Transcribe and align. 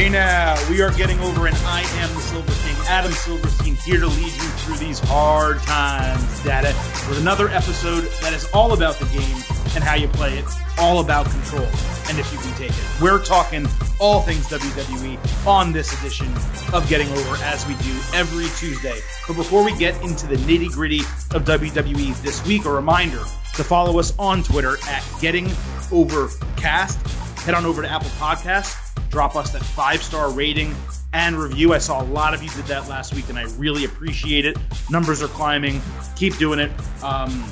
Hey 0.00 0.08
now, 0.08 0.56
we 0.70 0.80
are 0.80 0.90
getting 0.92 1.20
over, 1.20 1.46
and 1.46 1.54
I 1.56 1.82
am 1.82 2.14
the 2.14 2.22
Silver 2.22 2.50
King, 2.64 2.74
Adam 2.88 3.12
Silverstein, 3.12 3.74
here 3.74 4.00
to 4.00 4.06
lead 4.06 4.32
you 4.32 4.48
through 4.62 4.76
these 4.76 4.98
hard 4.98 5.58
times, 5.58 6.42
data, 6.42 6.74
with 7.06 7.18
another 7.18 7.50
episode 7.50 8.04
that 8.22 8.32
is 8.32 8.48
all 8.54 8.72
about 8.72 8.94
the 8.94 9.04
game 9.08 9.44
and 9.74 9.84
how 9.84 9.96
you 9.96 10.08
play 10.08 10.38
it, 10.38 10.46
all 10.78 11.00
about 11.00 11.30
control, 11.30 11.66
and 12.08 12.18
if 12.18 12.32
you 12.32 12.38
can 12.38 12.50
take 12.56 12.70
it. 12.70 12.84
We're 12.98 13.22
talking 13.22 13.66
all 13.98 14.22
things 14.22 14.46
WWE 14.46 15.46
on 15.46 15.70
this 15.70 15.92
edition 16.00 16.32
of 16.72 16.88
Getting 16.88 17.10
Over, 17.10 17.36
as 17.44 17.66
we 17.66 17.74
do 17.74 17.94
every 18.14 18.46
Tuesday. 18.56 19.00
But 19.28 19.36
before 19.36 19.62
we 19.62 19.76
get 19.76 20.02
into 20.02 20.26
the 20.26 20.36
nitty 20.36 20.72
gritty 20.72 21.00
of 21.34 21.44
WWE 21.44 22.22
this 22.22 22.42
week, 22.46 22.64
a 22.64 22.70
reminder 22.70 23.22
to 23.54 23.62
follow 23.62 23.98
us 23.98 24.14
on 24.18 24.44
Twitter 24.44 24.78
at 24.88 25.06
Getting 25.20 25.50
Overcast. 25.92 27.06
Head 27.40 27.52
on 27.52 27.66
over 27.66 27.82
to 27.82 27.88
Apple 27.88 28.08
Podcasts 28.10 28.89
drop 29.10 29.36
us 29.36 29.50
that 29.50 29.62
five 29.62 30.02
star 30.02 30.30
rating 30.30 30.74
and 31.12 31.36
review. 31.36 31.74
I 31.74 31.78
saw 31.78 32.02
a 32.02 32.04
lot 32.04 32.34
of 32.34 32.42
you 32.42 32.50
did 32.50 32.64
that 32.66 32.88
last 32.88 33.14
week, 33.14 33.28
and 33.28 33.38
I 33.38 33.42
really 33.58 33.84
appreciate 33.84 34.46
it. 34.46 34.56
Numbers 34.90 35.22
are 35.22 35.28
climbing. 35.28 35.82
Keep 36.16 36.38
doing 36.38 36.60
it, 36.60 36.70
um, 37.02 37.44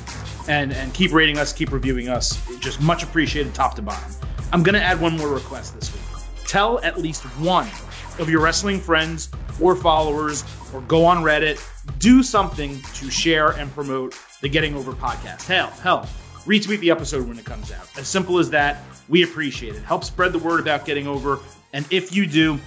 and 0.47 0.73
and 0.73 0.93
keep 0.93 1.11
rating 1.11 1.37
us, 1.37 1.53
keep 1.53 1.71
reviewing 1.71 2.09
us. 2.09 2.39
Just 2.59 2.81
much 2.81 3.03
appreciated, 3.03 3.53
top 3.53 3.75
to 3.75 3.81
bottom. 3.81 4.11
I'm 4.51 4.63
gonna 4.63 4.79
add 4.79 4.99
one 4.99 5.17
more 5.17 5.27
request 5.27 5.75
this 5.75 5.93
week. 5.93 6.01
Tell 6.47 6.79
at 6.79 6.99
least 6.99 7.23
one 7.39 7.67
of 8.19 8.29
your 8.29 8.41
wrestling 8.41 8.79
friends 8.79 9.29
or 9.61 9.75
followers, 9.75 10.43
or 10.73 10.81
go 10.81 11.05
on 11.05 11.23
Reddit, 11.23 11.61
do 11.99 12.23
something 12.23 12.81
to 12.95 13.11
share 13.11 13.51
and 13.51 13.71
promote 13.73 14.17
the 14.41 14.49
Getting 14.49 14.75
Over 14.75 14.93
podcast. 14.93 15.45
Hell, 15.45 15.69
hell, 15.81 16.07
retweet 16.45 16.79
the 16.79 16.91
episode 16.91 17.27
when 17.27 17.37
it 17.37 17.45
comes 17.45 17.71
out. 17.71 17.87
As 17.97 18.07
simple 18.07 18.39
as 18.39 18.49
that. 18.51 18.81
We 19.09 19.23
appreciate 19.23 19.75
it. 19.75 19.81
Help 19.81 20.03
spread 20.03 20.31
the 20.31 20.39
word 20.39 20.59
about 20.59 20.85
getting 20.85 21.07
over. 21.07 21.39
And 21.73 21.85
if 21.91 22.15
you 22.15 22.27
do, 22.27 22.59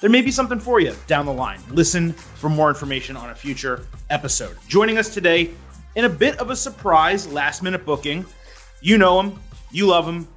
there 0.00 0.08
may 0.08 0.22
be 0.22 0.30
something 0.30 0.60
for 0.60 0.78
you 0.78 0.94
down 1.08 1.26
the 1.26 1.32
line. 1.32 1.60
Listen 1.70 2.12
for 2.12 2.48
more 2.48 2.68
information 2.68 3.16
on 3.16 3.30
a 3.30 3.34
future 3.34 3.86
episode. 4.08 4.56
Joining 4.68 4.96
us 4.96 5.12
today 5.12 5.50
in 5.96 6.04
a 6.04 6.08
bit 6.08 6.38
of 6.38 6.50
a 6.50 6.56
surprise 6.56 7.26
last 7.26 7.62
minute 7.62 7.84
booking. 7.84 8.24
You 8.80 8.96
know 8.96 9.20
him, 9.20 9.40
you 9.72 9.86
love 9.86 10.06
him. 10.06 10.28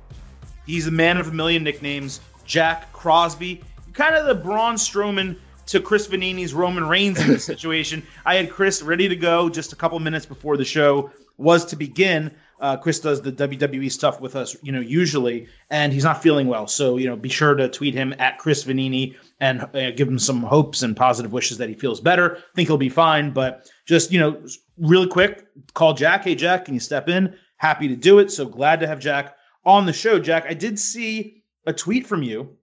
He's 0.66 0.86
the 0.86 0.92
man 0.92 1.18
of 1.18 1.28
a 1.28 1.32
million 1.32 1.64
nicknames, 1.64 2.22
Jack 2.46 2.92
Crosby. 2.94 3.62
Kind 3.94 4.16
of 4.16 4.26
the 4.26 4.36
Braun 4.36 4.76
Strowman 4.76 5.38
to 5.68 5.80
Chris 5.80 6.08
Vannini's 6.08 6.54
Roman 6.54 6.88
Reigns 6.88 7.20
in 7.20 7.28
this 7.28 7.44
situation. 7.54 8.02
I 8.26 8.36
had 8.36 8.50
Chris 8.50 8.82
ready 8.82 9.08
to 9.08 9.16
go 9.16 9.50
just 9.50 9.74
a 9.74 9.76
couple 9.76 10.00
minutes 10.00 10.26
before 10.26 10.58
the 10.58 10.66
show 10.66 11.12
was 11.38 11.66
to 11.66 11.76
begin. 11.76 12.32
Uh, 12.60 12.76
Chris 12.78 13.00
does 13.00 13.22
the 13.22 13.32
WWE 13.32 13.92
stuff 13.92 14.20
with 14.20 14.36
us, 14.36 14.56
you 14.62 14.72
know, 14.72 14.82
usually, 14.82 15.48
and 15.70 15.94
he's 15.94 16.04
not 16.04 16.22
feeling 16.22 16.48
well. 16.48 16.68
So, 16.68 16.98
you 16.98 17.08
know, 17.08 17.16
be 17.16 17.30
sure 17.30 17.56
to 17.56 17.70
tweet 17.70 17.94
him 17.94 18.14
at 18.20 18.38
Chris 18.38 18.66
Vannini 18.66 19.16
and 19.40 19.62
uh, 19.74 19.92
give 19.92 20.08
him 20.08 20.20
some 20.20 20.42
hopes 20.42 20.82
and 20.82 20.96
positive 20.96 21.32
wishes 21.32 21.58
that 21.58 21.70
he 21.70 21.76
feels 21.76 22.02
better. 22.02 22.44
Think 22.56 22.68
he'll 22.68 22.78
be 22.78 22.90
fine, 22.90 23.32
but 23.32 23.70
just, 23.86 24.12
you 24.12 24.20
know, 24.20 24.42
really 24.78 25.08
quick, 25.08 25.48
call 25.74 25.94
Jack. 25.94 26.24
Hey, 26.24 26.36
Jack, 26.36 26.66
can 26.66 26.74
you 26.74 26.80
step 26.80 27.08
in? 27.08 27.36
Happy 27.58 27.88
to 27.88 27.96
do 27.96 28.20
it. 28.20 28.32
So 28.32 28.46
glad 28.46 28.80
to 28.82 28.88
have 28.88 29.00
Jack 29.00 29.36
on 29.66 29.86
the 29.86 29.94
show. 29.94 30.20
Jack, 30.20 30.46
I 30.48 30.54
did 30.54 30.78
see 30.78 31.44
a 31.66 31.74
tweet 31.74 32.08
from 32.08 32.24
you. 32.24 32.58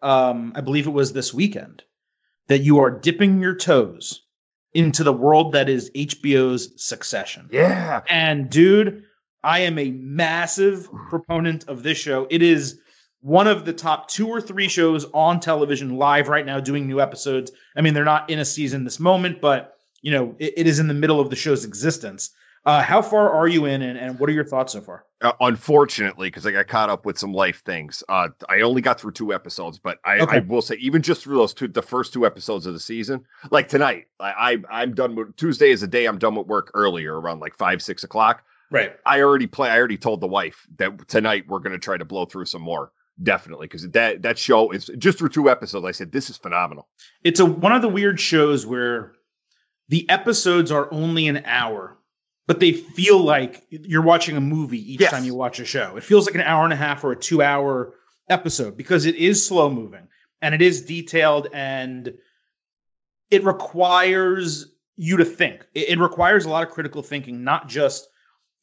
Um, 0.00 0.52
I 0.56 0.62
believe 0.62 0.86
it 0.86 0.90
was 0.90 1.12
this 1.12 1.32
weekend 1.32 1.82
that 2.48 2.60
you 2.60 2.78
are 2.80 2.90
dipping 2.90 3.40
your 3.40 3.54
toes 3.54 4.22
into 4.74 5.04
the 5.04 5.12
world 5.12 5.52
that 5.52 5.68
is 5.68 5.90
HBO's 5.94 6.70
Succession. 6.82 7.48
Yeah. 7.52 8.02
And 8.08 8.50
dude, 8.50 9.04
I 9.44 9.60
am 9.60 9.78
a 9.78 9.90
massive 9.90 10.88
proponent 11.08 11.68
of 11.68 11.82
this 11.82 11.98
show. 11.98 12.26
It 12.30 12.42
is 12.42 12.80
one 13.20 13.46
of 13.46 13.64
the 13.64 13.72
top 13.72 14.08
two 14.08 14.28
or 14.28 14.40
three 14.40 14.68
shows 14.68 15.06
on 15.14 15.40
television 15.40 15.96
live 15.96 16.28
right 16.28 16.44
now 16.44 16.60
doing 16.60 16.86
new 16.86 17.00
episodes. 17.00 17.52
I 17.76 17.80
mean, 17.80 17.94
they're 17.94 18.04
not 18.04 18.28
in 18.28 18.40
a 18.40 18.44
season 18.44 18.84
this 18.84 19.00
moment, 19.00 19.40
but 19.40 19.76
you 20.02 20.10
know, 20.10 20.34
it, 20.38 20.54
it 20.56 20.66
is 20.66 20.78
in 20.78 20.88
the 20.88 20.94
middle 20.94 21.20
of 21.20 21.30
the 21.30 21.36
show's 21.36 21.64
existence. 21.64 22.30
Uh, 22.64 22.80
how 22.80 23.02
far 23.02 23.32
are 23.32 23.48
you 23.48 23.64
in, 23.64 23.82
and, 23.82 23.98
and 23.98 24.20
what 24.20 24.30
are 24.30 24.32
your 24.32 24.44
thoughts 24.44 24.72
so 24.72 24.80
far? 24.80 25.04
Uh, 25.20 25.32
unfortunately, 25.40 26.28
because 26.28 26.46
I 26.46 26.52
got 26.52 26.68
caught 26.68 26.90
up 26.90 27.04
with 27.04 27.18
some 27.18 27.32
life 27.32 27.60
things, 27.64 28.04
uh, 28.08 28.28
I 28.48 28.60
only 28.60 28.80
got 28.80 29.00
through 29.00 29.12
two 29.12 29.34
episodes. 29.34 29.80
But 29.80 29.98
I, 30.04 30.20
okay. 30.20 30.36
I, 30.36 30.40
will 30.40 30.62
say, 30.62 30.76
even 30.76 31.02
just 31.02 31.24
through 31.24 31.38
those 31.38 31.52
two, 31.52 31.66
the 31.66 31.82
first 31.82 32.12
two 32.12 32.24
episodes 32.24 32.66
of 32.66 32.72
the 32.72 32.78
season, 32.78 33.24
like 33.50 33.68
tonight, 33.68 34.06
I, 34.20 34.30
I 34.70 34.82
I'm 34.82 34.94
done 34.94 35.16
with 35.16 35.34
Tuesday 35.34 35.70
is 35.70 35.82
a 35.82 35.88
day 35.88 36.06
I'm 36.06 36.18
done 36.18 36.36
with 36.36 36.46
work 36.46 36.70
earlier, 36.74 37.20
around 37.20 37.40
like 37.40 37.56
five 37.56 37.82
six 37.82 38.04
o'clock. 38.04 38.44
Right. 38.72 38.96
I 39.04 39.20
already 39.20 39.46
play. 39.46 39.68
I 39.68 39.78
already 39.78 39.98
told 39.98 40.20
the 40.20 40.26
wife 40.26 40.66
that 40.76 41.06
tonight 41.06 41.44
we're 41.46 41.58
going 41.58 41.72
to 41.72 41.78
try 41.78 41.98
to 41.98 42.04
blow 42.04 42.24
through 42.24 42.46
some 42.46 42.62
more. 42.62 42.90
Definitely, 43.22 43.66
because 43.66 43.88
that 43.90 44.22
that 44.22 44.38
show 44.38 44.70
is 44.70 44.90
just 44.96 45.18
through 45.18 45.28
two 45.28 45.50
episodes. 45.50 45.84
I 45.84 45.92
said 45.92 46.10
this 46.10 46.30
is 46.30 46.38
phenomenal. 46.38 46.88
It's 47.22 47.40
a 47.40 47.46
one 47.46 47.72
of 47.72 47.82
the 47.82 47.88
weird 47.88 48.18
shows 48.18 48.66
where 48.66 49.12
the 49.90 50.08
episodes 50.08 50.72
are 50.72 50.88
only 50.90 51.28
an 51.28 51.42
hour, 51.44 51.98
but 52.46 52.58
they 52.58 52.72
feel 52.72 53.18
like 53.18 53.66
you're 53.68 54.02
watching 54.02 54.38
a 54.38 54.40
movie 54.40 54.94
each 54.94 55.00
yes. 55.00 55.10
time 55.10 55.24
you 55.24 55.34
watch 55.34 55.60
a 55.60 55.66
show. 55.66 55.94
It 55.96 56.04
feels 56.04 56.24
like 56.24 56.34
an 56.34 56.40
hour 56.40 56.64
and 56.64 56.72
a 56.72 56.76
half 56.76 57.04
or 57.04 57.12
a 57.12 57.16
two 57.16 57.42
hour 57.42 57.92
episode 58.30 58.78
because 58.78 59.04
it 59.04 59.16
is 59.16 59.46
slow 59.46 59.68
moving 59.68 60.08
and 60.40 60.54
it 60.54 60.62
is 60.62 60.86
detailed 60.86 61.48
and 61.52 62.14
it 63.30 63.44
requires 63.44 64.72
you 64.96 65.18
to 65.18 65.24
think. 65.24 65.66
It, 65.74 65.90
it 65.90 65.98
requires 65.98 66.46
a 66.46 66.50
lot 66.50 66.66
of 66.66 66.72
critical 66.72 67.02
thinking, 67.02 67.44
not 67.44 67.68
just 67.68 68.08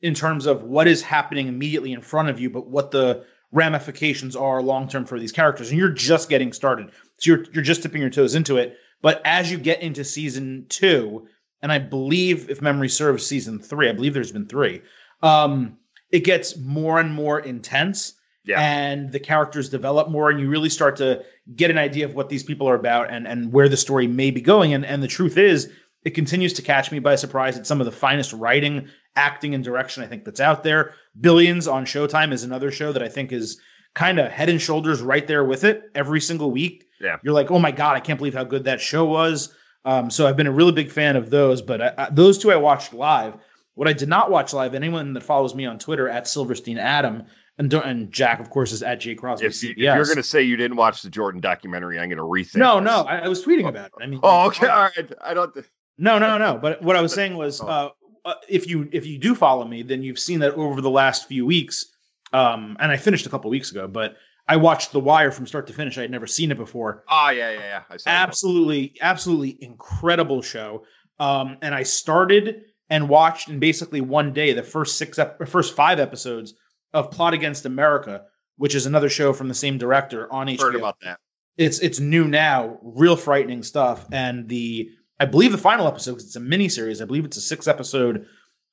in 0.01 0.13
terms 0.13 0.45
of 0.45 0.63
what 0.63 0.87
is 0.87 1.01
happening 1.01 1.47
immediately 1.47 1.91
in 1.91 2.01
front 2.01 2.29
of 2.29 2.39
you, 2.39 2.49
but 2.49 2.67
what 2.67 2.91
the 2.91 3.25
ramifications 3.51 4.35
are 4.35 4.61
long 4.61 4.87
term 4.87 5.05
for 5.05 5.19
these 5.19 5.31
characters. 5.31 5.69
And 5.69 5.79
you're 5.79 5.89
just 5.89 6.29
getting 6.29 6.53
started. 6.53 6.91
So 7.17 7.31
you're 7.31 7.45
you're 7.51 7.63
just 7.63 7.81
dipping 7.81 8.01
your 8.01 8.09
toes 8.09 8.35
into 8.35 8.57
it. 8.57 8.77
But 9.01 9.21
as 9.25 9.51
you 9.51 9.57
get 9.57 9.81
into 9.81 10.03
season 10.03 10.65
two, 10.69 11.27
and 11.61 11.71
I 11.71 11.79
believe 11.79 12.49
if 12.49 12.61
memory 12.61 12.89
serves 12.89 13.25
season 13.25 13.59
three, 13.59 13.89
I 13.89 13.93
believe 13.93 14.13
there's 14.13 14.31
been 14.31 14.47
three, 14.47 14.81
um, 15.23 15.77
it 16.11 16.23
gets 16.23 16.57
more 16.57 16.99
and 16.99 17.13
more 17.13 17.39
intense. 17.39 18.13
Yeah. 18.45 18.59
And 18.61 19.11
the 19.11 19.19
characters 19.19 19.69
develop 19.69 20.09
more, 20.09 20.31
and 20.31 20.39
you 20.39 20.49
really 20.49 20.69
start 20.69 20.95
to 20.97 21.23
get 21.55 21.69
an 21.69 21.77
idea 21.77 22.05
of 22.05 22.15
what 22.15 22.29
these 22.29 22.41
people 22.41 22.67
are 22.67 22.75
about 22.75 23.11
and, 23.11 23.27
and 23.27 23.51
where 23.51 23.69
the 23.69 23.77
story 23.77 24.07
may 24.07 24.31
be 24.31 24.41
going. 24.41 24.73
And, 24.73 24.85
and 24.85 25.03
the 25.03 25.07
truth 25.07 25.37
is, 25.37 25.71
it 26.03 26.11
continues 26.11 26.53
to 26.53 26.61
catch 26.61 26.91
me 26.91 26.99
by 26.99 27.15
surprise. 27.15 27.57
It's 27.57 27.67
some 27.67 27.81
of 27.81 27.85
the 27.85 27.91
finest 27.91 28.33
writing, 28.33 28.87
acting, 29.15 29.55
and 29.55 29.63
direction 29.63 30.03
I 30.03 30.07
think 30.07 30.25
that's 30.25 30.39
out 30.39 30.63
there. 30.63 30.93
Billions 31.19 31.67
on 31.67 31.85
Showtime 31.85 32.31
is 32.31 32.43
another 32.43 32.71
show 32.71 32.91
that 32.91 33.03
I 33.03 33.09
think 33.09 33.31
is 33.31 33.59
kind 33.95 34.19
of 34.19 34.31
head 34.31 34.49
and 34.49 34.61
shoulders 34.61 35.01
right 35.01 35.27
there 35.27 35.43
with 35.43 35.63
it 35.63 35.83
every 35.95 36.21
single 36.21 36.51
week. 36.51 36.85
Yeah. 37.01 37.17
You're 37.23 37.33
like, 37.33 37.51
oh 37.51 37.59
my 37.59 37.71
God, 37.71 37.95
I 37.95 37.99
can't 37.99 38.17
believe 38.17 38.33
how 38.33 38.43
good 38.43 38.63
that 38.65 38.81
show 38.81 39.05
was. 39.05 39.53
Um, 39.85 40.09
so 40.09 40.27
I've 40.27 40.37
been 40.37 40.47
a 40.47 40.51
really 40.51 40.71
big 40.71 40.91
fan 40.91 41.15
of 41.15 41.29
those, 41.29 41.61
but 41.61 41.81
I, 41.81 41.93
I, 41.97 42.09
those 42.11 42.37
two 42.37 42.51
I 42.51 42.57
watched 42.57 42.93
live. 42.93 43.35
What 43.75 43.87
I 43.87 43.93
did 43.93 44.09
not 44.09 44.29
watch 44.29 44.53
live, 44.53 44.75
anyone 44.75 45.13
that 45.13 45.23
follows 45.23 45.55
me 45.55 45.65
on 45.65 45.79
Twitter 45.79 46.09
at 46.09 46.27
Silverstein 46.27 46.77
Adam, 46.77 47.23
and, 47.57 47.73
and 47.73 48.11
Jack, 48.11 48.39
of 48.39 48.49
course, 48.49 48.71
is 48.71 48.83
at 48.83 48.99
J 48.99 49.15
Crosby. 49.15 49.47
If, 49.47 49.63
you, 49.63 49.89
are 49.89 50.03
going 50.03 50.17
to 50.17 50.23
say 50.23 50.41
you 50.41 50.57
didn't 50.57 50.77
watch 50.77 51.01
the 51.01 51.09
Jordan 51.09 51.39
documentary, 51.39 51.99
I'm 51.99 52.09
going 52.09 52.17
to 52.17 52.23
rethink. 52.23 52.57
No, 52.57 52.75
this. 52.75 52.85
no, 52.85 53.01
I, 53.03 53.19
I, 53.19 53.27
was 53.27 53.43
tweeting 53.43 53.67
about 53.67 53.87
it. 53.87 53.91
I 54.01 54.07
mean, 54.07 54.19
oh, 54.23 54.47
okay, 54.47 54.67
all 54.67 54.83
right. 54.83 55.11
I 55.21 55.33
don't. 55.33 55.55
No, 55.97 56.19
no, 56.19 56.37
no. 56.37 56.57
But 56.57 56.81
what 56.81 56.95
I 56.95 57.01
was 57.01 57.13
saying 57.13 57.35
was, 57.35 57.61
oh. 57.61 57.67
uh, 57.67 57.89
uh, 58.25 58.35
if 58.47 58.67
you 58.67 58.89
if 58.91 59.05
you 59.05 59.17
do 59.17 59.35
follow 59.35 59.65
me, 59.65 59.83
then 59.83 60.03
you've 60.03 60.19
seen 60.19 60.39
that 60.39 60.53
over 60.53 60.81
the 60.81 60.89
last 60.89 61.27
few 61.27 61.45
weeks. 61.45 61.85
Um, 62.31 62.77
and 62.79 62.91
I 62.91 62.97
finished 62.97 63.25
a 63.25 63.29
couple 63.29 63.49
weeks 63.49 63.71
ago, 63.71 63.87
but 63.87 64.15
I 64.47 64.55
watched 64.55 64.91
The 64.91 64.99
Wire 64.99 65.31
from 65.31 65.47
start 65.47 65.67
to 65.67 65.73
finish. 65.73 65.97
I 65.97 66.01
had 66.01 66.11
never 66.11 66.27
seen 66.27 66.51
it 66.51 66.57
before. 66.57 67.03
Oh 67.09 67.29
yeah, 67.29 67.51
yeah, 67.51 67.81
yeah. 67.89 67.97
absolutely, 68.07 68.95
absolutely 69.01 69.57
incredible 69.61 70.41
show. 70.41 70.85
Um, 71.19 71.57
and 71.61 71.75
I 71.75 71.83
started 71.83 72.63
and 72.89 73.07
watched 73.07 73.49
in 73.49 73.59
basically 73.59 74.01
one 74.01 74.33
day 74.33 74.53
the 74.53 74.63
first 74.63 74.97
six, 74.97 75.19
ep- 75.19 75.47
first 75.47 75.75
five 75.75 75.99
episodes 75.99 76.55
of 76.93 77.11
Plot 77.11 77.33
Against 77.33 77.65
America, 77.65 78.23
which 78.57 78.73
is 78.73 78.85
another 78.85 79.09
show 79.09 79.33
from 79.33 79.47
the 79.47 79.53
same 79.53 79.77
director 79.77 80.31
on 80.33 80.47
HBO. 80.47 80.61
Heard 80.61 80.75
about 80.75 80.99
that? 81.01 81.19
It's 81.57 81.79
it's 81.79 81.99
new 81.99 82.27
now, 82.27 82.79
real 82.81 83.15
frightening 83.15 83.63
stuff, 83.63 84.05
and 84.11 84.47
the 84.47 84.89
I 85.19 85.25
believe 85.25 85.51
the 85.51 85.57
final 85.57 85.87
episode, 85.87 86.11
because 86.11 86.25
it's 86.25 86.35
a 86.35 86.41
mini 86.41 86.69
series. 86.69 87.01
I 87.01 87.05
believe 87.05 87.25
it's 87.25 87.37
a 87.37 87.41
six 87.41 87.67
episode 87.67 88.25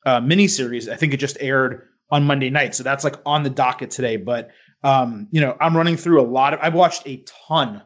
uh, 0.05 0.21
mini 0.21 0.49
series. 0.49 0.89
I 0.89 0.97
think 0.97 1.13
it 1.13 1.19
just 1.19 1.37
aired 1.41 1.89
on 2.11 2.25
Monday 2.25 2.51
night, 2.51 2.75
so 2.75 2.83
that's 2.83 3.05
like 3.05 3.17
on 3.27 3.43
the 3.43 3.51
docket 3.51 3.91
today. 3.91 4.17
But 4.17 4.51
um, 4.83 5.29
you 5.33 5.41
know, 5.41 5.57
I'm 5.61 5.77
running 5.77 5.97
through 5.97 6.21
a 6.21 6.29
lot 6.29 6.55
of. 6.55 6.61
I've 6.63 6.75
watched 6.75 7.07
a 7.07 7.25
ton 7.49 7.83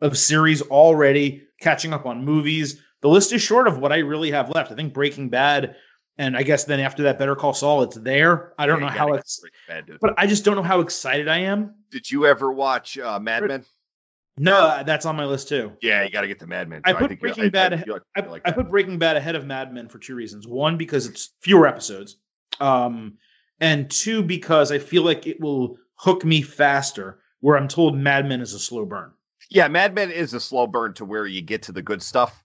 of 0.00 0.18
series 0.18 0.62
already, 0.62 1.42
catching 1.60 1.92
up 1.92 2.06
on 2.06 2.24
movies. 2.24 2.80
The 3.02 3.08
list 3.08 3.32
is 3.32 3.40
short 3.40 3.68
of 3.68 3.78
what 3.78 3.92
I 3.92 3.98
really 3.98 4.32
have 4.32 4.50
left. 4.50 4.72
I 4.72 4.74
think 4.74 4.92
Breaking 4.92 5.28
Bad, 5.28 5.76
and 6.18 6.36
I 6.36 6.42
guess 6.42 6.64
then 6.64 6.80
after 6.80 7.04
that, 7.04 7.18
Better 7.18 7.36
Call 7.36 7.54
Saul. 7.54 7.82
It's 7.84 7.96
there. 7.96 8.54
I 8.58 8.66
don't 8.66 8.80
yeah, 8.80 8.86
know 8.86 8.92
how 8.92 9.12
it's, 9.12 9.40
bad, 9.68 9.84
but 10.00 10.14
I 10.18 10.26
just 10.26 10.44
don't 10.44 10.56
know 10.56 10.62
how 10.62 10.80
excited 10.80 11.28
I 11.28 11.38
am. 11.38 11.76
Did 11.90 12.10
you 12.10 12.26
ever 12.26 12.52
watch 12.52 12.98
uh, 12.98 13.20
Mad 13.20 13.44
Men? 13.44 13.64
No, 14.42 14.82
that's 14.86 15.04
on 15.04 15.16
my 15.16 15.26
list 15.26 15.48
too. 15.48 15.70
Yeah, 15.82 16.02
you 16.02 16.10
got 16.10 16.22
to 16.22 16.26
get 16.26 16.38
the 16.38 16.46
Mad 16.46 16.66
Men. 16.66 16.80
I 16.84 16.94
put 16.94 17.12
I 17.12 17.14
Breaking 17.16 17.50
Bad. 17.50 17.74
I, 17.74 18.20
I, 18.20 18.26
like 18.26 18.40
I, 18.46 18.50
put 18.52 18.70
Breaking 18.70 18.98
Bad 18.98 19.18
ahead 19.18 19.36
of 19.36 19.44
Mad 19.44 19.74
Men 19.74 19.86
for 19.86 19.98
two 19.98 20.14
reasons. 20.14 20.48
One, 20.48 20.78
because 20.78 21.06
it's 21.06 21.34
fewer 21.42 21.66
episodes, 21.66 22.16
um, 22.58 23.18
and 23.60 23.90
two, 23.90 24.22
because 24.22 24.72
I 24.72 24.78
feel 24.78 25.02
like 25.02 25.26
it 25.26 25.38
will 25.42 25.76
hook 25.96 26.24
me 26.24 26.40
faster. 26.40 27.20
Where 27.40 27.58
I'm 27.58 27.68
told 27.68 27.98
Mad 27.98 28.26
Men 28.26 28.40
is 28.40 28.54
a 28.54 28.58
slow 28.58 28.86
burn. 28.86 29.12
Yeah, 29.50 29.68
Mad 29.68 29.94
Men 29.94 30.10
is 30.10 30.32
a 30.32 30.40
slow 30.40 30.66
burn 30.66 30.94
to 30.94 31.04
where 31.04 31.26
you 31.26 31.42
get 31.42 31.62
to 31.64 31.72
the 31.72 31.82
good 31.82 32.00
stuff. 32.00 32.42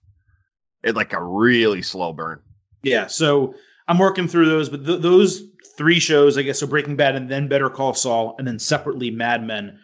It's 0.82 0.96
like 0.96 1.14
a 1.14 1.22
really 1.22 1.80
slow 1.80 2.12
burn. 2.12 2.42
Yeah, 2.82 3.06
so 3.06 3.54
I'm 3.88 3.98
working 3.98 4.28
through 4.28 4.50
those, 4.50 4.68
but 4.68 4.84
th- 4.84 5.00
those 5.00 5.44
three 5.78 5.98
shows, 5.98 6.36
I 6.36 6.42
guess, 6.42 6.58
so 6.58 6.66
Breaking 6.66 6.96
Bad 6.96 7.16
and 7.16 7.30
then 7.30 7.48
Better 7.48 7.70
Call 7.70 7.94
Saul, 7.94 8.34
and 8.38 8.46
then 8.46 8.58
separately 8.58 9.10
Mad 9.10 9.46
Men. 9.46 9.78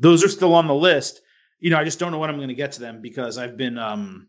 Those 0.00 0.24
are 0.24 0.28
still 0.28 0.54
on 0.54 0.66
the 0.66 0.74
list. 0.74 1.20
You 1.62 1.70
know, 1.70 1.78
I 1.78 1.84
just 1.84 1.98
don't 1.98 2.12
know 2.12 2.18
when 2.18 2.28
I'm 2.28 2.36
going 2.36 2.48
to 2.48 2.54
get 2.54 2.72
to 2.72 2.80
them 2.80 3.00
because 3.00 3.38
I've 3.38 3.56
been 3.56 3.78
um 3.78 4.28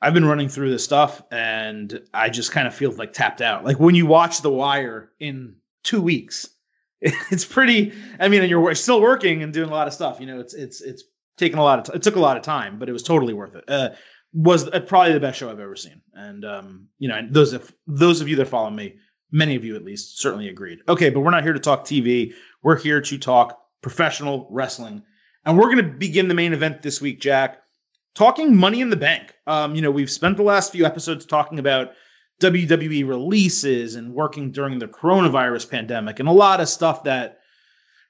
I've 0.00 0.14
been 0.14 0.26
running 0.26 0.48
through 0.48 0.70
this 0.70 0.84
stuff 0.84 1.22
and 1.32 2.00
I 2.14 2.28
just 2.28 2.52
kind 2.52 2.68
of 2.68 2.74
feel 2.74 2.92
like 2.92 3.12
tapped 3.12 3.40
out. 3.40 3.64
Like 3.64 3.80
when 3.80 3.94
you 3.94 4.06
watch 4.06 4.42
The 4.42 4.50
Wire 4.50 5.10
in 5.18 5.56
two 5.82 6.00
weeks, 6.00 6.48
it's 7.00 7.44
pretty. 7.44 7.92
I 8.20 8.28
mean, 8.28 8.42
and 8.42 8.50
you're 8.50 8.74
still 8.74 9.00
working 9.00 9.42
and 9.42 9.52
doing 9.52 9.70
a 9.70 9.72
lot 9.72 9.88
of 9.88 9.94
stuff. 9.94 10.20
You 10.20 10.26
know, 10.26 10.38
it's 10.38 10.54
it's 10.54 10.80
it's 10.80 11.04
taken 11.36 11.58
a 11.58 11.62
lot 11.62 11.78
of. 11.78 11.84
T- 11.86 11.92
it 11.96 12.02
took 12.02 12.16
a 12.16 12.20
lot 12.20 12.36
of 12.36 12.42
time, 12.42 12.78
but 12.78 12.88
it 12.88 12.92
was 12.92 13.02
totally 13.02 13.32
worth 13.32 13.54
it. 13.54 13.64
Uh, 13.66 13.90
was 14.32 14.68
uh, 14.68 14.80
probably 14.80 15.12
the 15.12 15.20
best 15.20 15.38
show 15.38 15.50
I've 15.50 15.60
ever 15.60 15.76
seen. 15.76 16.00
And 16.12 16.44
um, 16.44 16.88
you 16.98 17.08
know, 17.08 17.16
and 17.16 17.32
those 17.32 17.52
of 17.52 17.72
those 17.86 18.20
of 18.20 18.28
you 18.28 18.36
that 18.36 18.48
follow 18.48 18.70
me, 18.70 18.96
many 19.30 19.56
of 19.56 19.64
you 19.64 19.76
at 19.76 19.84
least, 19.84 20.20
certainly 20.20 20.48
agreed. 20.48 20.80
Okay, 20.88 21.10
but 21.10 21.20
we're 21.20 21.30
not 21.30 21.42
here 21.42 21.52
to 21.52 21.60
talk 21.60 21.84
TV. 21.84 22.32
We're 22.62 22.78
here 22.78 23.00
to 23.00 23.18
talk 23.18 23.58
professional 23.80 24.48
wrestling, 24.50 25.02
and 25.48 25.56
we're 25.56 25.74
going 25.74 25.78
to 25.78 25.90
begin 25.98 26.28
the 26.28 26.34
main 26.34 26.52
event 26.52 26.82
this 26.82 27.00
week, 27.00 27.20
Jack 27.20 27.62
talking 28.14 28.54
money 28.54 28.82
in 28.82 28.90
the 28.90 28.96
bank. 28.96 29.34
Um, 29.46 29.74
you 29.74 29.80
know, 29.80 29.90
we've 29.90 30.10
spent 30.10 30.36
the 30.36 30.42
last 30.42 30.72
few 30.72 30.84
episodes 30.84 31.24
talking 31.24 31.58
about 31.58 31.92
WWE 32.42 33.08
releases 33.08 33.94
and 33.94 34.12
working 34.12 34.52
during 34.52 34.78
the 34.78 34.88
coronavirus 34.88 35.70
pandemic 35.70 36.20
and 36.20 36.28
a 36.28 36.32
lot 36.32 36.60
of 36.60 36.68
stuff 36.68 37.02
that 37.04 37.38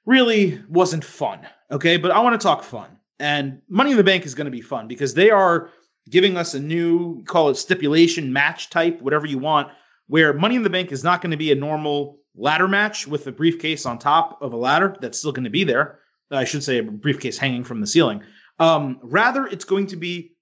really 0.05 0.61
wasn't 0.67 1.05
fun. 1.05 1.47
Okay. 1.71 1.95
But 1.95 2.11
I 2.11 2.19
want 2.19 2.39
to 2.39 2.45
talk 2.45 2.61
fun. 2.61 2.89
And 3.19 3.61
Money 3.69 3.91
in 3.91 3.97
the 3.97 4.03
Bank 4.03 4.25
is 4.25 4.35
going 4.35 4.45
to 4.45 4.51
be 4.51 4.61
fun 4.61 4.89
because 4.89 5.13
they 5.13 5.29
are 5.29 5.69
giving 6.09 6.35
us 6.35 6.55
a 6.55 6.59
new, 6.59 7.23
call 7.23 7.49
it 7.49 7.55
stipulation 7.55 8.33
match 8.33 8.69
type, 8.69 9.01
whatever 9.01 9.27
you 9.27 9.37
want, 9.37 9.69
where 10.07 10.33
Money 10.33 10.57
in 10.57 10.63
the 10.63 10.69
Bank 10.69 10.91
is 10.91 11.05
not 11.05 11.21
going 11.21 11.31
to 11.31 11.37
be 11.37 11.53
a 11.53 11.55
normal 11.55 12.19
ladder 12.35 12.67
match 12.67 13.07
with 13.07 13.27
a 13.27 13.31
briefcase 13.31 13.85
on 13.85 13.97
top 13.97 14.41
of 14.41 14.51
a 14.51 14.57
ladder 14.57 14.97
that's 14.99 15.19
still 15.19 15.31
going 15.31 15.45
to 15.45 15.49
be 15.49 15.63
there. 15.63 15.99
I 16.31 16.43
should 16.43 16.63
say 16.63 16.77
a 16.77 16.83
briefcase 16.83 17.37
hanging 17.37 17.63
from 17.63 17.81
the 17.81 17.87
ceiling. 17.87 18.21
Um, 18.59 18.99
rather, 19.01 19.45
it's 19.47 19.65
going 19.65 19.87
to 19.87 19.95
be 19.95 20.33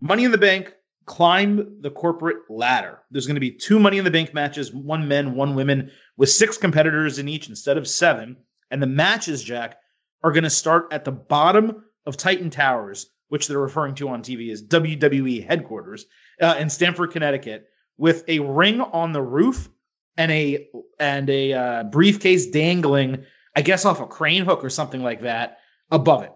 Money 0.00 0.24
in 0.24 0.30
the 0.30 0.38
Bank, 0.38 0.74
climb 1.04 1.80
the 1.80 1.90
corporate 1.90 2.38
ladder. 2.50 3.00
There's 3.10 3.26
going 3.26 3.36
to 3.36 3.40
be 3.40 3.52
two 3.52 3.78
Money 3.78 3.98
in 3.98 4.04
the 4.04 4.10
Bank 4.10 4.34
matches, 4.34 4.72
one 4.72 5.06
men, 5.08 5.34
one 5.34 5.54
women, 5.54 5.90
with 6.16 6.30
six 6.30 6.56
competitors 6.56 7.18
in 7.18 7.28
each 7.28 7.48
instead 7.48 7.78
of 7.78 7.86
seven. 7.86 8.36
And 8.70 8.82
the 8.82 8.86
matches, 8.86 9.42
Jack, 9.42 9.76
are 10.22 10.32
going 10.32 10.44
to 10.44 10.50
start 10.50 10.88
at 10.90 11.04
the 11.04 11.12
bottom 11.12 11.84
of 12.06 12.16
Titan 12.16 12.50
Towers, 12.50 13.06
which 13.28 13.46
they're 13.46 13.58
referring 13.58 13.94
to 13.96 14.08
on 14.08 14.22
TV 14.22 14.50
as 14.50 14.62
WWE 14.62 15.46
headquarters 15.46 16.06
uh, 16.40 16.56
in 16.58 16.68
Stamford, 16.70 17.12
Connecticut, 17.12 17.68
with 17.98 18.24
a 18.28 18.40
ring 18.40 18.80
on 18.80 19.12
the 19.12 19.22
roof 19.22 19.68
and 20.16 20.30
a 20.32 20.68
and 20.98 21.28
a 21.28 21.52
uh, 21.52 21.82
briefcase 21.84 22.46
dangling, 22.46 23.24
I 23.56 23.62
guess, 23.62 23.86
off 23.86 24.00
a 24.00 24.06
crane 24.06 24.44
hook 24.44 24.62
or 24.62 24.70
something 24.70 25.02
like 25.02 25.22
that 25.22 25.58
above 25.90 26.22
it. 26.22 26.32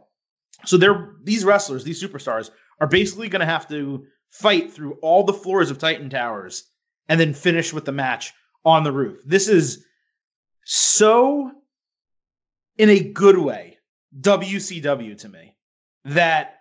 So 0.65 0.79
they're 0.79 1.15
these 1.23 1.45
wrestlers, 1.45 1.85
these 1.85 2.03
superstars, 2.03 2.51
are 2.81 2.87
basically 2.87 3.29
going 3.29 3.41
to 3.41 3.47
have 3.47 3.69
to 3.69 4.07
fight 4.31 4.73
through 4.73 4.95
all 5.03 5.23
the 5.25 5.33
floors 5.33 5.71
of 5.71 5.79
Titan 5.79 6.09
Towers 6.09 6.65
and 7.09 7.21
then 7.21 7.35
finish 7.35 7.73
with 7.73 7.85
the 7.85 7.93
match 7.93 8.33
on 8.65 8.85
the 8.85 8.93
roof. 8.93 9.21
This 9.25 9.49
is 9.49 9.85
so, 10.65 11.51
in 12.79 12.89
a 12.89 13.01
good 13.01 13.39
way, 13.39 13.79
WCW 14.19 15.19
to 15.19 15.29
me 15.29 15.57
that 16.07 16.57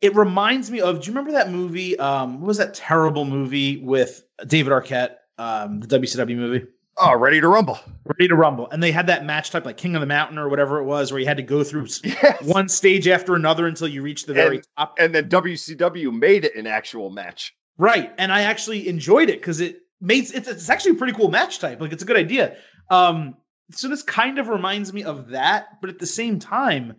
it 0.00 0.16
reminds 0.16 0.70
me 0.70 0.80
of. 0.80 1.00
Do 1.00 1.06
you 1.06 1.12
remember 1.12 1.32
that 1.32 1.50
movie? 1.50 1.98
Um, 1.98 2.40
what 2.40 2.48
was 2.48 2.58
that 2.58 2.74
terrible 2.74 3.24
movie 3.24 3.78
with 3.78 4.22
David 4.46 4.72
Arquette? 4.72 5.16
Um, 5.36 5.80
the 5.80 5.98
WCW 5.98 6.36
movie. 6.36 6.66
Oh, 7.02 7.16
ready 7.16 7.40
to 7.40 7.48
rumble. 7.48 7.78
Ready 8.04 8.28
to 8.28 8.34
rumble. 8.34 8.68
And 8.70 8.82
they 8.82 8.92
had 8.92 9.06
that 9.06 9.24
match 9.24 9.50
type 9.50 9.64
like 9.64 9.78
King 9.78 9.94
of 9.94 10.02
the 10.02 10.06
Mountain 10.06 10.36
or 10.36 10.50
whatever 10.50 10.78
it 10.78 10.84
was, 10.84 11.10
where 11.10 11.18
you 11.18 11.26
had 11.26 11.38
to 11.38 11.42
go 11.42 11.64
through 11.64 11.86
yes. 12.04 12.42
one 12.42 12.68
stage 12.68 13.08
after 13.08 13.34
another 13.34 13.66
until 13.66 13.88
you 13.88 14.02
reached 14.02 14.26
the 14.26 14.34
very 14.34 14.56
and, 14.56 14.66
top. 14.76 14.94
And 14.98 15.14
then 15.14 15.30
WCW 15.30 16.12
made 16.12 16.44
it 16.44 16.54
an 16.56 16.66
actual 16.66 17.08
match. 17.08 17.56
Right. 17.78 18.12
And 18.18 18.30
I 18.30 18.42
actually 18.42 18.86
enjoyed 18.86 19.30
it 19.30 19.40
because 19.40 19.60
it 19.60 19.78
made 20.02 20.30
it's, 20.34 20.46
it's 20.46 20.68
actually 20.68 20.92
a 20.92 20.96
pretty 20.96 21.14
cool 21.14 21.30
match 21.30 21.58
type. 21.58 21.80
Like 21.80 21.92
it's 21.92 22.02
a 22.02 22.06
good 22.06 22.18
idea. 22.18 22.56
Um, 22.90 23.36
so 23.70 23.88
this 23.88 24.02
kind 24.02 24.38
of 24.38 24.48
reminds 24.48 24.92
me 24.92 25.02
of 25.02 25.28
that, 25.28 25.80
but 25.80 25.88
at 25.88 25.98
the 25.98 26.06
same 26.06 26.38
time, 26.38 26.96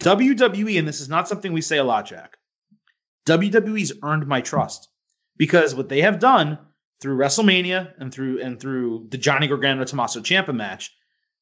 WWE, 0.00 0.78
and 0.78 0.88
this 0.88 1.00
is 1.00 1.10
not 1.10 1.28
something 1.28 1.52
we 1.52 1.60
say 1.60 1.76
a 1.76 1.84
lot, 1.84 2.06
Jack. 2.06 2.38
WWE's 3.26 3.92
earned 4.02 4.26
my 4.26 4.40
trust 4.40 4.88
because 5.36 5.74
what 5.74 5.90
they 5.90 6.00
have 6.00 6.18
done 6.18 6.58
through 7.00 7.16
WrestleMania 7.16 7.94
and 7.98 8.12
through 8.12 8.40
and 8.40 8.60
through 8.60 9.06
the 9.10 9.18
Johnny 9.18 9.46
Gargano 9.46 9.84
Tommaso 9.84 10.20
Ciampa 10.20 10.54
match 10.54 10.94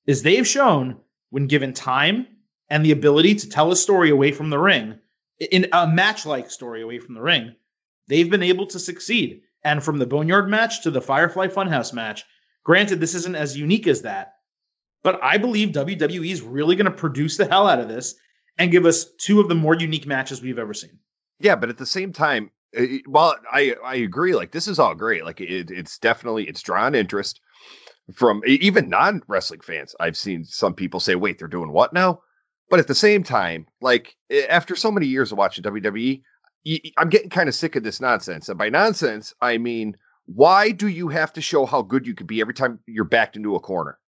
is 0.07 0.23
they've 0.23 0.47
shown 0.47 0.99
when 1.31 1.47
given 1.47 1.73
time 1.73 2.27
and 2.71 2.85
the 2.85 2.93
ability 2.93 3.35
to 3.35 3.49
tell 3.49 3.73
a 3.73 3.77
story 3.77 4.11
away 4.11 4.33
from 4.33 4.51
the 4.51 4.59
ring 4.59 4.99
in 5.39 5.67
a 5.73 5.87
match 5.87 6.27
like 6.27 6.51
story 6.51 6.83
away 6.83 6.99
from 6.99 7.15
the 7.15 7.21
ring, 7.21 7.55
they've 8.09 8.31
been 8.31 8.43
able 8.43 8.67
to 8.67 8.79
succeed. 8.79 9.43
And 9.65 9.83
from 9.83 9.99
the 9.99 10.07
Boneyard 10.07 10.49
match 10.49 10.83
to 10.83 10.91
the 10.91 11.01
Firefly 11.01 11.49
Funhouse 11.49 11.93
match, 11.93 12.25
granted, 12.65 13.01
this 13.01 13.15
isn't 13.15 13.35
as 13.37 13.57
unique 13.57 13.87
as 13.87 14.03
that, 14.03 14.35
but 15.03 15.23
I 15.23 15.39
believe 15.39 15.71
WWE 15.71 16.31
is 16.31 16.43
really 16.43 16.77
going 16.77 16.91
to 16.91 16.97
produce 16.97 17.37
the 17.37 17.47
hell 17.47 17.69
out 17.69 17.81
of 17.81 17.89
this 17.89 18.15
and 18.59 18.71
give 18.71 18.87
us 18.87 19.07
two 19.19 19.41
of 19.41 19.49
the 19.49 19.55
more 19.55 19.75
unique 19.75 20.07
matches 20.07 20.43
we've 20.43 20.59
ever 20.59 20.75
seen. 20.75 20.99
Yeah, 21.41 21.57
but 21.57 21.71
at 21.71 21.79
the 21.79 21.87
same 21.87 22.13
time, 22.13 22.51
Uh, 22.77 22.99
well, 23.07 23.37
I 23.53 23.75
I 23.85 23.97
agree. 23.97 24.35
Like 24.35 24.53
this 24.53 24.69
is 24.69 24.79
all 24.79 24.95
great. 24.95 25.25
Like 25.25 25.41
it, 25.41 25.71
it's 25.71 25.99
definitely 25.99 26.45
it's 26.45 26.63
drawn 26.63 26.95
interest 26.95 27.41
from 28.15 28.43
even 28.47 28.89
non 28.89 29.23
wrestling 29.29 29.61
fans. 29.61 29.95
I've 30.01 30.17
seen 30.17 30.45
some 30.45 30.75
people 30.75 31.01
say, 31.01 31.15
"Wait, 31.15 31.39
they're 31.39 31.49
doing 31.49 31.73
what 31.73 31.93
now?" 31.93 32.21
But 32.71 32.81
at 32.81 32.87
the 32.87 32.95
same 32.95 33.23
time, 33.23 33.67
like 33.81 34.17
after 34.51 34.77
so 34.77 34.91
many 34.91 35.07
years 35.07 35.33
of 35.33 35.39
watching 35.39 35.65
WWE, 35.65 36.23
I'm 36.99 37.09
getting 37.09 37.31
kind 37.31 37.49
of 37.49 37.55
sick 37.55 37.77
of 37.77 37.83
this 37.83 38.01
nonsense. 38.01 38.49
And 38.49 38.59
by 38.59 38.69
nonsense, 38.69 39.33
I 39.41 39.57
mean 39.59 39.97
why 40.29 40.71
do 40.71 40.89
you 40.89 41.09
have 41.09 41.33
to 41.33 41.41
show 41.41 41.65
how 41.65 41.81
good 41.81 42.07
you 42.07 42.15
could 42.15 42.27
be 42.27 42.41
every 42.43 42.53
time 42.53 42.79
you're 42.87 43.05
backed 43.05 43.37
into 43.37 43.57
a 43.57 43.61
corner? 43.61 43.99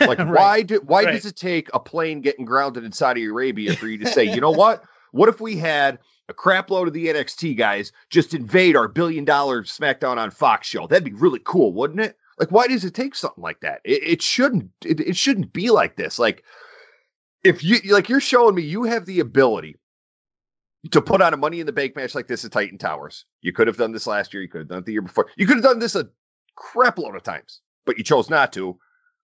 Like 0.00 0.18
right. 0.18 0.28
why 0.28 0.62
do 0.62 0.80
why 0.84 1.04
right. 1.04 1.12
does 1.12 1.24
it 1.24 1.36
take 1.36 1.70
a 1.72 1.78
plane 1.78 2.20
getting 2.20 2.44
grounded 2.44 2.82
in 2.82 2.90
Saudi 2.90 3.26
Arabia 3.26 3.76
for 3.76 3.86
you 3.86 3.96
to 3.98 4.06
say, 4.08 4.24
you 4.34 4.40
know 4.40 4.50
what? 4.50 4.82
What 5.12 5.28
if 5.28 5.40
we 5.40 5.56
had 5.56 6.00
a 6.28 6.34
crap 6.34 6.70
load 6.70 6.88
of 6.88 6.94
the 6.94 7.06
NXT 7.06 7.56
guys 7.56 7.92
just 8.10 8.34
invade 8.34 8.76
our 8.76 8.88
billion 8.88 9.24
dollar 9.24 9.62
SmackDown 9.62 10.16
on 10.16 10.30
Fox 10.30 10.66
show. 10.66 10.86
That'd 10.86 11.04
be 11.04 11.12
really 11.12 11.40
cool, 11.44 11.72
wouldn't 11.72 12.00
it? 12.00 12.16
Like, 12.38 12.50
why 12.50 12.66
does 12.66 12.84
it 12.84 12.94
take 12.94 13.14
something 13.14 13.42
like 13.42 13.60
that? 13.60 13.80
It, 13.84 14.02
it 14.02 14.22
shouldn't. 14.22 14.70
It, 14.84 15.00
it 15.00 15.16
shouldn't 15.16 15.52
be 15.52 15.70
like 15.70 15.96
this. 15.96 16.18
Like, 16.18 16.42
if 17.44 17.62
you 17.62 17.78
like, 17.92 18.08
you're 18.08 18.20
showing 18.20 18.54
me 18.54 18.62
you 18.62 18.84
have 18.84 19.06
the 19.06 19.20
ability 19.20 19.76
to 20.90 21.00
put 21.00 21.22
on 21.22 21.32
a 21.32 21.36
Money 21.36 21.60
in 21.60 21.66
the 21.66 21.72
Bank 21.72 21.96
match 21.96 22.14
like 22.14 22.26
this 22.26 22.44
at 22.44 22.52
Titan 22.52 22.78
Towers. 22.78 23.24
You 23.42 23.52
could 23.52 23.66
have 23.66 23.76
done 23.76 23.92
this 23.92 24.06
last 24.06 24.34
year. 24.34 24.42
You 24.42 24.48
could 24.48 24.62
have 24.62 24.68
done 24.68 24.78
it 24.78 24.86
the 24.86 24.92
year 24.92 25.02
before. 25.02 25.28
You 25.36 25.46
could 25.46 25.56
have 25.56 25.64
done 25.64 25.78
this 25.78 25.94
a 25.94 26.08
crap 26.56 26.98
load 26.98 27.14
of 27.14 27.22
times, 27.22 27.60
but 27.86 27.98
you 27.98 28.04
chose 28.04 28.30
not 28.30 28.52
to. 28.54 28.78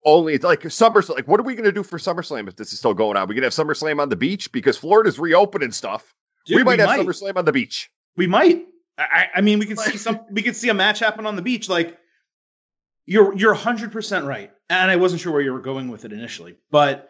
Only 0.04 0.35
it's 0.35 0.45
like 0.45 0.62
SummerSlam. 0.62 1.16
Like, 1.16 1.28
what 1.28 1.40
are 1.40 1.45
we 1.45 1.54
going 1.54 1.64
to 1.64 1.73
do 1.73 1.83
for 1.83 1.99
SummerSlam 1.99 2.49
if 2.49 2.57
this 2.57 2.73
is 2.73 2.78
still 2.78 2.95
going 2.95 3.16
on? 3.16 3.28
We 3.28 3.35
going 3.35 3.49
to 3.50 3.54
have 3.54 3.66
SummerSlam 3.66 4.00
on 4.00 4.09
the 4.09 4.16
beach 4.16 4.50
because 4.52 4.76
Florida's 4.76 5.19
reopening 5.19 5.73
stuff. 5.73 6.14
Dude, 6.47 6.56
we 6.56 6.64
might 6.64 6.78
we 6.78 6.80
have 6.80 6.88
might. 6.88 7.06
SummerSlam 7.06 7.37
on 7.37 7.44
the 7.44 7.52
beach. 7.52 7.90
We 8.16 8.26
might. 8.26 8.66
I, 8.99 9.28
I 9.37 9.40
mean, 9.40 9.59
we 9.59 9.66
could 9.66 9.78
see 9.78 9.97
some. 9.97 10.20
We 10.30 10.42
could 10.42 10.56
see 10.56 10.68
a 10.68 10.75
match 10.75 10.99
happen 10.99 11.26
on 11.26 11.37
the 11.37 11.42
beach. 11.42 11.68
Like 11.68 11.99
you're 13.06 13.35
you're 13.37 13.54
hundred 13.54 13.92
percent 13.92 14.26
right, 14.26 14.50
and 14.68 14.90
I 14.90 14.97
wasn't 14.97 15.20
sure 15.20 15.32
where 15.32 15.42
you 15.42 15.52
were 15.52 15.61
going 15.61 15.88
with 15.88 16.04
it 16.04 16.12
initially, 16.12 16.56
but 16.70 17.09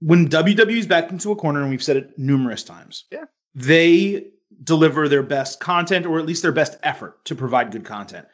when 0.00 0.28
WWE's 0.28 0.86
backed 0.86 1.12
into 1.12 1.30
a 1.30 1.36
corner, 1.36 1.60
and 1.60 1.70
we've 1.70 1.82
said 1.82 1.96
it 1.96 2.18
numerous 2.18 2.64
times, 2.64 3.04
yeah, 3.12 3.24
they 3.54 4.26
deliver 4.64 5.08
their 5.08 5.22
best 5.22 5.60
content, 5.60 6.06
or 6.06 6.18
at 6.18 6.26
least 6.26 6.42
their 6.42 6.52
best 6.52 6.76
effort 6.82 7.24
to 7.24 7.34
provide 7.34 7.70
good 7.70 7.84
content. 7.84 8.26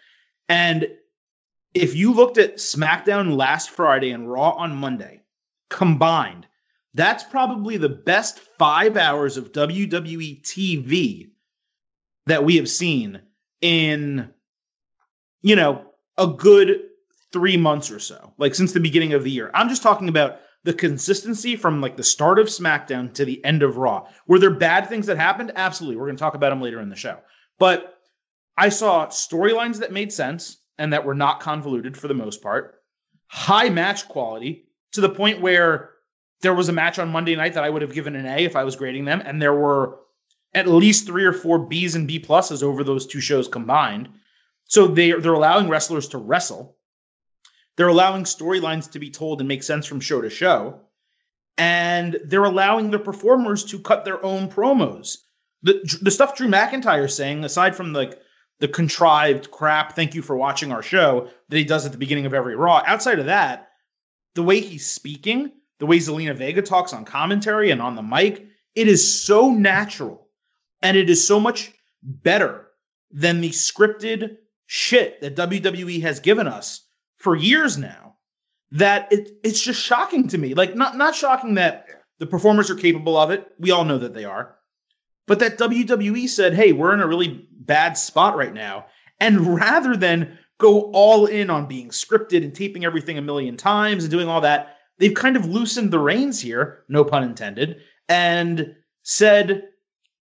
And 0.48 0.88
if 1.74 1.94
you 1.94 2.12
looked 2.12 2.38
at 2.38 2.56
SmackDown 2.56 3.36
last 3.36 3.70
Friday 3.70 4.10
and 4.10 4.30
Raw 4.30 4.50
on 4.52 4.74
Monday 4.76 5.22
combined, 5.68 6.46
that's 6.94 7.24
probably 7.24 7.76
the 7.76 7.88
best 7.88 8.40
five 8.58 8.96
hours 8.96 9.36
of 9.36 9.52
WWE 9.52 10.42
TV 10.42 11.30
that 12.26 12.44
we 12.44 12.56
have 12.56 12.68
seen 12.68 13.20
in, 13.60 14.30
you 15.42 15.56
know, 15.56 15.84
a 16.16 16.26
good 16.26 16.82
three 17.32 17.56
months 17.56 17.90
or 17.90 17.98
so, 17.98 18.32
like 18.38 18.54
since 18.54 18.72
the 18.72 18.80
beginning 18.80 19.12
of 19.12 19.24
the 19.24 19.30
year. 19.30 19.50
I'm 19.54 19.68
just 19.68 19.82
talking 19.82 20.08
about 20.08 20.40
the 20.64 20.72
consistency 20.72 21.56
from 21.56 21.80
like 21.80 21.96
the 21.96 22.02
start 22.02 22.38
of 22.38 22.46
SmackDown 22.46 23.12
to 23.14 23.24
the 23.24 23.42
end 23.44 23.62
of 23.62 23.76
Raw. 23.76 24.08
Were 24.26 24.38
there 24.38 24.50
bad 24.50 24.88
things 24.88 25.06
that 25.06 25.16
happened? 25.16 25.52
Absolutely. 25.54 25.96
We're 25.96 26.06
going 26.06 26.16
to 26.16 26.20
talk 26.20 26.34
about 26.34 26.50
them 26.50 26.60
later 26.60 26.80
in 26.80 26.88
the 26.88 26.96
show. 26.96 27.18
But 27.58 27.94
I 28.56 28.68
saw 28.70 29.06
storylines 29.06 29.78
that 29.78 29.92
made 29.92 30.12
sense 30.12 30.58
and 30.78 30.92
that 30.92 31.04
were 31.04 31.14
not 31.14 31.40
convoluted 31.40 31.96
for 31.96 32.08
the 32.08 32.14
most 32.14 32.42
part, 32.42 32.82
high 33.26 33.68
match 33.68 34.08
quality 34.08 34.68
to 34.92 35.00
the 35.00 35.08
point 35.08 35.40
where 35.40 35.90
there 36.40 36.54
was 36.54 36.68
a 36.68 36.72
match 36.72 36.98
on 36.98 37.10
Monday 37.10 37.34
night 37.34 37.54
that 37.54 37.64
I 37.64 37.70
would 37.70 37.82
have 37.82 37.92
given 37.92 38.14
an 38.14 38.26
A 38.26 38.44
if 38.44 38.56
I 38.56 38.64
was 38.64 38.76
grading 38.76 39.04
them, 39.04 39.22
and 39.24 39.40
there 39.40 39.54
were 39.54 39.98
at 40.54 40.68
least 40.68 41.06
three 41.06 41.24
or 41.24 41.32
four 41.32 41.58
B's 41.58 41.94
and 41.94 42.06
B 42.06 42.18
pluses 42.20 42.62
over 42.62 42.84
those 42.84 43.06
two 43.06 43.20
shows 43.20 43.48
combined. 43.48 44.08
So 44.64 44.86
they 44.86 45.12
they're 45.12 45.32
allowing 45.32 45.68
wrestlers 45.68 46.08
to 46.08 46.18
wrestle. 46.18 46.76
They're 47.76 47.88
allowing 47.88 48.24
storylines 48.24 48.90
to 48.92 48.98
be 48.98 49.10
told 49.10 49.40
and 49.40 49.48
make 49.48 49.62
sense 49.62 49.86
from 49.86 50.00
show 50.00 50.20
to 50.20 50.30
show. 50.30 50.80
And 51.56 52.18
they're 52.24 52.44
allowing 52.44 52.90
the 52.90 52.98
performers 52.98 53.64
to 53.66 53.80
cut 53.80 54.04
their 54.04 54.24
own 54.24 54.48
promos. 54.48 55.18
The 55.62 55.98
the 56.02 56.10
stuff 56.10 56.36
Drew 56.36 56.48
McIntyre 56.48 57.06
is 57.06 57.14
saying, 57.14 57.44
aside 57.44 57.74
from 57.74 57.92
like 57.92 58.20
the 58.60 58.68
contrived 58.68 59.50
crap, 59.50 59.94
thank 59.94 60.14
you 60.14 60.22
for 60.22 60.36
watching 60.36 60.72
our 60.72 60.82
show 60.82 61.28
that 61.48 61.56
he 61.56 61.64
does 61.64 61.86
at 61.86 61.92
the 61.92 61.98
beginning 61.98 62.26
of 62.26 62.34
every 62.34 62.56
Raw. 62.56 62.82
Outside 62.86 63.18
of 63.18 63.26
that, 63.26 63.70
the 64.34 64.42
way 64.42 64.60
he's 64.60 64.88
speaking, 64.88 65.52
the 65.78 65.86
way 65.86 65.98
Zelina 65.98 66.36
Vega 66.36 66.62
talks 66.62 66.92
on 66.92 67.04
commentary 67.04 67.70
and 67.70 67.80
on 67.80 67.94
the 67.94 68.02
mic, 68.02 68.46
it 68.74 68.88
is 68.88 69.22
so 69.24 69.50
natural 69.50 70.28
and 70.82 70.96
it 70.96 71.10
is 71.10 71.26
so 71.26 71.40
much 71.40 71.72
better 72.02 72.68
than 73.10 73.40
the 73.40 73.50
scripted 73.50 74.36
shit 74.66 75.20
that 75.20 75.36
WWE 75.36 76.02
has 76.02 76.20
given 76.20 76.46
us 76.46 76.86
for 77.16 77.34
years 77.34 77.78
now 77.78 78.16
that 78.72 79.10
it, 79.12 79.30
it's 79.42 79.62
just 79.62 79.80
shocking 79.80 80.28
to 80.28 80.38
me. 80.38 80.54
Like 80.54 80.74
not 80.74 80.96
not 80.96 81.14
shocking 81.14 81.54
that 81.54 81.86
the 82.18 82.26
performers 82.26 82.70
are 82.70 82.76
capable 82.76 83.16
of 83.16 83.30
it. 83.30 83.46
We 83.58 83.70
all 83.70 83.84
know 83.84 83.98
that 83.98 84.14
they 84.14 84.24
are. 84.24 84.56
But 85.26 85.38
that 85.40 85.58
WWE 85.58 86.28
said, 86.28 86.54
"Hey, 86.54 86.72
we're 86.72 86.94
in 86.94 87.00
a 87.00 87.06
really 87.06 87.48
bad 87.50 87.96
spot 87.96 88.36
right 88.36 88.52
now." 88.52 88.86
And 89.20 89.54
rather 89.56 89.96
than 89.96 90.38
go 90.58 90.90
all 90.92 91.26
in 91.26 91.50
on 91.50 91.66
being 91.66 91.90
scripted 91.90 92.42
and 92.44 92.54
taping 92.54 92.84
everything 92.84 93.18
a 93.18 93.22
million 93.22 93.56
times 93.56 94.04
and 94.04 94.10
doing 94.10 94.28
all 94.28 94.40
that, 94.42 94.77
they've 94.98 95.14
kind 95.14 95.36
of 95.36 95.46
loosened 95.46 95.90
the 95.90 95.98
reins 95.98 96.40
here, 96.40 96.84
no 96.88 97.04
pun 97.04 97.24
intended, 97.24 97.80
and 98.08 98.74
said, 99.02 99.68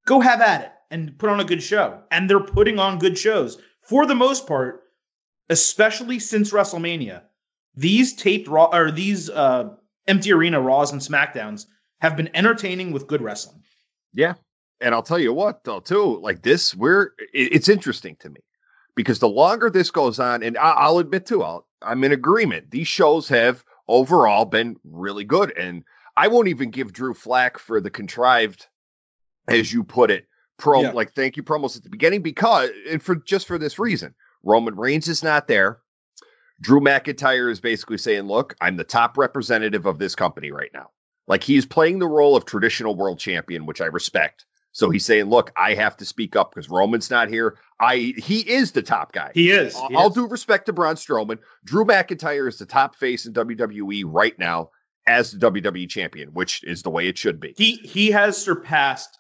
"Go 0.06 0.20
have 0.20 0.42
at 0.42 0.62
it 0.62 0.72
and 0.92 1.18
put 1.18 1.30
on 1.30 1.40
a 1.40 1.46
good 1.46 1.64
show." 1.64 2.02
And 2.12 2.30
they're 2.30 2.40
putting 2.40 2.80
on 2.80 3.00
good 3.00 3.18
shows 3.18 3.58
for 3.82 4.06
the 4.06 4.16
most 4.16 4.48
part, 4.48 4.84
especially 5.50 6.20
since 6.20 6.52
WrestleMania. 6.52 7.24
These 7.76 8.16
taped 8.16 8.48
raw 8.48 8.70
or 8.74 8.92
these 8.92 9.30
uh, 9.30 9.70
empty 10.08 10.32
arena 10.32 10.60
Raws 10.60 10.92
and 10.92 11.02
Smackdowns 11.02 11.66
have 12.02 12.16
been 12.16 12.30
entertaining 12.36 12.92
with 12.92 13.08
good 13.08 13.22
wrestling. 13.22 13.64
Yeah, 14.14 14.36
and 14.82 14.94
I'll 14.94 15.04
tell 15.04 15.20
you 15.20 15.34
what, 15.34 15.64
though, 15.64 15.80
too, 15.80 16.20
like 16.20 16.42
this, 16.42 16.76
we're 16.76 17.12
it's 17.34 17.70
interesting 17.70 18.16
to 18.20 18.30
me 18.30 18.42
because 18.96 19.20
the 19.20 19.30
longer 19.30 19.70
this 19.70 19.92
goes 19.92 20.20
on, 20.20 20.44
and 20.44 20.58
I'll 20.58 20.98
admit 21.00 21.26
too, 21.26 21.44
I'll, 21.44 21.68
I'm 21.82 22.04
in 22.04 22.12
agreement. 22.12 22.72
These 22.72 22.88
shows 22.88 23.28
have 23.30 23.64
overall 23.88 24.46
been 24.46 24.78
really 24.84 25.24
good, 25.24 25.56
and 25.58 25.84
I 26.16 26.28
won't 26.28 26.48
even 26.48 26.72
give 26.72 26.94
Drew 26.94 27.14
flack 27.14 27.58
for 27.60 27.80
the 27.80 27.90
contrived, 27.90 28.68
as 29.48 29.72
you 29.72 29.84
put 29.84 30.12
it, 30.12 30.28
pro 30.58 30.82
yeah. 30.82 30.92
like 30.92 31.14
thank 31.14 31.38
you 31.38 31.44
promos 31.44 31.78
at 31.78 31.84
the 31.84 31.90
beginning 31.90 32.22
because 32.22 32.70
and 32.90 33.02
for 33.02 33.16
just 33.16 33.48
for 33.48 33.58
this 33.58 33.80
reason, 33.80 34.16
Roman 34.44 34.76
Reigns 34.76 35.08
is 35.08 35.24
not 35.24 35.48
there. 35.48 35.80
Drew 36.60 36.80
McIntyre 36.80 37.52
is 37.52 37.60
basically 37.60 38.00
saying, 38.00 38.24
"Look, 38.24 38.56
I'm 38.62 38.78
the 38.78 38.84
top 38.84 39.18
representative 39.18 39.86
of 39.86 40.00
this 40.00 40.16
company 40.16 40.52
right 40.52 40.72
now." 40.74 40.90
Like 41.28 41.44
he's 41.44 41.66
playing 41.66 42.00
the 42.00 42.08
role 42.08 42.36
of 42.36 42.46
traditional 42.46 42.96
world 42.96 43.20
champion, 43.20 43.66
which 43.66 43.82
I 43.82 43.86
respect. 43.86 44.46
So 44.78 44.92
he's 44.92 45.06
saying, 45.06 45.26
"Look, 45.26 45.52
I 45.58 45.74
have 45.74 45.98
to 45.98 46.06
speak 46.06 46.36
up 46.36 46.54
because 46.54 46.70
Roman's 46.70 47.10
not 47.10 47.30
here. 47.30 47.58
I 47.80 48.14
he 48.16 48.42
is 48.42 48.74
the 48.74 48.84
top 48.84 49.12
guy. 49.12 49.32
He 49.34 49.50
is. 49.50 49.76
He 49.76 49.96
I'll 49.96 50.10
is. 50.10 50.14
do 50.14 50.28
respect 50.28 50.68
to 50.68 50.74
Braun 50.74 50.94
Strowman. 50.94 51.40
Drew 51.66 51.84
McIntyre 51.84 52.48
is 52.48 52.60
the 52.60 52.68
top 52.68 52.96
face 52.96 53.26
in 53.26 53.34
WWE 53.34 54.04
right 54.06 54.38
now 54.38 54.70
as 55.08 55.32
the 55.32 55.50
WWE 55.50 55.90
champion, 55.90 56.30
which 56.30 56.64
is 56.64 56.84
the 56.84 56.92
way 56.92 57.08
it 57.08 57.18
should 57.18 57.40
be. 57.40 57.56
He 57.58 57.78
he 57.78 58.12
has 58.12 58.38
surpassed 58.38 59.18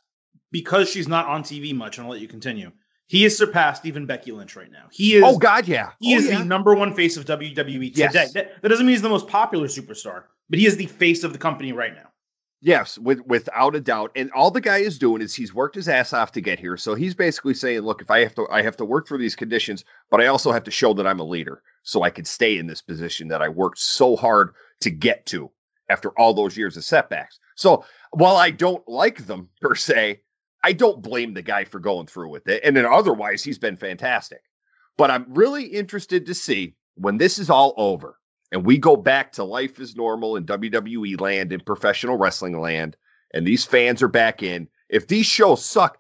because 0.51 0.91
she's 0.91 1.07
not 1.07 1.25
on 1.25 1.41
TV 1.41 1.73
much. 1.73 1.97
And 1.97 2.05
I'll 2.05 2.11
let 2.11 2.21
you 2.21 2.27
continue. 2.27 2.71
He 3.07 3.23
has 3.23 3.35
surpassed 3.35 3.83
even 3.83 4.05
Becky 4.05 4.31
Lynch 4.31 4.55
right 4.55 4.71
now. 4.71 4.85
He 4.91 5.15
is. 5.15 5.23
Oh 5.25 5.39
God, 5.39 5.67
yeah. 5.67 5.89
He 5.99 6.13
oh, 6.13 6.19
is 6.19 6.29
yeah. 6.29 6.37
the 6.37 6.45
number 6.45 6.75
one 6.75 6.93
face 6.93 7.17
of 7.17 7.25
WWE 7.25 7.95
today. 7.95 8.09
Yes. 8.13 8.33
That, 8.33 8.61
that 8.61 8.69
doesn't 8.69 8.85
mean 8.85 8.93
he's 8.93 9.01
the 9.01 9.09
most 9.09 9.27
popular 9.27 9.65
superstar, 9.65 10.25
but 10.51 10.59
he 10.59 10.67
is 10.67 10.77
the 10.77 10.85
face 10.85 11.23
of 11.23 11.33
the 11.33 11.39
company 11.39 11.71
right 11.71 11.95
now. 11.95 12.06
Yes, 12.59 12.97
with 12.97 13.21
without 13.27 13.75
a 13.75 13.79
doubt. 13.79 14.11
And 14.15 14.31
all 14.31 14.49
the 14.49 14.61
guy 14.61 14.77
is 14.77 14.97
doing 14.97 15.21
is 15.21 15.35
he's 15.35 15.53
worked 15.53 15.75
his 15.75 15.87
ass 15.87 16.11
off 16.11 16.31
to 16.31 16.41
get 16.41 16.59
here. 16.59 16.75
So 16.75 16.95
he's 16.95 17.13
basically 17.13 17.53
saying, 17.53 17.81
look, 17.81 18.01
if 18.01 18.09
I 18.09 18.21
have 18.21 18.33
to 18.35 18.47
I 18.51 18.63
have 18.63 18.77
to 18.77 18.85
work 18.85 19.07
through 19.07 19.19
these 19.19 19.35
conditions, 19.35 19.85
but 20.09 20.21
I 20.21 20.27
also 20.27 20.51
have 20.51 20.63
to 20.63 20.71
show 20.71 20.93
that 20.95 21.05
I'm 21.05 21.19
a 21.19 21.23
leader 21.23 21.61
so 21.83 22.01
I 22.01 22.09
can 22.09 22.25
stay 22.25 22.57
in 22.57 22.65
this 22.65 22.81
position 22.81 23.27
that 23.27 23.43
I 23.43 23.49
worked 23.49 23.77
so 23.77 24.15
hard 24.15 24.53
to 24.81 24.89
get 24.89 25.25
to 25.27 25.51
after 25.89 26.09
all 26.19 26.33
those 26.33 26.57
years 26.57 26.75
of 26.77 26.83
setbacks. 26.83 27.39
So 27.55 27.85
while 28.11 28.37
I 28.37 28.49
don't 28.49 28.87
like 28.87 29.27
them 29.27 29.49
per 29.61 29.75
se, 29.75 30.21
I 30.63 30.73
don't 30.73 31.03
blame 31.03 31.35
the 31.35 31.43
guy 31.43 31.63
for 31.63 31.79
going 31.79 32.07
through 32.07 32.29
with 32.29 32.47
it. 32.47 32.63
And 32.63 32.75
then 32.75 32.87
otherwise 32.87 33.43
he's 33.43 33.59
been 33.59 33.77
fantastic. 33.77 34.41
But 34.97 35.11
I'm 35.11 35.25
really 35.29 35.65
interested 35.65 36.25
to 36.25 36.33
see 36.33 36.75
when 36.95 37.17
this 37.17 37.37
is 37.37 37.51
all 37.51 37.75
over 37.77 38.17
and 38.51 38.65
we 38.65 38.77
go 38.77 38.95
back 38.95 39.31
to 39.33 39.43
life 39.43 39.79
as 39.79 39.95
normal 39.95 40.35
in 40.35 40.45
WWE 40.45 41.19
land, 41.19 41.51
in 41.51 41.59
professional 41.59 42.17
wrestling 42.17 42.59
land, 42.59 42.95
and 43.33 43.45
these 43.45 43.65
fans 43.65 44.01
are 44.01 44.07
back 44.07 44.41
in, 44.41 44.67
if 44.89 45.07
these 45.07 45.25
shows 45.25 45.65
suck, 45.65 45.99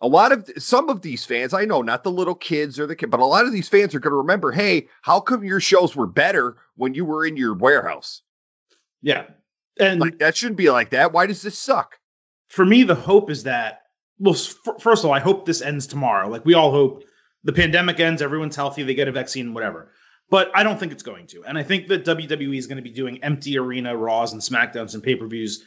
a 0.00 0.08
lot 0.08 0.32
of 0.32 0.48
some 0.58 0.88
of 0.88 1.02
these 1.02 1.24
fans, 1.24 1.54
I 1.54 1.64
know 1.64 1.82
not 1.82 2.02
the 2.02 2.10
little 2.10 2.34
kids 2.34 2.80
or 2.80 2.86
the 2.86 2.96
kid, 2.96 3.10
but 3.10 3.20
a 3.20 3.26
lot 3.26 3.44
of 3.44 3.52
these 3.52 3.68
fans 3.68 3.94
are 3.94 4.00
going 4.00 4.12
to 4.12 4.16
remember, 4.16 4.50
hey, 4.50 4.88
how 5.02 5.20
come 5.20 5.44
your 5.44 5.60
shows 5.60 5.94
were 5.94 6.06
better 6.06 6.56
when 6.76 6.94
you 6.94 7.04
were 7.04 7.24
in 7.24 7.36
your 7.36 7.54
warehouse? 7.54 8.22
Yeah. 9.00 9.26
And 9.78 10.00
like 10.00 10.18
that 10.18 10.36
shouldn't 10.36 10.56
be 10.56 10.70
like 10.70 10.90
that. 10.90 11.12
Why 11.12 11.26
does 11.26 11.42
this 11.42 11.58
suck? 11.58 11.98
For 12.48 12.64
me, 12.64 12.82
the 12.82 12.94
hope 12.94 13.30
is 13.30 13.44
that, 13.44 13.82
well, 14.18 14.34
f- 14.34 14.80
first 14.80 15.04
of 15.04 15.10
all, 15.10 15.14
I 15.14 15.20
hope 15.20 15.46
this 15.46 15.62
ends 15.62 15.86
tomorrow. 15.86 16.28
Like 16.28 16.44
we 16.44 16.54
all 16.54 16.70
hope 16.70 17.04
the 17.44 17.52
pandemic 17.52 18.00
ends, 18.00 18.22
everyone's 18.22 18.56
healthy, 18.56 18.82
they 18.82 18.94
get 18.94 19.08
a 19.08 19.12
vaccine, 19.12 19.54
whatever 19.54 19.92
but 20.32 20.50
I 20.54 20.62
don't 20.62 20.80
think 20.80 20.92
it's 20.92 21.02
going 21.02 21.26
to. 21.26 21.44
And 21.44 21.58
I 21.58 21.62
think 21.62 21.88
that 21.88 22.06
WWE 22.06 22.56
is 22.56 22.66
going 22.66 22.78
to 22.78 22.82
be 22.82 22.90
doing 22.90 23.22
empty 23.22 23.58
arena 23.58 23.94
Raws 23.94 24.32
and 24.32 24.40
SmackDowns 24.40 24.94
and 24.94 25.02
pay 25.02 25.14
per 25.14 25.26
views 25.26 25.62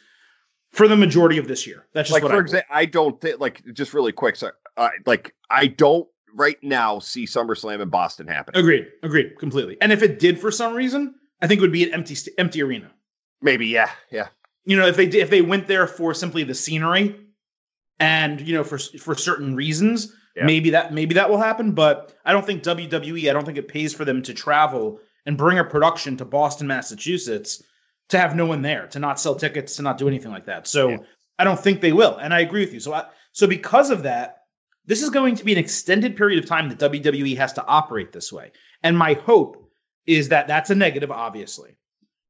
for 0.72 0.88
the 0.88 0.98
majority 0.98 1.38
of 1.38 1.48
this 1.48 1.68
year. 1.68 1.86
That's 1.94 2.10
just 2.10 2.14
like 2.16 2.24
what 2.24 2.32
for 2.32 2.38
I 2.38 2.42
example. 2.42 2.76
I 2.76 2.86
don't 2.86 3.22
think 3.22 3.40
like 3.40 3.64
just 3.74 3.94
really 3.94 4.12
quick. 4.12 4.36
So, 4.36 4.50
uh, 4.76 4.90
like 5.06 5.36
I 5.52 5.68
don't 5.68 6.08
right 6.34 6.58
now 6.64 6.98
see 6.98 7.26
SummerSlam 7.26 7.80
in 7.80 7.90
Boston 7.90 8.26
happen. 8.26 8.56
Agreed. 8.58 8.88
Agreed. 9.04 9.38
Completely. 9.38 9.78
And 9.82 9.92
if 9.92 10.02
it 10.02 10.18
did 10.18 10.40
for 10.40 10.50
some 10.50 10.74
reason, 10.74 11.14
I 11.44 11.46
think 11.48 11.60
it 11.60 11.62
would 11.62 11.72
be 11.72 11.84
an 11.84 11.94
empty 11.94 12.18
empty 12.40 12.64
arena. 12.64 12.90
Maybe. 13.44 13.68
Yeah. 13.68 13.92
Yeah. 14.10 14.30
You 14.66 14.78
know, 14.78 14.88
if 14.88 14.96
they 14.96 15.06
if 15.06 15.30
they 15.30 15.44
went 15.44 15.68
there 15.68 15.86
for 15.86 16.16
simply 16.16 16.44
the 16.44 16.56
scenery, 16.56 17.16
and 18.00 18.42
you 18.42 18.56
know 18.56 18.64
for 18.64 18.80
for 18.80 19.14
certain 19.14 19.56
reasons 19.56 20.12
yeah. 20.36 20.46
Maybe 20.46 20.70
that 20.72 20.94
maybe 20.94 21.16
that 21.16 21.30
will 21.30 21.38
happen, 21.38 21.72
but 21.72 22.14
I 22.26 22.34
don't 22.34 22.46
think 22.46 22.64
WWE. 22.64 23.30
I 23.30 23.34
don't 23.34 23.46
think 23.46 23.58
it 23.58 23.68
pays 23.68 23.94
for 23.94 24.04
them 24.04 24.22
to 24.24 24.34
travel 24.34 25.00
and 25.26 25.38
bring 25.38 25.60
a 25.60 25.64
production 25.64 26.18
to 26.18 26.26
Boston, 26.26 26.68
Massachusetts, 26.68 27.64
to 28.10 28.20
have 28.20 28.36
no 28.36 28.46
one 28.46 28.62
there, 28.62 28.88
to 28.88 29.00
not 29.00 29.20
sell 29.20 29.36
tickets, 29.36 29.78
to 29.78 29.82
not 29.82 29.98
do 29.98 30.08
anything 30.08 30.32
like 30.32 30.46
that. 30.46 30.68
So 30.68 30.90
yeah. 30.90 30.98
I 31.40 31.46
don't 31.46 31.60
think 31.60 31.80
they 31.80 31.94
will, 31.94 32.18
and 32.18 32.34
I 32.34 32.42
agree 32.42 32.66
with 32.66 32.74
you. 32.74 32.80
So 32.80 32.94
I, 32.94 33.06
so 33.32 33.48
because 33.48 33.90
of 33.90 34.04
that, 34.04 34.44
this 34.86 35.02
is 35.02 35.10
going 35.10 35.36
to 35.36 35.46
be 35.46 35.54
an 35.54 35.58
extended 35.58 36.16
period 36.16 36.44
of 36.44 36.50
time 36.50 36.70
that 36.70 36.80
WWE 36.80 37.38
has 37.38 37.54
to 37.54 37.66
operate 37.66 38.12
this 38.12 38.32
way. 38.32 38.52
And 38.84 38.98
my 38.98 39.14
hope 39.14 39.72
is 40.06 40.30
that 40.30 40.48
that's 40.48 40.70
a 40.70 40.76
negative, 40.76 41.12
obviously, 41.12 41.78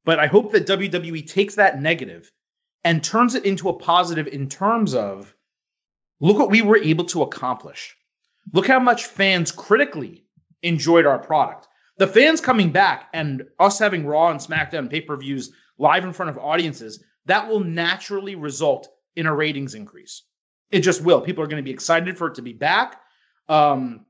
but 0.05 0.19
I 0.19 0.27
hope 0.27 0.51
that 0.51 0.67
WWE 0.67 1.27
takes 1.27 1.55
that 1.55 1.81
negative 1.81 2.31
and 2.83 3.03
turns 3.03 3.35
it 3.35 3.45
into 3.45 3.67
a 3.67 3.73
positive 3.73 4.27
in 4.27 4.47
terms 4.47 4.93
of 4.93 5.35
Look 6.19 6.37
what 6.37 6.49
we 6.49 6.61
were 6.61 6.77
able 6.77 7.05
to 7.05 7.23
accomplish. 7.23 7.95
Look 8.53 8.67
how 8.67 8.79
much 8.79 9.05
fans 9.05 9.51
critically 9.51 10.23
enjoyed 10.63 11.05
our 11.05 11.19
product. 11.19 11.67
The 11.97 12.07
fans 12.07 12.41
coming 12.41 12.71
back 12.71 13.09
and 13.13 13.43
us 13.59 13.79
having 13.79 14.05
Raw 14.05 14.29
and 14.29 14.39
SmackDown 14.39 14.89
pay 14.89 15.01
per 15.01 15.15
views 15.17 15.51
live 15.77 16.03
in 16.03 16.13
front 16.13 16.29
of 16.29 16.37
audiences, 16.37 17.03
that 17.25 17.47
will 17.47 17.59
naturally 17.59 18.35
result 18.35 18.89
in 19.15 19.25
a 19.25 19.35
ratings 19.35 19.75
increase. 19.75 20.23
It 20.71 20.81
just 20.81 21.01
will. 21.01 21.21
People 21.21 21.43
are 21.43 21.47
going 21.47 21.63
to 21.63 21.67
be 21.67 21.71
excited 21.71 22.17
for 22.17 22.27
it 22.27 22.35
to 22.35 22.41
be 22.41 22.53
back. 22.53 23.01
Um, 23.47 24.05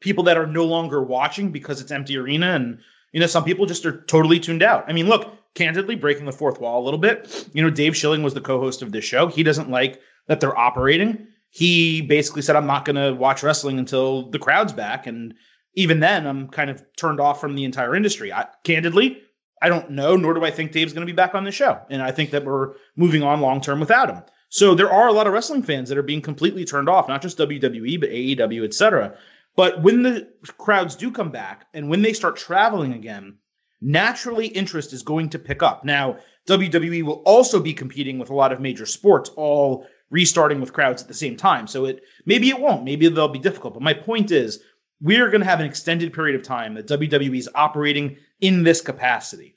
people 0.00 0.24
that 0.24 0.36
are 0.36 0.46
no 0.46 0.64
longer 0.64 1.02
watching 1.02 1.50
because 1.50 1.80
it's 1.80 1.90
empty 1.90 2.16
arena 2.16 2.54
and 2.54 2.78
you 3.12 3.20
know 3.20 3.26
some 3.26 3.44
people 3.44 3.66
just 3.66 3.86
are 3.86 4.02
totally 4.02 4.38
tuned 4.38 4.62
out 4.62 4.84
i 4.88 4.92
mean 4.92 5.08
look 5.08 5.34
candidly 5.54 5.94
breaking 5.94 6.26
the 6.26 6.32
fourth 6.32 6.60
wall 6.60 6.82
a 6.82 6.84
little 6.84 6.98
bit 6.98 7.48
you 7.52 7.62
know 7.62 7.70
dave 7.70 7.96
schilling 7.96 8.22
was 8.22 8.34
the 8.34 8.40
co-host 8.40 8.82
of 8.82 8.92
this 8.92 9.04
show 9.04 9.26
he 9.26 9.42
doesn't 9.42 9.70
like 9.70 10.00
that 10.26 10.40
they're 10.40 10.56
operating 10.58 11.26
he 11.50 12.02
basically 12.02 12.42
said, 12.42 12.56
I'm 12.56 12.66
not 12.66 12.84
going 12.84 12.96
to 12.96 13.14
watch 13.14 13.42
wrestling 13.42 13.78
until 13.78 14.30
the 14.30 14.38
crowd's 14.38 14.72
back. 14.72 15.06
And 15.06 15.34
even 15.74 16.00
then, 16.00 16.26
I'm 16.26 16.48
kind 16.48 16.70
of 16.70 16.84
turned 16.96 17.20
off 17.20 17.40
from 17.40 17.54
the 17.54 17.64
entire 17.64 17.94
industry. 17.94 18.32
I, 18.32 18.46
candidly, 18.64 19.22
I 19.62 19.68
don't 19.68 19.90
know, 19.90 20.16
nor 20.16 20.34
do 20.34 20.44
I 20.44 20.50
think 20.50 20.72
Dave's 20.72 20.92
going 20.92 21.06
to 21.06 21.12
be 21.12 21.16
back 21.16 21.34
on 21.34 21.44
the 21.44 21.52
show. 21.52 21.80
And 21.90 22.02
I 22.02 22.10
think 22.10 22.30
that 22.30 22.44
we're 22.44 22.74
moving 22.96 23.22
on 23.22 23.40
long 23.40 23.60
term 23.60 23.80
without 23.80 24.10
him. 24.10 24.22
So 24.50 24.74
there 24.74 24.90
are 24.90 25.08
a 25.08 25.12
lot 25.12 25.26
of 25.26 25.32
wrestling 25.32 25.62
fans 25.62 25.88
that 25.88 25.98
are 25.98 26.02
being 26.02 26.22
completely 26.22 26.64
turned 26.64 26.88
off, 26.88 27.08
not 27.08 27.22
just 27.22 27.38
WWE, 27.38 28.00
but 28.00 28.10
AEW, 28.10 28.64
etc. 28.64 29.16
But 29.56 29.82
when 29.82 30.02
the 30.02 30.28
crowds 30.56 30.96
do 30.96 31.10
come 31.10 31.30
back 31.30 31.66
and 31.74 31.90
when 31.90 32.02
they 32.02 32.12
start 32.12 32.36
traveling 32.36 32.94
again, 32.94 33.36
naturally 33.80 34.46
interest 34.46 34.92
is 34.92 35.02
going 35.02 35.28
to 35.30 35.38
pick 35.38 35.62
up. 35.62 35.84
Now, 35.84 36.18
WWE 36.46 37.02
will 37.02 37.22
also 37.26 37.60
be 37.60 37.74
competing 37.74 38.18
with 38.18 38.30
a 38.30 38.34
lot 38.34 38.52
of 38.52 38.60
major 38.60 38.86
sports, 38.86 39.30
all 39.36 39.86
restarting 40.10 40.60
with 40.60 40.72
crowds 40.72 41.02
at 41.02 41.08
the 41.08 41.14
same 41.14 41.36
time. 41.36 41.66
So 41.66 41.84
it 41.84 42.02
maybe 42.24 42.48
it 42.48 42.60
won't, 42.60 42.84
maybe 42.84 43.08
they'll 43.08 43.28
be 43.28 43.38
difficult. 43.38 43.74
But 43.74 43.82
my 43.82 43.94
point 43.94 44.30
is, 44.30 44.60
we 45.00 45.18
are 45.18 45.30
going 45.30 45.40
to 45.40 45.46
have 45.46 45.60
an 45.60 45.66
extended 45.66 46.12
period 46.12 46.36
of 46.36 46.42
time 46.42 46.74
that 46.74 46.88
WWE 46.88 47.38
is 47.38 47.48
operating 47.54 48.16
in 48.40 48.62
this 48.62 48.80
capacity. 48.80 49.56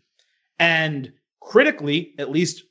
And 0.59 1.11
critically, 1.39 2.13
at 2.19 2.31
least 2.31 2.63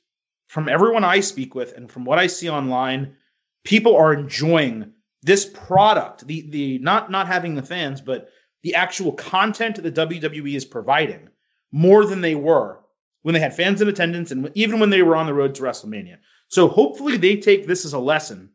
from 0.47 0.69
everyone 0.69 1.03
I 1.03 1.19
speak 1.19 1.55
with 1.55 1.73
and 1.75 1.91
from 1.91 2.05
what 2.05 2.19
I 2.19 2.27
see 2.27 2.49
online, 2.49 3.15
people 3.63 3.95
are 3.95 4.13
enjoying 4.13 4.91
this 5.21 5.45
product. 5.45 6.27
The 6.27 6.49
the 6.49 6.79
not 6.79 7.11
not 7.11 7.27
having 7.27 7.55
the 7.55 7.63
fans, 7.63 8.01
but 8.01 8.29
the 8.63 8.75
actual 8.75 9.13
content 9.13 9.81
that 9.81 9.95
WWE 9.95 10.55
is 10.55 10.65
providing 10.65 11.29
more 11.71 12.05
than 12.05 12.21
they 12.21 12.35
were 12.35 12.80
when 13.23 13.33
they 13.33 13.39
had 13.39 13.55
fans 13.55 13.81
in 13.81 13.87
attendance 13.87 14.31
and 14.31 14.49
even 14.55 14.79
when 14.79 14.89
they 14.89 15.01
were 15.01 15.15
on 15.15 15.25
the 15.25 15.33
road 15.33 15.55
to 15.55 15.61
WrestleMania. 15.61 16.17
So 16.47 16.67
hopefully 16.67 17.17
they 17.17 17.37
take 17.37 17.67
this 17.67 17.85
as 17.85 17.93
a 17.93 17.99
lesson 17.99 18.49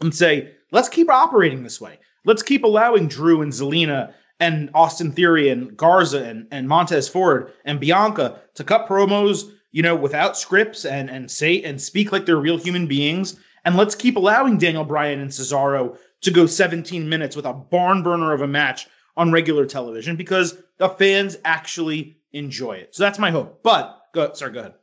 and 0.00 0.14
say, 0.14 0.52
let's 0.70 0.88
keep 0.88 1.10
operating 1.10 1.62
this 1.62 1.80
way. 1.80 1.98
Let's 2.24 2.42
keep 2.42 2.64
allowing 2.64 3.08
Drew 3.08 3.42
and 3.42 3.52
Zelina 3.52 4.12
and 4.40 4.70
Austin 4.74 5.12
Theory 5.12 5.48
and 5.48 5.76
Garza 5.76 6.22
and, 6.22 6.46
and 6.50 6.68
Montez 6.68 7.08
Ford 7.08 7.52
and 7.64 7.80
Bianca 7.80 8.40
to 8.54 8.64
cut 8.64 8.88
promos, 8.88 9.50
you 9.72 9.82
know, 9.82 9.96
without 9.96 10.36
scripts 10.36 10.84
and 10.84 11.10
and 11.10 11.30
say 11.30 11.62
and 11.62 11.80
speak 11.80 12.12
like 12.12 12.26
they're 12.26 12.36
real 12.36 12.58
human 12.58 12.86
beings. 12.86 13.38
And 13.64 13.76
let's 13.76 13.94
keep 13.94 14.16
allowing 14.16 14.58
Daniel 14.58 14.84
Bryan 14.84 15.20
and 15.20 15.30
Cesaro 15.30 15.96
to 16.20 16.30
go 16.30 16.46
17 16.46 17.08
minutes 17.08 17.36
with 17.36 17.46
a 17.46 17.52
barn 17.52 18.02
burner 18.02 18.32
of 18.32 18.42
a 18.42 18.46
match 18.46 18.86
on 19.16 19.32
regular 19.32 19.66
television 19.66 20.16
because 20.16 20.56
the 20.78 20.88
fans 20.88 21.36
actually 21.44 22.18
enjoy 22.32 22.72
it. 22.72 22.94
So 22.94 23.02
that's 23.02 23.18
my 23.18 23.30
hope. 23.30 23.62
But 23.62 23.97
go, 24.14 24.32
sorry, 24.32 24.52
go 24.52 24.60
ahead. 24.60 24.74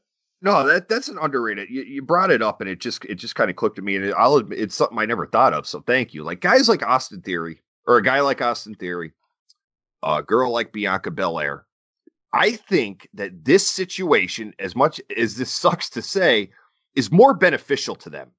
No, 0.41 0.65
that 0.67 0.89
that's 0.89 1.07
an 1.07 1.17
underrated. 1.19 1.69
You, 1.69 1.83
you 1.83 2.01
brought 2.01 2.29
it 2.29 2.41
up, 2.41 2.61
and 2.61 2.69
it 2.69 2.79
just 2.79 3.03
it 3.05 3.15
just 3.15 3.35
kind 3.35 3.49
of 3.49 3.55
clicked 3.55 3.77
to 3.77 3.81
me, 3.81 3.95
and 3.95 4.05
it, 4.05 4.13
I'll 4.17 4.35
admit 4.35 4.59
it's 4.59 4.75
something 4.75 4.99
I 4.99 5.05
never 5.05 5.25
thought 5.25 5.53
of. 5.53 5.65
So 5.65 5.81
thank 5.81 6.13
you. 6.13 6.23
Like 6.23 6.41
guys 6.41 6.69
like 6.69 6.83
Austin 6.83 7.21
Theory, 7.21 7.61
or 7.87 7.97
a 7.97 8.03
guy 8.03 8.19
like 8.19 8.41
Austin 8.41 8.75
Theory, 8.75 9.13
a 10.03 10.21
girl 10.21 10.51
like 10.51 10.71
Bianca 10.71 11.11
Belair. 11.11 11.65
I 12.33 12.51
think 12.51 13.07
that 13.13 13.45
this 13.45 13.67
situation, 13.67 14.53
as 14.59 14.75
much 14.75 14.99
as 15.15 15.37
this 15.37 15.51
sucks 15.51 15.89
to 15.91 16.01
say, 16.01 16.51
is 16.95 17.11
more 17.11 17.33
beneficial 17.33 17.95
to 17.95 18.09
them. 18.09 18.31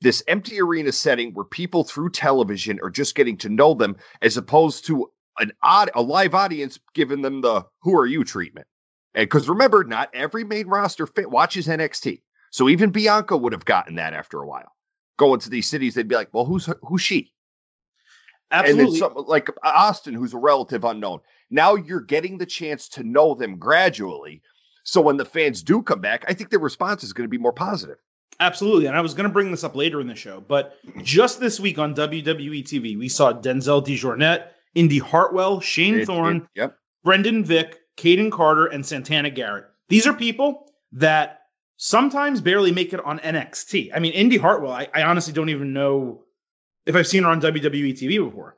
This 0.00 0.22
empty 0.28 0.60
arena 0.60 0.92
setting 0.92 1.34
where 1.34 1.44
people 1.44 1.84
through 1.84 2.10
television 2.10 2.80
are 2.82 2.90
just 2.90 3.14
getting 3.14 3.36
to 3.38 3.48
know 3.48 3.74
them, 3.74 3.96
as 4.22 4.36
opposed 4.36 4.86
to 4.86 5.10
an 5.38 5.52
odd 5.62 5.90
a 5.94 6.02
live 6.02 6.34
audience 6.34 6.80
giving 6.94 7.22
them 7.22 7.42
the 7.42 7.64
"Who 7.82 7.96
are 7.96 8.06
you?" 8.06 8.24
treatment. 8.24 8.66
And 9.14 9.24
because 9.24 9.48
remember, 9.48 9.84
not 9.84 10.10
every 10.14 10.44
main 10.44 10.66
roster 10.68 11.06
fit 11.06 11.30
watches 11.30 11.66
NXT. 11.66 12.22
So 12.50 12.68
even 12.68 12.90
Bianca 12.90 13.36
would 13.36 13.52
have 13.52 13.64
gotten 13.64 13.96
that 13.96 14.14
after 14.14 14.40
a 14.40 14.46
while. 14.46 14.72
Going 15.18 15.40
to 15.40 15.50
these 15.50 15.68
cities, 15.68 15.94
they'd 15.94 16.08
be 16.08 16.14
like, 16.14 16.32
well, 16.32 16.44
who's 16.44 16.68
who's 16.82 17.02
she? 17.02 17.32
Absolutely. 18.50 18.84
And 18.84 18.92
then 18.92 18.98
some, 18.98 19.24
like 19.26 19.48
Austin, 19.62 20.14
who's 20.14 20.32
a 20.32 20.38
relative 20.38 20.84
unknown. 20.84 21.20
Now 21.50 21.74
you're 21.74 22.00
getting 22.00 22.38
the 22.38 22.46
chance 22.46 22.88
to 22.90 23.02
know 23.02 23.34
them 23.34 23.58
gradually. 23.58 24.42
So 24.84 25.00
when 25.00 25.18
the 25.18 25.24
fans 25.24 25.62
do 25.62 25.82
come 25.82 26.00
back, 26.00 26.24
I 26.28 26.32
think 26.32 26.50
their 26.50 26.58
response 26.58 27.04
is 27.04 27.12
going 27.12 27.26
to 27.26 27.30
be 27.30 27.38
more 27.38 27.52
positive. 27.52 27.98
Absolutely. 28.40 28.86
And 28.86 28.96
I 28.96 29.00
was 29.00 29.14
going 29.14 29.28
to 29.28 29.32
bring 29.32 29.50
this 29.50 29.64
up 29.64 29.74
later 29.74 30.00
in 30.00 30.06
the 30.06 30.14
show, 30.14 30.40
but 30.40 30.76
just 31.02 31.40
this 31.40 31.58
week 31.58 31.78
on 31.78 31.94
WWE 31.94 32.62
TV, 32.62 32.96
we 32.96 33.08
saw 33.08 33.32
Denzel 33.32 33.84
DeJournette, 33.84 34.48
Indi 34.74 34.98
Hartwell, 34.98 35.60
Shane 35.60 36.00
it, 36.00 36.06
Thorne, 36.06 36.36
it, 36.36 36.42
yep. 36.54 36.78
Brendan 37.02 37.44
Vink, 37.44 37.74
Kayden 37.98 38.30
Carter, 38.30 38.66
and 38.66 38.86
Santana 38.86 39.28
Garrett. 39.28 39.66
These 39.88 40.06
are 40.06 40.14
people 40.14 40.72
that 40.92 41.42
sometimes 41.76 42.40
barely 42.40 42.72
make 42.72 42.92
it 42.92 43.04
on 43.04 43.18
NXT. 43.18 43.90
I 43.94 43.98
mean, 43.98 44.12
Indi 44.12 44.36
Hartwell, 44.36 44.72
I, 44.72 44.88
I 44.94 45.02
honestly 45.02 45.32
don't 45.32 45.48
even 45.48 45.72
know 45.72 46.22
if 46.86 46.96
I've 46.96 47.06
seen 47.06 47.24
her 47.24 47.28
on 47.28 47.40
WWE 47.40 47.92
TV 47.92 48.24
before. 48.24 48.56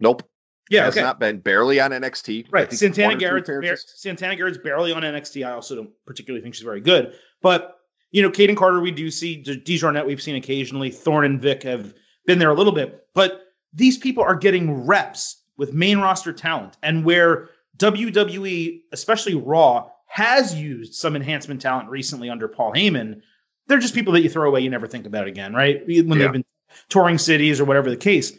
Nope. 0.00 0.22
Yeah, 0.68 0.84
has 0.84 0.94
okay. 0.94 1.02
not 1.02 1.20
been 1.20 1.38
barely 1.38 1.78
on 1.78 1.92
NXT. 1.92 2.46
Right. 2.50 2.72
Santana 2.72 3.14
Garrett's 3.16 3.48
Bar- 3.48 3.76
Santana 3.76 4.34
Garrett's 4.34 4.58
barely 4.58 4.92
on 4.92 5.02
NXT. 5.02 5.46
I 5.46 5.52
also 5.52 5.76
don't 5.76 5.90
particularly 6.06 6.42
think 6.42 6.56
she's 6.56 6.64
very 6.64 6.80
good. 6.80 7.14
But 7.40 7.78
you 8.10 8.20
know, 8.20 8.30
Kayden 8.30 8.56
Carter, 8.56 8.80
we 8.80 8.90
do 8.90 9.10
see 9.10 9.42
DeJournette, 9.42 10.06
we've 10.06 10.22
seen 10.22 10.36
occasionally. 10.36 10.90
Thorne 10.90 11.24
and 11.24 11.40
Vink 11.40 11.62
have 11.62 11.94
been 12.24 12.38
there 12.38 12.50
a 12.50 12.54
little 12.54 12.72
bit, 12.72 13.06
but 13.14 13.42
these 13.72 13.96
people 13.96 14.24
are 14.24 14.34
getting 14.34 14.84
reps 14.86 15.42
with 15.56 15.72
main 15.72 15.98
roster 15.98 16.32
talent, 16.32 16.76
and 16.82 17.04
where 17.04 17.50
WWE, 17.76 18.80
especially 18.92 19.34
Raw, 19.34 19.88
has 20.06 20.54
used 20.54 20.94
some 20.94 21.16
enhancement 21.16 21.60
talent 21.60 21.88
recently 21.90 22.30
under 22.30 22.48
Paul 22.48 22.72
Heyman. 22.72 23.20
They're 23.66 23.78
just 23.78 23.94
people 23.94 24.12
that 24.14 24.22
you 24.22 24.30
throw 24.30 24.48
away, 24.48 24.60
you 24.60 24.70
never 24.70 24.86
think 24.86 25.06
about 25.06 25.26
again, 25.26 25.52
right? 25.52 25.84
When 25.86 26.08
yeah. 26.08 26.14
they've 26.14 26.32
been 26.32 26.44
touring 26.88 27.18
cities 27.18 27.60
or 27.60 27.64
whatever 27.64 27.90
the 27.90 27.96
case. 27.96 28.32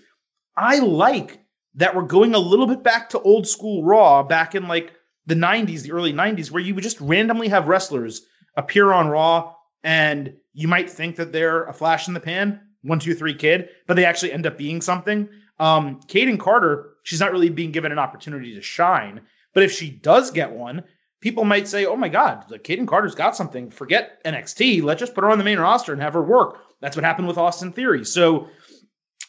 I 0.55 0.79
like 0.79 1.39
that 1.75 1.95
we're 1.95 2.03
going 2.03 2.33
a 2.33 2.39
little 2.39 2.65
bit 2.65 2.83
back 2.83 3.09
to 3.09 3.19
old 3.21 3.47
school 3.47 3.83
Raw 3.83 4.23
back 4.23 4.55
in 4.55 4.67
like 4.67 4.93
the 5.25 5.35
90s, 5.35 5.83
the 5.83 5.91
early 5.91 6.13
90s, 6.13 6.51
where 6.51 6.63
you 6.63 6.73
would 6.73 6.83
just 6.83 6.99
randomly 6.99 7.47
have 7.49 7.67
wrestlers 7.67 8.25
appear 8.55 8.91
on 8.91 9.07
Raw 9.07 9.53
and 9.83 10.33
you 10.53 10.67
might 10.67 10.89
think 10.89 11.15
that 11.17 11.31
they're 11.31 11.65
a 11.65 11.73
flash 11.73 12.07
in 12.07 12.13
the 12.13 12.19
pan, 12.19 12.59
one, 12.81 12.99
two, 12.99 13.13
three 13.13 13.35
kid, 13.35 13.69
but 13.85 13.93
they 13.95 14.05
actually 14.05 14.31
end 14.31 14.47
up 14.47 14.57
being 14.57 14.81
something. 14.81 15.29
Um, 15.59 15.99
Kayden 16.07 16.39
Carter, 16.39 16.95
she's 17.07 17.21
not 17.21 17.31
really 17.31 17.47
being 17.47 17.71
given 17.71 17.93
an 17.93 17.99
opportunity 17.99 18.53
to 18.53 18.61
shine. 18.61 19.21
But 19.53 19.63
if 19.63 19.71
she 19.71 19.89
does 19.89 20.29
get 20.29 20.51
one, 20.51 20.83
people 21.21 21.45
might 21.45 21.65
say, 21.65 21.85
oh 21.85 21.95
my 21.95 22.09
God, 22.09 22.43
like 22.51 22.65
Kayden 22.65 22.85
Carter's 22.85 23.15
got 23.15 23.33
something. 23.33 23.71
Forget 23.71 24.21
NXT. 24.25 24.83
Let's 24.83 24.99
just 24.99 25.15
put 25.15 25.23
her 25.23 25.29
on 25.29 25.37
the 25.37 25.43
main 25.45 25.57
roster 25.57 25.93
and 25.93 26.01
have 26.01 26.15
her 26.15 26.21
work. 26.21 26.59
That's 26.81 26.97
what 26.97 27.05
happened 27.05 27.29
with 27.29 27.37
Austin 27.37 27.71
Theory. 27.71 28.03
So 28.03 28.49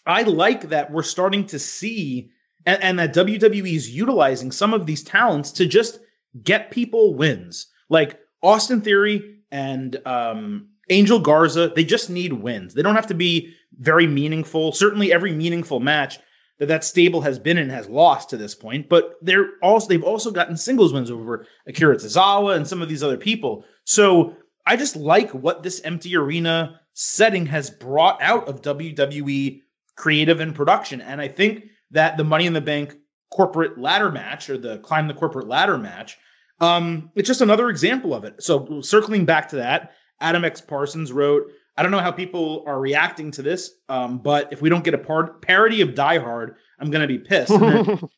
I 0.07 0.23
like 0.23 0.71
that 0.71 0.91
we're 0.91 1.05
starting 1.05 1.47
to 1.47 1.59
see 1.61 2.31
and, 2.67 2.83
and 2.83 2.99
that 2.99 3.15
WWE 3.15 3.77
is 3.77 3.95
utilizing 3.95 4.51
some 4.51 4.75
of 4.75 4.85
these 4.85 5.05
talents 5.05 5.53
to 5.53 5.65
just 5.65 6.01
get 6.43 6.73
people 6.73 7.15
wins. 7.15 7.69
Like 7.91 8.19
Austin 8.43 8.81
Theory 8.81 9.37
and 9.53 10.05
um, 10.05 10.67
Angel 10.91 11.21
Garza, 11.21 11.71
they 11.77 11.85
just 11.85 12.11
need 12.11 12.33
wins. 12.33 12.75
They 12.75 12.83
don't 12.83 12.97
have 12.97 13.07
to 13.07 13.15
be 13.15 13.55
very 13.79 14.09
meaningful. 14.09 14.73
Certainly, 14.73 15.13
every 15.13 15.33
meaningful 15.33 15.79
match 15.79 16.19
that 16.59 16.67
that 16.67 16.85
stable 16.85 17.21
has 17.21 17.39
been 17.39 17.59
in 17.59 17.71
has 17.71 17.89
lost 17.89 18.31
to 18.31 18.37
this 18.37 18.55
point. 18.55 18.89
But 18.89 19.15
they're 19.23 19.51
also 19.63 19.89
they've 19.89 20.03
also 20.03 20.31
gotten 20.31 20.57
singles 20.57 20.93
wins 20.93 21.11
over 21.11 21.47
Akira 21.67 21.97
Tozawa 21.97 22.57
and 22.57 22.67
some 22.67 22.83
of 22.83 22.89
these 22.89 23.03
other 23.03 23.17
people. 23.17 23.65
So 23.85 24.37
I 24.67 24.77
just 24.77 24.97
like 24.97 25.31
what 25.31 25.63
this 25.63 25.81
empty 25.85 26.17
arena 26.17 26.81
setting 26.95 27.47
has 27.47 27.71
brought 27.71 28.21
out 28.21 28.49
of 28.49 28.63
WWE 28.63 29.63
creative 29.97 30.41
and 30.41 30.55
production. 30.55 31.01
And 31.01 31.21
I 31.21 31.29
think 31.29 31.65
that 31.91 32.17
the 32.17 32.25
Money 32.25 32.47
in 32.47 32.53
the 32.53 32.61
Bank 32.61 32.97
corporate 33.31 33.79
ladder 33.79 34.11
match 34.11 34.51
or 34.51 34.59
the 34.59 34.79
climb 34.79 35.09
the 35.09 35.15
corporate 35.15 35.49
ladder 35.49 35.79
match, 35.79 36.19
um, 36.61 37.11
it's 37.15 37.29
just 37.29 37.41
another 37.41 37.69
example 37.69 38.15
of 38.15 38.25
it. 38.25 38.43
So 38.43 38.81
circling 38.81 39.25
back 39.25 39.49
to 39.51 39.57
that, 39.57 39.93
Adam 40.21 40.45
X 40.45 40.61
Parsons 40.61 41.13
wrote, 41.13 41.45
I 41.79 41.83
don't 41.83 41.93
know 41.93 42.01
how 42.01 42.11
people 42.11 42.65
are 42.67 42.81
reacting 42.81 43.31
to 43.31 43.43
this, 43.43 43.71
um, 43.89 44.19
but 44.19 44.53
if 44.53 44.61
we 44.61 44.69
don't 44.69 44.83
get 44.83 44.95
a 44.95 44.99
par- 44.99 45.35
parody 45.35 45.81
of 45.81 45.95
Die 45.95 46.19
Hard, 46.19 46.57
I'm 46.81 46.91
going 46.91 47.03
to 47.03 47.07
be 47.07 47.21
pissed. 47.21 47.53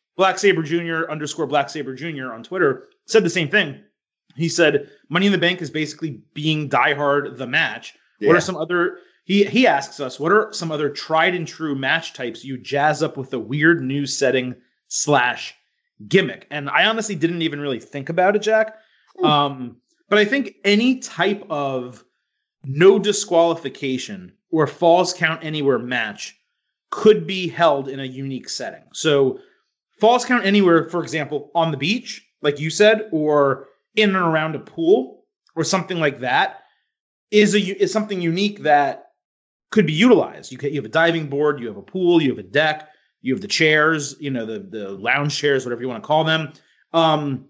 Black 0.17 0.39
Saber 0.39 0.63
Jr. 0.63 1.09
underscore 1.11 1.45
Black 1.45 1.69
Saber 1.69 1.93
Jr. 1.93 2.33
on 2.33 2.41
Twitter 2.41 2.87
said 3.05 3.23
the 3.23 3.29
same 3.29 3.49
thing. 3.49 3.79
He 4.35 4.49
said, 4.49 4.89
Money 5.09 5.27
in 5.27 5.31
the 5.31 5.37
Bank 5.37 5.61
is 5.61 5.69
basically 5.69 6.23
being 6.33 6.69
Die 6.69 6.95
Hard 6.95 7.37
the 7.37 7.45
match. 7.45 7.93
Yeah. 8.19 8.29
What 8.29 8.37
are 8.37 8.41
some 8.41 8.57
other? 8.57 8.97
He 9.25 9.43
he 9.43 9.67
asks 9.67 9.99
us, 9.99 10.19
what 10.19 10.31
are 10.31 10.51
some 10.51 10.71
other 10.71 10.89
tried 10.89 11.35
and 11.35 11.47
true 11.47 11.75
match 11.75 12.13
types 12.13 12.43
you 12.43 12.57
jazz 12.57 13.03
up 13.03 13.15
with 13.15 13.31
a 13.33 13.39
weird 13.39 13.83
new 13.83 14.07
setting 14.07 14.55
slash 14.87 15.53
gimmick? 16.07 16.47
And 16.49 16.67
I 16.67 16.85
honestly 16.85 17.13
didn't 17.13 17.43
even 17.43 17.59
really 17.59 17.79
think 17.79 18.09
about 18.09 18.35
it, 18.35 18.41
Jack. 18.41 18.75
Hmm. 19.19 19.25
Um, 19.25 19.77
but 20.09 20.17
I 20.17 20.25
think 20.25 20.55
any 20.65 20.97
type 20.99 21.45
of 21.49 22.03
no 22.63 22.99
disqualification 22.99 24.31
or 24.51 24.67
falls 24.67 25.13
count 25.13 25.43
anywhere 25.43 25.79
match 25.79 26.37
could 26.89 27.25
be 27.25 27.47
held 27.47 27.87
in 27.87 27.99
a 27.99 28.05
unique 28.05 28.49
setting. 28.49 28.83
So, 28.93 29.39
falls 29.99 30.25
count 30.25 30.45
anywhere, 30.45 30.89
for 30.89 31.01
example, 31.01 31.51
on 31.55 31.71
the 31.71 31.77
beach, 31.77 32.27
like 32.41 32.59
you 32.59 32.69
said, 32.69 33.07
or 33.11 33.67
in 33.95 34.09
and 34.09 34.17
around 34.17 34.55
a 34.55 34.59
pool 34.59 35.25
or 35.55 35.63
something 35.63 35.99
like 35.99 36.19
that, 36.19 36.61
is 37.31 37.55
a 37.55 37.59
is 37.59 37.91
something 37.91 38.21
unique 38.21 38.63
that 38.63 39.11
could 39.71 39.87
be 39.87 39.93
utilized. 39.93 40.51
You 40.51 40.57
can, 40.57 40.69
you 40.69 40.75
have 40.75 40.85
a 40.85 40.89
diving 40.89 41.27
board, 41.27 41.59
you 41.59 41.67
have 41.67 41.77
a 41.77 41.81
pool, 41.81 42.21
you 42.21 42.29
have 42.29 42.39
a 42.39 42.43
deck, 42.43 42.89
you 43.21 43.33
have 43.33 43.41
the 43.41 43.47
chairs, 43.47 44.15
you 44.19 44.29
know 44.29 44.45
the 44.45 44.59
the 44.59 44.89
lounge 44.89 45.37
chairs, 45.37 45.65
whatever 45.65 45.81
you 45.81 45.87
want 45.87 46.03
to 46.03 46.07
call 46.07 46.23
them. 46.23 46.51
Um, 46.93 47.45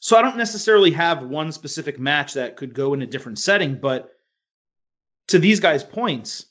so 0.00 0.16
I 0.16 0.22
don't 0.22 0.36
necessarily 0.36 0.90
have 0.90 1.22
one 1.22 1.52
specific 1.52 2.00
match 2.00 2.34
that 2.34 2.56
could 2.56 2.74
go 2.74 2.92
in 2.92 3.02
a 3.02 3.06
different 3.06 3.38
setting, 3.38 3.78
but 3.80 4.11
to 5.28 5.38
these 5.38 5.60
guys' 5.60 5.84
points, 5.84 6.46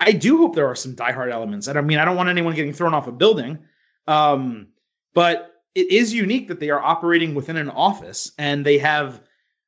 I 0.00 0.12
do 0.12 0.38
hope 0.38 0.54
there 0.54 0.66
are 0.66 0.74
some 0.74 0.94
diehard 0.94 1.30
elements. 1.30 1.66
And 1.68 1.78
I 1.78 1.82
mean, 1.82 1.98
I 1.98 2.04
don't 2.04 2.16
want 2.16 2.28
anyone 2.28 2.54
getting 2.54 2.72
thrown 2.72 2.94
off 2.94 3.06
a 3.06 3.12
building, 3.12 3.58
um, 4.06 4.68
but 5.14 5.62
it 5.74 5.90
is 5.90 6.12
unique 6.12 6.48
that 6.48 6.60
they 6.60 6.70
are 6.70 6.82
operating 6.82 7.34
within 7.34 7.56
an 7.56 7.70
office 7.70 8.32
and 8.38 8.66
they 8.66 8.78
have 8.78 9.22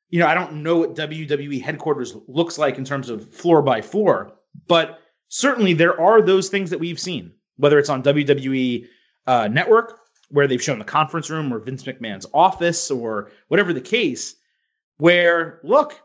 you 0.09 0.19
know, 0.19 0.27
I 0.27 0.33
don't 0.33 0.63
know 0.63 0.77
what 0.77 0.95
WWE 0.95 1.61
headquarters 1.61 2.15
looks 2.27 2.57
like 2.57 2.77
in 2.77 2.85
terms 2.85 3.09
of 3.09 3.33
floor 3.33 3.61
by 3.61 3.81
floor, 3.81 4.33
but 4.67 4.99
certainly 5.27 5.73
there 5.73 5.99
are 5.99 6.21
those 6.21 6.47
things 6.47 6.69
that 6.69 6.79
we've 6.79 6.99
seen, 6.99 7.33
whether 7.57 7.79
it's 7.79 7.89
on 7.89 8.03
WWE 8.03 8.87
uh, 9.27 9.49
Network, 9.51 9.99
where 10.29 10.47
they've 10.47 10.63
shown 10.63 10.79
the 10.79 10.85
conference 10.85 11.29
room 11.29 11.53
or 11.53 11.59
Vince 11.59 11.83
McMahon's 11.83 12.25
office 12.33 12.89
or 12.89 13.31
whatever 13.47 13.73
the 13.73 13.81
case, 13.81 14.35
where 14.97 15.59
look, 15.63 15.99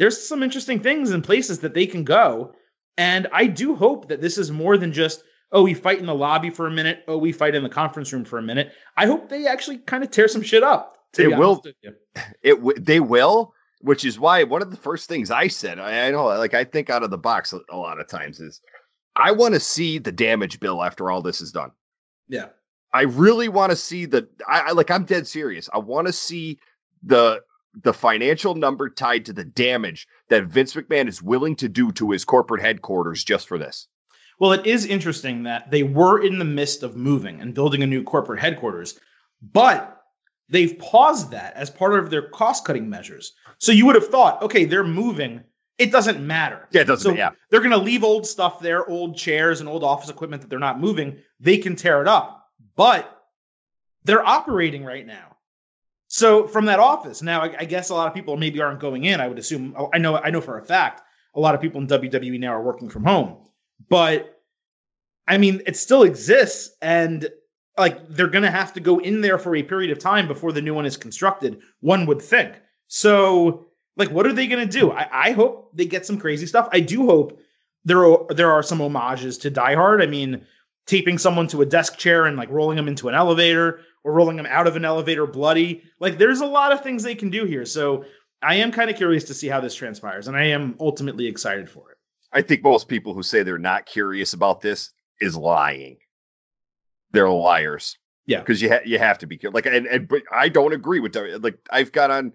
there's 0.00 0.18
some 0.26 0.42
interesting 0.42 0.80
things 0.80 1.10
and 1.10 1.22
places 1.22 1.58
that 1.60 1.74
they 1.74 1.86
can 1.86 2.04
go. 2.04 2.54
And 2.96 3.28
I 3.34 3.46
do 3.46 3.74
hope 3.74 4.08
that 4.08 4.22
this 4.22 4.38
is 4.38 4.50
more 4.50 4.78
than 4.78 4.94
just, 4.94 5.22
oh, 5.52 5.62
we 5.62 5.74
fight 5.74 5.98
in 5.98 6.06
the 6.06 6.14
lobby 6.14 6.48
for 6.48 6.66
a 6.66 6.70
minute. 6.70 7.04
Oh, 7.06 7.18
we 7.18 7.32
fight 7.32 7.54
in 7.54 7.62
the 7.62 7.68
conference 7.68 8.10
room 8.10 8.24
for 8.24 8.38
a 8.38 8.42
minute. 8.42 8.72
I 8.96 9.04
hope 9.04 9.28
they 9.28 9.46
actually 9.46 9.76
kind 9.76 10.02
of 10.02 10.10
tear 10.10 10.26
some 10.26 10.40
shit 10.40 10.62
up. 10.62 10.96
It 11.18 11.36
will. 11.36 11.62
It 12.42 12.54
w- 12.54 12.80
they 12.80 12.98
will, 12.98 13.52
which 13.82 14.06
is 14.06 14.18
why 14.18 14.42
one 14.42 14.62
of 14.62 14.70
the 14.70 14.76
first 14.76 15.06
things 15.06 15.30
I 15.30 15.48
said, 15.48 15.78
I, 15.78 16.08
I 16.08 16.10
know, 16.10 16.24
like 16.26 16.54
I 16.54 16.64
think 16.64 16.88
out 16.90 17.02
of 17.02 17.10
the 17.10 17.18
box 17.18 17.52
a, 17.52 17.60
a 17.70 17.76
lot 17.76 18.00
of 18.00 18.08
times 18.08 18.40
is, 18.40 18.60
I 19.16 19.30
want 19.32 19.54
to 19.54 19.60
see 19.60 19.98
the 19.98 20.12
damage 20.12 20.58
bill 20.60 20.82
after 20.82 21.10
all 21.10 21.20
this 21.22 21.40
is 21.40 21.52
done. 21.52 21.70
Yeah. 22.26 22.46
I 22.92 23.02
really 23.02 23.48
want 23.48 23.70
to 23.70 23.76
see 23.76 24.06
the 24.06 24.28
I, 24.48 24.60
I 24.60 24.72
like 24.72 24.90
I'm 24.90 25.04
dead 25.04 25.26
serious. 25.26 25.68
I 25.72 25.78
want 25.78 26.06
to 26.06 26.12
see 26.12 26.58
the 27.02 27.42
the 27.74 27.92
financial 27.92 28.54
number 28.54 28.88
tied 28.88 29.24
to 29.26 29.32
the 29.32 29.44
damage 29.44 30.08
that 30.28 30.44
Vince 30.44 30.74
McMahon 30.74 31.08
is 31.08 31.22
willing 31.22 31.56
to 31.56 31.68
do 31.68 31.92
to 31.92 32.10
his 32.10 32.24
corporate 32.24 32.62
headquarters 32.62 33.24
just 33.24 33.46
for 33.46 33.58
this. 33.58 33.86
Well, 34.38 34.52
it 34.52 34.66
is 34.66 34.86
interesting 34.86 35.42
that 35.44 35.70
they 35.70 35.82
were 35.82 36.22
in 36.22 36.38
the 36.38 36.44
midst 36.44 36.82
of 36.82 36.96
moving 36.96 37.40
and 37.40 37.54
building 37.54 37.82
a 37.82 37.86
new 37.86 38.02
corporate 38.02 38.40
headquarters, 38.40 38.98
but 39.42 40.02
they've 40.48 40.78
paused 40.78 41.30
that 41.30 41.54
as 41.54 41.70
part 41.70 41.98
of 41.98 42.10
their 42.10 42.28
cost 42.30 42.64
cutting 42.64 42.88
measures. 42.88 43.32
So 43.58 43.70
you 43.70 43.86
would 43.86 43.94
have 43.94 44.08
thought, 44.08 44.42
okay, 44.42 44.64
they're 44.64 44.82
moving. 44.82 45.42
It 45.78 45.92
doesn't 45.92 46.26
matter. 46.26 46.68
Yeah, 46.72 46.82
it 46.82 46.86
doesn't. 46.86 47.12
So 47.12 47.16
yeah. 47.16 47.30
they're 47.50 47.60
going 47.60 47.70
to 47.70 47.76
leave 47.76 48.02
old 48.02 48.26
stuff 48.26 48.60
there, 48.60 48.88
old 48.88 49.16
chairs 49.16 49.60
and 49.60 49.68
old 49.68 49.84
office 49.84 50.10
equipment 50.10 50.42
that 50.42 50.48
they're 50.48 50.58
not 50.58 50.80
moving. 50.80 51.18
They 51.38 51.58
can 51.58 51.76
tear 51.76 52.00
it 52.00 52.08
up, 52.08 52.48
but 52.76 53.22
they're 54.04 54.26
operating 54.26 54.84
right 54.84 55.06
now. 55.06 55.29
So 56.12 56.48
from 56.48 56.64
that 56.64 56.80
office, 56.80 57.22
now 57.22 57.40
I, 57.40 57.54
I, 57.60 57.64
guess 57.64 57.90
a 57.90 57.94
lot 57.94 58.08
of 58.08 58.14
people 58.14 58.36
maybe 58.36 58.60
aren't 58.60 58.80
going 58.80 59.04
in. 59.04 59.20
I 59.20 59.28
would 59.28 59.38
assume. 59.38 59.76
Oh, 59.78 59.90
I 59.94 59.98
know. 59.98 60.16
I 60.16 60.30
know 60.30 60.40
for 60.40 60.58
a 60.58 60.64
fact 60.64 61.02
a 61.36 61.40
lot 61.40 61.54
of 61.54 61.60
people 61.60 61.80
in 61.80 61.86
WWE 61.86 62.40
now 62.40 62.52
are 62.52 62.62
working 62.62 62.88
from 62.88 63.04
home. 63.04 63.36
But 63.88 64.42
I 65.28 65.38
mean, 65.38 65.62
it 65.66 65.76
still 65.76 66.02
exists, 66.02 66.76
and 66.82 67.28
like 67.78 68.08
they're 68.08 68.26
going 68.26 68.42
to 68.42 68.50
have 68.50 68.72
to 68.72 68.80
go 68.80 68.98
in 68.98 69.20
there 69.20 69.38
for 69.38 69.54
a 69.54 69.62
period 69.62 69.92
of 69.92 70.00
time 70.00 70.26
before 70.26 70.50
the 70.50 70.60
new 70.60 70.74
one 70.74 70.84
is 70.84 70.96
constructed. 70.96 71.60
One 71.78 72.06
would 72.06 72.20
think. 72.20 72.60
So, 72.88 73.68
like, 73.96 74.10
what 74.10 74.26
are 74.26 74.32
they 74.32 74.48
going 74.48 74.68
to 74.68 74.78
do? 74.80 74.90
I, 74.90 75.28
I 75.28 75.30
hope 75.30 75.70
they 75.76 75.86
get 75.86 76.06
some 76.06 76.18
crazy 76.18 76.46
stuff. 76.46 76.68
I 76.72 76.80
do 76.80 77.06
hope 77.06 77.40
there 77.84 78.04
are 78.04 78.26
there 78.30 78.50
are 78.50 78.64
some 78.64 78.80
homages 78.80 79.38
to 79.38 79.50
Die 79.50 79.74
Hard. 79.76 80.02
I 80.02 80.06
mean, 80.06 80.44
taping 80.90 81.18
someone 81.18 81.46
to 81.46 81.62
a 81.62 81.66
desk 81.66 81.96
chair 81.98 82.26
and 82.26 82.36
like 82.36 82.50
rolling 82.50 82.76
them 82.76 82.88
into 82.88 83.08
an 83.08 83.14
elevator 83.14 83.80
or 84.02 84.12
rolling 84.12 84.36
them 84.36 84.46
out 84.46 84.66
of 84.66 84.74
an 84.74 84.84
elevator 84.84 85.24
bloody. 85.24 85.84
Like 86.00 86.18
there's 86.18 86.40
a 86.40 86.46
lot 86.46 86.72
of 86.72 86.82
things 86.82 87.04
they 87.04 87.14
can 87.14 87.30
do 87.30 87.44
here. 87.44 87.64
So 87.64 88.04
I 88.42 88.56
am 88.56 88.72
kind 88.72 88.90
of 88.90 88.96
curious 88.96 89.22
to 89.24 89.34
see 89.34 89.46
how 89.46 89.60
this 89.60 89.74
transpires, 89.74 90.26
and 90.26 90.36
I 90.36 90.46
am 90.46 90.74
ultimately 90.80 91.28
excited 91.28 91.70
for 91.70 91.92
it. 91.92 91.98
I 92.32 92.42
think 92.42 92.64
most 92.64 92.88
people 92.88 93.14
who 93.14 93.22
say 93.22 93.42
they're 93.42 93.56
not 93.56 93.86
curious 93.86 94.32
about 94.32 94.60
this 94.60 94.90
is 95.20 95.36
lying. 95.36 95.98
They're 97.12 97.28
liars. 97.28 97.96
Yeah, 98.26 98.40
because 98.40 98.60
you 98.60 98.70
ha- 98.70 98.84
you 98.84 98.98
have 98.98 99.18
to 99.18 99.26
be 99.26 99.38
like, 99.52 99.66
and 99.66 99.86
and 99.86 100.08
but 100.08 100.22
I 100.32 100.48
don't 100.48 100.72
agree 100.72 101.00
with 101.00 101.16
like 101.16 101.58
I've 101.70 101.92
got 101.92 102.10
on, 102.10 102.32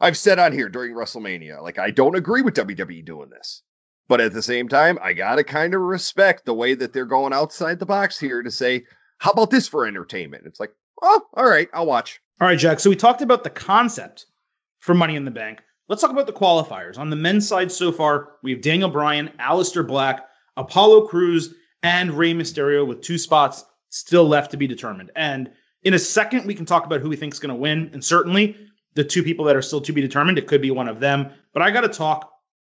I've 0.00 0.16
said 0.16 0.38
on 0.38 0.52
here 0.52 0.68
during 0.68 0.94
WrestleMania, 0.94 1.62
like 1.62 1.78
I 1.78 1.90
don't 1.90 2.14
agree 2.14 2.42
with 2.42 2.54
WWE 2.54 3.04
doing 3.04 3.30
this, 3.30 3.62
but 4.10 4.20
at 4.20 4.32
the 4.32 4.42
same 4.42 4.66
time, 4.66 4.98
I 5.00 5.12
gotta 5.12 5.44
kind 5.44 5.72
of 5.72 5.82
respect 5.82 6.44
the 6.44 6.52
way 6.52 6.74
that 6.74 6.92
they're 6.92 7.04
going 7.04 7.32
outside 7.32 7.78
the 7.78 7.86
box 7.86 8.18
here 8.18 8.42
to 8.42 8.50
say, 8.50 8.84
how 9.18 9.30
about 9.30 9.50
this 9.50 9.68
for 9.68 9.86
entertainment? 9.86 10.42
It's 10.46 10.58
like, 10.58 10.72
oh, 11.00 11.22
all 11.34 11.48
right, 11.48 11.68
I'll 11.72 11.86
watch. 11.86 12.20
All 12.40 12.48
right, 12.48 12.58
Jack. 12.58 12.80
So 12.80 12.90
we 12.90 12.96
talked 12.96 13.22
about 13.22 13.44
the 13.44 13.50
concept 13.50 14.26
for 14.80 14.94
Money 14.94 15.14
in 15.14 15.24
the 15.24 15.30
Bank. 15.30 15.60
Let's 15.88 16.02
talk 16.02 16.10
about 16.10 16.26
the 16.26 16.32
qualifiers. 16.32 16.98
On 16.98 17.08
the 17.08 17.14
men's 17.14 17.46
side 17.46 17.70
so 17.70 17.92
far, 17.92 18.30
we 18.42 18.50
have 18.50 18.62
Daniel 18.62 18.90
Bryan, 18.90 19.30
Aleister 19.38 19.86
Black, 19.86 20.26
Apollo 20.56 21.06
Crews, 21.06 21.54
and 21.84 22.10
Rey 22.10 22.34
Mysterio 22.34 22.84
with 22.84 23.02
two 23.02 23.16
spots 23.16 23.64
still 23.90 24.26
left 24.26 24.50
to 24.50 24.56
be 24.56 24.66
determined. 24.66 25.12
And 25.14 25.52
in 25.84 25.94
a 25.94 26.00
second, 26.00 26.46
we 26.46 26.56
can 26.56 26.66
talk 26.66 26.84
about 26.84 27.00
who 27.00 27.10
we 27.10 27.16
think 27.16 27.32
is 27.32 27.38
going 27.38 27.54
to 27.54 27.60
win. 27.60 27.90
And 27.92 28.04
certainly 28.04 28.56
the 28.94 29.04
two 29.04 29.22
people 29.22 29.44
that 29.44 29.54
are 29.54 29.62
still 29.62 29.80
to 29.82 29.92
be 29.92 30.00
determined, 30.00 30.36
it 30.36 30.48
could 30.48 30.62
be 30.62 30.72
one 30.72 30.88
of 30.88 30.98
them. 30.98 31.30
But 31.52 31.62
I 31.62 31.70
got 31.70 31.82
to 31.82 31.88
talk 31.88 32.32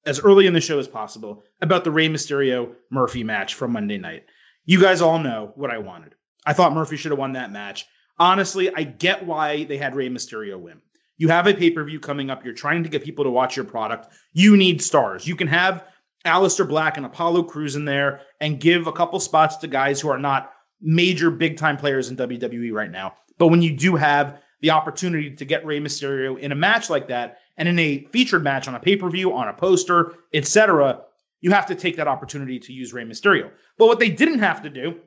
as 0.07 0.21
early 0.21 0.47
in 0.47 0.53
the 0.53 0.61
show 0.61 0.79
as 0.79 0.89
possible 0.89 1.45
about 1.61 1.85
the 1.85 1.91
Rey 1.91 2.09
Mysterio 2.09 2.73
Murphy 2.91 3.25
match 3.25 3.55
from 3.55 3.73
Monday 3.73 3.99
night. 3.99 4.25
You 4.65 4.81
guys 4.81 5.01
all 5.01 5.19
know 5.19 5.53
what 5.57 5.71
I 5.71 5.79
wanted. 5.79 6.15
I 6.47 6.53
thought 6.53 6.75
Murphy 6.75 6.97
should 6.97 7.11
have 7.11 7.19
won 7.19 7.33
that 7.33 7.53
match 7.53 7.87
honestly, 8.19 8.75
I 8.75 8.85
get 8.85 9.25
why 9.27 9.65
they 9.65 9.77
had 9.77 9.95
Rey 9.95 10.09
Mysterio 10.09 10.59
win. 10.59 10.81
You 11.17 11.29
have 11.29 11.47
a 11.47 11.55
pay 11.55 11.71
per 11.71 11.85
view 11.85 12.01
coming 12.01 12.31
up. 12.31 12.45
You're 12.45 12.55
trying 12.55 12.83
to 12.83 12.89
get 12.89 13.05
people 13.05 13.25
to 13.25 13.31
watch 13.31 13.57
your 13.57 13.65
product. 13.65 14.13
You 14.33 14.57
need 14.57 14.83
stars. 14.83 15.27
You 15.27 15.37
can 15.37 15.49
have 15.49 15.87
Aleister 16.27 16.69
Black 16.69 16.97
and 16.97 17.07
Apollo 17.07 17.45
Crews 17.45 17.77
in 17.77 17.85
there 17.85 18.23
and 18.41 18.61
give 18.61 18.87
a 18.87 18.93
couple 18.93 19.21
spots 19.21 19.57
to 19.59 19.69
guys 19.69 20.01
who 20.01 20.09
are 20.09 20.19
not 20.19 20.53
major 20.81 21.31
big 21.31 21.57
time 21.57 21.77
players 21.77 22.09
in 22.09 22.17
WWE 22.17 22.73
right 22.73 22.91
now. 22.91 23.15
But 23.39 23.49
when 23.49 23.63
you 23.63 23.77
do 23.77 23.97
have 23.97 24.41
the 24.61 24.71
opportunity 24.71 25.31
to 25.31 25.45
get 25.45 25.65
Rey 25.65 25.81
Mysterio 25.81 26.39
in 26.39 26.53
a 26.53 26.57
match 26.57 26.91
like 26.91 27.09
that 27.09 27.39
and 27.57 27.69
in 27.69 27.79
a 27.79 28.05
featured 28.13 28.43
match 28.43 28.69
on 28.69 28.75
a 28.75 28.81
pay 28.81 28.97
per 28.97 29.09
view, 29.09 29.33
on 29.35 29.49
a 29.49 29.53
poster, 29.53 30.15
etc., 30.33 31.03
you 31.41 31.51
have 31.51 31.67
to 31.67 31.75
take 31.75 31.97
that 31.97 32.09
opportunity 32.09 32.59
to 32.59 32.73
use 32.73 32.93
Rey 32.93 33.05
Mysterio. 33.05 33.51
But 33.77 33.87
what 33.87 33.99
they 33.99 34.09
didn't 34.09 34.39
have 34.39 34.63
to 34.63 34.71
do 34.71 34.99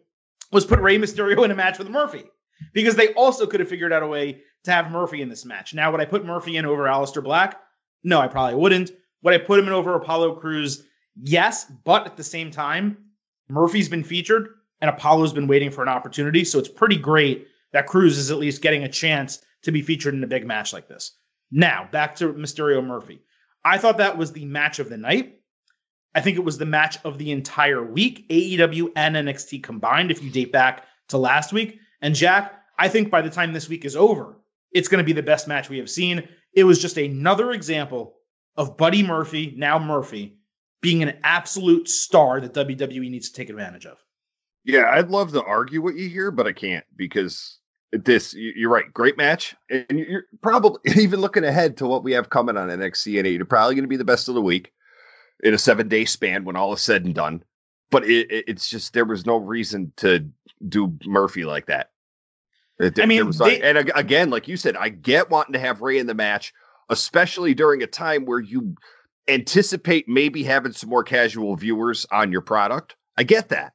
was 0.51 0.65
put 0.65 0.79
Rey 0.79 0.97
Mysterio 0.97 1.43
in 1.43 1.51
a 1.51 1.55
match 1.55 1.79
with 1.79 1.89
Murphy 1.89 2.25
because 2.73 2.95
they 2.95 3.13
also 3.13 3.47
could 3.47 3.59
have 3.59 3.69
figured 3.69 3.91
out 3.91 4.03
a 4.03 4.07
way 4.07 4.41
to 4.63 4.71
have 4.71 4.91
Murphy 4.91 5.21
in 5.21 5.29
this 5.29 5.45
match. 5.45 5.73
Now, 5.73 5.91
would 5.91 6.01
I 6.01 6.05
put 6.05 6.25
Murphy 6.25 6.57
in 6.57 6.65
over 6.65 6.83
Aleister 6.83 7.23
Black? 7.23 7.59
No, 8.03 8.19
I 8.19 8.27
probably 8.27 8.55
wouldn't. 8.55 8.91
Would 9.23 9.33
I 9.33 9.39
put 9.39 9.59
him 9.59 9.67
in 9.67 9.73
over 9.73 9.95
Apollo 9.95 10.35
Crews? 10.35 10.83
Yes, 11.15 11.71
but 11.83 12.05
at 12.05 12.17
the 12.17 12.23
same 12.23 12.51
time, 12.51 12.97
Murphy's 13.49 13.89
been 13.89 14.03
featured 14.03 14.49
and 14.81 14.89
Apollo's 14.89 15.33
been 15.33 15.47
waiting 15.47 15.71
for 15.71 15.81
an 15.81 15.89
opportunity. 15.89 16.43
So 16.43 16.59
it's 16.59 16.69
pretty 16.69 16.97
great 16.97 17.47
that 17.73 17.87
Crews 17.87 18.17
is 18.17 18.31
at 18.31 18.37
least 18.37 18.61
getting 18.61 18.83
a 18.83 18.89
chance 18.89 19.41
to 19.63 19.71
be 19.71 19.81
featured 19.81 20.13
in 20.13 20.23
a 20.23 20.27
big 20.27 20.45
match 20.45 20.71
like 20.71 20.87
this. 20.87 21.13
Now, 21.51 21.87
back 21.91 22.15
to 22.17 22.33
Mysterio 22.33 22.85
Murphy. 22.85 23.21
I 23.63 23.77
thought 23.77 23.97
that 23.97 24.17
was 24.17 24.31
the 24.31 24.45
match 24.45 24.79
of 24.79 24.89
the 24.89 24.97
night. 24.97 25.39
I 26.15 26.21
think 26.21 26.37
it 26.37 26.43
was 26.43 26.57
the 26.57 26.65
match 26.65 26.97
of 27.03 27.17
the 27.17 27.31
entire 27.31 27.83
week, 27.83 28.27
AEW 28.29 28.91
and 28.95 29.15
NXT 29.15 29.61
combined, 29.63 30.09
if 30.09 30.23
you 30.23 30.29
date 30.29 30.51
back 30.51 30.85
to 31.09 31.17
last 31.17 31.53
week. 31.53 31.79
And 32.01 32.15
Jack, 32.15 32.53
I 32.77 32.87
think 32.87 33.11
by 33.11 33.21
the 33.21 33.29
time 33.29 33.53
this 33.53 33.69
week 33.69 33.85
is 33.85 33.95
over, 33.95 34.37
it's 34.71 34.87
going 34.87 34.99
to 34.99 35.05
be 35.05 35.13
the 35.13 35.23
best 35.23 35.47
match 35.47 35.69
we 35.69 35.77
have 35.77 35.89
seen. 35.89 36.27
It 36.53 36.63
was 36.63 36.81
just 36.81 36.97
another 36.97 37.51
example 37.51 38.15
of 38.55 38.77
Buddy 38.77 39.03
Murphy, 39.03 39.53
now 39.57 39.77
Murphy, 39.77 40.37
being 40.81 41.03
an 41.03 41.17
absolute 41.23 41.87
star 41.87 42.41
that 42.41 42.53
WWE 42.53 43.09
needs 43.09 43.29
to 43.29 43.35
take 43.35 43.49
advantage 43.49 43.85
of. 43.85 43.97
Yeah, 44.63 44.89
I'd 44.91 45.09
love 45.09 45.31
to 45.33 45.43
argue 45.43 45.81
with 45.81 45.95
you 45.95 46.09
here, 46.09 46.31
but 46.31 46.47
I 46.47 46.51
can't 46.51 46.85
because 46.95 47.59
this 47.93 48.33
you're 48.33 48.69
right 48.69 48.93
great 48.93 49.17
match 49.17 49.55
and 49.69 49.85
you're 49.99 50.25
probably 50.41 50.79
even 51.01 51.21
looking 51.21 51.45
ahead 51.45 51.77
to 51.77 51.87
what 51.87 52.03
we 52.03 52.11
have 52.11 52.29
coming 52.29 52.57
on 52.57 52.67
nxt 52.67 53.17
and 53.17 53.27
you're 53.27 53.45
probably 53.45 53.75
going 53.75 53.83
to 53.85 53.89
be 53.89 53.95
the 53.95 54.03
best 54.03 54.27
of 54.27 54.35
the 54.35 54.41
week 54.41 54.73
in 55.43 55.53
a 55.53 55.57
seven 55.57 55.87
day 55.87 56.03
span 56.03 56.43
when 56.43 56.57
all 56.57 56.73
is 56.73 56.81
said 56.81 57.05
and 57.05 57.15
done 57.15 57.41
but 57.89 58.05
it, 58.05 58.27
it's 58.29 58.69
just 58.69 58.93
there 58.93 59.05
was 59.05 59.25
no 59.25 59.37
reason 59.37 59.91
to 59.97 60.27
do 60.67 60.97
Murphy 61.05 61.45
like 61.45 61.67
that. 61.67 61.91
It, 62.79 62.99
I 62.99 63.05
mean, 63.05 63.31
they, 63.31 63.61
and 63.61 63.77
again, 63.95 64.29
like 64.29 64.47
you 64.47 64.57
said, 64.57 64.77
I 64.77 64.89
get 64.89 65.31
wanting 65.31 65.53
to 65.53 65.59
have 65.59 65.81
Rey 65.81 65.97
in 65.97 66.05
the 66.05 66.13
match, 66.13 66.53
especially 66.89 67.55
during 67.55 67.81
a 67.81 67.87
time 67.87 68.25
where 68.25 68.39
you 68.39 68.75
anticipate 69.27 70.07
maybe 70.07 70.43
having 70.43 70.73
some 70.73 70.89
more 70.89 71.03
casual 71.03 71.55
viewers 71.55 72.05
on 72.11 72.31
your 72.31 72.41
product. 72.41 72.95
I 73.17 73.23
get 73.23 73.49
that, 73.49 73.73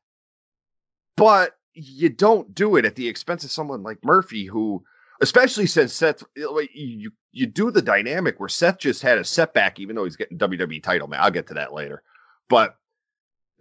but 1.17 1.57
you 1.75 2.09
don't 2.09 2.55
do 2.55 2.77
it 2.77 2.85
at 2.85 2.97
the 2.97 3.09
expense 3.09 3.45
of 3.45 3.51
someone 3.51 3.83
like 3.83 4.05
Murphy, 4.05 4.47
who, 4.47 4.83
especially 5.21 5.67
since 5.67 5.93
Seth, 5.93 6.23
you 6.37 7.11
you 7.33 7.47
do 7.47 7.71
the 7.71 7.83
dynamic 7.83 8.39
where 8.39 8.49
Seth 8.49 8.79
just 8.79 9.03
had 9.03 9.19
a 9.19 9.25
setback, 9.25 9.81
even 9.81 9.97
though 9.97 10.05
he's 10.05 10.17
getting 10.17 10.39
WWE 10.39 10.83
title. 10.83 11.09
Man, 11.09 11.21
I'll 11.21 11.31
get 11.31 11.47
to 11.49 11.55
that 11.55 11.73
later, 11.73 12.03
but 12.49 12.77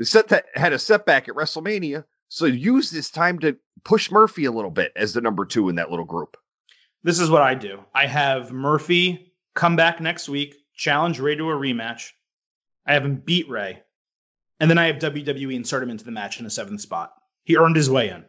Seth 0.02 0.34
had 0.56 0.74
a 0.74 0.80
setback 0.80 1.30
at 1.30 1.36
WrestleMania 1.36 2.04
so 2.34 2.45
use 2.45 2.89
this 2.89 3.12
time 3.12 3.39
to 3.39 3.58
push 3.84 4.10
Murphy 4.10 4.45
a 4.45 4.54
little 4.54 4.71
bit 4.71 4.93
as 4.95 5.12
the 5.12 5.19
number 5.19 5.43
two 5.43 5.67
in 5.67 5.76
that 5.76 5.89
little 5.89 6.06
group. 6.06 6.38
This 7.04 7.19
is 7.19 7.30
what 7.30 7.41
I 7.41 7.56
do. 7.56 7.84
I 7.93 8.08
have 8.08 8.54
Murphy 8.54 9.34
come 9.54 9.76
back 9.76 10.00
next 10.00 10.30
week, 10.30 10.56
challenge 10.74 11.19
Rey 11.19 11.36
to 11.36 11.50
a 11.50 11.54
rematch. 11.54 12.12
I 12.86 12.93
have 12.93 13.04
him 13.04 13.17
beat 13.17 13.50
Rey, 13.50 13.84
And 14.62 14.69
then 14.69 14.78
I 14.78 14.86
have 14.86 14.95
WWE 14.95 15.54
insert 15.54 15.84
him 15.84 15.89
into 15.89 16.06
the 16.06 16.12
match 16.12 16.38
in 16.38 16.45
the 16.45 16.50
seventh 16.50 16.80
spot. 16.80 17.12
He 17.43 17.58
earned 17.58 17.75
his 17.75 17.89
way 17.89 18.10
in. 18.10 18.25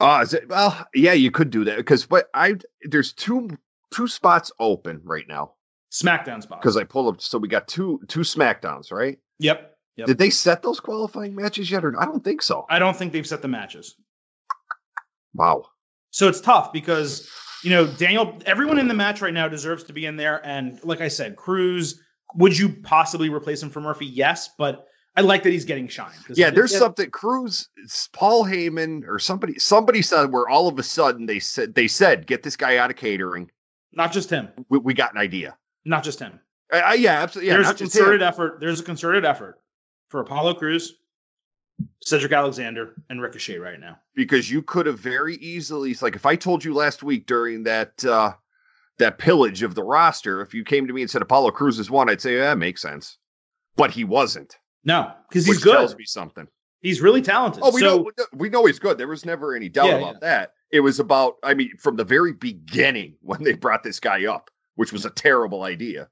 Uh, 0.00 0.26
it, 0.32 0.48
well, 0.48 0.86
yeah, 0.94 1.12
you 1.12 1.30
could 1.30 1.50
do 1.50 1.64
that 1.64 1.76
because 1.76 2.10
what 2.10 2.28
I 2.34 2.56
there's 2.82 3.12
two 3.12 3.56
two 3.94 4.08
spots 4.08 4.50
open 4.58 5.00
right 5.04 5.26
now. 5.28 5.52
SmackDown 5.92 6.42
spots. 6.42 6.60
Because 6.60 6.76
I 6.76 6.84
pulled 6.84 7.14
up, 7.14 7.20
so 7.20 7.38
we 7.38 7.46
got 7.46 7.68
two 7.68 8.00
two 8.08 8.20
SmackDowns, 8.20 8.90
right? 8.90 9.18
Yep. 9.38 9.76
yep. 9.96 10.06
Did 10.08 10.18
they 10.18 10.30
set 10.30 10.62
those 10.62 10.80
qualifying 10.80 11.36
matches 11.36 11.70
yet, 11.70 11.84
or 11.84 12.00
I 12.00 12.04
don't 12.04 12.24
think 12.24 12.42
so. 12.42 12.66
I 12.68 12.80
don't 12.80 12.96
think 12.96 13.12
they've 13.12 13.26
set 13.26 13.42
the 13.42 13.48
matches. 13.48 13.94
Wow. 15.34 15.66
So 16.10 16.28
it's 16.28 16.40
tough 16.40 16.72
because 16.72 17.30
you 17.62 17.70
know 17.70 17.86
Daniel. 17.86 18.38
Everyone 18.44 18.80
in 18.80 18.88
the 18.88 18.94
match 18.94 19.22
right 19.22 19.34
now 19.34 19.46
deserves 19.46 19.84
to 19.84 19.92
be 19.92 20.06
in 20.06 20.16
there, 20.16 20.44
and 20.44 20.82
like 20.84 21.00
I 21.00 21.08
said, 21.08 21.36
Crews. 21.36 22.00
Would 22.36 22.58
you 22.58 22.70
possibly 22.82 23.28
replace 23.28 23.62
him 23.62 23.68
for 23.68 23.82
Murphy? 23.82 24.06
Yes, 24.06 24.48
but 24.56 24.86
I 25.14 25.20
like 25.20 25.42
that 25.42 25.50
he's 25.50 25.66
getting 25.66 25.88
shine. 25.88 26.12
Yeah, 26.34 26.50
there's 26.50 26.76
something 26.76 27.10
Crews, 27.10 27.68
Paul 28.12 28.44
Heyman, 28.46 29.06
or 29.06 29.18
somebody. 29.18 29.58
Somebody 29.58 30.00
said 30.00 30.32
where 30.32 30.48
all 30.48 30.68
of 30.68 30.78
a 30.78 30.82
sudden 30.82 31.26
they 31.26 31.38
said 31.38 31.74
they 31.74 31.86
said 31.86 32.26
get 32.26 32.42
this 32.42 32.56
guy 32.56 32.78
out 32.78 32.90
of 32.90 32.96
catering. 32.96 33.50
Not 33.92 34.12
just 34.12 34.30
him. 34.30 34.48
We, 34.70 34.78
we 34.78 34.94
got 34.94 35.12
an 35.12 35.18
idea. 35.18 35.56
Not 35.84 36.02
just 36.02 36.18
him. 36.18 36.40
Uh, 36.72 36.94
yeah, 36.96 37.20
absolutely. 37.20 37.48
Yeah, 37.48 37.56
there's 37.56 37.70
a 37.70 37.74
concerted 37.74 38.22
effort. 38.22 38.58
There's 38.60 38.80
a 38.80 38.84
concerted 38.84 39.26
effort 39.26 39.60
for 40.08 40.20
Apollo 40.20 40.54
Crews, 40.54 40.94
Cedric 42.02 42.32
Alexander, 42.32 42.94
and 43.10 43.20
Ricochet 43.20 43.58
right 43.58 43.78
now. 43.78 43.98
Because 44.14 44.50
you 44.50 44.62
could 44.62 44.86
have 44.86 44.98
very 44.98 45.36
easily, 45.36 45.94
like 46.00 46.16
if 46.16 46.24
I 46.24 46.36
told 46.36 46.64
you 46.64 46.72
last 46.72 47.02
week 47.02 47.26
during 47.26 47.64
that 47.64 48.02
uh 48.04 48.32
that 48.98 49.18
pillage 49.18 49.62
of 49.62 49.74
the 49.74 49.82
roster, 49.82 50.40
if 50.40 50.54
you 50.54 50.64
came 50.64 50.86
to 50.86 50.92
me 50.94 51.02
and 51.02 51.10
said 51.10 51.20
Apollo 51.20 51.50
Crews 51.50 51.78
is 51.78 51.90
one, 51.90 52.08
I'd 52.08 52.22
say 52.22 52.36
yeah, 52.36 52.44
that 52.44 52.58
makes 52.58 52.80
sense. 52.80 53.18
But 53.76 53.90
he 53.90 54.04
wasn't. 54.04 54.56
No, 54.84 55.12
because 55.28 55.46
he's 55.46 55.62
good. 55.62 55.74
Tells 55.74 55.96
me 55.96 56.04
something. 56.04 56.48
He's 56.80 57.00
really 57.00 57.22
talented. 57.22 57.62
Oh, 57.64 57.70
we 57.72 57.80
so, 57.80 57.98
know 57.98 58.26
we 58.34 58.48
know 58.48 58.66
he's 58.66 58.80
good. 58.80 58.98
There 58.98 59.08
was 59.08 59.24
never 59.24 59.54
any 59.54 59.68
doubt 59.68 59.86
yeah, 59.86 59.96
about 59.96 60.14
yeah. 60.14 60.18
that. 60.20 60.52
It 60.72 60.80
was 60.80 60.98
about, 60.98 61.36
I 61.42 61.54
mean, 61.54 61.76
from 61.78 61.96
the 61.96 62.04
very 62.04 62.32
beginning 62.32 63.14
when 63.22 63.42
they 63.42 63.54
brought 63.54 63.84
this 63.84 64.00
guy 64.00 64.26
up, 64.26 64.50
which 64.74 64.92
was 64.92 65.04
a 65.04 65.10
terrible 65.10 65.62
idea. 65.62 66.08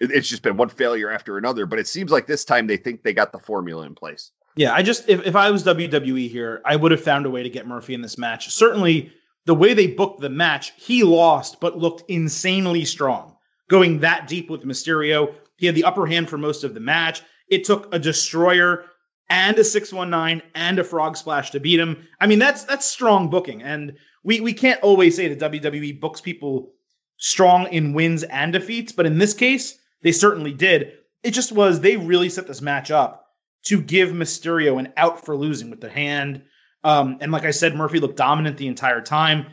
It, 0.00 0.10
it's 0.10 0.28
just 0.28 0.42
been 0.42 0.56
one 0.56 0.68
failure 0.68 1.10
after 1.10 1.38
another. 1.38 1.66
But 1.66 1.78
it 1.78 1.86
seems 1.86 2.10
like 2.10 2.26
this 2.26 2.44
time 2.44 2.66
they 2.66 2.76
think 2.76 3.02
they 3.02 3.14
got 3.14 3.32
the 3.32 3.38
formula 3.38 3.86
in 3.86 3.94
place. 3.94 4.32
Yeah, 4.56 4.72
I 4.72 4.82
just 4.82 5.08
if, 5.08 5.24
if 5.24 5.36
I 5.36 5.50
was 5.50 5.62
WWE 5.64 6.30
here, 6.30 6.62
I 6.64 6.76
would 6.76 6.90
have 6.90 7.02
found 7.02 7.26
a 7.26 7.30
way 7.30 7.42
to 7.42 7.50
get 7.50 7.66
Murphy 7.66 7.94
in 7.94 8.00
this 8.00 8.18
match. 8.18 8.50
Certainly, 8.50 9.12
the 9.44 9.54
way 9.54 9.74
they 9.74 9.86
booked 9.86 10.20
the 10.20 10.30
match, 10.30 10.72
he 10.76 11.04
lost 11.04 11.60
but 11.60 11.78
looked 11.78 12.10
insanely 12.10 12.84
strong. 12.84 13.36
Going 13.68 14.00
that 14.00 14.26
deep 14.26 14.50
with 14.50 14.64
Mysterio, 14.64 15.34
he 15.56 15.66
had 15.66 15.74
the 15.74 15.84
upper 15.84 16.06
hand 16.06 16.28
for 16.28 16.38
most 16.38 16.64
of 16.64 16.74
the 16.74 16.80
match. 16.80 17.22
It 17.48 17.64
took 17.64 17.92
a 17.94 17.98
destroyer 17.98 18.84
and 19.28 19.58
a 19.58 19.64
619 19.64 20.42
and 20.54 20.78
a 20.78 20.84
frog 20.84 21.16
splash 21.16 21.50
to 21.50 21.60
beat 21.60 21.80
him. 21.80 22.06
I 22.20 22.26
mean, 22.26 22.38
that's 22.38 22.64
that's 22.64 22.86
strong 22.86 23.28
booking. 23.28 23.62
And 23.62 23.96
we 24.22 24.40
we 24.40 24.52
can't 24.52 24.82
always 24.82 25.16
say 25.16 25.32
that 25.32 25.52
WWE 25.52 26.00
books 26.00 26.20
people 26.20 26.72
strong 27.18 27.66
in 27.68 27.92
wins 27.92 28.22
and 28.24 28.52
defeats, 28.52 28.92
but 28.92 29.06
in 29.06 29.18
this 29.18 29.34
case, 29.34 29.78
they 30.02 30.12
certainly 30.12 30.52
did. 30.52 30.92
It 31.22 31.32
just 31.32 31.52
was 31.52 31.80
they 31.80 31.96
really 31.96 32.28
set 32.28 32.46
this 32.46 32.62
match 32.62 32.90
up 32.90 33.26
to 33.64 33.80
give 33.80 34.10
Mysterio 34.10 34.78
an 34.78 34.92
out 34.96 35.24
for 35.24 35.36
losing 35.36 35.70
with 35.70 35.80
the 35.80 35.90
hand. 35.90 36.42
Um, 36.84 37.18
and 37.20 37.32
like 37.32 37.44
I 37.44 37.50
said, 37.50 37.74
Murphy 37.74 37.98
looked 37.98 38.16
dominant 38.16 38.56
the 38.56 38.68
entire 38.68 39.00
time. 39.00 39.46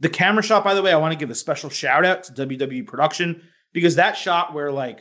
The 0.00 0.08
camera 0.10 0.42
shot, 0.42 0.64
by 0.64 0.74
the 0.74 0.82
way, 0.82 0.92
I 0.92 0.98
want 0.98 1.12
to 1.12 1.18
give 1.18 1.30
a 1.30 1.34
special 1.34 1.70
shout 1.70 2.04
out 2.04 2.24
to 2.24 2.32
WWE 2.32 2.86
production 2.86 3.42
because 3.72 3.94
that 3.96 4.18
shot 4.18 4.52
where 4.52 4.70
like 4.70 5.00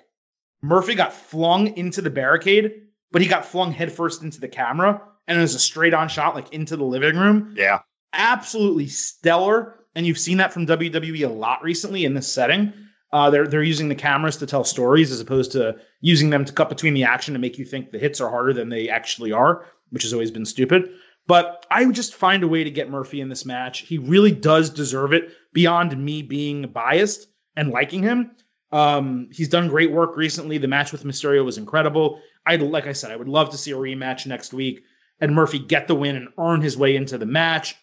Murphy 0.63 0.95
got 0.95 1.13
flung 1.13 1.75
into 1.77 2.01
the 2.01 2.09
barricade, 2.09 2.83
but 3.11 3.21
he 3.21 3.27
got 3.27 3.45
flung 3.45 3.71
headfirst 3.71 4.23
into 4.23 4.39
the 4.39 4.47
camera, 4.47 4.99
and 5.27 5.37
it 5.37 5.41
was 5.41 5.53
a 5.53 5.59
straight 5.59 5.93
on 5.93 6.07
shot 6.07 6.35
like 6.35 6.51
into 6.53 6.77
the 6.77 6.85
living 6.85 7.17
room. 7.17 7.53
Yeah. 7.55 7.79
Absolutely 8.13 8.87
stellar. 8.87 9.75
And 9.95 10.07
you've 10.07 10.17
seen 10.17 10.37
that 10.37 10.53
from 10.53 10.65
WWE 10.65 11.25
a 11.25 11.31
lot 11.31 11.61
recently 11.61 12.05
in 12.05 12.13
this 12.13 12.31
setting. 12.31 12.73
Uh, 13.11 13.29
they're 13.29 13.45
they're 13.45 13.61
using 13.61 13.89
the 13.89 13.95
cameras 13.95 14.37
to 14.37 14.47
tell 14.47 14.63
stories 14.63 15.11
as 15.11 15.19
opposed 15.19 15.51
to 15.51 15.75
using 16.01 16.31
them 16.31 16.45
to 16.45 16.53
cut 16.53 16.69
between 16.69 16.95
the 16.95 17.03
action 17.03 17.33
to 17.33 17.39
make 17.39 17.59
you 17.59 17.65
think 17.65 17.91
the 17.91 17.99
hits 17.99 18.19
are 18.19 18.29
harder 18.29 18.53
than 18.53 18.69
they 18.69 18.89
actually 18.89 19.31
are, 19.31 19.65
which 19.91 20.01
has 20.01 20.13
always 20.13 20.31
been 20.31 20.45
stupid. 20.45 20.89
But 21.27 21.65
I 21.69 21.85
would 21.85 21.93
just 21.93 22.15
find 22.15 22.41
a 22.41 22.47
way 22.47 22.63
to 22.63 22.71
get 22.71 22.89
Murphy 22.89 23.21
in 23.21 23.29
this 23.29 23.45
match. 23.45 23.79
He 23.81 23.97
really 23.97 24.31
does 24.31 24.69
deserve 24.69 25.13
it 25.13 25.29
beyond 25.53 25.95
me 26.03 26.21
being 26.21 26.67
biased 26.69 27.27
and 27.55 27.69
liking 27.69 28.01
him. 28.01 28.31
Um, 28.73 29.29
he's 29.31 29.47
done 29.49 29.69
great 29.69 29.91
work 29.91 30.17
recently. 30.17 30.57
The 30.57 30.67
match 30.67 30.91
with 30.91 31.03
Mysterio 31.03 31.45
was 31.45 31.57
incredible. 31.57 32.19
I 32.45 32.55
like 32.57 32.87
I 32.87 32.93
said, 32.93 33.11
I 33.11 33.15
would 33.15 33.29
love 33.29 33.49
to 33.51 33.57
see 33.57 33.71
a 33.71 33.75
rematch 33.75 34.25
next 34.25 34.51
week 34.51 34.83
and 35.21 35.33
Murphy 35.33 35.59
get 35.59 35.87
the 35.87 35.95
win 35.95 36.15
and 36.15 36.29
earn 36.39 36.59
his 36.59 36.77
way 36.77 36.95
into 36.95 37.17
the 37.17 37.25
match. 37.25 37.75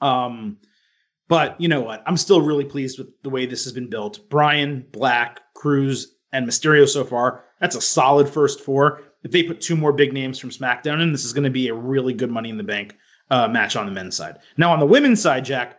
Um, 0.00 0.58
but 1.28 1.60
you 1.60 1.66
know 1.66 1.80
what? 1.80 2.02
I'm 2.06 2.16
still 2.16 2.40
really 2.40 2.64
pleased 2.64 2.98
with 2.98 3.08
the 3.22 3.30
way 3.30 3.46
this 3.46 3.64
has 3.64 3.72
been 3.72 3.90
built. 3.90 4.28
Bryan, 4.30 4.86
Black, 4.92 5.40
Crews, 5.54 6.14
and 6.32 6.46
Mysterio 6.46 6.88
so 6.88 7.04
far. 7.04 7.44
That's 7.60 7.74
a 7.74 7.80
solid 7.80 8.28
first 8.28 8.60
four. 8.60 9.02
If 9.24 9.32
they 9.32 9.42
put 9.42 9.60
two 9.60 9.76
more 9.76 9.92
big 9.92 10.12
names 10.12 10.38
from 10.38 10.50
SmackDown 10.50 11.02
in, 11.02 11.10
this 11.10 11.24
is 11.24 11.32
going 11.32 11.44
to 11.44 11.50
be 11.50 11.68
a 11.68 11.74
really 11.74 12.14
good 12.14 12.30
Money 12.30 12.50
in 12.50 12.56
the 12.56 12.62
Bank 12.62 12.96
uh, 13.30 13.48
match 13.48 13.76
on 13.76 13.86
the 13.86 13.92
men's 13.92 14.16
side. 14.16 14.38
Now 14.56 14.72
on 14.72 14.78
the 14.78 14.86
women's 14.86 15.20
side, 15.20 15.44
Jack, 15.44 15.78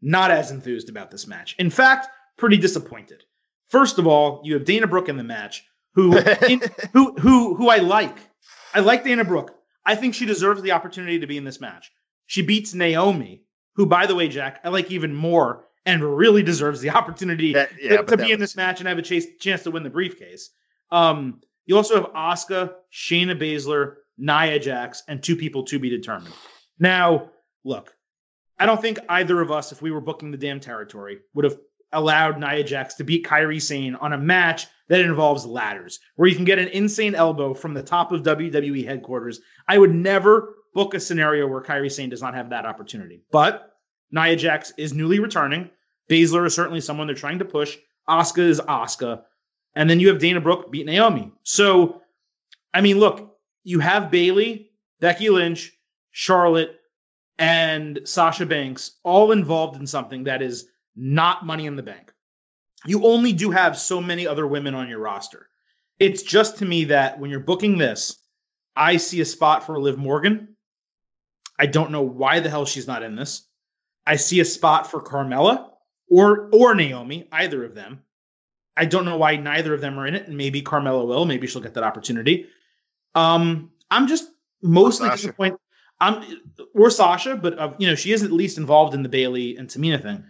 not 0.00 0.30
as 0.30 0.50
enthused 0.50 0.88
about 0.88 1.10
this 1.10 1.26
match. 1.26 1.56
In 1.58 1.70
fact, 1.70 2.08
pretty 2.36 2.56
disappointed. 2.56 3.24
First 3.68 3.98
of 3.98 4.06
all, 4.06 4.40
you 4.44 4.54
have 4.54 4.64
Dana 4.64 4.86
Brooke 4.86 5.08
in 5.08 5.16
the 5.16 5.24
match, 5.24 5.64
who 5.94 6.16
in, 6.48 6.62
who 6.92 7.14
who 7.14 7.54
who 7.54 7.68
I 7.68 7.78
like. 7.78 8.16
I 8.74 8.80
like 8.80 9.04
Dana 9.04 9.24
Brooke. 9.24 9.54
I 9.84 9.94
think 9.94 10.14
she 10.14 10.26
deserves 10.26 10.62
the 10.62 10.72
opportunity 10.72 11.18
to 11.20 11.26
be 11.26 11.38
in 11.38 11.44
this 11.44 11.60
match. 11.60 11.90
She 12.26 12.42
beats 12.42 12.74
Naomi, 12.74 13.42
who, 13.74 13.86
by 13.86 14.06
the 14.06 14.14
way, 14.14 14.28
Jack, 14.28 14.60
I 14.62 14.68
like 14.68 14.90
even 14.90 15.14
more 15.14 15.64
and 15.86 16.04
really 16.04 16.42
deserves 16.42 16.82
the 16.82 16.90
opportunity 16.90 17.54
that, 17.54 17.70
yeah, 17.80 17.96
to, 17.96 18.04
to 18.04 18.16
be 18.18 18.24
was... 18.24 18.32
in 18.32 18.40
this 18.40 18.56
match 18.56 18.80
and 18.80 18.88
have 18.88 18.98
a 18.98 19.02
chase, 19.02 19.26
chance 19.40 19.62
to 19.62 19.70
win 19.70 19.82
the 19.82 19.90
briefcase. 19.90 20.50
Um, 20.90 21.40
you 21.64 21.76
also 21.76 21.94
have 21.94 22.12
Asuka, 22.12 22.74
Shayna 22.92 23.40
Baszler, 23.40 23.94
Nia 24.18 24.58
Jax, 24.58 25.02
and 25.08 25.22
two 25.22 25.36
people 25.36 25.62
to 25.64 25.78
be 25.78 25.88
determined. 25.88 26.34
Now, 26.78 27.30
look, 27.64 27.94
I 28.58 28.66
don't 28.66 28.82
think 28.82 28.98
either 29.08 29.40
of 29.40 29.50
us, 29.50 29.72
if 29.72 29.80
we 29.80 29.90
were 29.90 30.00
booking 30.00 30.30
the 30.30 30.36
damn 30.36 30.60
territory, 30.60 31.20
would 31.32 31.44
have 31.44 31.56
allowed 31.92 32.38
Nia 32.38 32.64
Jax 32.64 32.94
to 32.94 33.04
beat 33.04 33.26
Kairi 33.26 33.60
Sane 33.60 33.94
on 33.96 34.12
a 34.12 34.18
match 34.18 34.66
that 34.88 35.00
involves 35.00 35.46
ladders, 35.46 36.00
where 36.16 36.28
you 36.28 36.34
can 36.34 36.44
get 36.44 36.58
an 36.58 36.68
insane 36.68 37.14
elbow 37.14 37.54
from 37.54 37.74
the 37.74 37.82
top 37.82 38.12
of 38.12 38.22
WWE 38.22 38.84
headquarters. 38.84 39.40
I 39.66 39.78
would 39.78 39.94
never 39.94 40.54
book 40.74 40.94
a 40.94 41.00
scenario 41.00 41.46
where 41.46 41.62
Kairi 41.62 41.90
Sane 41.90 42.10
does 42.10 42.22
not 42.22 42.34
have 42.34 42.50
that 42.50 42.66
opportunity. 42.66 43.22
But 43.30 43.76
Nia 44.10 44.36
Jax 44.36 44.72
is 44.76 44.94
newly 44.94 45.18
returning. 45.18 45.70
Baszler 46.08 46.46
is 46.46 46.54
certainly 46.54 46.80
someone 46.80 47.06
they're 47.06 47.16
trying 47.16 47.38
to 47.38 47.44
push. 47.44 47.76
Asuka 48.08 48.38
is 48.38 48.60
Asuka. 48.60 49.22
And 49.74 49.88
then 49.88 50.00
you 50.00 50.08
have 50.08 50.18
Dana 50.18 50.40
Brooke 50.40 50.70
beat 50.72 50.86
Naomi. 50.86 51.30
So, 51.42 52.00
I 52.72 52.80
mean, 52.80 52.98
look, 52.98 53.36
you 53.64 53.80
have 53.80 54.10
Bayley, 54.10 54.70
Becky 55.00 55.28
Lynch, 55.30 55.72
Charlotte, 56.10 56.74
and 57.38 58.00
Sasha 58.04 58.46
Banks 58.46 58.92
all 59.04 59.32
involved 59.32 59.78
in 59.78 59.86
something 59.86 60.24
that 60.24 60.42
is 60.42 60.68
not 60.98 61.46
money 61.46 61.66
in 61.66 61.76
the 61.76 61.82
bank. 61.82 62.12
You 62.84 63.04
only 63.04 63.32
do 63.32 63.50
have 63.50 63.78
so 63.78 64.00
many 64.00 64.26
other 64.26 64.46
women 64.46 64.74
on 64.74 64.88
your 64.88 64.98
roster. 64.98 65.48
It's 65.98 66.22
just 66.22 66.58
to 66.58 66.64
me 66.64 66.84
that 66.84 67.18
when 67.18 67.30
you're 67.30 67.40
booking 67.40 67.78
this, 67.78 68.16
I 68.76 68.96
see 68.96 69.20
a 69.20 69.24
spot 69.24 69.64
for 69.64 69.80
Liv 69.80 69.98
Morgan. 69.98 70.56
I 71.58 71.66
don't 71.66 71.90
know 71.90 72.02
why 72.02 72.40
the 72.40 72.50
hell 72.50 72.64
she's 72.64 72.86
not 72.86 73.02
in 73.02 73.16
this. 73.16 73.48
I 74.06 74.16
see 74.16 74.40
a 74.40 74.44
spot 74.44 74.90
for 74.90 75.02
Carmella 75.02 75.70
or 76.08 76.48
or 76.52 76.74
Naomi, 76.74 77.28
either 77.32 77.64
of 77.64 77.74
them. 77.74 78.02
I 78.76 78.84
don't 78.84 79.04
know 79.04 79.16
why 79.16 79.36
neither 79.36 79.74
of 79.74 79.80
them 79.80 79.98
are 79.98 80.06
in 80.06 80.14
it, 80.14 80.28
and 80.28 80.36
maybe 80.36 80.62
Carmella 80.62 81.04
will. 81.04 81.24
Maybe 81.24 81.48
she'll 81.48 81.62
get 81.62 81.74
that 81.74 81.82
opportunity. 81.82 82.46
Um, 83.14 83.72
I'm 83.90 84.06
just 84.06 84.30
mostly 84.62 85.10
disappointed. 85.10 85.58
I'm 86.00 86.24
or 86.74 86.90
Sasha, 86.90 87.34
but 87.36 87.58
uh, 87.58 87.72
you 87.78 87.88
know 87.88 87.96
she 87.96 88.12
is 88.12 88.22
at 88.22 88.30
least 88.30 88.56
involved 88.56 88.94
in 88.94 89.02
the 89.02 89.08
Bayley 89.08 89.56
and 89.56 89.68
Tamina 89.68 90.00
thing. 90.00 90.24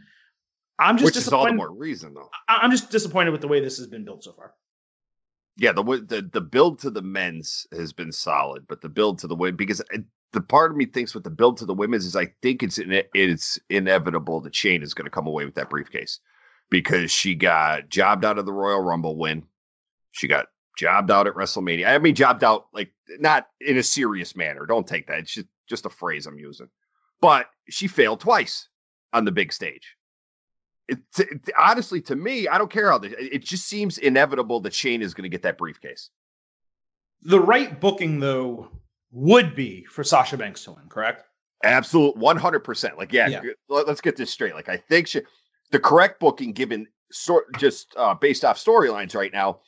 I'm 0.78 0.96
just 0.96 1.04
which 1.06 1.16
is 1.16 1.32
all 1.32 1.46
the 1.46 1.52
more 1.52 1.72
reason 1.72 2.14
though. 2.14 2.30
I'm 2.48 2.70
just 2.70 2.90
disappointed 2.90 3.30
with 3.30 3.40
the 3.40 3.48
way 3.48 3.60
this 3.60 3.78
has 3.78 3.86
been 3.86 4.04
built 4.04 4.24
so 4.24 4.32
far. 4.32 4.54
Yeah, 5.56 5.72
the 5.72 5.82
the 5.82 6.28
the 6.32 6.40
build 6.40 6.78
to 6.80 6.90
the 6.90 7.02
men's 7.02 7.66
has 7.72 7.92
been 7.92 8.12
solid, 8.12 8.66
but 8.68 8.80
the 8.80 8.88
build 8.88 9.18
to 9.20 9.26
the 9.26 9.34
women 9.34 9.56
because 9.56 9.80
uh, 9.80 9.98
the 10.32 10.40
part 10.40 10.70
of 10.70 10.76
me 10.76 10.86
thinks 10.86 11.14
with 11.14 11.24
the 11.24 11.30
build 11.30 11.56
to 11.58 11.66
the 11.66 11.74
women's 11.74 12.06
is 12.06 12.14
I 12.14 12.26
think 12.42 12.62
it's 12.62 12.78
in, 12.78 13.02
it's 13.12 13.58
inevitable 13.68 14.40
that 14.42 14.52
Shayna 14.52 14.84
is 14.84 14.94
going 14.94 15.06
to 15.06 15.10
come 15.10 15.26
away 15.26 15.44
with 15.44 15.56
that 15.56 15.70
briefcase 15.70 16.20
because 16.70 17.10
she 17.10 17.34
got 17.34 17.88
jobbed 17.88 18.24
out 18.24 18.38
of 18.38 18.46
the 18.46 18.52
Royal 18.52 18.82
Rumble 18.82 19.16
win, 19.16 19.44
she 20.12 20.28
got 20.28 20.46
jobbed 20.76 21.10
out 21.10 21.26
at 21.26 21.34
WrestleMania. 21.34 21.88
I 21.88 21.98
mean, 21.98 22.14
jobbed 22.14 22.44
out 22.44 22.66
like 22.72 22.92
not 23.18 23.48
in 23.60 23.78
a 23.78 23.82
serious 23.82 24.36
manner. 24.36 24.64
Don't 24.64 24.86
take 24.86 25.08
that. 25.08 25.18
It's 25.18 25.34
just 25.34 25.48
just 25.68 25.86
a 25.86 25.90
phrase 25.90 26.26
I'm 26.26 26.38
using, 26.38 26.68
but 27.20 27.46
she 27.68 27.88
failed 27.88 28.20
twice 28.20 28.68
on 29.12 29.24
the 29.24 29.32
big 29.32 29.52
stage 29.52 29.96
it, 30.88 30.98
it, 31.18 31.50
honestly, 31.58 32.00
to 32.02 32.16
me, 32.16 32.48
I 32.48 32.58
don't 32.58 32.70
care 32.70 32.90
how 32.90 32.98
this, 32.98 33.14
it 33.18 33.44
just 33.44 33.66
seems 33.66 33.98
inevitable 33.98 34.60
that 34.60 34.72
Shayna 34.72 35.02
is 35.02 35.14
going 35.14 35.24
to 35.24 35.28
get 35.28 35.42
that 35.42 35.58
briefcase. 35.58 36.10
The 37.22 37.40
right 37.40 37.78
booking, 37.80 38.20
though, 38.20 38.68
would 39.10 39.54
be 39.54 39.84
for 39.84 40.02
Sasha 40.02 40.36
Banks 40.36 40.64
to 40.64 40.72
win, 40.72 40.88
correct? 40.88 41.24
Absolute 41.64 42.16
100%. 42.16 42.96
Like, 42.96 43.12
yeah, 43.12 43.28
yeah. 43.28 43.40
let's 43.68 44.00
get 44.00 44.16
this 44.16 44.30
straight. 44.30 44.54
Like, 44.54 44.68
I 44.68 44.76
think 44.76 45.08
she, 45.08 45.20
the 45.70 45.78
correct 45.78 46.20
booking, 46.20 46.52
given 46.52 46.86
sort 47.10 47.46
just 47.58 47.94
uh, 47.96 48.14
based 48.14 48.44
off 48.44 48.56
storylines 48.62 49.14
right 49.14 49.32
now, 49.32 49.60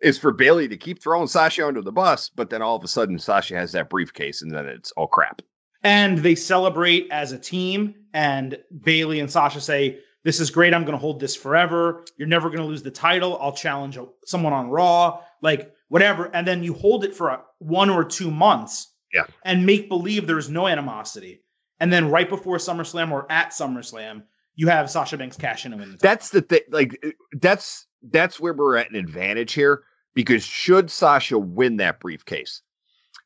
is 0.00 0.18
for 0.18 0.32
Bayley 0.32 0.68
to 0.68 0.76
keep 0.76 1.02
throwing 1.02 1.28
Sasha 1.28 1.66
under 1.66 1.82
the 1.82 1.92
bus, 1.92 2.30
but 2.30 2.50
then 2.50 2.62
all 2.62 2.76
of 2.76 2.82
a 2.82 2.88
sudden 2.88 3.18
Sasha 3.18 3.54
has 3.56 3.72
that 3.72 3.90
briefcase, 3.90 4.42
and 4.42 4.50
then 4.50 4.66
it's 4.66 4.90
all 4.92 5.06
crap. 5.06 5.42
And 5.82 6.18
they 6.18 6.34
celebrate 6.34 7.08
as 7.10 7.32
a 7.32 7.38
team, 7.38 7.94
and 8.14 8.58
Bayley 8.82 9.20
and 9.20 9.30
Sasha 9.30 9.60
say, 9.60 10.00
"This 10.24 10.40
is 10.40 10.50
great. 10.50 10.74
I'm 10.74 10.82
going 10.84 10.92
to 10.92 10.98
hold 10.98 11.20
this 11.20 11.36
forever. 11.36 12.04
You're 12.16 12.28
never 12.28 12.48
going 12.48 12.60
to 12.60 12.66
lose 12.66 12.82
the 12.82 12.90
title. 12.90 13.38
I'll 13.40 13.52
challenge 13.52 13.98
someone 14.24 14.52
on 14.52 14.70
Raw, 14.70 15.20
like 15.42 15.72
whatever." 15.88 16.30
And 16.34 16.46
then 16.46 16.62
you 16.64 16.74
hold 16.74 17.04
it 17.04 17.14
for 17.14 17.28
a, 17.28 17.42
one 17.58 17.90
or 17.90 18.04
two 18.04 18.30
months, 18.30 18.94
yeah, 19.12 19.24
and 19.44 19.64
make 19.64 19.88
believe 19.88 20.26
there's 20.26 20.50
no 20.50 20.66
animosity. 20.66 21.42
And 21.80 21.92
then 21.92 22.10
right 22.10 22.28
before 22.28 22.56
SummerSlam 22.56 23.10
or 23.10 23.30
at 23.30 23.50
SummerSlam, 23.50 24.22
you 24.56 24.68
have 24.68 24.90
Sasha 24.90 25.16
Banks 25.16 25.36
cash 25.36 25.66
in 25.66 25.72
and 25.72 25.80
win 25.80 25.92
the 25.92 25.98
title. 25.98 26.10
That's 26.10 26.30
the 26.30 26.42
thing. 26.42 26.60
Like 26.70 27.04
that's 27.40 27.86
that's 28.10 28.38
where 28.40 28.52
we're 28.52 28.76
at 28.76 28.90
an 28.90 28.96
advantage 28.96 29.52
here 29.52 29.82
because 30.14 30.44
should 30.44 30.90
Sasha 30.90 31.38
win 31.38 31.76
that 31.78 32.00
briefcase, 32.00 32.62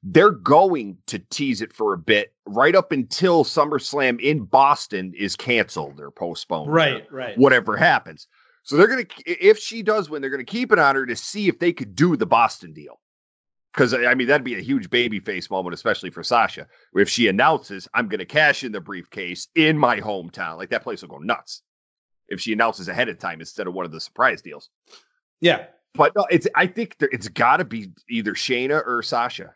they're 0.03 0.31
going 0.31 0.99
to 1.09 1.19
tease 1.19 1.61
it 1.61 1.73
for 1.73 1.93
a 1.93 1.99
bit 1.99 2.33
right 2.47 2.77
up 2.77 2.93
until 2.93 3.45
SummerSlam 3.45 4.21
in 4.21 4.45
Boston 4.45 5.13
is 5.17 5.37
canceled 5.37 6.01
or 6.01 6.11
postponed. 6.11 6.73
Right, 6.73 7.07
or 7.11 7.17
right. 7.17 7.39
Whatever 7.39 7.77
happens. 7.77 8.29
So 8.63 8.77
they're 8.77 8.87
going 8.87 9.07
to, 9.07 9.31
if 9.31 9.59
she 9.59 9.83
does 9.83 10.09
win, 10.09 10.21
they're 10.21 10.31
going 10.31 10.45
to 10.45 10.51
keep 10.51 10.73
it 10.73 10.79
on 10.79 10.95
her 10.95 11.07
to 11.07 11.17
see 11.17 11.49
if 11.49 11.59
they 11.59 11.73
could 11.73 11.95
do 11.95 12.17
the 12.17 12.27
Boston 12.27 12.73
deal. 12.73 13.01
Because 13.73 13.95
I 13.95 14.15
mean, 14.15 14.29
that'd 14.29 14.45
be 14.45 14.59
a 14.59 14.63
huge 14.63 14.91
baby 14.91 15.21
face 15.21 15.51
moment, 15.51 15.75
especially 15.75 16.11
for 16.11 16.23
Sasha. 16.23 16.67
If 16.95 17.09
she 17.09 17.29
announces, 17.29 17.89
I'm 17.95 18.09
going 18.09 18.19
to 18.19 18.25
cash 18.25 18.65
in 18.65 18.73
the 18.73 18.81
briefcase 18.81 19.49
in 19.55 19.79
my 19.79 20.01
hometown, 20.01 20.57
like 20.57 20.71
that 20.71 20.83
place 20.83 21.03
will 21.03 21.09
go 21.11 21.19
nuts. 21.19 21.63
If 22.29 22.41
she 22.41 22.53
announces 22.53 22.89
ahead 22.89 23.09
of 23.09 23.19
time 23.19 23.41
instead 23.41 23.67
of 23.67 23.75
one 23.75 23.85
of 23.85 23.93
the 23.93 24.01
surprise 24.01 24.43
deals. 24.43 24.69
Yeah. 25.41 25.67
But 25.95 26.13
no, 26.15 26.27
it's, 26.31 26.47
I 26.55 26.67
think 26.67 26.99
there, 26.99 27.09
it's 27.11 27.29
got 27.29 27.59
to 27.59 27.65
be 27.65 27.89
either 28.09 28.35
Shayna 28.35 28.87
or 28.87 29.03
Sasha. 29.03 29.55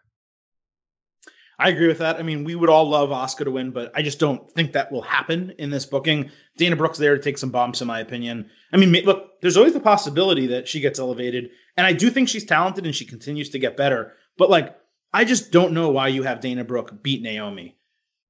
I 1.63 1.69
agree 1.69 1.87
with 1.87 1.99
that. 1.99 2.17
I 2.17 2.23
mean, 2.23 2.43
we 2.43 2.57
would 2.57 2.69
all 2.69 2.89
love 2.89 3.11
Asuka 3.11 3.45
to 3.45 3.53
win, 3.53 3.71
but 3.71 3.93
I 3.95 4.03
just 4.03 4.19
don't 4.19 4.51
think 4.51 4.73
that 4.73 4.91
will 4.91 5.03
happen 5.03 5.55
in 5.59 5.71
this 5.71 5.87
booking. 5.87 6.29
Dana 6.57 6.75
Brooke's 6.75 6.99
there 6.99 7.17
to 7.17 7.23
take 7.23 7.39
some 7.39 7.51
bumps, 7.51 7.81
in 7.81 7.87
my 7.87 8.01
opinion. 8.01 8.51
I 8.73 8.79
mean, 8.79 8.91
look, 9.05 9.41
there's 9.41 9.57
always 9.57 9.73
the 9.73 9.79
possibility 9.79 10.49
that 10.49 10.67
she 10.67 10.81
gets 10.81 10.99
elevated, 10.99 11.51
and 11.77 11.87
I 11.87 11.93
do 11.93 12.11
think 12.11 12.29
she's 12.29 12.45
talented 12.45 12.85
and 12.85 12.93
she 12.93 13.05
continues 13.05 13.49
to 13.51 13.61
get 13.61 13.77
better. 13.77 14.15
But 14.37 14.51
like, 14.51 14.77
I 15.13 15.25
just 15.25 15.53
don't 15.53 15.73
know 15.73 15.91
why 15.91 16.09
you 16.09 16.25
have 16.25 16.41
Dana 16.41 16.65
Brooke 16.65 17.01
beat 17.01 17.23
Naomi 17.23 17.77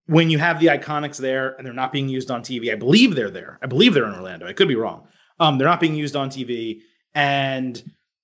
when 0.07 0.29
you 0.29 0.39
have 0.39 0.61
the 0.61 0.67
Iconics 0.67 1.17
there 1.17 1.55
and 1.55 1.67
they're 1.67 1.73
not 1.73 1.93
being 1.93 2.11
used 2.11 2.31
on 2.31 2.43
TV. 2.43 2.71
I 2.71 2.75
believe 2.75 3.15
they're 3.15 3.31
there. 3.31 3.59
I 3.63 3.67
believe 3.67 3.95
they're 3.95 4.09
in 4.09 4.15
Orlando. 4.15 4.47
I 4.47 4.53
could 4.53 4.69
be 4.69 4.75
wrong. 4.75 5.07
Um, 5.41 5.57
they're 5.57 5.69
not 5.69 5.81
being 5.81 5.95
used 5.95 6.17
on 6.17 6.29
TV, 6.29 6.83
and 7.15 7.83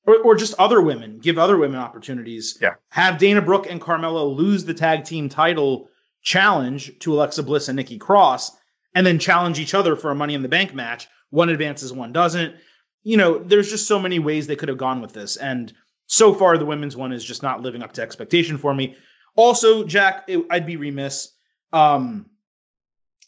or, 0.09 0.17
or 0.23 0.35
just 0.35 0.55
other 0.59 0.81
women, 0.81 1.19
give 1.19 1.39
other 1.39 1.59
women 1.59 1.79
opportunities. 1.79 2.57
Yeah. 2.63 2.75
Have 2.89 3.19
Dana 3.19 3.43
Brooke 3.43 3.67
and 3.69 3.79
Carmella 3.79 4.35
lose 4.35 4.65
the 4.65 4.73
tag 4.73 5.05
team 5.05 5.29
title 5.29 5.91
challenge 6.23 6.99
to 7.01 7.13
Alexa 7.13 7.43
Bliss 7.43 7.69
and 7.69 7.77
Nikki 7.77 7.99
Cross, 7.99 8.53
and 8.95 9.07
then 9.07 9.19
challenge 9.19 9.59
each 9.59 9.75
other 9.75 9.97
for 9.97 10.11
a 10.11 10.15
Money 10.15 10.33
in 10.33 10.43
the 10.43 10.49
Bank 10.49 10.75
match. 10.75 11.09
One 11.29 11.51
advances, 11.51 11.93
one 11.93 12.13
doesn't. 12.13 12.57
You 13.03 13.19
know, 13.19 13.39
there's 13.39 13.69
just 13.69 13.87
so 13.87 13.99
many 13.99 14.19
ways 14.19 14.47
they 14.47 14.57
could 14.57 14.71
have 14.71 14.79
gone 14.79 15.03
with 15.03 15.13
this. 15.13 15.37
And 15.37 15.75
so 16.07 16.33
far, 16.33 16.57
the 16.57 16.65
women's 16.65 16.97
one 16.97 17.13
is 17.13 17.23
just 17.23 17.43
not 17.43 17.61
living 17.61 17.83
up 17.83 17.93
to 17.93 18.03
expectation 18.03 18.57
for 18.57 18.75
me. 18.75 18.97
Also, 19.37 19.85
Jack, 19.85 20.25
it, 20.27 20.45
I'd 20.51 20.67
be 20.67 20.77
remiss. 20.77 21.33
Um, 21.75 22.31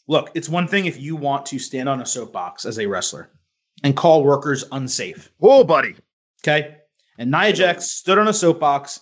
look, 0.07 0.31
it's 0.33 0.49
one 0.49 0.67
thing 0.67 0.87
if 0.87 0.99
you 0.99 1.15
want 1.15 1.45
to 1.47 1.59
stand 1.59 1.87
on 1.87 2.01
a 2.01 2.05
soapbox 2.07 2.65
as 2.65 2.79
a 2.79 2.87
wrestler 2.87 3.29
and 3.83 3.95
call 3.95 4.23
workers 4.23 4.65
unsafe. 4.71 5.31
Whoa, 5.37 5.63
buddy. 5.63 5.95
Okay. 6.43 6.77
And 7.17 7.31
Nia 7.31 7.53
Jax 7.53 7.91
stood 7.91 8.17
on 8.17 8.27
a 8.27 8.33
soapbox 8.33 8.99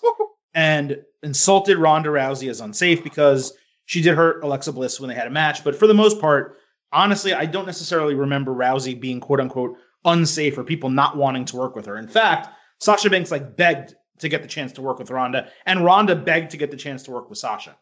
and 0.53 0.97
insulted 1.23 1.77
Ronda 1.77 2.09
Rousey 2.09 2.49
as 2.49 2.59
unsafe 2.59 3.03
because 3.03 3.53
she 3.85 4.01
did 4.01 4.15
hurt 4.15 4.43
Alexa 4.43 4.73
Bliss 4.73 4.99
when 4.99 5.09
they 5.09 5.15
had 5.15 5.27
a 5.27 5.31
match. 5.31 5.63
But 5.63 5.75
for 5.75 5.87
the 5.87 5.93
most 5.93 6.19
part, 6.19 6.57
honestly, 6.91 7.33
I 7.33 7.45
don't 7.45 7.65
necessarily 7.65 8.15
remember 8.15 8.51
Rousey 8.53 8.99
being 8.99 9.19
quote 9.19 9.39
unquote 9.39 9.77
unsafe 10.05 10.57
or 10.57 10.63
people 10.63 10.89
not 10.89 11.17
wanting 11.17 11.45
to 11.45 11.55
work 11.55 11.75
with 11.75 11.85
her. 11.85 11.97
In 11.97 12.07
fact, 12.07 12.49
Sasha 12.79 13.09
Banks 13.09 13.31
like 13.31 13.55
begged 13.55 13.95
to 14.19 14.29
get 14.29 14.41
the 14.41 14.47
chance 14.47 14.71
to 14.73 14.81
work 14.81 14.99
with 14.99 15.11
Ronda, 15.11 15.49
and 15.65 15.85
Ronda 15.85 16.15
begged 16.15 16.51
to 16.51 16.57
get 16.57 16.71
the 16.71 16.77
chance 16.77 17.03
to 17.03 17.11
work 17.11 17.29
with 17.29 17.39
Sasha. 17.39 17.77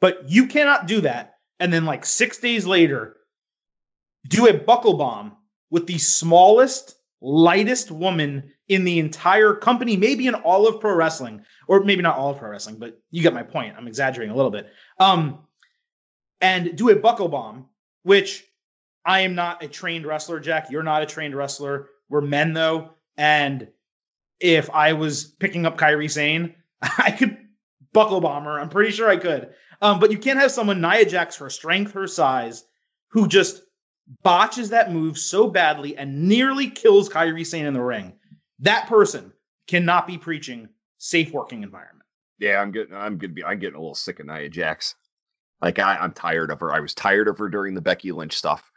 But 0.00 0.28
you 0.28 0.46
cannot 0.46 0.86
do 0.86 1.00
that 1.02 1.34
and 1.60 1.72
then 1.72 1.84
like 1.84 2.04
six 2.04 2.38
days 2.38 2.66
later 2.66 3.16
do 4.28 4.48
a 4.48 4.54
buckle 4.54 4.94
bomb 4.94 5.36
with 5.70 5.86
the 5.86 5.98
smallest 5.98 6.96
lightest 7.24 7.90
woman 7.90 8.52
in 8.68 8.84
the 8.84 8.98
entire 8.98 9.54
company, 9.54 9.96
maybe 9.96 10.26
in 10.26 10.34
all 10.34 10.68
of 10.68 10.78
pro 10.78 10.94
wrestling, 10.94 11.42
or 11.66 11.82
maybe 11.82 12.02
not 12.02 12.16
all 12.16 12.30
of 12.30 12.38
pro 12.38 12.50
wrestling, 12.50 12.76
but 12.76 13.00
you 13.10 13.22
get 13.22 13.32
my 13.32 13.42
point. 13.42 13.74
I'm 13.76 13.88
exaggerating 13.88 14.32
a 14.32 14.36
little 14.36 14.50
bit. 14.50 14.68
Um, 15.00 15.38
and 16.42 16.76
do 16.76 16.90
a 16.90 16.96
buckle 16.96 17.28
bomb, 17.28 17.66
which 18.02 18.44
I 19.06 19.20
am 19.20 19.34
not 19.34 19.62
a 19.62 19.68
trained 19.68 20.04
wrestler, 20.04 20.38
Jack. 20.38 20.70
You're 20.70 20.82
not 20.82 21.02
a 21.02 21.06
trained 21.06 21.34
wrestler. 21.34 21.88
We're 22.10 22.20
men 22.20 22.52
though, 22.52 22.90
and 23.16 23.68
if 24.40 24.68
I 24.70 24.92
was 24.92 25.24
picking 25.24 25.64
up 25.64 25.78
Kairi 25.78 26.10
Sane, 26.10 26.54
I 26.82 27.10
could 27.10 27.38
buckle 27.94 28.20
bomb 28.20 28.44
her. 28.44 28.60
I'm 28.60 28.68
pretty 28.68 28.90
sure 28.90 29.08
I 29.08 29.16
could. 29.16 29.54
Um, 29.80 29.98
but 29.98 30.12
you 30.12 30.18
can't 30.18 30.38
have 30.38 30.50
someone 30.50 30.80
Nia 30.82 31.06
Jax, 31.06 31.36
her 31.36 31.48
strength, 31.48 31.92
her 31.92 32.06
size, 32.06 32.64
who 33.08 33.26
just 33.26 33.62
botches 34.22 34.70
that 34.70 34.92
move 34.92 35.18
so 35.18 35.48
badly 35.48 35.96
and 35.96 36.28
nearly 36.28 36.70
kills 36.70 37.08
Kairi 37.08 37.46
Sane 37.46 37.66
in 37.66 37.74
the 37.74 37.82
ring, 37.82 38.14
that 38.60 38.86
person 38.86 39.32
cannot 39.66 40.06
be 40.06 40.18
preaching 40.18 40.68
safe 40.98 41.32
working 41.32 41.62
environment. 41.62 42.06
Yeah, 42.38 42.60
I'm 42.60 42.72
getting 42.72 42.94
I'm 42.94 43.18
gonna 43.18 43.32
be 43.32 43.44
I'm 43.44 43.58
getting 43.58 43.76
a 43.76 43.80
little 43.80 43.94
sick 43.94 44.20
of 44.20 44.26
Nia 44.26 44.48
Jax. 44.48 44.94
Like 45.62 45.78
I, 45.78 45.96
I'm 45.96 46.12
tired 46.12 46.50
of 46.50 46.60
her. 46.60 46.72
I 46.72 46.80
was 46.80 46.94
tired 46.94 47.28
of 47.28 47.38
her 47.38 47.48
during 47.48 47.74
the 47.74 47.80
Becky 47.80 48.12
Lynch 48.12 48.36
stuff. 48.36 48.70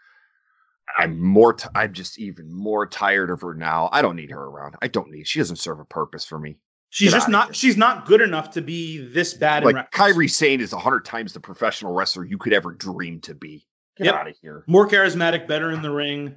I'm 0.97 1.19
more. 1.19 1.53
T- 1.53 1.67
I'm 1.75 1.93
just 1.93 2.17
even 2.19 2.51
more 2.51 2.87
tired 2.87 3.29
of 3.29 3.41
her 3.41 3.53
now. 3.53 3.89
I 3.91 4.01
don't 4.01 4.15
need 4.15 4.31
her 4.31 4.41
around. 4.41 4.75
I 4.81 4.87
don't 4.87 5.11
need. 5.11 5.27
She 5.27 5.39
doesn't 5.39 5.57
serve 5.57 5.79
a 5.79 5.85
purpose 5.85 6.25
for 6.25 6.39
me. 6.39 6.57
She's 6.89 7.11
Get 7.11 7.17
just 7.17 7.29
not. 7.29 7.55
She's 7.55 7.77
not 7.77 8.05
good 8.05 8.21
enough 8.21 8.51
to 8.51 8.61
be 8.61 9.05
this 9.05 9.33
bad. 9.33 9.65
Like 9.65 9.91
Kairi 9.91 10.29
Sane 10.29 10.61
is 10.61 10.71
a 10.71 10.79
hundred 10.79 11.03
times 11.03 11.33
the 11.33 11.39
professional 11.39 11.93
wrestler 11.93 12.23
you 12.23 12.37
could 12.37 12.53
ever 12.53 12.71
dream 12.71 13.19
to 13.21 13.35
be. 13.35 13.67
Get 13.97 14.05
yep. 14.05 14.15
out 14.15 14.27
of 14.27 14.35
here. 14.41 14.63
More 14.67 14.87
charismatic, 14.87 15.47
better 15.47 15.71
in 15.71 15.81
the 15.81 15.91
ring. 15.91 16.35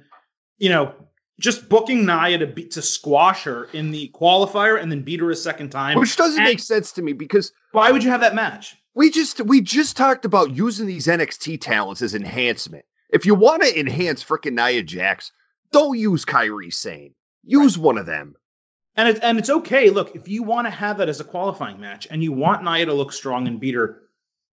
You 0.57 0.69
know, 0.69 0.95
just 1.39 1.67
booking 1.67 2.05
Nia 2.05 2.37
to 2.37 2.47
beat 2.47 2.71
to 2.71 2.81
squash 2.81 3.43
her 3.43 3.65
in 3.73 3.91
the 3.91 4.09
qualifier 4.13 4.81
and 4.81 4.91
then 4.91 5.01
beat 5.01 5.19
her 5.19 5.31
a 5.31 5.35
second 5.35 5.69
time, 5.69 5.99
which 5.99 6.15
doesn't 6.15 6.39
and 6.39 6.49
make 6.49 6.59
sense 6.59 6.91
to 6.93 7.01
me 7.01 7.13
because 7.13 7.51
why 7.71 7.91
would 7.91 8.03
you 8.03 8.09
have 8.09 8.21
that 8.21 8.35
match? 8.35 8.75
We 8.93 9.09
just 9.09 9.41
we 9.41 9.61
just 9.61 9.97
talked 9.97 10.25
about 10.25 10.55
using 10.55 10.87
these 10.87 11.07
NXT 11.07 11.59
talents 11.61 12.01
as 12.01 12.15
enhancement. 12.15 12.85
If 13.09 13.25
you 13.25 13.35
want 13.35 13.63
to 13.63 13.79
enhance 13.79 14.23
freaking 14.23 14.53
Nia 14.53 14.83
Jax, 14.83 15.31
don't 15.71 15.97
use 15.97 16.25
Kairi 16.25 16.73
Sane. 16.73 17.13
Use 17.43 17.77
right. 17.77 17.83
one 17.83 17.97
of 17.97 18.05
them. 18.05 18.35
And 18.95 19.09
it's 19.09 19.19
and 19.21 19.39
it's 19.39 19.49
okay. 19.49 19.89
Look, 19.89 20.15
if 20.15 20.27
you 20.27 20.43
want 20.43 20.67
to 20.67 20.71
have 20.71 20.97
that 20.97 21.09
as 21.09 21.19
a 21.19 21.25
qualifying 21.25 21.79
match 21.79 22.07
and 22.09 22.23
you 22.23 22.31
want 22.31 22.63
Nia 22.63 22.85
to 22.85 22.93
look 22.93 23.13
strong 23.13 23.47
and 23.47 23.59
beat 23.59 23.75
her, 23.75 24.01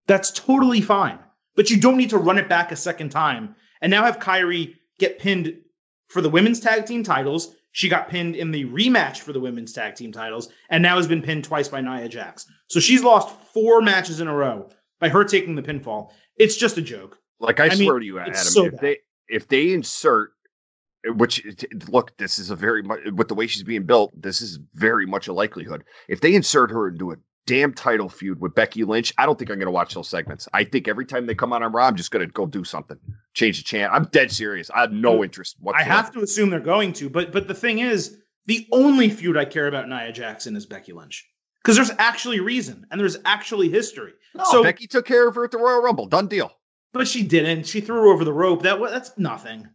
that's 0.06 0.30
totally 0.30 0.80
fine 0.80 1.18
but 1.58 1.70
you 1.70 1.76
don't 1.76 1.96
need 1.96 2.10
to 2.10 2.18
run 2.18 2.38
it 2.38 2.48
back 2.48 2.70
a 2.70 2.76
second 2.76 3.08
time 3.08 3.56
and 3.82 3.90
now 3.90 4.04
have 4.04 4.20
Kairi 4.20 4.76
get 5.00 5.18
pinned 5.18 5.58
for 6.06 6.22
the 6.22 6.30
women's 6.30 6.60
tag 6.60 6.86
team 6.86 7.02
titles. 7.02 7.56
She 7.72 7.88
got 7.88 8.08
pinned 8.08 8.36
in 8.36 8.52
the 8.52 8.64
rematch 8.66 9.18
for 9.18 9.32
the 9.32 9.40
women's 9.40 9.72
tag 9.72 9.96
team 9.96 10.12
titles 10.12 10.50
and 10.70 10.84
now 10.84 10.96
has 10.96 11.08
been 11.08 11.20
pinned 11.20 11.42
twice 11.42 11.66
by 11.66 11.80
Nia 11.80 12.08
Jax. 12.08 12.46
So 12.68 12.78
she's 12.78 13.02
lost 13.02 13.36
four 13.52 13.82
matches 13.82 14.20
in 14.20 14.28
a 14.28 14.34
row 14.34 14.70
by 15.00 15.08
her 15.08 15.24
taking 15.24 15.56
the 15.56 15.62
pinfall. 15.62 16.12
It's 16.36 16.56
just 16.56 16.78
a 16.78 16.80
joke. 16.80 17.18
Like 17.40 17.58
I, 17.58 17.64
I 17.64 17.68
swear 17.70 17.94
mean, 17.94 18.00
to 18.02 18.06
you, 18.06 18.18
Adam, 18.20 18.34
so 18.34 18.66
if 18.66 18.72
bad. 18.72 18.80
they 18.80 18.98
if 19.28 19.48
they 19.48 19.72
insert 19.72 20.30
which 21.06 21.44
look, 21.88 22.16
this 22.18 22.38
is 22.38 22.50
a 22.50 22.56
very 22.56 22.84
much 22.84 23.00
with 23.14 23.26
the 23.26 23.34
way 23.34 23.48
she's 23.48 23.64
being 23.64 23.84
built, 23.84 24.12
this 24.20 24.40
is 24.40 24.60
very 24.74 25.06
much 25.06 25.26
a 25.26 25.32
likelihood. 25.32 25.82
If 26.08 26.20
they 26.20 26.34
insert 26.34 26.70
her 26.70 26.88
into 26.88 27.10
a 27.10 27.16
damn 27.48 27.72
title 27.72 28.10
feud 28.10 28.40
with 28.40 28.54
Becky 28.54 28.84
Lynch, 28.84 29.12
I 29.16 29.24
don't 29.24 29.38
think 29.38 29.50
I'm 29.50 29.56
going 29.56 29.66
to 29.66 29.72
watch 29.72 29.94
those 29.94 30.06
segments. 30.06 30.46
I 30.52 30.64
think 30.64 30.86
every 30.86 31.06
time 31.06 31.24
they 31.24 31.34
come 31.34 31.54
on 31.54 31.62
Raw, 31.72 31.86
I'm 31.86 31.96
just 31.96 32.10
going 32.10 32.24
to 32.24 32.30
go 32.30 32.44
do 32.44 32.62
something, 32.62 32.98
change 33.32 33.56
the 33.56 33.64
channel. 33.64 33.90
I'm 33.90 34.04
dead 34.12 34.30
serious. 34.30 34.70
I 34.70 34.82
have 34.82 34.92
no 34.92 35.24
interest 35.24 35.56
whatsoever. 35.58 35.90
I 35.90 35.94
have 35.94 36.12
to 36.12 36.20
assume 36.20 36.50
they're 36.50 36.60
going 36.60 36.92
to, 36.92 37.08
but 37.08 37.32
but 37.32 37.48
the 37.48 37.54
thing 37.54 37.78
is, 37.78 38.18
the 38.46 38.68
only 38.70 39.08
feud 39.08 39.38
I 39.38 39.46
care 39.46 39.66
about 39.66 39.88
Nia 39.88 40.12
Jackson 40.12 40.54
is 40.56 40.66
Becky 40.66 40.92
Lynch 40.92 41.26
because 41.62 41.76
there's 41.76 41.90
actually 41.98 42.40
reason 42.40 42.86
and 42.90 43.00
there's 43.00 43.16
actually 43.24 43.70
history. 43.70 44.12
No, 44.34 44.44
so 44.44 44.62
Becky 44.62 44.86
took 44.86 45.06
care 45.06 45.26
of 45.26 45.34
her 45.34 45.44
at 45.44 45.50
the 45.50 45.58
Royal 45.58 45.80
Rumble. 45.82 46.06
Done 46.06 46.28
deal. 46.28 46.52
But 46.92 47.08
she 47.08 47.22
didn't. 47.22 47.66
She 47.66 47.80
threw 47.80 47.96
her 47.96 48.12
over 48.12 48.24
the 48.24 48.32
rope. 48.32 48.62
That 48.62 48.78
that's 48.80 49.16
nothing. 49.16 49.66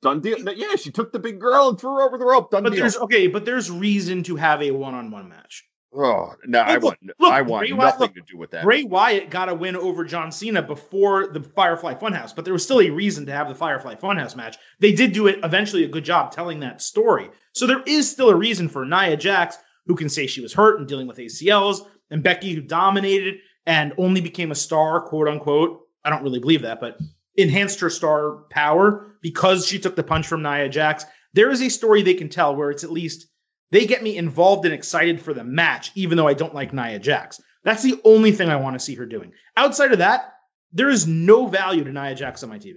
Done 0.00 0.20
deal. 0.20 0.38
Yeah, 0.54 0.76
she 0.76 0.90
took 0.90 1.12
the 1.12 1.18
big 1.18 1.38
girl 1.38 1.68
and 1.68 1.78
threw 1.78 1.96
her 1.96 2.02
over 2.02 2.16
the 2.16 2.24
rope. 2.24 2.50
Done 2.50 2.62
but 2.62 2.72
deal. 2.72 2.80
There's 2.80 2.96
okay, 2.96 3.26
but 3.26 3.44
there's 3.44 3.70
reason 3.70 4.22
to 4.24 4.36
have 4.36 4.62
a 4.62 4.70
one-on-one 4.70 5.28
match. 5.28 5.64
Oh 5.96 6.34
no, 6.46 6.60
I 6.60 6.78
want 6.78 6.98
look, 7.02 7.32
I 7.32 7.42
want 7.42 7.60
Bray 7.62 7.76
nothing 7.76 8.00
Wyatt, 8.00 8.14
to 8.14 8.32
do 8.32 8.36
with 8.36 8.50
that. 8.50 8.64
Bray 8.64 8.82
Wyatt 8.82 9.30
got 9.30 9.48
a 9.48 9.54
win 9.54 9.76
over 9.76 10.04
John 10.04 10.32
Cena 10.32 10.60
before 10.60 11.28
the 11.28 11.40
Firefly 11.40 11.94
Funhouse, 11.94 12.34
but 12.34 12.44
there 12.44 12.52
was 12.52 12.64
still 12.64 12.80
a 12.80 12.90
reason 12.90 13.24
to 13.26 13.32
have 13.32 13.48
the 13.48 13.54
Firefly 13.54 13.94
Funhouse 13.94 14.34
match. 14.34 14.56
They 14.80 14.92
did 14.92 15.12
do 15.12 15.28
it 15.28 15.38
eventually 15.44 15.84
a 15.84 15.88
good 15.88 16.04
job 16.04 16.32
telling 16.32 16.60
that 16.60 16.82
story. 16.82 17.30
So 17.52 17.66
there 17.66 17.82
is 17.86 18.10
still 18.10 18.30
a 18.30 18.34
reason 18.34 18.68
for 18.68 18.84
Nia 18.84 19.16
Jax, 19.16 19.56
who 19.86 19.94
can 19.94 20.08
say 20.08 20.26
she 20.26 20.40
was 20.40 20.52
hurt 20.52 20.80
and 20.80 20.88
dealing 20.88 21.06
with 21.06 21.18
ACLs, 21.18 21.86
and 22.10 22.22
Becky, 22.22 22.54
who 22.54 22.60
dominated 22.60 23.36
and 23.66 23.92
only 23.96 24.20
became 24.20 24.50
a 24.50 24.56
star, 24.56 25.00
quote 25.00 25.28
unquote. 25.28 25.80
I 26.04 26.10
don't 26.10 26.22
really 26.22 26.40
believe 26.40 26.62
that, 26.62 26.80
but 26.80 26.98
enhanced 27.36 27.80
her 27.80 27.90
star 27.90 28.44
power 28.50 29.16
because 29.22 29.66
she 29.66 29.78
took 29.78 29.96
the 29.96 30.02
punch 30.02 30.26
from 30.26 30.42
Nia 30.42 30.68
Jax. 30.68 31.04
There 31.32 31.50
is 31.50 31.62
a 31.62 31.68
story 31.68 32.02
they 32.02 32.14
can 32.14 32.28
tell 32.28 32.54
where 32.54 32.70
it's 32.70 32.84
at 32.84 32.92
least 32.92 33.28
they 33.74 33.86
get 33.86 34.04
me 34.04 34.16
involved 34.16 34.64
and 34.64 34.72
excited 34.72 35.20
for 35.20 35.34
the 35.34 35.42
match, 35.42 35.90
even 35.96 36.16
though 36.16 36.28
I 36.28 36.34
don't 36.34 36.54
like 36.54 36.72
Nia 36.72 37.00
Jax. 37.00 37.40
That's 37.64 37.82
the 37.82 38.00
only 38.04 38.30
thing 38.30 38.48
I 38.48 38.54
want 38.54 38.74
to 38.74 38.84
see 38.84 38.94
her 38.94 39.04
doing. 39.04 39.32
Outside 39.56 39.90
of 39.90 39.98
that, 39.98 40.34
there 40.72 40.90
is 40.90 41.08
no 41.08 41.48
value 41.48 41.82
to 41.82 41.90
Nia 41.90 42.14
Jax 42.14 42.44
on 42.44 42.50
my 42.50 42.58
TV. 42.58 42.76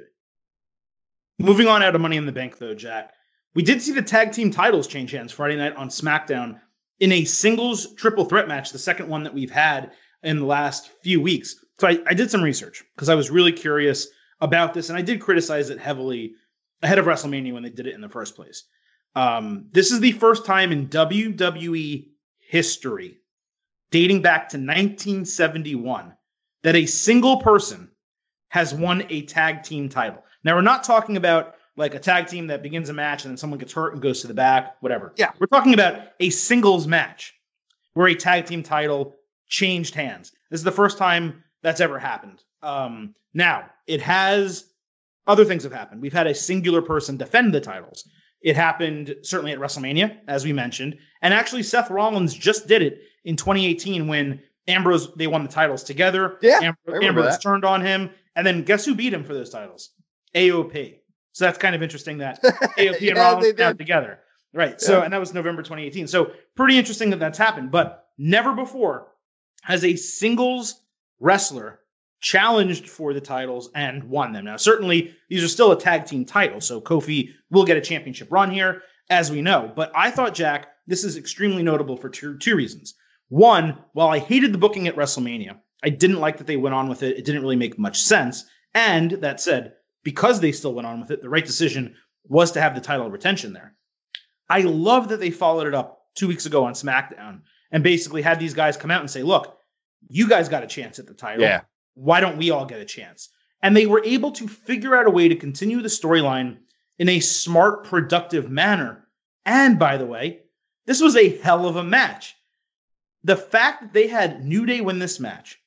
Moving 1.37 1.67
on 1.67 1.83
out 1.83 1.93
of 1.93 2.01
Money 2.01 2.17
in 2.17 2.25
the 2.25 2.31
Bank, 2.31 2.57
though, 2.57 2.73
Jack, 2.73 3.13
we 3.53 3.61
did 3.61 3.79
see 3.79 3.91
the 3.91 4.01
tag 4.01 4.31
team 4.31 4.49
titles 4.49 4.87
change 4.87 5.11
hands 5.11 5.31
Friday 5.31 5.55
night 5.55 5.75
on 5.75 5.89
SmackDown 5.89 6.59
in 6.99 7.11
a 7.11 7.25
singles 7.25 7.93
triple 7.93 8.25
threat 8.25 8.47
match, 8.47 8.71
the 8.71 8.79
second 8.79 9.07
one 9.07 9.21
that 9.21 9.35
we've 9.35 9.51
had 9.51 9.91
in 10.23 10.39
the 10.39 10.45
last 10.47 10.89
few 11.03 11.21
weeks. 11.21 11.63
So 11.77 11.87
I, 11.89 11.99
I 12.07 12.15
did 12.15 12.31
some 12.31 12.41
research 12.41 12.83
because 12.95 13.09
I 13.09 13.15
was 13.15 13.29
really 13.29 13.51
curious 13.51 14.07
about 14.41 14.73
this, 14.73 14.89
and 14.89 14.97
I 14.97 15.03
did 15.03 15.21
criticize 15.21 15.69
it 15.69 15.77
heavily 15.77 16.33
ahead 16.81 16.97
of 16.97 17.05
WrestleMania 17.05 17.53
when 17.53 17.61
they 17.61 17.69
did 17.69 17.85
it 17.85 17.93
in 17.93 18.01
the 18.01 18.09
first 18.09 18.35
place. 18.35 18.63
Um, 19.17 19.65
this 19.71 19.91
is 19.91 19.99
the 19.99 20.11
first 20.11 20.45
time 20.45 20.71
in 20.71 20.89
WWE 20.89 22.07
history, 22.37 23.17
dating 23.89 24.21
back 24.21 24.49
to 24.49 24.57
1971, 24.57 26.13
that 26.61 26.75
a 26.75 26.85
single 26.85 27.37
person 27.37 27.89
has 28.49 28.75
won 28.75 29.03
a 29.09 29.23
tag 29.23 29.63
team 29.63 29.89
title. 29.89 30.23
Now, 30.43 30.53
we're 30.53 30.61
not 30.61 30.83
talking 30.83 31.17
about 31.17 31.55
like 31.77 31.95
a 31.95 31.99
tag 31.99 32.27
team 32.27 32.45
that 32.47 32.61
begins 32.61 32.89
a 32.89 32.93
match 32.93 33.25
and 33.25 33.31
then 33.31 33.37
someone 33.37 33.57
gets 33.57 33.73
hurt 33.73 33.93
and 33.93 34.03
goes 34.03 34.21
to 34.21 34.27
the 34.27 34.35
back, 34.35 34.75
whatever. 34.81 35.13
Yeah. 35.17 35.31
We're 35.39 35.47
talking 35.47 35.73
about 35.73 36.09
a 36.19 36.29
singles 36.29 36.85
match 36.85 37.33
where 37.95 38.09
a 38.09 38.15
tag 38.15 38.45
team 38.45 38.61
title 38.61 39.15
changed 39.47 39.95
hands. 39.95 40.31
This 40.51 40.59
is 40.59 40.63
the 40.63 40.71
first 40.71 40.99
time 40.99 41.43
that's 41.63 41.81
ever 41.81 41.97
happened. 41.97 42.43
Um, 42.61 43.15
now, 43.33 43.65
it 43.87 43.99
has 43.99 44.65
other 45.25 45.43
things 45.43 45.63
have 45.63 45.73
happened. 45.73 46.03
We've 46.03 46.13
had 46.13 46.27
a 46.27 46.35
singular 46.35 46.83
person 46.83 47.17
defend 47.17 47.51
the 47.51 47.61
titles. 47.61 48.07
It 48.41 48.55
happened 48.55 49.15
certainly 49.23 49.51
at 49.51 49.59
WrestleMania, 49.59 50.17
as 50.27 50.45
we 50.45 50.53
mentioned. 50.53 50.97
And 51.21 51.33
actually, 51.33 51.63
Seth 51.63 51.89
Rollins 51.89 52.33
just 52.33 52.67
did 52.67 52.81
it 52.81 53.01
in 53.25 53.35
2018 53.35 54.07
when 54.07 54.41
Ambrose, 54.67 55.13
they 55.15 55.27
won 55.27 55.43
the 55.43 55.49
titles 55.49 55.83
together. 55.83 56.37
Yeah. 56.41 56.59
Ambrose, 56.61 57.03
Ambrose 57.03 57.37
turned 57.39 57.65
on 57.65 57.81
him. 57.81 58.11
And 58.35 58.45
then 58.45 58.63
guess 58.63 58.85
who 58.85 58.93
beat 58.93 59.13
him 59.13 59.23
for 59.23 59.33
those 59.33 59.49
titles? 59.49 59.91
AOP. 60.35 60.99
So 61.31 61.45
that's 61.45 61.57
kind 61.57 61.75
of 61.75 61.81
interesting 61.81 62.19
that 62.19 62.41
AOP 62.43 63.01
yeah, 63.01 63.09
and 63.11 63.17
Rollins 63.17 63.53
got 63.53 63.77
together. 63.77 64.19
Right. 64.53 64.71
Yeah. 64.71 64.77
So, 64.87 65.01
and 65.01 65.11
that 65.13 65.19
was 65.19 65.33
November 65.33 65.61
2018. 65.61 66.07
So, 66.07 66.31
pretty 66.55 66.77
interesting 66.77 67.09
that 67.11 67.19
that's 67.19 67.37
happened. 67.37 67.71
But 67.71 68.07
never 68.17 68.53
before 68.53 69.07
has 69.63 69.83
a 69.83 69.95
singles 69.95 70.81
wrestler 71.19 71.79
challenged 72.19 72.89
for 72.89 73.13
the 73.13 73.21
titles 73.21 73.69
and 73.75 74.03
won 74.03 74.33
them. 74.33 74.45
Now, 74.45 74.57
certainly 74.57 75.15
these 75.29 75.43
are 75.43 75.47
still 75.47 75.71
a 75.71 75.79
tag 75.79 76.05
team 76.05 76.25
title, 76.25 76.61
so 76.61 76.81
Kofi 76.81 77.29
will 77.51 77.65
get 77.65 77.77
a 77.77 77.81
championship 77.81 78.31
run 78.31 78.51
here, 78.51 78.81
as 79.09 79.31
we 79.31 79.41
know. 79.41 79.71
But 79.75 79.91
I 79.95 80.11
thought, 80.11 80.33
Jack, 80.33 80.67
this 80.87 81.03
is 81.03 81.17
extremely 81.17 81.63
notable 81.63 81.97
for 81.97 82.09
two, 82.09 82.37
two 82.37 82.55
reasons. 82.55 82.95
One, 83.29 83.77
while 83.93 84.07
I 84.07 84.19
hated 84.19 84.53
the 84.53 84.57
booking 84.57 84.87
at 84.87 84.95
WrestleMania, 84.95 85.59
I 85.83 85.89
didn't 85.89 86.19
like 86.19 86.37
that 86.37 86.47
they 86.47 86.57
went 86.57 86.75
on 86.75 86.89
with 86.89 87.03
it. 87.03 87.17
It 87.17 87.25
didn't 87.25 87.41
really 87.41 87.55
make 87.55 87.77
much 87.77 88.01
sense. 88.01 88.45
And 88.73 89.11
that 89.11 89.39
said, 89.39 89.73
because 90.03 90.39
they 90.39 90.51
still 90.51 90.73
went 90.73 90.87
on 90.87 90.99
with 90.99 91.11
it, 91.11 91.21
the 91.21 91.29
right 91.29 91.45
decision 91.45 91.95
was 92.23 92.51
to 92.51 92.61
have 92.61 92.73
the 92.73 92.81
title 92.81 93.09
retention 93.11 93.53
there. 93.53 93.75
I 94.49 94.61
love 94.61 95.09
that 95.09 95.19
they 95.19 95.29
followed 95.29 95.67
it 95.67 95.75
up 95.75 96.01
two 96.15 96.27
weeks 96.27 96.45
ago 96.45 96.65
on 96.65 96.73
SmackDown 96.73 97.41
and 97.71 97.83
basically 97.83 98.21
had 98.21 98.39
these 98.39 98.53
guys 98.53 98.77
come 98.77 98.91
out 98.91 99.01
and 99.01 99.11
say, 99.11 99.23
look, 99.23 99.57
you 100.09 100.27
guys 100.27 100.49
got 100.49 100.63
a 100.63 100.67
chance 100.67 100.99
at 100.99 101.05
the 101.05 101.13
title. 101.13 101.41
Yeah 101.41 101.61
why 101.97 102.19
don't 102.19 102.37
we 102.37 102.51
all 102.51 102.65
get 102.65 102.79
a 102.79 102.85
chance? 102.85 103.29
And 103.63 103.75
they 103.75 103.87
were 103.87 104.03
able 104.05 104.31
to 104.33 104.47
figure 104.47 104.95
out 104.95 105.07
a 105.07 105.11
way 105.11 105.27
to 105.27 105.35
continue 105.35 105.81
the 105.81 105.89
storyline 105.89 106.57
in 106.99 107.09
a 107.09 107.19
smart, 107.19 107.83
productive 107.83 108.51
manner. 108.51 109.07
And 109.45 109.79
by 109.79 109.97
the 109.97 110.05
way, 110.05 110.41
this 110.85 111.01
was 111.01 111.15
a 111.15 111.37
hell 111.39 111.67
of 111.67 111.75
a 111.75 111.83
match. 111.83 112.35
The 113.23 113.35
fact 113.35 113.81
that 113.81 113.93
they 113.93 114.07
had 114.07 114.45
New 114.45 114.65
Day 114.65 114.79
win 114.79 114.99
this 114.99 115.19
match 115.19 115.59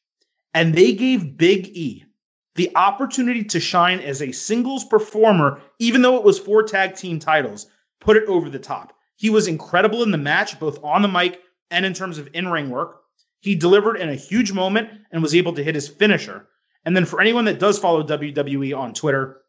and 0.54 0.72
they 0.72 0.92
gave 0.92 1.36
Big 1.36 1.66
E 1.76 2.04
the 2.54 2.70
opportunity 2.76 3.44
to 3.44 3.60
shine 3.60 4.00
as 4.00 4.22
a 4.22 4.32
singles 4.32 4.84
performer, 4.84 5.60
even 5.78 6.02
though 6.02 6.16
it 6.16 6.24
was 6.24 6.38
four 6.38 6.62
tag 6.62 6.94
team 6.94 7.18
titles, 7.18 7.66
put 8.00 8.16
it 8.16 8.28
over 8.28 8.48
the 8.48 8.58
top. 8.58 8.92
He 9.16 9.30
was 9.30 9.48
incredible 9.48 10.02
in 10.02 10.10
the 10.10 10.18
match, 10.18 10.60
both 10.60 10.82
on 10.84 11.02
the 11.02 11.08
mic 11.08 11.40
and 11.70 11.84
in 11.84 11.92
terms 11.92 12.18
of 12.18 12.28
in 12.34 12.48
ring 12.48 12.70
work. 12.70 13.02
He 13.40 13.54
delivered 13.54 13.96
in 13.96 14.08
a 14.08 14.14
huge 14.14 14.52
moment 14.52 14.90
and 15.10 15.22
was 15.22 15.34
able 15.34 15.52
to 15.54 15.64
hit 15.64 15.74
his 15.74 15.88
finisher. 15.88 16.46
And 16.84 16.96
then 16.96 17.04
for 17.04 17.20
anyone 17.20 17.44
that 17.46 17.58
does 17.58 17.78
follow 17.78 18.02
WWE 18.02 18.76
on 18.76 18.94
Twitter, 18.94 19.42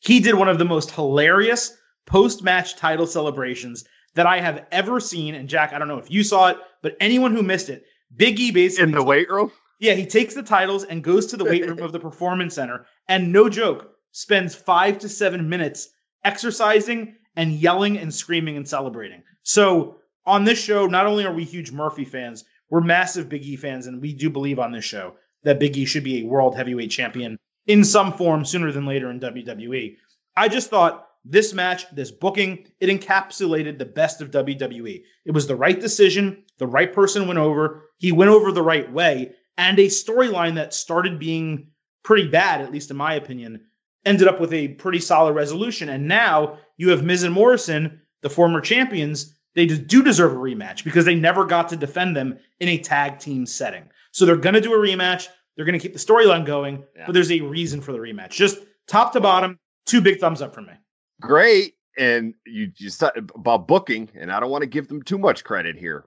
he 0.00 0.20
did 0.20 0.34
one 0.34 0.48
of 0.48 0.58
the 0.58 0.64
most 0.64 0.90
hilarious 0.90 1.76
post 2.06 2.42
match 2.42 2.76
title 2.76 3.06
celebrations 3.06 3.84
that 4.14 4.26
I 4.26 4.40
have 4.40 4.66
ever 4.70 5.00
seen. 5.00 5.34
And 5.34 5.48
Jack, 5.48 5.72
I 5.72 5.78
don't 5.78 5.88
know 5.88 5.98
if 5.98 6.10
you 6.10 6.22
saw 6.22 6.48
it, 6.48 6.58
but 6.82 6.96
anyone 7.00 7.34
who 7.34 7.42
missed 7.42 7.68
it, 7.68 7.84
Big 8.16 8.38
E 8.38 8.50
basically 8.50 8.84
in 8.84 8.90
the 8.92 9.02
weight 9.02 9.30
room. 9.30 9.50
Yeah, 9.80 9.94
he 9.94 10.06
takes 10.06 10.34
the 10.34 10.42
titles 10.42 10.84
and 10.84 11.02
goes 11.02 11.26
to 11.26 11.36
the 11.36 11.44
weight 11.44 11.66
room 11.66 11.80
of 11.80 11.92
the 11.92 11.98
performance 11.98 12.54
center, 12.54 12.86
and 13.08 13.32
no 13.32 13.48
joke, 13.48 13.90
spends 14.12 14.54
five 14.54 14.98
to 15.00 15.08
seven 15.08 15.48
minutes 15.48 15.90
exercising 16.22 17.16
and 17.36 17.52
yelling 17.52 17.98
and 17.98 18.14
screaming 18.14 18.56
and 18.56 18.68
celebrating. 18.68 19.22
So 19.42 19.98
on 20.26 20.44
this 20.44 20.62
show, 20.62 20.86
not 20.86 21.06
only 21.06 21.26
are 21.26 21.32
we 21.32 21.44
huge 21.44 21.72
Murphy 21.72 22.04
fans, 22.04 22.44
we're 22.70 22.80
massive 22.80 23.28
Big 23.28 23.44
E 23.44 23.56
fans, 23.56 23.86
and 23.86 24.00
we 24.00 24.12
do 24.12 24.30
believe 24.30 24.58
on 24.58 24.72
this 24.72 24.84
show 24.84 25.14
that 25.44 25.60
Big 25.60 25.76
E 25.76 25.84
should 25.84 26.04
be 26.04 26.20
a 26.20 26.26
world 26.26 26.56
heavyweight 26.56 26.90
champion 26.90 27.38
in 27.66 27.84
some 27.84 28.12
form 28.12 28.44
sooner 28.44 28.72
than 28.72 28.86
later 28.86 29.10
in 29.10 29.20
WWE. 29.20 29.96
I 30.36 30.48
just 30.48 30.70
thought 30.70 31.06
this 31.24 31.54
match, 31.54 31.88
this 31.90 32.10
booking, 32.10 32.66
it 32.80 32.88
encapsulated 32.88 33.78
the 33.78 33.84
best 33.84 34.20
of 34.20 34.30
WWE. 34.30 35.02
It 35.24 35.30
was 35.30 35.46
the 35.46 35.56
right 35.56 35.80
decision. 35.80 36.44
The 36.58 36.66
right 36.66 36.92
person 36.92 37.26
went 37.26 37.38
over. 37.38 37.88
He 37.98 38.12
went 38.12 38.30
over 38.30 38.52
the 38.52 38.62
right 38.62 38.90
way. 38.92 39.32
And 39.56 39.78
a 39.78 39.86
storyline 39.86 40.56
that 40.56 40.74
started 40.74 41.18
being 41.18 41.68
pretty 42.02 42.28
bad, 42.28 42.60
at 42.60 42.72
least 42.72 42.90
in 42.90 42.96
my 42.96 43.14
opinion, 43.14 43.62
ended 44.04 44.28
up 44.28 44.40
with 44.40 44.52
a 44.52 44.68
pretty 44.68 44.98
solid 44.98 45.32
resolution. 45.32 45.88
And 45.88 46.06
now 46.06 46.58
you 46.76 46.90
have 46.90 47.04
Miz 47.04 47.22
and 47.22 47.32
Morrison, 47.32 48.02
the 48.20 48.28
former 48.28 48.60
champions, 48.60 49.34
they 49.54 49.66
do 49.66 50.02
deserve 50.02 50.32
a 50.32 50.36
rematch 50.36 50.84
because 50.84 51.04
they 51.04 51.14
never 51.14 51.44
got 51.44 51.68
to 51.68 51.76
defend 51.76 52.16
them 52.16 52.38
in 52.60 52.68
a 52.68 52.78
tag 52.78 53.18
team 53.18 53.46
setting. 53.46 53.88
So 54.12 54.26
they're 54.26 54.36
going 54.36 54.54
to 54.54 54.60
do 54.60 54.74
a 54.74 54.76
rematch. 54.76 55.28
They're 55.56 55.64
going 55.64 55.78
to 55.78 55.82
keep 55.82 55.92
the 55.92 55.98
storyline 55.98 56.44
going, 56.44 56.82
yeah. 56.96 57.06
but 57.06 57.12
there's 57.12 57.30
a 57.30 57.40
reason 57.40 57.80
for 57.80 57.92
the 57.92 57.98
rematch. 57.98 58.30
Just 58.30 58.58
top 58.88 59.12
to 59.12 59.20
bottom, 59.20 59.58
two 59.86 60.00
big 60.00 60.18
thumbs 60.18 60.42
up 60.42 60.54
from 60.54 60.66
me. 60.66 60.72
Great. 61.20 61.74
And 61.96 62.34
you 62.44 62.66
just 62.66 63.00
about 63.02 63.68
booking, 63.68 64.10
and 64.16 64.32
I 64.32 64.40
don't 64.40 64.50
want 64.50 64.62
to 64.62 64.68
give 64.68 64.88
them 64.88 65.02
too 65.02 65.18
much 65.18 65.44
credit 65.44 65.76
here, 65.76 66.04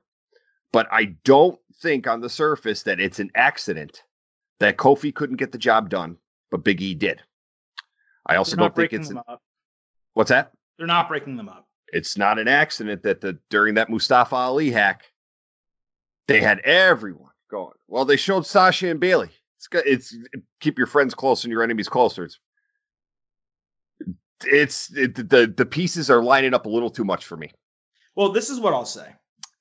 but 0.73 0.85
I 0.91 1.15
don't 1.23 1.57
think 1.81 2.07
on 2.07 2.19
the 2.19 2.29
surface 2.29 2.83
that 2.83 2.99
it's 2.99 3.19
an 3.19 3.31
accident 3.35 4.03
that 4.59 4.75
Kofi 4.75 5.15
couldn't 5.15 5.37
get 5.37 5.53
the 5.53 5.57
job 5.57 5.89
done, 5.89 6.17
but 6.51 6.65
Big 6.65 6.81
E 6.81 6.93
did. 6.93 7.21
I 8.25 8.35
also 8.35 8.57
don't 8.57 8.75
think 8.75 8.91
it's 8.91 9.09
an, 9.09 9.21
what's 10.13 10.29
that? 10.29 10.51
They're 10.77 10.87
not 10.87 11.07
breaking 11.07 11.37
them 11.37 11.47
up 11.47 11.66
it's 11.93 12.17
not 12.17 12.39
an 12.39 12.47
accident 12.47 13.03
that 13.03 13.21
the 13.21 13.38
during 13.49 13.75
that 13.75 13.89
Mustafa 13.89 14.35
Ali 14.35 14.71
hack, 14.71 15.03
they 16.27 16.41
had 16.41 16.59
everyone 16.59 17.31
going. 17.49 17.73
Well, 17.88 18.05
they 18.05 18.17
showed 18.17 18.45
Sasha 18.45 18.89
and 18.89 18.99
Bayley. 18.99 19.29
It's 19.57 19.67
it's 19.73 20.17
keep 20.59 20.77
your 20.77 20.88
friends 20.88 21.13
close 21.13 21.43
and 21.43 21.51
your 21.51 21.63
enemies 21.63 21.89
closer. 21.89 22.25
It's 22.25 22.39
it's 24.45 24.95
it, 24.95 25.15
the 25.15 25.53
the 25.55 25.65
pieces 25.65 26.09
are 26.09 26.21
lining 26.21 26.53
up 26.53 26.65
a 26.65 26.69
little 26.69 26.89
too 26.89 27.05
much 27.05 27.25
for 27.25 27.38
me. 27.38 27.51
Well, 28.15 28.31
this 28.31 28.49
is 28.49 28.59
what 28.59 28.73
I'll 28.73 28.85
say 28.85 29.13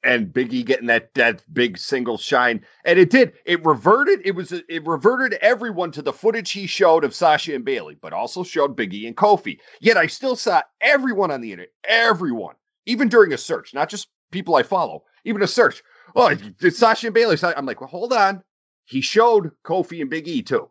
and 0.06 0.32
Biggie 0.32 0.64
getting 0.64 0.86
that 0.86 1.12
that 1.14 1.42
big 1.52 1.76
single 1.76 2.16
shine, 2.16 2.64
and 2.84 2.98
it 2.98 3.10
did. 3.10 3.32
It 3.44 3.64
reverted. 3.64 4.20
It 4.24 4.36
was 4.36 4.52
it 4.52 4.86
reverted 4.86 5.34
everyone 5.42 5.90
to 5.92 6.02
the 6.02 6.12
footage 6.12 6.52
he 6.52 6.66
showed 6.66 7.02
of 7.04 7.14
Sasha 7.14 7.54
and 7.54 7.64
Bayley, 7.64 7.96
but 8.00 8.12
also 8.12 8.44
showed 8.44 8.76
Biggie 8.76 9.06
and 9.06 9.16
Kofi. 9.16 9.58
Yet 9.80 9.96
I 9.96 10.06
still 10.06 10.36
saw 10.36 10.62
everyone 10.80 11.32
on 11.32 11.40
the 11.40 11.50
internet, 11.50 11.72
everyone, 11.84 12.54
even 12.86 13.08
during 13.08 13.32
a 13.32 13.38
search, 13.38 13.74
not 13.74 13.88
just 13.88 14.08
people 14.30 14.54
I 14.54 14.62
follow, 14.62 15.02
even 15.24 15.42
a 15.42 15.46
search. 15.48 15.82
Oh, 16.14 16.32
did 16.34 16.74
Sasha 16.74 17.08
and 17.08 17.14
Bayley? 17.14 17.36
I'm 17.42 17.66
like, 17.66 17.80
well, 17.80 17.90
hold 17.90 18.12
on. 18.12 18.42
He 18.84 19.00
showed 19.00 19.50
Kofi 19.64 20.00
and 20.00 20.08
Big 20.08 20.28
E 20.28 20.40
too. 20.40 20.70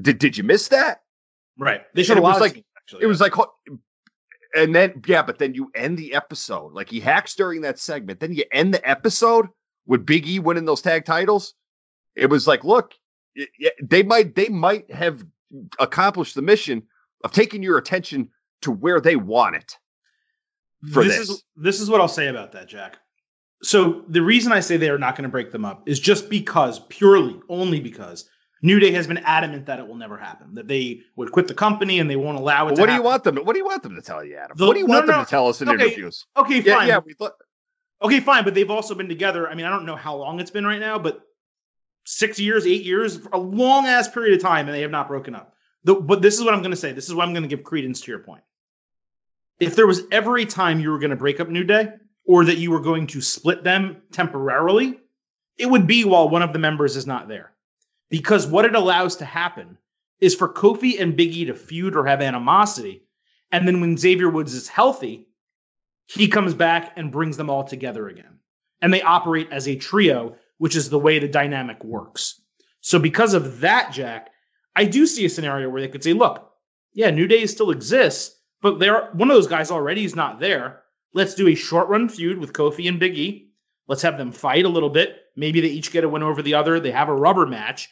Did 0.00 0.18
Did 0.18 0.36
you 0.36 0.44
miss 0.44 0.68
that? 0.68 1.00
Right. 1.58 1.80
They 1.94 2.02
showed 2.02 2.18
a 2.18 2.20
lot. 2.20 2.40
Like, 2.40 2.64
actually, 2.76 3.00
it 3.00 3.02
yeah. 3.02 3.08
was 3.08 3.20
like 3.20 3.32
and 4.54 4.74
then 4.74 5.02
yeah, 5.06 5.22
but 5.22 5.38
then 5.38 5.54
you 5.54 5.70
end 5.74 5.98
the 5.98 6.14
episode 6.14 6.72
like 6.72 6.88
he 6.88 7.00
hacks 7.00 7.34
during 7.34 7.60
that 7.62 7.78
segment. 7.78 8.20
Then 8.20 8.32
you 8.32 8.44
end 8.52 8.74
the 8.74 8.88
episode 8.88 9.46
with 9.86 10.06
Big 10.06 10.28
E 10.28 10.38
winning 10.38 10.66
those 10.66 10.82
tag 10.82 11.04
titles, 11.04 11.54
it 12.14 12.30
was 12.30 12.46
like, 12.46 12.64
look, 12.64 12.94
they 13.82 14.02
might 14.02 14.34
they 14.34 14.48
might 14.48 14.90
have 14.92 15.24
accomplished 15.78 16.34
the 16.34 16.42
mission 16.42 16.82
of 17.24 17.32
taking 17.32 17.62
your 17.62 17.78
attention 17.78 18.28
to 18.62 18.70
where 18.70 19.00
they 19.00 19.16
want 19.16 19.56
it. 19.56 19.76
For 20.92 21.02
this, 21.02 21.18
this. 21.18 21.28
is 21.30 21.44
this 21.56 21.80
is 21.80 21.90
what 21.90 22.00
I'll 22.00 22.08
say 22.08 22.28
about 22.28 22.52
that, 22.52 22.68
Jack. 22.68 22.98
So 23.62 24.04
the 24.08 24.22
reason 24.22 24.52
I 24.52 24.60
say 24.60 24.76
they 24.76 24.90
are 24.90 24.98
not 24.98 25.16
going 25.16 25.24
to 25.24 25.32
break 25.32 25.50
them 25.50 25.64
up 25.64 25.88
is 25.88 25.98
just 25.98 26.30
because, 26.30 26.78
purely, 26.88 27.40
only 27.48 27.80
because 27.80 28.28
New 28.62 28.80
Day 28.80 28.90
has 28.92 29.06
been 29.06 29.18
adamant 29.18 29.66
that 29.66 29.78
it 29.78 29.86
will 29.86 29.94
never 29.94 30.16
happen. 30.16 30.54
That 30.54 30.66
they 30.66 31.02
would 31.16 31.30
quit 31.30 31.46
the 31.46 31.54
company 31.54 32.00
and 32.00 32.10
they 32.10 32.16
won't 32.16 32.38
allow 32.38 32.68
it. 32.68 32.72
Well, 32.72 32.80
what 32.80 32.86
do 32.86 32.94
you 32.94 33.02
want 33.02 33.24
them? 33.24 33.36
What 33.36 33.52
do 33.52 33.58
you 33.58 33.64
want 33.64 33.82
them 33.82 33.94
to 33.94 34.02
tell 34.02 34.24
you, 34.24 34.36
Adam? 34.36 34.56
The, 34.56 34.66
what 34.66 34.74
do 34.74 34.80
you 34.80 34.86
want 34.86 35.06
no, 35.06 35.12
them 35.12 35.24
to 35.24 35.30
tell 35.30 35.48
us 35.48 35.62
in 35.62 35.68
okay, 35.68 35.86
interviews? 35.86 36.26
Okay, 36.36 36.60
fine. 36.60 36.88
Yeah, 36.88 37.00
yeah 37.20 37.28
okay, 38.02 38.20
fine. 38.20 38.44
But 38.44 38.54
they've 38.54 38.70
also 38.70 38.94
been 38.94 39.08
together. 39.08 39.48
I 39.48 39.54
mean, 39.54 39.66
I 39.66 39.70
don't 39.70 39.86
know 39.86 39.96
how 39.96 40.16
long 40.16 40.40
it's 40.40 40.50
been 40.50 40.66
right 40.66 40.80
now, 40.80 40.98
but 40.98 41.20
six 42.04 42.40
years, 42.40 42.66
eight 42.66 42.84
years, 42.84 43.20
a 43.32 43.38
long 43.38 43.86
ass 43.86 44.08
period 44.08 44.34
of 44.34 44.42
time, 44.42 44.66
and 44.66 44.74
they 44.74 44.82
have 44.82 44.90
not 44.90 45.08
broken 45.08 45.34
up. 45.34 45.54
The, 45.84 45.94
but 45.94 46.20
this 46.20 46.34
is 46.34 46.44
what 46.44 46.54
I'm 46.54 46.60
going 46.60 46.72
to 46.72 46.76
say. 46.76 46.92
This 46.92 47.08
is 47.08 47.14
what 47.14 47.26
I'm 47.26 47.32
going 47.32 47.44
to 47.44 47.48
give 47.48 47.62
credence 47.62 48.00
to 48.02 48.10
your 48.10 48.20
point. 48.20 48.42
If 49.60 49.76
there 49.76 49.86
was 49.86 50.02
ever 50.10 50.36
a 50.36 50.44
time 50.44 50.80
you 50.80 50.90
were 50.90 50.98
going 50.98 51.10
to 51.10 51.16
break 51.16 51.38
up 51.38 51.48
New 51.48 51.64
Day, 51.64 51.92
or 52.26 52.44
that 52.44 52.58
you 52.58 52.70
were 52.70 52.80
going 52.80 53.06
to 53.08 53.20
split 53.20 53.64
them 53.64 54.02
temporarily, 54.12 54.98
it 55.56 55.66
would 55.66 55.86
be 55.86 56.04
while 56.04 56.28
one 56.28 56.42
of 56.42 56.52
the 56.52 56.58
members 56.58 56.96
is 56.96 57.06
not 57.06 57.28
there 57.28 57.52
because 58.10 58.46
what 58.46 58.64
it 58.64 58.74
allows 58.74 59.16
to 59.16 59.24
happen 59.24 59.78
is 60.20 60.34
for 60.34 60.52
Kofi 60.52 61.00
and 61.00 61.16
Biggie 61.16 61.46
to 61.46 61.54
feud 61.54 61.96
or 61.96 62.06
have 62.06 62.20
animosity. 62.20 63.04
And 63.52 63.66
then 63.66 63.80
when 63.80 63.96
Xavier 63.96 64.30
Woods 64.30 64.54
is 64.54 64.68
healthy, 64.68 65.28
he 66.06 66.28
comes 66.28 66.54
back 66.54 66.92
and 66.96 67.12
brings 67.12 67.36
them 67.36 67.50
all 67.50 67.64
together 67.64 68.08
again. 68.08 68.38
And 68.80 68.92
they 68.92 69.02
operate 69.02 69.48
as 69.50 69.68
a 69.68 69.76
trio, 69.76 70.36
which 70.58 70.76
is 70.76 70.90
the 70.90 70.98
way 70.98 71.18
the 71.18 71.28
dynamic 71.28 71.82
works. 71.84 72.40
So, 72.80 72.98
because 72.98 73.34
of 73.34 73.60
that, 73.60 73.92
Jack, 73.92 74.30
I 74.76 74.84
do 74.84 75.06
see 75.06 75.24
a 75.24 75.28
scenario 75.28 75.68
where 75.68 75.80
they 75.80 75.88
could 75.88 76.04
say, 76.04 76.12
look, 76.12 76.50
yeah, 76.92 77.10
New 77.10 77.26
Day 77.26 77.46
still 77.46 77.70
exists, 77.70 78.36
but 78.62 78.78
there 78.78 79.10
one 79.12 79.30
of 79.30 79.36
those 79.36 79.46
guys 79.46 79.70
already 79.70 80.04
is 80.04 80.16
not 80.16 80.40
there. 80.40 80.82
Let's 81.12 81.34
do 81.34 81.48
a 81.48 81.54
short 81.54 81.88
run 81.88 82.08
feud 82.08 82.38
with 82.38 82.52
Kofi 82.52 82.88
and 82.88 83.00
Big 83.00 83.18
E. 83.18 83.50
Let's 83.88 84.02
have 84.02 84.18
them 84.18 84.32
fight 84.32 84.64
a 84.64 84.68
little 84.68 84.90
bit. 84.90 85.16
Maybe 85.36 85.60
they 85.60 85.68
each 85.68 85.92
get 85.92 86.04
a 86.04 86.08
win 86.08 86.22
over 86.22 86.42
the 86.42 86.54
other. 86.54 86.78
They 86.78 86.90
have 86.90 87.08
a 87.08 87.14
rubber 87.14 87.46
match 87.46 87.88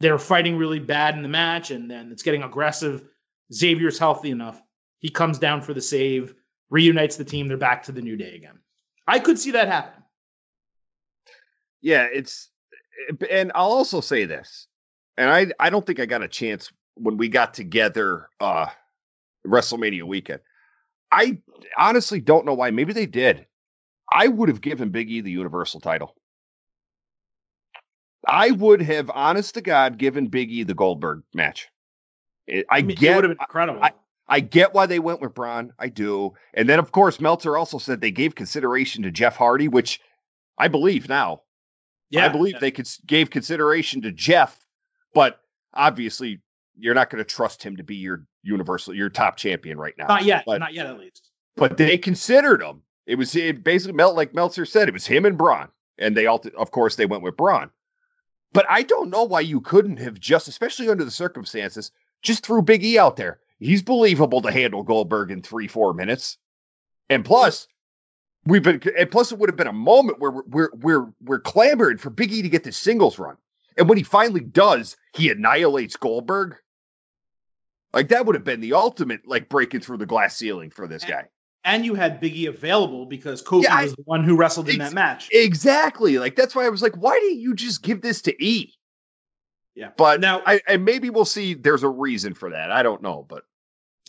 they're 0.00 0.18
fighting 0.18 0.56
really 0.56 0.78
bad 0.78 1.16
in 1.16 1.22
the 1.22 1.28
match 1.28 1.70
and 1.70 1.90
then 1.90 2.10
it's 2.12 2.22
getting 2.22 2.42
aggressive. 2.42 3.04
Xavier's 3.52 3.98
healthy 3.98 4.30
enough. 4.30 4.62
He 5.00 5.08
comes 5.08 5.38
down 5.38 5.62
for 5.62 5.74
the 5.74 5.80
save, 5.80 6.34
reunites 6.70 7.16
the 7.16 7.24
team. 7.24 7.48
They're 7.48 7.56
back 7.56 7.82
to 7.84 7.92
the 7.92 8.02
new 8.02 8.16
day 8.16 8.34
again. 8.34 8.58
I 9.06 9.18
could 9.18 9.38
see 9.38 9.50
that 9.52 9.68
happen. 9.68 10.02
Yeah, 11.80 12.06
it's 12.12 12.50
and 13.30 13.52
I'll 13.54 13.70
also 13.70 14.00
say 14.00 14.24
this. 14.24 14.66
And 15.16 15.30
I 15.30 15.46
I 15.58 15.70
don't 15.70 15.86
think 15.86 16.00
I 16.00 16.06
got 16.06 16.22
a 16.22 16.28
chance 16.28 16.70
when 16.94 17.16
we 17.16 17.28
got 17.28 17.54
together 17.54 18.28
uh 18.40 18.66
WrestleMania 19.46 20.02
weekend. 20.02 20.40
I 21.10 21.38
honestly 21.78 22.20
don't 22.20 22.44
know 22.44 22.54
why. 22.54 22.70
Maybe 22.70 22.92
they 22.92 23.06
did. 23.06 23.46
I 24.12 24.28
would 24.28 24.48
have 24.48 24.60
given 24.60 24.90
Big 24.90 25.10
E 25.10 25.20
the 25.20 25.30
Universal 25.30 25.80
title. 25.80 26.14
I 28.26 28.50
would 28.50 28.82
have, 28.82 29.10
honest 29.14 29.54
to 29.54 29.60
God, 29.60 29.98
given 29.98 30.28
Biggie 30.28 30.66
the 30.66 30.74
Goldberg 30.74 31.22
match. 31.34 31.68
I, 32.50 32.64
I 32.70 32.82
mean, 32.82 32.96
get, 32.96 33.14
would 33.14 33.24
have 33.24 33.36
been 33.36 33.44
incredible. 33.44 33.82
I, 33.82 33.92
I 34.28 34.40
get 34.40 34.74
why 34.74 34.86
they 34.86 34.98
went 34.98 35.20
with 35.20 35.34
Braun. 35.34 35.72
I 35.78 35.88
do. 35.88 36.32
And 36.54 36.68
then, 36.68 36.78
of 36.78 36.92
course, 36.92 37.20
Meltzer 37.20 37.56
also 37.56 37.78
said 37.78 38.00
they 38.00 38.10
gave 38.10 38.34
consideration 38.34 39.02
to 39.04 39.10
Jeff 39.10 39.36
Hardy, 39.36 39.68
which 39.68 40.00
I 40.58 40.68
believe 40.68 41.08
now. 41.08 41.42
Yeah, 42.10 42.26
I 42.26 42.28
believe 42.28 42.54
yeah. 42.54 42.60
they 42.60 42.70
could, 42.70 42.88
gave 43.06 43.30
consideration 43.30 44.02
to 44.02 44.12
Jeff, 44.12 44.66
but 45.14 45.40
obviously 45.74 46.40
you're 46.76 46.94
not 46.94 47.10
going 47.10 47.22
to 47.22 47.24
trust 47.24 47.62
him 47.62 47.76
to 47.76 47.82
be 47.82 47.96
your 47.96 48.24
universal, 48.42 48.94
your 48.94 49.10
top 49.10 49.36
champion 49.36 49.78
right 49.78 49.94
now. 49.98 50.06
Not 50.06 50.24
yet. 50.24 50.44
But, 50.46 50.58
not 50.58 50.72
yet, 50.72 50.86
at 50.86 50.98
least. 50.98 51.30
But 51.56 51.76
they 51.76 51.98
considered 51.98 52.62
him. 52.62 52.82
It 53.06 53.16
was 53.16 53.34
it 53.34 53.64
basically 53.64 53.94
Melt 53.94 54.16
like 54.16 54.34
Meltzer 54.34 54.64
said. 54.64 54.88
It 54.88 54.94
was 54.94 55.06
him 55.06 55.24
and 55.24 55.36
Braun, 55.36 55.68
and 55.98 56.16
they 56.16 56.26
all, 56.26 56.42
of 56.56 56.70
course, 56.70 56.96
they 56.96 57.06
went 57.06 57.22
with 57.22 57.36
Braun. 57.36 57.70
But 58.52 58.66
I 58.68 58.82
don't 58.82 59.10
know 59.10 59.24
why 59.24 59.40
you 59.40 59.60
couldn't 59.60 59.98
have 59.98 60.18
just, 60.18 60.48
especially 60.48 60.88
under 60.88 61.04
the 61.04 61.10
circumstances, 61.10 61.90
just 62.22 62.44
threw 62.44 62.62
Big 62.62 62.84
E 62.84 62.98
out 62.98 63.16
there. 63.16 63.40
He's 63.58 63.82
believable 63.82 64.40
to 64.42 64.52
handle 64.52 64.82
Goldberg 64.82 65.30
in 65.30 65.42
three, 65.42 65.68
four 65.68 65.92
minutes. 65.92 66.38
And 67.10 67.24
plus, 67.24 67.68
we've 68.46 68.62
been, 68.62 68.80
and 68.96 69.10
plus, 69.10 69.32
it 69.32 69.38
would 69.38 69.50
have 69.50 69.56
been 69.56 69.66
a 69.66 69.72
moment 69.72 70.20
where 70.20 70.30
we're, 70.30 70.42
we're, 70.46 70.70
we're, 70.74 71.06
we're 71.22 71.40
clamoring 71.40 71.98
for 71.98 72.10
Big 72.10 72.32
E 72.32 72.42
to 72.42 72.48
get 72.48 72.64
the 72.64 72.72
singles 72.72 73.18
run. 73.18 73.36
And 73.76 73.88
when 73.88 73.98
he 73.98 74.04
finally 74.04 74.40
does, 74.40 74.96
he 75.14 75.30
annihilates 75.30 75.96
Goldberg. 75.96 76.56
Like 77.92 78.08
that 78.08 78.26
would 78.26 78.34
have 78.34 78.44
been 78.44 78.60
the 78.60 78.74
ultimate, 78.74 79.26
like 79.26 79.48
breaking 79.48 79.80
through 79.80 79.98
the 79.98 80.06
glass 80.06 80.36
ceiling 80.36 80.70
for 80.70 80.86
this 80.86 81.04
guy 81.04 81.28
and 81.68 81.84
you 81.84 81.94
had 81.94 82.20
Biggie 82.20 82.48
available 82.48 83.04
because 83.04 83.42
Kofi 83.42 83.64
yeah, 83.64 83.82
was 83.82 83.94
the 83.94 84.02
one 84.06 84.24
who 84.24 84.36
wrestled 84.36 84.70
in 84.70 84.78
that 84.78 84.94
match. 84.94 85.28
Exactly. 85.30 86.18
Like 86.18 86.34
that's 86.34 86.54
why 86.54 86.64
I 86.64 86.70
was 86.70 86.82
like, 86.82 86.96
why 86.96 87.18
didn't 87.20 87.40
you 87.40 87.54
just 87.54 87.82
give 87.82 88.00
this 88.00 88.22
to 88.22 88.44
E? 88.44 88.72
Yeah. 89.74 89.90
But 89.96 90.20
now, 90.20 90.42
I, 90.46 90.60
and 90.66 90.84
maybe 90.84 91.10
we'll 91.10 91.26
see. 91.26 91.54
There's 91.54 91.82
a 91.82 91.88
reason 91.88 92.32
for 92.34 92.50
that. 92.50 92.72
I 92.72 92.82
don't 92.82 93.02
know, 93.02 93.24
but 93.28 93.44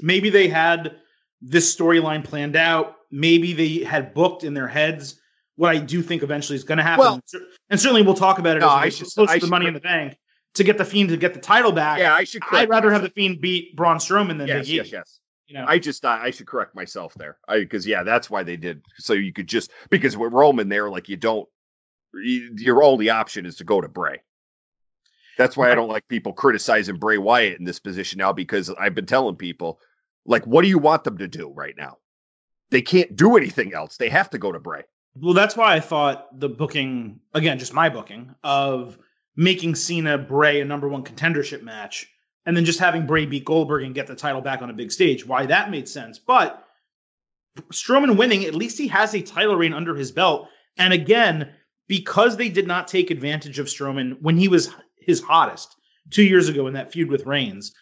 maybe 0.01 0.29
they 0.29 0.47
had 0.47 0.95
this 1.41 1.75
storyline 1.75 2.23
planned 2.23 2.55
out. 2.55 2.95
Maybe 3.11 3.53
they 3.53 3.83
had 3.83 4.13
booked 4.13 4.43
in 4.43 4.53
their 4.53 4.67
heads 4.67 5.19
what 5.59 5.75
I 5.75 5.79
do 5.79 6.01
think 6.01 6.23
eventually 6.23 6.55
is 6.55 6.63
going 6.63 6.77
to 6.77 6.83
happen. 6.83 6.99
Well, 7.01 7.21
and 7.69 7.77
certainly 7.77 8.01
we'll 8.01 8.13
talk 8.13 8.39
about 8.39 8.55
it 8.55 8.61
no, 8.61 8.67
as 8.67 8.73
I 8.73 8.89
should, 8.89 9.07
close 9.07 9.29
I 9.29 9.39
to 9.39 9.45
the 9.45 9.51
Money 9.51 9.67
in 9.67 9.73
the 9.73 9.81
Bank 9.81 10.17
to 10.53 10.63
get 10.63 10.77
the 10.77 10.85
Fiend 10.85 11.09
to 11.09 11.17
get 11.17 11.33
the 11.33 11.41
title 11.41 11.73
back. 11.73 11.99
Yeah, 11.99 12.13
I 12.13 12.23
should. 12.23 12.41
I'd 12.49 12.69
rather 12.69 12.89
have 12.91 13.01
the 13.01 13.09
Fiend 13.09 13.41
beat 13.41 13.75
Braun 13.75 13.97
Strowman 13.97 14.37
than 14.37 14.47
yes, 14.47 14.65
Big 14.65 14.73
E. 14.73 14.77
Yes, 14.77 14.91
yes. 14.93 15.18
You 15.49 15.55
know, 15.55 15.65
I 15.67 15.79
just 15.79 16.05
I 16.05 16.29
should 16.29 16.45
correct 16.45 16.75
myself 16.75 17.15
there. 17.15 17.37
I 17.47 17.59
because 17.59 17.87
yeah, 17.87 18.03
that's 18.03 18.29
why 18.29 18.43
they 18.43 18.55
did. 18.55 18.83
So 18.97 19.13
you 19.13 19.33
could 19.33 19.47
just 19.47 19.71
because 19.89 20.15
with 20.15 20.31
Roman 20.31 20.69
there, 20.69 20.91
like 20.91 21.09
you 21.09 21.17
don't, 21.17 21.49
your 22.13 22.83
only 22.83 23.09
option 23.09 23.47
is 23.47 23.55
to 23.55 23.63
go 23.63 23.81
to 23.81 23.87
Bray. 23.87 24.21
That's 25.39 25.57
why 25.57 25.71
I 25.71 25.75
don't 25.75 25.89
like 25.89 26.07
people 26.07 26.33
criticizing 26.33 26.97
Bray 26.97 27.17
Wyatt 27.17 27.57
in 27.57 27.65
this 27.65 27.79
position 27.79 28.19
now 28.19 28.31
because 28.31 28.69
I've 28.69 28.93
been 28.93 29.07
telling 29.07 29.37
people, 29.37 29.79
like, 30.25 30.45
what 30.45 30.61
do 30.61 30.67
you 30.67 30.77
want 30.77 31.03
them 31.03 31.17
to 31.17 31.27
do 31.27 31.51
right 31.55 31.73
now? 31.75 31.97
They 32.69 32.83
can't 32.83 33.15
do 33.15 33.35
anything 33.35 33.73
else. 33.73 33.97
They 33.97 34.09
have 34.09 34.29
to 34.31 34.37
go 34.37 34.51
to 34.51 34.59
Bray. 34.59 34.83
Well, 35.15 35.33
that's 35.33 35.57
why 35.57 35.73
I 35.73 35.79
thought 35.79 36.39
the 36.39 36.49
booking, 36.49 37.21
again, 37.33 37.57
just 37.57 37.73
my 37.73 37.89
booking 37.89 38.35
of 38.43 38.99
making 39.35 39.75
Cena 39.75 40.17
Bray 40.17 40.61
a 40.61 40.65
number 40.65 40.87
one 40.87 41.03
contendership 41.03 41.63
match 41.63 42.07
and 42.45 42.55
then 42.55 42.65
just 42.65 42.79
having 42.79 43.05
Bray 43.05 43.25
beat 43.25 43.45
Goldberg 43.45 43.83
and 43.83 43.95
get 43.95 44.07
the 44.07 44.15
title 44.15 44.41
back 44.41 44.61
on 44.61 44.69
a 44.69 44.73
big 44.73 44.91
stage. 44.91 45.25
Why 45.25 45.45
that 45.45 45.71
made 45.71 45.87
sense. 45.87 46.19
But 46.19 46.63
Strowman 47.71 48.17
winning, 48.17 48.45
at 48.45 48.55
least 48.55 48.77
he 48.77 48.87
has 48.87 49.13
a 49.13 49.21
title 49.21 49.55
reign 49.55 49.73
under 49.73 49.95
his 49.95 50.11
belt. 50.11 50.47
And 50.77 50.93
again, 50.93 51.49
because 51.87 52.37
they 52.37 52.49
did 52.49 52.67
not 52.67 52.87
take 52.87 53.11
advantage 53.11 53.59
of 53.59 53.67
Strowman 53.67 54.21
when 54.21 54.37
he 54.37 54.47
was 54.47 54.69
his 54.97 55.21
hottest 55.21 55.75
two 56.09 56.23
years 56.23 56.47
ago 56.47 56.67
in 56.67 56.73
that 56.73 56.91
feud 56.91 57.09
with 57.09 57.25
Reigns, 57.25 57.73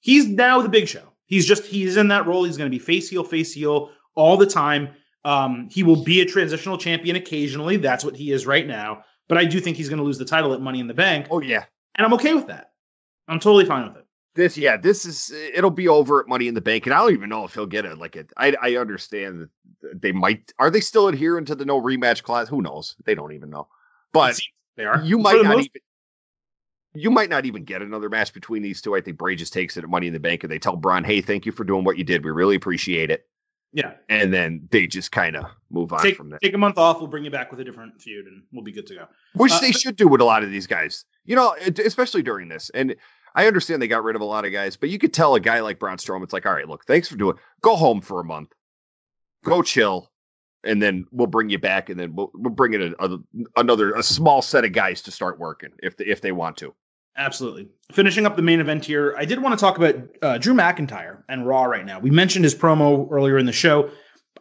he's 0.00 0.26
now 0.28 0.62
the 0.62 0.68
big 0.68 0.88
show. 0.88 1.08
He's 1.26 1.46
just, 1.46 1.64
he's 1.64 1.96
in 1.96 2.08
that 2.08 2.26
role. 2.26 2.44
He's 2.44 2.56
going 2.56 2.70
to 2.70 2.74
be 2.74 2.82
face 2.82 3.08
heel, 3.08 3.24
face 3.24 3.52
heel 3.52 3.90
all 4.14 4.36
the 4.36 4.46
time. 4.46 4.90
Um, 5.24 5.68
he 5.70 5.82
will 5.82 6.04
be 6.04 6.20
a 6.20 6.26
transitional 6.26 6.76
champion 6.76 7.16
occasionally. 7.16 7.78
That's 7.78 8.04
what 8.04 8.14
he 8.14 8.30
is 8.30 8.46
right 8.46 8.66
now. 8.66 9.04
But 9.26 9.38
I 9.38 9.46
do 9.46 9.58
think 9.58 9.78
he's 9.78 9.88
going 9.88 9.98
to 9.98 10.04
lose 10.04 10.18
the 10.18 10.26
title 10.26 10.52
at 10.52 10.60
Money 10.60 10.80
in 10.80 10.86
the 10.86 10.94
Bank. 10.94 11.28
Oh, 11.30 11.40
yeah. 11.40 11.64
And 11.94 12.04
I'm 12.06 12.12
okay 12.14 12.34
with 12.34 12.46
that. 12.48 12.72
I'm 13.28 13.40
totally 13.40 13.64
fine 13.64 13.88
with 13.88 13.96
it 13.96 14.04
this 14.34 14.58
yeah 14.58 14.76
this 14.76 15.04
is 15.04 15.30
it'll 15.54 15.70
be 15.70 15.86
over 15.86 16.20
at 16.20 16.28
money 16.28 16.48
in 16.48 16.54
the 16.54 16.60
bank 16.60 16.86
and 16.86 16.92
i 16.92 16.98
don't 16.98 17.12
even 17.12 17.28
know 17.28 17.44
if 17.44 17.54
he'll 17.54 17.66
get 17.66 17.84
it 17.84 17.98
like 17.98 18.16
it 18.16 18.32
i 18.36 18.52
i 18.60 18.74
understand 18.76 19.48
that 19.80 20.02
they 20.02 20.10
might 20.10 20.52
are 20.58 20.70
they 20.70 20.80
still 20.80 21.06
adhering 21.08 21.44
to 21.44 21.54
the 21.54 21.64
no 21.64 21.80
rematch 21.80 22.22
clause 22.22 22.48
who 22.48 22.60
knows 22.60 22.96
they 23.04 23.14
don't 23.14 23.32
even 23.32 23.48
know 23.48 23.68
but 24.12 24.38
they 24.76 24.84
are 24.84 25.00
you 25.04 25.18
might 25.18 25.36
not 25.36 25.56
most- 25.56 25.66
even 25.66 25.80
you 26.94 27.10
might 27.10 27.28
not 27.28 27.44
even 27.44 27.64
get 27.64 27.82
another 27.82 28.08
match 28.08 28.32
between 28.32 28.62
these 28.62 28.80
two. 28.80 28.94
I 28.94 29.00
think 29.00 29.18
Bray 29.18 29.34
just 29.34 29.52
takes 29.52 29.76
it 29.76 29.82
at 29.84 29.90
Money 29.90 30.06
in 30.06 30.12
the 30.12 30.20
Bank 30.20 30.44
and 30.44 30.52
they 30.52 30.60
tell 30.60 30.76
Braun, 30.76 31.02
"Hey, 31.02 31.20
thank 31.20 31.44
you 31.44 31.50
for 31.50 31.64
doing 31.64 31.84
what 31.84 31.98
you 31.98 32.04
did. 32.04 32.24
We 32.24 32.30
really 32.30 32.54
appreciate 32.54 33.10
it." 33.10 33.26
Yeah, 33.72 33.94
and 34.08 34.32
then 34.32 34.68
they 34.70 34.86
just 34.86 35.10
kind 35.10 35.34
of 35.34 35.46
move 35.70 35.92
on 35.92 36.00
take, 36.02 36.16
from 36.16 36.30
there. 36.30 36.38
Take 36.38 36.54
a 36.54 36.58
month 36.58 36.78
off. 36.78 36.98
We'll 36.98 37.08
bring 37.08 37.24
you 37.24 37.30
back 37.30 37.50
with 37.50 37.58
a 37.58 37.64
different 37.64 38.00
feud, 38.00 38.26
and 38.26 38.44
we'll 38.52 38.62
be 38.62 38.70
good 38.70 38.86
to 38.86 38.94
go. 38.94 39.06
Which 39.34 39.50
uh, 39.50 39.58
they 39.58 39.72
should 39.72 39.96
do 39.96 40.06
with 40.06 40.20
a 40.20 40.24
lot 40.24 40.44
of 40.44 40.50
these 40.50 40.68
guys. 40.68 41.04
You 41.24 41.34
know, 41.34 41.56
especially 41.84 42.22
during 42.22 42.48
this. 42.48 42.70
And 42.70 42.94
I 43.34 43.46
understand 43.46 43.82
they 43.82 43.88
got 43.88 44.04
rid 44.04 44.16
of 44.16 44.22
a 44.22 44.26
lot 44.26 44.44
of 44.44 44.52
guys, 44.52 44.76
but 44.76 44.90
you 44.90 44.98
could 44.98 45.12
tell 45.12 45.34
a 45.34 45.40
guy 45.40 45.60
like 45.60 45.78
Braun 45.78 45.96
Strowman, 45.96 46.22
it's 46.22 46.32
like, 46.32 46.46
all 46.46 46.52
right, 46.52 46.68
look, 46.68 46.84
thanks 46.84 47.08
for 47.08 47.16
doing. 47.16 47.36
Go 47.62 47.74
home 47.74 48.00
for 48.00 48.20
a 48.20 48.24
month, 48.24 48.52
go 49.44 49.62
chill, 49.62 50.10
and 50.62 50.80
then 50.80 51.06
we'll 51.10 51.26
bring 51.26 51.50
you 51.50 51.58
back, 51.58 51.90
and 51.90 51.98
then 51.98 52.14
we'll 52.14 52.30
we'll 52.34 52.52
bring 52.52 52.74
in 52.74 52.94
a, 52.98 53.06
a, 53.06 53.18
another 53.56 53.92
a 53.92 54.02
small 54.02 54.40
set 54.40 54.64
of 54.64 54.72
guys 54.72 55.02
to 55.02 55.10
start 55.10 55.38
working 55.38 55.70
if 55.82 55.96
they, 55.96 56.04
if 56.04 56.20
they 56.20 56.32
want 56.32 56.56
to. 56.58 56.74
Absolutely. 57.16 57.68
Finishing 57.92 58.26
up 58.26 58.34
the 58.34 58.42
main 58.42 58.60
event 58.60 58.84
here, 58.84 59.14
I 59.16 59.24
did 59.24 59.40
want 59.40 59.56
to 59.56 59.60
talk 59.60 59.78
about 59.78 59.96
uh, 60.20 60.38
Drew 60.38 60.54
McIntyre 60.54 61.22
and 61.28 61.46
Raw 61.46 61.64
right 61.64 61.86
now. 61.86 62.00
We 62.00 62.10
mentioned 62.10 62.44
his 62.44 62.54
promo 62.56 63.08
earlier 63.10 63.38
in 63.38 63.46
the 63.46 63.52
show. 63.52 63.90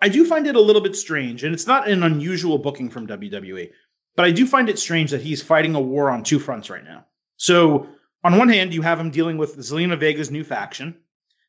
I 0.02 0.10
do 0.10 0.26
find 0.26 0.48
it 0.48 0.56
a 0.56 0.62
little 0.62 0.82
bit 0.82 0.96
strange, 0.96 1.44
and 1.44 1.54
it's 1.54 1.68
not 1.68 1.88
an 1.88 2.02
unusual 2.02 2.58
booking 2.58 2.90
from 2.90 3.06
WWE. 3.06 3.70
But 4.16 4.26
I 4.26 4.32
do 4.32 4.48
find 4.48 4.70
it 4.70 4.80
strange 4.80 5.12
that 5.12 5.22
he's 5.22 5.42
fighting 5.42 5.76
a 5.76 5.80
war 5.80 6.10
on 6.10 6.24
two 6.24 6.40
fronts 6.40 6.70
right 6.70 6.84
now. 6.84 7.06
So 7.38 7.88
on 8.24 8.38
one 8.38 8.50
hand, 8.50 8.74
you 8.74 8.82
have 8.82 9.00
him 9.00 9.12
dealing 9.12 9.38
with 9.38 9.58
Zelina 9.58 10.00
Vega's 10.00 10.32
new 10.32 10.44
faction. 10.44 10.96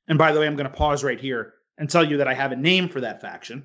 And 0.09 0.19
by 0.19 0.33
the 0.33 0.41
way, 0.41 0.47
I'm 0.47 0.57
going 0.57 0.71
to 0.71 0.77
pause 0.77 1.05
right 1.05 1.21
here 1.21 1.55
and 1.79 1.89
tell 1.89 2.09
you 2.09 2.17
that 2.19 2.29
I 2.29 2.35
have 2.35 2.53
a 2.53 2.57
name 2.57 2.89
for 2.89 3.01
that 3.01 3.21
faction, 3.21 3.65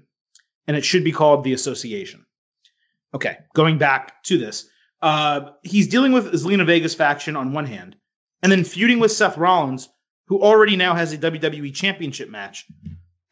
and 0.67 0.75
it 0.75 0.85
should 0.85 1.03
be 1.03 1.11
called 1.11 1.43
the 1.43 1.53
Association. 1.53 2.25
Okay, 3.13 3.37
going 3.53 3.77
back 3.77 4.23
to 4.23 4.37
this. 4.37 4.69
Uh, 5.01 5.51
he's 5.63 5.87
dealing 5.87 6.11
with 6.11 6.31
Zelina 6.33 6.65
Vega's 6.65 6.95
faction 6.95 7.35
on 7.35 7.53
one 7.53 7.65
hand, 7.65 7.95
and 8.43 8.51
then 8.51 8.63
feuding 8.63 8.99
with 8.99 9.11
Seth 9.11 9.37
Rollins, 9.37 9.89
who 10.27 10.41
already 10.41 10.75
now 10.75 10.93
has 10.93 11.13
a 11.13 11.17
WWE 11.17 11.73
Championship 11.73 12.29
match 12.29 12.65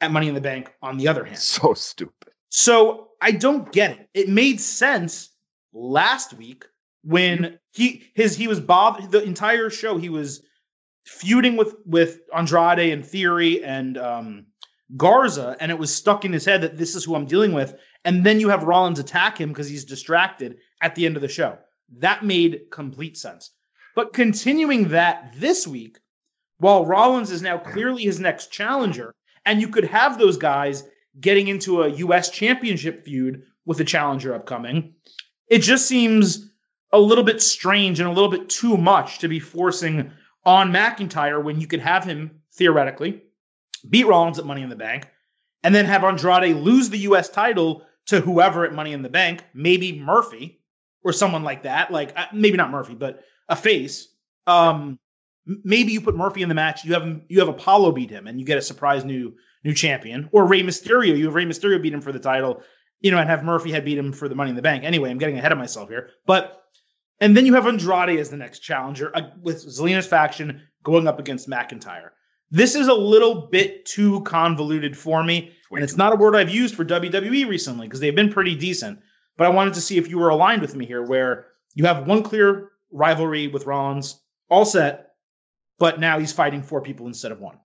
at 0.02 0.12
Money 0.12 0.28
in 0.28 0.36
the 0.36 0.42
Bank 0.42 0.74
on 0.82 0.98
the 0.98 1.08
other 1.08 1.24
hand. 1.24 1.38
So 1.40 1.74
stupid. 1.74 2.34
So 2.50 3.10
I 3.22 3.32
don't 3.32 3.72
get 3.72 3.92
it. 3.92 4.10
It 4.14 4.30
made 4.30 4.60
sense 4.62 5.30
last 5.74 6.34
week 6.34 6.66
when 7.04 7.60
he 7.72 8.12
his 8.16 8.36
he 8.36 8.48
was 8.48 8.60
Bob 8.60 9.12
the 9.12 9.24
entire 9.24 9.70
show 9.70 9.98
he 9.98 10.10
was 10.10 10.42
feuding 11.06 11.56
with 11.56 11.76
with 11.86 12.20
Andrade 12.36 12.92
and 12.92 13.06
Theory 13.06 13.64
and 13.64 13.98
um, 13.98 14.46
Garza, 14.96 15.58
and 15.60 15.72
it 15.72 15.78
was 15.78 15.94
stuck 15.94 16.24
in 16.24 16.34
his 16.34 16.46
head 16.46 16.62
that 16.62 16.78
this 16.78 16.96
is 16.96 17.04
who 17.04 17.16
I'm 17.16 17.26
dealing 17.26 17.54
with. 17.54 17.76
And 18.06 18.26
then 18.26 18.40
you 18.40 18.50
have 18.50 18.64
Rollins 18.64 19.00
attack 19.00 19.40
him 19.40 19.50
because 19.50 19.68
he's 19.68 19.84
distracted 19.84 20.58
at 20.82 20.96
the 20.96 21.06
end 21.06 21.16
of 21.16 21.22
the 21.22 21.28
show. 21.28 21.58
That 21.98 22.24
made 22.24 22.62
complete 22.72 23.18
sense. 23.18 23.52
But 23.96 24.14
continuing 24.14 24.90
that 24.90 25.34
this 25.38 25.68
week, 25.68 25.98
while 26.60 26.86
Rollins 26.86 27.32
is 27.32 27.42
now 27.42 27.58
clearly 27.58 28.04
his 28.04 28.20
next 28.20 28.52
challenger, 28.52 29.14
and 29.46 29.60
you 29.60 29.68
could 29.68 29.86
have 29.86 30.18
those 30.18 30.38
guys 30.38 30.84
getting 31.20 31.48
into 31.48 31.84
a 31.84 31.90
US 31.90 32.30
championship 32.30 33.04
feud 33.04 33.44
with 33.66 33.80
a 33.80 33.86
challenger 33.86 34.34
upcoming, 34.34 34.94
it 35.50 35.60
just 35.60 35.88
seems 35.88 36.47
a 36.92 37.00
little 37.00 37.24
bit 37.24 37.42
strange 37.42 38.00
and 38.00 38.08
a 38.08 38.12
little 38.12 38.30
bit 38.30 38.50
too 38.50 38.78
much 38.78 39.20
to 39.20 39.28
be 39.28 39.40
forcing 39.40 40.12
on 40.46 40.72
McIntyre 40.72 41.44
when 41.44 41.60
you 41.60 41.68
could 41.68 41.82
have 41.82 42.04
him 42.04 42.42
theoretically 42.54 43.22
beat 43.90 44.08
Rollins 44.08 44.40
at 44.40 44.46
Money 44.46 44.62
in 44.62 44.70
the 44.70 44.76
Bank 44.76 45.08
and 45.64 45.74
then 45.74 45.86
have 45.86 46.04
Andrade 46.04 46.56
lose 46.56 46.90
the 46.90 47.00
US 47.00 47.30
title 47.30 47.84
to 48.08 48.22
whoever 48.22 48.66
at 48.66 48.74
Money 48.74 48.94
in 48.94 49.02
the 49.02 49.10
Bank, 49.10 49.44
maybe 49.54 50.00
Murphy 50.00 50.62
or 51.04 51.12
someone 51.14 51.44
like 51.44 51.64
that, 51.64 51.92
like 51.92 52.18
uh, 52.18 52.26
maybe 52.34 52.58
not 52.58 52.72
Murphy, 52.72 52.96
but 52.96 53.22
a 53.50 53.56
face. 53.56 54.08
Um, 54.46 54.98
maybe 55.46 55.92
you 55.92 56.02
put 56.02 56.16
Murphy 56.16 56.42
in 56.42 56.50
the 56.50 56.56
match, 56.56 56.86
you 56.86 56.94
have 56.94 57.22
you 57.28 57.40
have 57.40 57.50
Apollo 57.50 57.94
beat 57.94 58.10
him, 58.10 58.28
and 58.28 58.40
you 58.40 58.46
get 58.46 58.58
a 58.58 58.62
surprise 58.62 59.04
new 59.06 59.34
new 59.64 59.74
champion, 59.74 60.30
or 60.32 60.46
Rey 60.46 60.64
Mysterio. 60.64 61.18
You 61.18 61.26
have 61.26 61.36
Rey 61.36 61.46
Mysterio 61.46 61.82
beat 61.82 61.94
him 61.94 62.02
for 62.02 62.12
the 62.12 62.20
title, 62.20 62.62
you 63.02 63.12
know, 63.12 63.18
and 63.18 63.30
have 63.30 63.44
Murphy 63.44 63.72
had 63.72 63.86
beat 63.86 63.98
him 63.98 64.14
for 64.14 64.30
the 64.30 64.36
Money 64.36 64.52
in 64.52 64.56
the 64.56 64.62
Bank. 64.62 64.84
Anyway, 64.84 65.10
I'm 65.10 65.18
getting 65.18 65.38
ahead 65.38 65.52
of 65.52 65.58
myself 65.58 65.90
here, 65.90 66.12
but 66.26 66.64
and 67.20 67.36
then 67.36 67.46
you 67.46 67.54
have 67.54 67.68
Andrade 67.68 68.20
as 68.20 68.30
the 68.30 68.38
next 68.38 68.60
challenger 68.60 69.12
uh, 69.16 69.30
with 69.42 69.66
Zelina's 69.66 70.08
faction 70.08 70.62
going 70.84 71.08
up 71.08 71.20
against 71.20 71.50
McIntyre. 71.50 72.10
This 72.50 72.76
is 72.76 72.88
a 72.88 72.94
little 72.94 73.48
bit 73.48 73.86
too 73.86 74.22
convoluted 74.22 74.98
for 74.98 75.24
me, 75.24 75.52
and 75.72 75.84
it's 75.84 75.98
not 75.98 76.14
a 76.14 76.16
word 76.16 76.36
I've 76.36 76.50
used 76.50 76.76
for 76.76 76.86
WWE 76.86 77.48
recently 77.48 77.88
because 77.88 78.00
they've 78.00 78.16
been 78.16 78.32
pretty 78.32 78.56
decent. 78.56 79.00
But 79.36 79.48
I 79.48 79.50
wanted 79.50 79.74
to 79.74 79.82
see 79.82 79.98
if 79.98 80.10
you 80.10 80.18
were 80.18 80.30
aligned 80.30 80.62
with 80.62 80.76
me 80.76 80.86
here, 80.86 81.04
where 81.04 81.48
you 81.76 81.86
have 81.86 82.08
one 82.08 82.24
clear 82.24 82.72
rivalry 82.92 83.48
with 83.48 83.66
Rollins, 83.66 84.22
all 84.50 84.66
set, 84.66 85.10
but 85.78 86.00
now 86.00 86.18
he's 86.20 86.32
fighting 86.32 86.64
four 86.64 86.82
people 86.82 87.08
instead 87.08 87.32
of 87.32 87.42
one. 87.42 87.60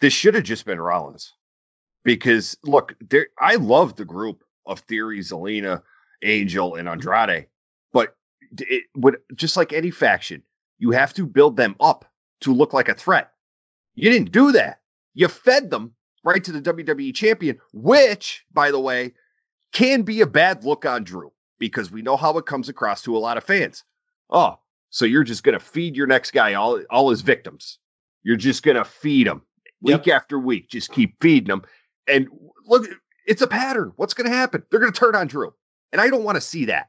This 0.00 0.12
should 0.12 0.34
have 0.34 0.44
just 0.44 0.66
been 0.66 0.80
Rollins, 0.80 1.32
because 2.04 2.56
look, 2.64 2.94
there. 3.08 3.28
I 3.38 3.54
love 3.54 3.96
the 3.96 4.04
group 4.04 4.42
of 4.66 4.80
Theory, 4.80 5.20
Zelina, 5.20 5.80
Angel, 6.22 6.74
and 6.74 6.88
Andrade, 6.88 7.46
but 7.92 8.16
it 8.62 8.84
would 8.94 9.16
just 9.34 9.56
like 9.56 9.72
any 9.72 9.90
faction, 9.90 10.42
you 10.78 10.90
have 10.90 11.14
to 11.14 11.26
build 11.26 11.56
them 11.56 11.76
up 11.80 12.04
to 12.40 12.52
look 12.52 12.72
like 12.72 12.88
a 12.88 12.94
threat. 12.94 13.32
You 13.94 14.10
didn't 14.10 14.32
do 14.32 14.52
that. 14.52 14.80
You 15.14 15.28
fed 15.28 15.70
them 15.70 15.94
right 16.24 16.42
to 16.44 16.52
the 16.52 16.60
WWE 16.60 17.14
champion, 17.14 17.58
which, 17.72 18.44
by 18.52 18.70
the 18.70 18.80
way, 18.80 19.14
can 19.72 20.02
be 20.02 20.20
a 20.20 20.26
bad 20.26 20.64
look 20.64 20.84
on 20.84 21.04
Drew 21.04 21.32
because 21.58 21.90
we 21.90 22.02
know 22.02 22.16
how 22.16 22.36
it 22.36 22.46
comes 22.46 22.68
across 22.68 23.02
to 23.02 23.16
a 23.16 23.18
lot 23.18 23.38
of 23.38 23.44
fans. 23.44 23.84
Oh, 24.30 24.58
so 24.90 25.04
you're 25.04 25.24
just 25.24 25.42
going 25.42 25.58
to 25.58 25.64
feed 25.64 25.96
your 25.96 26.06
next 26.06 26.32
guy 26.32 26.54
all, 26.54 26.82
all 26.90 27.10
his 27.10 27.22
victims. 27.22 27.78
You're 28.22 28.36
just 28.36 28.62
going 28.62 28.76
to 28.76 28.84
feed 28.84 29.26
them 29.26 29.42
week 29.80 30.06
yep. 30.06 30.16
after 30.16 30.38
week. 30.38 30.68
Just 30.68 30.92
keep 30.92 31.14
feeding 31.20 31.48
them. 31.48 31.62
And 32.08 32.28
look, 32.66 32.86
it's 33.26 33.42
a 33.42 33.46
pattern. 33.46 33.92
What's 33.96 34.14
going 34.14 34.30
to 34.30 34.36
happen? 34.36 34.62
They're 34.70 34.80
going 34.80 34.92
to 34.92 34.98
turn 34.98 35.14
on 35.14 35.26
Drew. 35.26 35.54
And 35.92 36.00
I 36.00 36.08
don't 36.08 36.24
want 36.24 36.36
to 36.36 36.40
see 36.40 36.66
that. 36.66 36.88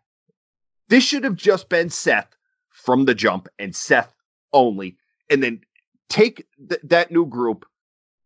This 0.90 1.04
should 1.04 1.24
have 1.24 1.36
just 1.36 1.70
been 1.70 1.90
Seth 1.90 2.36
from 2.70 3.06
the 3.06 3.16
jump 3.16 3.48
and 3.60 3.76
Seth 3.76 4.14
only. 4.54 4.98
And 5.30 5.44
then 5.44 5.62
take 6.10 6.46
th- 6.70 6.82
that 6.84 7.12
new 7.12 7.26
group 7.26 7.66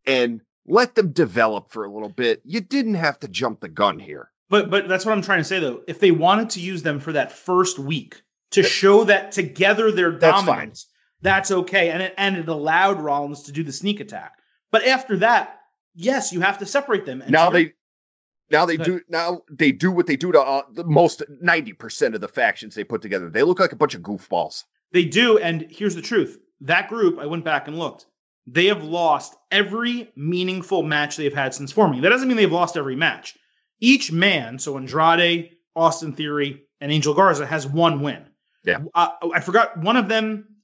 and 0.05 0.41
let 0.67 0.95
them 0.95 1.11
develop 1.11 1.71
for 1.71 1.83
a 1.85 1.91
little 1.91 2.09
bit. 2.09 2.41
You 2.45 2.61
didn't 2.61 2.95
have 2.95 3.19
to 3.19 3.27
jump 3.27 3.61
the 3.61 3.69
gun 3.69 3.99
here. 3.99 4.29
But 4.49 4.69
but 4.69 4.87
that's 4.87 5.05
what 5.05 5.13
I'm 5.13 5.21
trying 5.21 5.39
to 5.39 5.45
say 5.45 5.59
though. 5.59 5.81
If 5.87 5.99
they 5.99 6.11
wanted 6.11 6.49
to 6.51 6.59
use 6.59 6.83
them 6.83 6.99
for 6.99 7.13
that 7.13 7.31
first 7.31 7.79
week 7.79 8.21
to 8.51 8.63
show 8.63 9.05
that 9.05 9.31
together 9.31 9.91
they're 9.91 10.11
dominant, 10.11 10.71
that's, 10.71 10.87
that's 11.21 11.51
okay. 11.51 11.89
And 11.89 12.01
it 12.03 12.13
and 12.17 12.35
it 12.35 12.49
allowed 12.49 12.99
Rollins 12.99 13.43
to 13.43 13.53
do 13.53 13.63
the 13.63 13.71
sneak 13.71 14.01
attack. 14.01 14.33
But 14.69 14.85
after 14.85 15.17
that, 15.17 15.61
yes, 15.95 16.33
you 16.33 16.41
have 16.41 16.57
to 16.57 16.65
separate 16.65 17.05
them. 17.05 17.21
And 17.21 17.31
now 17.31 17.49
they 17.49 17.73
now 18.51 18.65
they 18.65 18.77
do 18.77 19.01
now 19.09 19.41
they 19.49 19.71
do 19.71 19.91
what 19.91 20.07
they 20.07 20.15
do 20.15 20.31
to 20.31 20.41
uh, 20.41 20.63
the 20.73 20.83
most 20.83 21.23
90% 21.43 22.13
of 22.15 22.21
the 22.21 22.27
factions 22.27 22.75
they 22.75 22.83
put 22.83 23.01
together. 23.01 23.29
They 23.29 23.43
look 23.43 23.59
like 23.59 23.71
a 23.71 23.75
bunch 23.75 23.95
of 23.95 24.01
goofballs. 24.01 24.63
They 24.91 25.05
do 25.05 25.37
and 25.37 25.65
here's 25.69 25.95
the 25.95 26.01
truth 26.01 26.37
that 26.61 26.89
group, 26.89 27.19
I 27.19 27.25
went 27.25 27.43
back 27.43 27.67
and 27.67 27.77
looked. 27.77 28.05
They 28.47 28.67
have 28.67 28.83
lost 28.83 29.35
every 29.51 30.11
meaningful 30.15 30.83
match 30.83 31.17
they've 31.17 31.33
had 31.33 31.53
since 31.53 31.71
forming. 31.71 32.01
That 32.01 32.09
doesn't 32.09 32.27
mean 32.27 32.37
they've 32.37 32.51
lost 32.51 32.77
every 32.77 32.95
match. 32.95 33.37
Each 33.79 34.11
man, 34.11 34.59
so 34.59 34.77
Andrade, 34.77 35.51
Austin 35.75 36.13
Theory, 36.13 36.63
and 36.79 36.91
Angel 36.91 37.13
Garza 37.13 37.45
has 37.45 37.67
one 37.67 38.01
win. 38.01 38.25
Yeah. 38.63 38.79
Uh, 38.93 39.09
I 39.33 39.39
forgot 39.39 39.77
one 39.77 39.97
of 39.97 40.07
them 40.07 40.55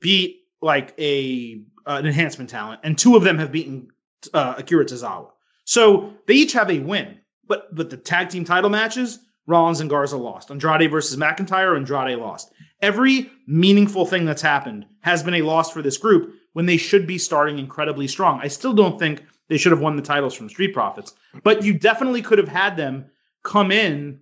beat 0.00 0.42
like 0.62 0.94
a 0.98 1.62
uh, 1.86 1.96
an 1.98 2.06
enhancement 2.06 2.50
talent, 2.50 2.80
and 2.84 2.96
two 2.96 3.16
of 3.16 3.22
them 3.22 3.38
have 3.38 3.50
beaten 3.50 3.88
uh, 4.34 4.54
Akira 4.58 4.84
Tozawa. 4.84 5.30
So 5.64 6.12
they 6.26 6.34
each 6.34 6.52
have 6.52 6.70
a 6.70 6.78
win. 6.78 7.19
But 7.50 7.74
but 7.74 7.90
the 7.90 7.96
tag 7.96 8.28
team 8.28 8.44
title 8.44 8.70
matches, 8.70 9.18
Rollins 9.48 9.80
and 9.80 9.90
Garza 9.90 10.16
lost. 10.16 10.52
Andrade 10.52 10.88
versus 10.88 11.18
McIntyre, 11.18 11.76
Andrade 11.76 12.16
lost. 12.16 12.52
Every 12.80 13.28
meaningful 13.48 14.06
thing 14.06 14.24
that's 14.24 14.40
happened 14.40 14.86
has 15.00 15.24
been 15.24 15.34
a 15.34 15.42
loss 15.42 15.72
for 15.72 15.82
this 15.82 15.98
group 15.98 16.32
when 16.52 16.66
they 16.66 16.76
should 16.76 17.08
be 17.08 17.18
starting 17.18 17.58
incredibly 17.58 18.06
strong. 18.06 18.38
I 18.40 18.46
still 18.46 18.72
don't 18.72 19.00
think 19.00 19.24
they 19.48 19.58
should 19.58 19.72
have 19.72 19.80
won 19.80 19.96
the 19.96 20.02
titles 20.02 20.32
from 20.32 20.48
Street 20.48 20.72
Profits, 20.72 21.14
but 21.42 21.64
you 21.64 21.74
definitely 21.74 22.22
could 22.22 22.38
have 22.38 22.46
had 22.46 22.76
them 22.76 23.06
come 23.42 23.72
in 23.72 24.20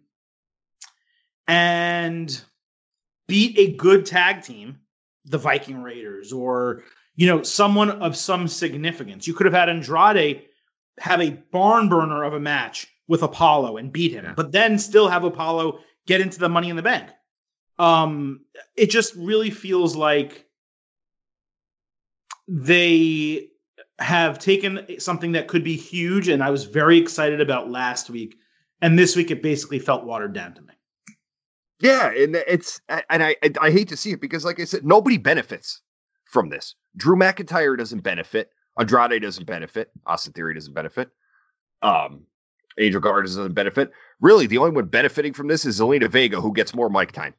and 1.46 2.40
beat 3.26 3.58
a 3.58 3.76
good 3.76 4.06
tag 4.06 4.42
team, 4.42 4.78
the 5.26 5.36
Viking 5.36 5.82
Raiders, 5.82 6.32
or 6.32 6.82
you 7.14 7.26
know 7.26 7.42
someone 7.42 7.90
of 7.90 8.16
some 8.16 8.48
significance. 8.48 9.26
You 9.26 9.34
could 9.34 9.44
have 9.44 9.54
had 9.54 9.68
Andrade 9.68 10.44
have 10.98 11.20
a 11.20 11.38
barn 11.52 11.90
burner 11.90 12.24
of 12.24 12.32
a 12.32 12.40
match 12.40 12.86
with 13.08 13.22
Apollo 13.22 13.78
and 13.78 13.90
beat 13.90 14.12
him, 14.12 14.24
yeah. 14.24 14.34
but 14.36 14.52
then 14.52 14.78
still 14.78 15.08
have 15.08 15.24
Apollo 15.24 15.80
get 16.06 16.20
into 16.20 16.38
the 16.38 16.48
Money 16.48 16.70
in 16.70 16.76
the 16.76 16.82
Bank. 16.82 17.08
Um, 17.78 18.40
it 18.76 18.90
just 18.90 19.14
really 19.14 19.50
feels 19.50 19.96
like 19.96 20.46
they 22.46 23.48
have 23.98 24.38
taken 24.38 25.00
something 25.00 25.32
that 25.32 25.48
could 25.48 25.64
be 25.64 25.76
huge, 25.76 26.28
and 26.28 26.42
I 26.42 26.50
was 26.50 26.64
very 26.64 26.98
excited 26.98 27.40
about 27.40 27.70
last 27.70 28.10
week, 28.10 28.36
and 28.80 28.98
this 28.98 29.16
week 29.16 29.30
it 29.30 29.42
basically 29.42 29.78
felt 29.78 30.04
watered 30.04 30.32
down 30.32 30.54
to 30.54 30.62
me. 30.62 30.74
Yeah, 31.80 32.10
and 32.10 32.36
it's 32.36 32.80
and 32.88 33.22
I 33.22 33.36
I 33.60 33.70
hate 33.70 33.88
to 33.88 33.96
see 33.96 34.12
it 34.12 34.20
because, 34.20 34.44
like 34.44 34.58
I 34.60 34.64
said, 34.64 34.84
nobody 34.84 35.16
benefits 35.16 35.80
from 36.24 36.48
this. 36.48 36.74
Drew 36.96 37.16
McIntyre 37.16 37.78
doesn't 37.78 38.00
benefit. 38.00 38.50
Andrade 38.78 39.22
doesn't 39.22 39.46
benefit. 39.46 39.90
Austin 40.06 40.32
Theory 40.32 40.54
doesn't 40.54 40.74
benefit. 40.74 41.10
Um, 41.82 42.24
Angel 42.78 43.00
Garza 43.00 43.36
doesn't 43.38 43.54
benefit. 43.54 43.90
Really, 44.20 44.46
the 44.46 44.58
only 44.58 44.70
one 44.70 44.86
benefiting 44.86 45.32
from 45.32 45.48
this 45.48 45.64
is 45.64 45.80
Zelina 45.80 46.08
Vega, 46.08 46.40
who 46.40 46.52
gets 46.52 46.74
more 46.74 46.88
mic 46.88 47.12
time. 47.12 47.34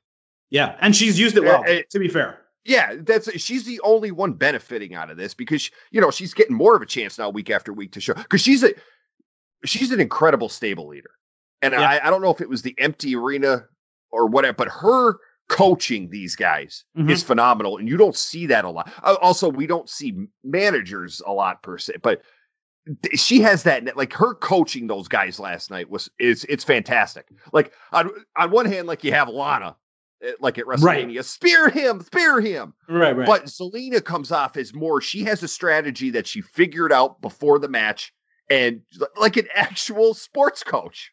Yeah, 0.49 0.75
and 0.81 0.95
she's 0.95 1.19
used 1.19 1.37
it 1.37 1.43
well. 1.43 1.63
Uh, 1.67 1.81
to 1.89 1.99
be 1.99 2.07
fair, 2.07 2.39
yeah, 2.65 2.95
that's 2.99 3.31
she's 3.39 3.65
the 3.65 3.79
only 3.81 4.11
one 4.11 4.33
benefiting 4.33 4.95
out 4.95 5.09
of 5.09 5.17
this 5.17 5.33
because 5.33 5.69
you 5.91 6.01
know 6.01 6.11
she's 6.11 6.33
getting 6.33 6.55
more 6.55 6.75
of 6.75 6.81
a 6.81 6.85
chance 6.85 7.17
now 7.17 7.29
week 7.29 7.49
after 7.49 7.73
week 7.73 7.91
to 7.93 8.01
show 8.01 8.13
because 8.13 8.41
she's 8.41 8.63
a 8.63 8.73
she's 9.65 9.91
an 9.91 9.99
incredible 9.99 10.49
stable 10.49 10.87
leader, 10.87 11.11
and 11.61 11.73
yeah. 11.73 11.81
I, 11.81 12.07
I 12.07 12.09
don't 12.09 12.21
know 12.21 12.31
if 12.31 12.41
it 12.41 12.49
was 12.49 12.61
the 12.61 12.75
empty 12.79 13.15
arena 13.15 13.65
or 14.11 14.27
whatever, 14.27 14.55
but 14.55 14.67
her 14.69 15.17
coaching 15.49 16.09
these 16.09 16.35
guys 16.35 16.85
mm-hmm. 16.97 17.09
is 17.09 17.23
phenomenal, 17.23 17.77
and 17.77 17.87
you 17.87 17.97
don't 17.97 18.15
see 18.15 18.45
that 18.47 18.65
a 18.65 18.69
lot. 18.69 18.91
Also, 19.03 19.49
we 19.49 19.67
don't 19.67 19.89
see 19.89 20.27
managers 20.43 21.21
a 21.25 21.31
lot 21.31 21.61
per 21.63 21.77
se, 21.77 21.95
but 22.01 22.21
she 23.15 23.41
has 23.41 23.63
that 23.63 23.95
like 23.95 24.13
her 24.13 24.33
coaching 24.35 24.87
those 24.87 25.07
guys 25.07 25.39
last 25.39 25.69
night 25.69 25.89
was 25.89 26.09
is 26.19 26.45
it's 26.49 26.63
fantastic. 26.63 27.27
Like 27.53 27.73
on 27.91 28.09
on 28.37 28.51
one 28.51 28.65
hand, 28.65 28.87
like 28.87 29.03
you 29.03 29.11
have 29.11 29.29
Lana, 29.29 29.75
eh, 30.23 30.31
like 30.39 30.57
at 30.57 30.65
WrestleMania, 30.65 31.17
right. 31.17 31.25
spear 31.25 31.69
him, 31.69 32.01
spear 32.01 32.41
him. 32.41 32.73
Right, 32.87 33.15
right. 33.15 33.27
But 33.27 33.45
Zelina 33.45 34.03
comes 34.03 34.31
off 34.31 34.57
as 34.57 34.73
more. 34.73 35.01
She 35.01 35.23
has 35.23 35.43
a 35.43 35.47
strategy 35.47 36.09
that 36.11 36.27
she 36.27 36.41
figured 36.41 36.91
out 36.91 37.21
before 37.21 37.59
the 37.59 37.69
match, 37.69 38.13
and 38.49 38.81
like 39.17 39.37
an 39.37 39.47
actual 39.53 40.13
sports 40.13 40.63
coach. 40.63 41.11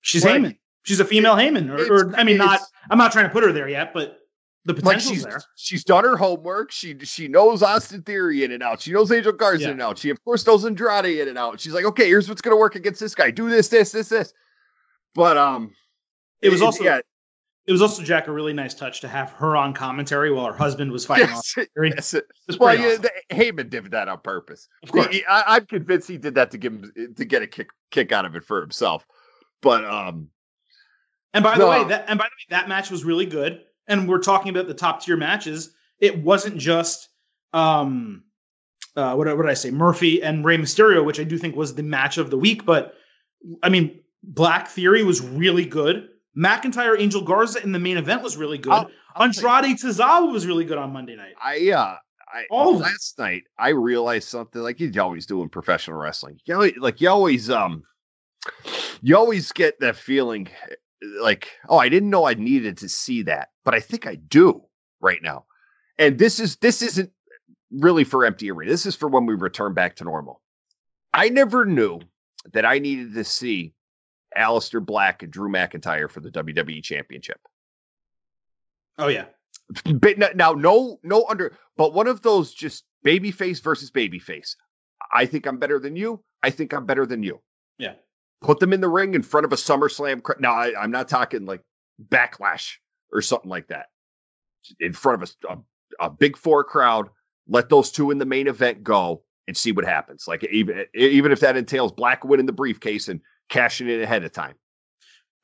She's 0.00 0.24
like, 0.24 0.42
Heyman. 0.42 0.58
She's 0.84 1.00
a 1.00 1.04
female 1.04 1.34
Heyman, 1.36 1.70
or, 1.70 1.92
or 1.92 2.16
I 2.16 2.24
mean, 2.24 2.38
not. 2.38 2.60
I'm 2.90 2.98
not 2.98 3.12
trying 3.12 3.26
to 3.26 3.32
put 3.32 3.44
her 3.44 3.52
there 3.52 3.68
yet, 3.68 3.92
but 3.92 4.18
the 4.68 4.74
potential 4.74 5.10
like 5.10 5.16
she's, 5.16 5.24
there. 5.24 5.42
She's 5.56 5.82
done 5.82 6.04
her 6.04 6.14
homework. 6.14 6.70
She 6.70 6.96
she 6.98 7.26
knows 7.26 7.62
Austin 7.62 8.02
Theory 8.02 8.44
in 8.44 8.52
and 8.52 8.62
out. 8.62 8.82
She 8.82 8.92
knows 8.92 9.10
Angel 9.10 9.32
Garza 9.32 9.62
yeah. 9.62 9.68
in 9.68 9.72
and 9.72 9.82
out. 9.82 9.96
She 9.96 10.10
of 10.10 10.22
course 10.22 10.46
knows 10.46 10.66
Andrade 10.66 11.18
in 11.18 11.26
and 11.26 11.38
out. 11.38 11.58
She's 11.58 11.72
like, 11.72 11.86
okay, 11.86 12.06
here's 12.06 12.28
what's 12.28 12.42
gonna 12.42 12.56
work 12.56 12.74
against 12.74 13.00
this 13.00 13.14
guy. 13.14 13.30
Do 13.30 13.48
this, 13.48 13.68
this, 13.68 13.92
this, 13.92 14.10
this. 14.10 14.34
But 15.14 15.38
um, 15.38 15.72
it 16.42 16.50
was 16.50 16.60
also 16.60 16.84
yeah. 16.84 17.00
It 17.66 17.72
was 17.72 17.80
also 17.80 18.02
Jack 18.02 18.28
a 18.28 18.32
really 18.32 18.52
nice 18.52 18.74
touch 18.74 19.00
to 19.00 19.08
have 19.08 19.30
her 19.32 19.56
on 19.56 19.72
commentary 19.72 20.30
while 20.32 20.46
her 20.46 20.56
husband 20.56 20.92
was 20.92 21.04
fighting 21.04 21.28
yes, 21.28 21.54
off. 21.58 21.66
Yes. 21.82 22.14
Well, 22.58 22.78
yeah, 22.78 22.92
awesome. 22.92 23.04
Heyman 23.30 23.70
did 23.70 23.90
that 23.90 24.08
on 24.08 24.20
purpose. 24.20 24.68
Of 24.82 24.92
course. 24.92 25.08
He, 25.08 25.22
I, 25.26 25.56
I'm 25.56 25.66
convinced 25.66 26.08
he 26.08 26.16
did 26.16 26.34
that 26.34 26.50
to 26.52 26.58
give 26.58 26.72
him 26.74 27.14
to 27.16 27.24
get 27.24 27.42
a 27.42 27.46
kick 27.46 27.68
kick 27.90 28.12
out 28.12 28.26
of 28.26 28.36
it 28.36 28.44
for 28.44 28.60
himself. 28.60 29.06
But 29.62 29.84
um, 29.86 30.28
and 31.32 31.42
by 31.42 31.56
the 31.56 31.66
way, 31.66 31.84
that 31.84 32.04
and 32.08 32.18
by 32.18 32.24
the 32.24 32.54
way, 32.54 32.58
that 32.58 32.68
match 32.68 32.90
was 32.90 33.04
really 33.04 33.26
good 33.26 33.62
and 33.88 34.08
we're 34.08 34.18
talking 34.18 34.50
about 34.50 34.68
the 34.68 34.74
top 34.74 35.02
tier 35.02 35.16
matches, 35.16 35.70
it 35.98 36.22
wasn't 36.22 36.56
just 36.58 37.08
um 37.52 38.22
uh 38.96 39.14
what, 39.14 39.26
what 39.26 39.42
did 39.42 39.50
I 39.50 39.54
say? 39.54 39.70
Murphy 39.70 40.22
and 40.22 40.44
Rey 40.44 40.58
Mysterio, 40.58 41.04
which 41.04 41.18
I 41.18 41.24
do 41.24 41.38
think 41.38 41.56
was 41.56 41.74
the 41.74 41.82
match 41.82 42.18
of 42.18 42.30
the 42.30 42.38
week, 42.38 42.64
but 42.64 42.94
I 43.62 43.68
mean, 43.68 44.00
Black 44.22 44.68
Theory 44.68 45.04
was 45.04 45.20
really 45.20 45.64
good. 45.64 46.08
McIntyre 46.36 46.98
Angel 46.98 47.22
Garza 47.22 47.62
in 47.62 47.72
the 47.72 47.78
main 47.78 47.96
event 47.96 48.22
was 48.22 48.36
really 48.36 48.58
good. 48.58 48.72
I'll, 48.72 48.90
I'll 49.16 49.24
Andrade 49.24 49.76
Tozawa 49.76 50.30
was 50.30 50.46
really 50.46 50.64
good 50.64 50.78
on 50.78 50.92
Monday 50.92 51.16
night. 51.16 51.34
I 51.42 51.70
uh 51.70 51.96
I 52.32 52.44
all 52.50 52.76
last 52.76 53.18
night 53.18 53.44
I 53.58 53.70
realized 53.70 54.28
something 54.28 54.62
like 54.62 54.78
you 54.80 54.92
always 55.00 55.26
do 55.26 55.42
in 55.42 55.48
professional 55.48 55.98
wrestling. 55.98 56.38
You 56.44 56.54
know, 56.54 56.70
like 56.78 57.00
you 57.00 57.08
always 57.08 57.50
um 57.50 57.82
you 59.02 59.16
always 59.16 59.50
get 59.52 59.80
that 59.80 59.96
feeling 59.96 60.48
like, 61.02 61.50
oh, 61.68 61.78
I 61.78 61.88
didn't 61.88 62.10
know 62.10 62.26
I 62.26 62.34
needed 62.34 62.78
to 62.78 62.88
see 62.88 63.22
that, 63.22 63.48
but 63.64 63.74
I 63.74 63.80
think 63.80 64.06
I 64.06 64.16
do 64.16 64.62
right 65.00 65.22
now. 65.22 65.44
And 65.98 66.18
this 66.18 66.40
is 66.40 66.56
this 66.56 66.82
isn't 66.82 67.10
really 67.70 68.04
for 68.04 68.24
empty 68.24 68.50
arena. 68.50 68.70
This 68.70 68.86
is 68.86 68.96
for 68.96 69.08
when 69.08 69.26
we 69.26 69.34
return 69.34 69.74
back 69.74 69.96
to 69.96 70.04
normal. 70.04 70.40
I 71.12 71.28
never 71.28 71.64
knew 71.64 72.00
that 72.52 72.64
I 72.64 72.78
needed 72.78 73.14
to 73.14 73.24
see 73.24 73.74
Aleister 74.36 74.84
Black 74.84 75.22
and 75.22 75.32
Drew 75.32 75.50
McIntyre 75.50 76.10
for 76.10 76.20
the 76.20 76.30
WWE 76.30 76.82
Championship. 76.82 77.40
Oh 78.98 79.08
yeah. 79.08 79.26
But 79.84 80.16
now, 80.34 80.52
no, 80.52 80.98
no 81.02 81.26
under, 81.28 81.54
but 81.76 81.92
one 81.92 82.06
of 82.06 82.22
those 82.22 82.54
just 82.54 82.84
babyface 83.04 83.62
versus 83.62 83.90
babyface. 83.90 84.56
I 85.12 85.26
think 85.26 85.46
I'm 85.46 85.58
better 85.58 85.78
than 85.78 85.94
you. 85.94 86.24
I 86.42 86.50
think 86.50 86.72
I'm 86.72 86.86
better 86.86 87.04
than 87.04 87.22
you. 87.22 87.40
Yeah 87.78 87.94
put 88.40 88.60
them 88.60 88.72
in 88.72 88.80
the 88.80 88.88
ring 88.88 89.14
in 89.14 89.22
front 89.22 89.44
of 89.44 89.52
a 89.52 89.56
SummerSlam. 89.56 90.22
Cr- 90.22 90.32
now, 90.38 90.54
I, 90.54 90.82
am 90.82 90.90
not 90.90 91.08
talking 91.08 91.44
like 91.44 91.62
backlash 92.08 92.74
or 93.12 93.22
something 93.22 93.50
like 93.50 93.68
that. 93.68 93.86
In 94.80 94.92
front 94.92 95.22
of 95.22 95.30
a, 95.44 95.52
a, 95.52 96.06
a, 96.06 96.10
big 96.10 96.36
four 96.36 96.62
crowd, 96.64 97.08
let 97.46 97.68
those 97.68 97.90
two 97.90 98.10
in 98.10 98.18
the 98.18 98.26
main 98.26 98.48
event 98.48 98.82
go 98.82 99.22
and 99.46 99.56
see 99.56 99.72
what 99.72 99.84
happens. 99.84 100.26
Like 100.28 100.44
even 100.44 100.84
even 100.94 101.32
if 101.32 101.40
that 101.40 101.56
entails 101.56 101.92
Black 101.92 102.24
winning 102.24 102.46
the 102.46 102.52
briefcase 102.52 103.08
and 103.08 103.20
cashing 103.48 103.88
it 103.88 104.02
ahead 104.02 104.24
of 104.24 104.32
time. 104.32 104.54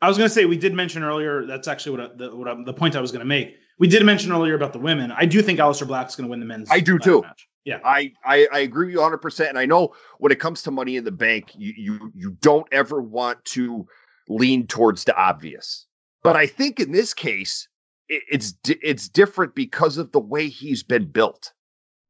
I 0.02 0.08
was 0.08 0.18
going 0.18 0.28
to 0.28 0.34
say 0.34 0.44
we 0.44 0.58
did 0.58 0.74
mention 0.74 1.02
earlier. 1.02 1.46
That's 1.46 1.66
actually 1.66 1.98
what 1.98 2.10
I, 2.12 2.14
the 2.14 2.36
what 2.36 2.48
I, 2.48 2.62
the 2.62 2.74
point 2.74 2.96
I 2.96 3.00
was 3.00 3.10
going 3.10 3.20
to 3.20 3.26
make. 3.26 3.56
We 3.78 3.88
did 3.88 4.04
mention 4.04 4.30
earlier 4.30 4.54
about 4.54 4.72
the 4.72 4.78
women. 4.78 5.10
I 5.10 5.24
do 5.24 5.40
think 5.40 5.58
Aleister 5.58 5.86
Black's 5.86 6.14
going 6.14 6.26
to 6.26 6.30
win 6.30 6.40
the 6.40 6.46
men's. 6.46 6.70
I 6.70 6.80
do 6.80 6.98
too. 6.98 7.22
Match. 7.22 7.48
Yeah, 7.64 7.78
I, 7.84 8.12
I 8.24 8.46
I 8.52 8.58
agree 8.60 8.86
with 8.86 8.94
you 8.94 9.00
100. 9.00 9.18
percent 9.18 9.48
And 9.48 9.58
I 9.58 9.64
know 9.64 9.94
when 10.18 10.32
it 10.32 10.40
comes 10.40 10.62
to 10.62 10.70
Money 10.70 10.96
in 10.96 11.04
the 11.04 11.12
Bank, 11.12 11.52
you 11.54 11.72
you 11.76 12.12
you 12.14 12.36
don't 12.40 12.66
ever 12.72 13.00
want 13.00 13.44
to 13.46 13.86
lean 14.28 14.66
towards 14.66 15.04
the 15.04 15.16
obvious. 15.16 15.86
But 16.22 16.36
I 16.36 16.46
think 16.46 16.78
in 16.78 16.92
this 16.92 17.14
case, 17.14 17.68
it, 18.08 18.22
it's 18.30 18.54
it's 18.66 19.08
different 19.08 19.54
because 19.54 19.96
of 19.96 20.12
the 20.12 20.20
way 20.20 20.48
he's 20.48 20.82
been 20.82 21.06
built. 21.06 21.52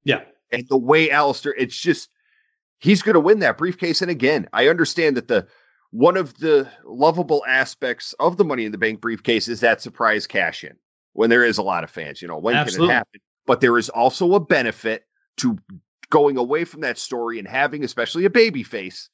Yeah, 0.04 0.22
and 0.50 0.66
the 0.68 0.76
way 0.76 1.08
Aleister, 1.08 1.52
it's 1.56 1.78
just 1.78 2.10
he's 2.78 3.02
going 3.02 3.14
to 3.14 3.20
win 3.20 3.38
that 3.40 3.56
briefcase. 3.56 4.02
And 4.02 4.10
again, 4.10 4.48
I 4.52 4.68
understand 4.68 5.16
that 5.16 5.28
the 5.28 5.46
one 5.90 6.16
of 6.16 6.36
the 6.38 6.68
lovable 6.84 7.44
aspects 7.46 8.12
of 8.18 8.36
the 8.36 8.44
Money 8.44 8.64
in 8.64 8.72
the 8.72 8.78
Bank 8.78 9.00
briefcase 9.00 9.46
is 9.46 9.60
that 9.60 9.80
surprise 9.80 10.26
cash 10.26 10.64
in 10.64 10.74
when 11.12 11.30
there 11.30 11.44
is 11.44 11.58
a 11.58 11.62
lot 11.62 11.84
of 11.84 11.90
fans. 11.90 12.20
You 12.20 12.26
know, 12.26 12.38
when 12.38 12.56
Absolutely. 12.56 12.88
can 12.88 12.90
it 12.90 12.96
happen? 12.96 13.20
But 13.46 13.60
there 13.60 13.78
is 13.78 13.88
also 13.88 14.34
a 14.34 14.40
benefit 14.40 15.04
to 15.38 15.58
going 16.10 16.36
away 16.36 16.64
from 16.64 16.82
that 16.82 16.98
story 16.98 17.38
and 17.38 17.48
having, 17.48 17.84
especially 17.84 18.24
a 18.24 18.30
baby 18.30 18.62
face, 18.62 19.08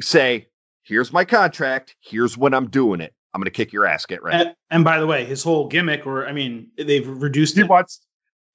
say, 0.00 0.46
here's 0.82 1.12
my 1.12 1.24
contract, 1.24 1.96
here's 2.00 2.36
when 2.36 2.54
I'm 2.54 2.68
doing 2.68 3.00
it. 3.00 3.14
I'm 3.34 3.40
going 3.40 3.44
to 3.46 3.50
kick 3.50 3.72
your 3.72 3.86
ass. 3.86 4.06
Get 4.06 4.22
ready. 4.22 4.46
And, 4.46 4.56
and, 4.70 4.84
by 4.84 4.98
the 4.98 5.06
way, 5.06 5.24
his 5.24 5.42
whole 5.42 5.68
gimmick, 5.68 6.06
or 6.06 6.26
I 6.26 6.32
mean, 6.32 6.70
they've 6.78 7.06
reduced 7.06 7.56
he 7.56 7.60
it. 7.60 7.68
Wants, 7.68 8.00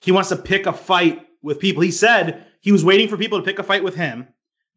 he 0.02 0.12
wants 0.12 0.30
to 0.30 0.36
pick 0.36 0.66
a 0.66 0.74
fight 0.74 1.28
with 1.44 1.60
people. 1.60 1.84
He 1.84 1.92
said 1.92 2.46
he 2.62 2.72
was 2.72 2.84
waiting 2.84 3.08
for 3.08 3.18
people 3.18 3.38
to 3.38 3.46
pick 3.46 3.60
a 3.60 3.64
fight 3.64 3.84
with 3.84 3.96
him. 3.96 4.28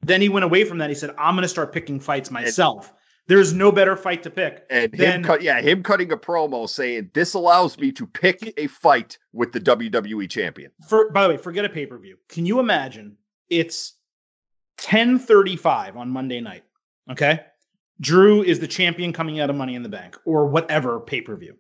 Then 0.02 0.20
he 0.20 0.28
went 0.28 0.44
away 0.44 0.64
from 0.64 0.78
that. 0.78 0.90
He 0.90 0.94
said, 0.94 1.14
I'm 1.18 1.34
going 1.34 1.42
to 1.42 1.48
start 1.48 1.72
picking 1.72 1.98
fights 1.98 2.30
myself. 2.30 2.92
There's 3.28 3.52
no 3.52 3.72
better 3.72 3.96
fight 3.96 4.22
to 4.22 4.30
pick. 4.30 4.64
And 4.70 4.92
than, 4.92 5.16
him, 5.16 5.22
cut, 5.24 5.42
yeah, 5.42 5.60
him 5.60 5.82
cutting 5.82 6.12
a 6.12 6.16
promo 6.16 6.68
saying 6.68 7.10
this 7.12 7.34
allows 7.34 7.78
me 7.78 7.90
to 7.92 8.06
pick 8.06 8.54
a 8.56 8.68
fight 8.68 9.18
with 9.32 9.52
the 9.52 9.60
WWE 9.60 10.30
champion. 10.30 10.70
For 10.88 11.10
by 11.10 11.24
the 11.24 11.30
way, 11.30 11.36
forget 11.36 11.64
a 11.64 11.68
pay 11.68 11.86
per 11.86 11.98
view. 11.98 12.16
Can 12.28 12.46
you 12.46 12.60
imagine? 12.60 13.16
It's 13.50 13.94
10:35 14.78 15.96
on 15.96 16.10
Monday 16.10 16.40
night. 16.40 16.62
Okay, 17.10 17.40
Drew 18.00 18.42
is 18.42 18.60
the 18.60 18.68
champion 18.68 19.12
coming 19.12 19.40
out 19.40 19.50
of 19.50 19.56
Money 19.56 19.74
in 19.74 19.82
the 19.82 19.88
Bank 19.88 20.16
or 20.24 20.46
whatever 20.46 21.00
pay 21.00 21.20
per 21.20 21.36
view, 21.36 21.56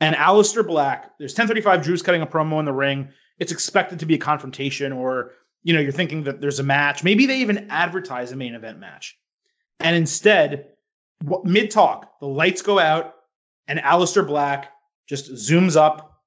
and 0.00 0.16
Aleister 0.16 0.66
Black. 0.66 1.12
There's 1.18 1.34
10:35. 1.34 1.82
Drew's 1.82 2.02
cutting 2.02 2.22
a 2.22 2.26
promo 2.26 2.58
in 2.58 2.64
the 2.64 2.72
ring. 2.72 3.08
It's 3.38 3.52
expected 3.52 4.00
to 4.00 4.06
be 4.06 4.14
a 4.14 4.18
confrontation, 4.18 4.92
or 4.92 5.32
you 5.62 5.72
know, 5.72 5.80
you're 5.80 5.92
thinking 5.92 6.24
that 6.24 6.40
there's 6.40 6.58
a 6.58 6.64
match. 6.64 7.04
Maybe 7.04 7.26
they 7.26 7.38
even 7.38 7.68
advertise 7.70 8.32
a 8.32 8.36
main 8.36 8.54
event 8.54 8.80
match. 8.80 9.16
And 9.80 9.96
instead, 9.96 10.68
mid 11.44 11.70
talk, 11.70 12.18
the 12.20 12.26
lights 12.26 12.62
go 12.62 12.78
out, 12.78 13.14
and 13.68 13.78
Aleister 13.80 14.26
Black 14.26 14.72
just 15.08 15.32
zooms 15.32 15.76
up 15.76 16.20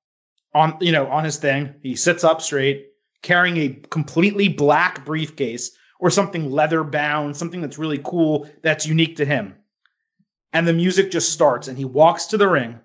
on 0.54 0.78
you 0.82 0.91
know 0.91 1.08
on 1.08 1.24
his 1.24 1.38
thing. 1.38 1.76
He 1.82 1.96
sits 1.96 2.24
up 2.24 2.41
straight, 2.41 2.88
carrying 3.22 3.58
a 3.58 3.70
completely 3.89 4.48
black 4.48 5.06
briefcase 5.06 5.72
or 6.00 6.10
something 6.10 6.52
leather 6.52 6.84
bound, 6.84 7.36
something 7.36 7.62
that's 7.62 7.78
really 7.78 8.02
cool, 8.04 8.50
that's 8.62 8.86
unique 8.86 9.16
to 9.18 9.26
him. 9.26 9.56
And 10.54 10.68
the 10.68 10.74
music 10.74 11.12
just 11.12 11.34
starts, 11.34 11.68
and 11.68 11.78
he 11.78 11.86
walks 11.86 12.28
to 12.28 12.38
the 12.38 12.48
ring, 12.48 12.80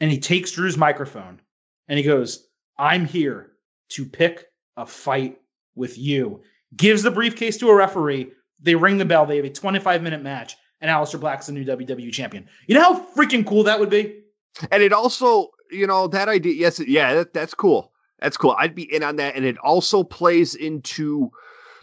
and 0.00 0.10
he 0.10 0.18
takes 0.18 0.52
Drew's 0.52 0.76
microphone, 0.76 1.40
and 1.88 1.98
he 1.98 2.04
goes, 2.04 2.48
"I'm 2.78 3.06
here 3.06 3.52
to 3.90 4.04
pick 4.04 4.46
a 4.76 4.86
fight 4.86 5.38
with 5.74 5.96
you." 5.98 6.42
Gives 6.76 7.02
the 7.02 7.10
briefcase 7.10 7.56
to 7.58 7.70
a 7.70 7.74
referee. 7.74 8.32
They 8.60 8.74
ring 8.74 8.98
the 8.98 9.04
bell. 9.04 9.26
They 9.26 9.36
have 9.36 9.44
a 9.44 9.50
25 9.50 10.02
minute 10.02 10.22
match 10.22 10.56
and 10.80 10.90
Aleister 10.90 11.18
Black's 11.18 11.46
the 11.46 11.52
new 11.52 11.64
WWE 11.64 12.12
champion. 12.12 12.48
You 12.66 12.74
know 12.74 12.82
how 12.82 13.06
freaking 13.14 13.46
cool 13.46 13.64
that 13.64 13.80
would 13.80 13.90
be? 13.90 14.20
And 14.70 14.82
it 14.82 14.92
also, 14.92 15.48
you 15.70 15.86
know, 15.86 16.06
that 16.08 16.28
idea, 16.28 16.52
yes, 16.52 16.78
yeah, 16.80 17.14
that, 17.14 17.32
that's 17.32 17.54
cool. 17.54 17.92
That's 18.20 18.36
cool. 18.36 18.54
I'd 18.58 18.74
be 18.74 18.94
in 18.94 19.02
on 19.02 19.16
that. 19.16 19.34
And 19.34 19.44
it 19.44 19.58
also 19.58 20.04
plays 20.04 20.54
into 20.54 21.30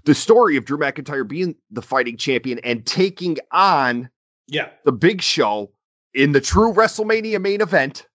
the 0.06 0.16
story 0.16 0.56
of 0.56 0.66
Drew 0.66 0.78
McIntyre 0.78 1.28
being 1.28 1.56
the 1.70 1.82
fighting 1.82 2.18
champion 2.18 2.60
and 2.64 2.86
taking 2.86 3.38
on 3.52 4.10
yeah 4.48 4.70
the 4.86 4.92
big 4.92 5.22
show 5.22 5.72
in 6.14 6.32
the 6.32 6.42
true 6.42 6.74
WrestleMania 6.74 7.42
main 7.42 7.62
event 7.62 8.08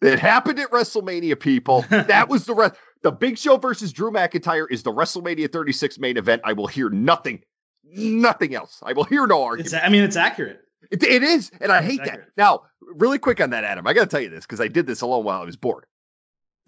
that 0.00 0.18
happened 0.18 0.58
at 0.58 0.70
WrestleMania, 0.70 1.38
people. 1.38 1.84
that 1.90 2.28
was 2.28 2.46
the 2.46 2.54
rest. 2.54 2.74
The 3.02 3.12
Big 3.12 3.38
Show 3.38 3.56
versus 3.56 3.92
Drew 3.92 4.10
McIntyre 4.10 4.66
is 4.70 4.82
the 4.82 4.92
WrestleMania 4.92 5.52
36 5.52 5.98
main 5.98 6.16
event. 6.16 6.42
I 6.44 6.52
will 6.52 6.66
hear 6.66 6.90
nothing 6.90 7.42
nothing 7.90 8.54
else. 8.54 8.82
I 8.84 8.92
will 8.92 9.04
hear 9.04 9.26
no 9.26 9.42
argument. 9.42 9.72
It's, 9.72 9.84
I 9.84 9.88
mean, 9.88 10.02
it's 10.02 10.16
accurate. 10.16 10.60
It, 10.90 11.02
it 11.02 11.22
is, 11.22 11.50
and 11.60 11.72
I 11.72 11.82
hate 11.82 12.04
that. 12.04 12.28
Now, 12.36 12.62
really 12.80 13.18
quick 13.18 13.40
on 13.40 13.50
that, 13.50 13.64
Adam. 13.64 13.86
I 13.86 13.92
got 13.92 14.02
to 14.02 14.06
tell 14.06 14.20
you 14.20 14.30
this 14.30 14.44
because 14.44 14.60
I 14.60 14.68
did 14.68 14.86
this 14.86 15.02
a 15.02 15.06
alone 15.06 15.24
while 15.24 15.42
I 15.42 15.44
was 15.44 15.56
bored. 15.56 15.86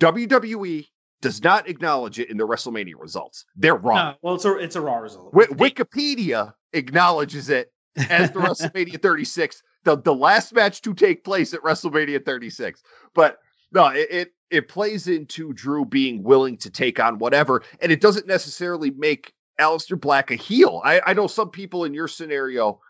WWE 0.01 0.87
does 1.21 1.43
not 1.43 1.69
acknowledge 1.69 2.19
it 2.19 2.31
in 2.31 2.37
the 2.37 2.47
WrestleMania 2.47 2.95
results. 2.99 3.45
They're 3.55 3.77
wrong. 3.77 3.97
No, 3.97 4.15
well, 4.23 4.35
it's 4.35 4.45
a 4.45 4.57
it's 4.57 4.77
a 4.77 4.81
raw 4.81 4.97
result. 4.97 5.33
W- 5.33 5.53
Wikipedia 5.55 6.55
acknowledges 6.73 7.51
it 7.51 7.73
as 8.09 8.31
the 8.31 8.41
WrestleMania 8.41 9.01
36, 9.01 9.63
the 9.85 9.97
the 9.97 10.15
last 10.15 10.53
match 10.55 10.81
to 10.83 10.95
take 10.95 11.25
place 11.25 11.55
at 11.55 11.61
WrestleMania 11.61 12.25
36. 12.25 12.83
But 13.15 13.39
no, 13.73 13.89
it, 13.89 14.09
it 14.11 14.33
it 14.51 14.69
plays 14.69 15.07
into 15.07 15.53
Drew 15.53 15.85
being 15.85 16.23
willing 16.23 16.57
to 16.59 16.71
take 16.71 16.99
on 16.99 17.19
whatever, 17.19 17.63
and 17.81 17.93
it 17.93 18.01
doesn't 18.01 18.27
necessarily 18.27 18.91
make 18.91 19.33
Aleister 19.61 20.01
Black 20.01 20.31
a 20.31 20.35
heel. 20.35 20.81
I, 20.85 21.01
I 21.07 21.13
know 21.13 21.27
some 21.27 21.51
people 21.51 21.85
in 21.85 21.95
your 21.95 22.09
scenario 22.09 22.81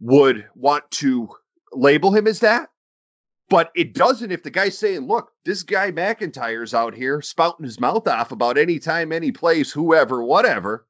would 0.00 0.46
want 0.54 0.90
to 0.92 1.28
label 1.72 2.14
him 2.14 2.26
as 2.26 2.40
that, 2.40 2.70
but 3.50 3.70
it 3.74 3.94
doesn't 3.94 4.32
if 4.32 4.42
the 4.42 4.50
guy's 4.50 4.78
saying, 4.78 5.06
look, 5.06 5.32
this 5.44 5.62
guy 5.62 5.90
McIntyre's 5.90 6.72
out 6.72 6.94
here 6.94 7.20
spouting 7.20 7.64
his 7.64 7.80
mouth 7.80 8.06
off 8.08 8.32
about 8.32 8.56
any 8.56 8.78
time, 8.78 9.12
any 9.12 9.32
place, 9.32 9.70
whoever, 9.70 10.24
whatever. 10.24 10.86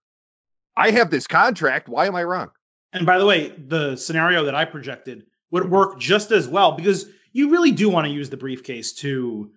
I 0.77 0.91
have 0.91 1.11
this 1.11 1.27
contract. 1.27 1.89
Why 1.89 2.07
am 2.07 2.17
I 2.17 2.25
wrong? 2.25 2.51
And 2.93 3.07
by 3.07 3.19
the 3.19 3.27
way, 3.27 3.49
the 3.49 3.97
scenario 3.97 4.45
that 4.45 4.55
I 4.55 4.65
projected 4.65 5.25
would 5.51 5.71
work 5.71 5.99
just 5.99 6.31
as 6.31 6.49
well 6.49 6.73
because 6.73 7.07
you 7.35 7.51
really 7.51 7.73
do 7.73 7.91
want 7.91 8.07
to 8.07 8.13
use 8.13 8.31
the 8.31 8.37
briefcase 8.37 8.93
to 8.93 9.51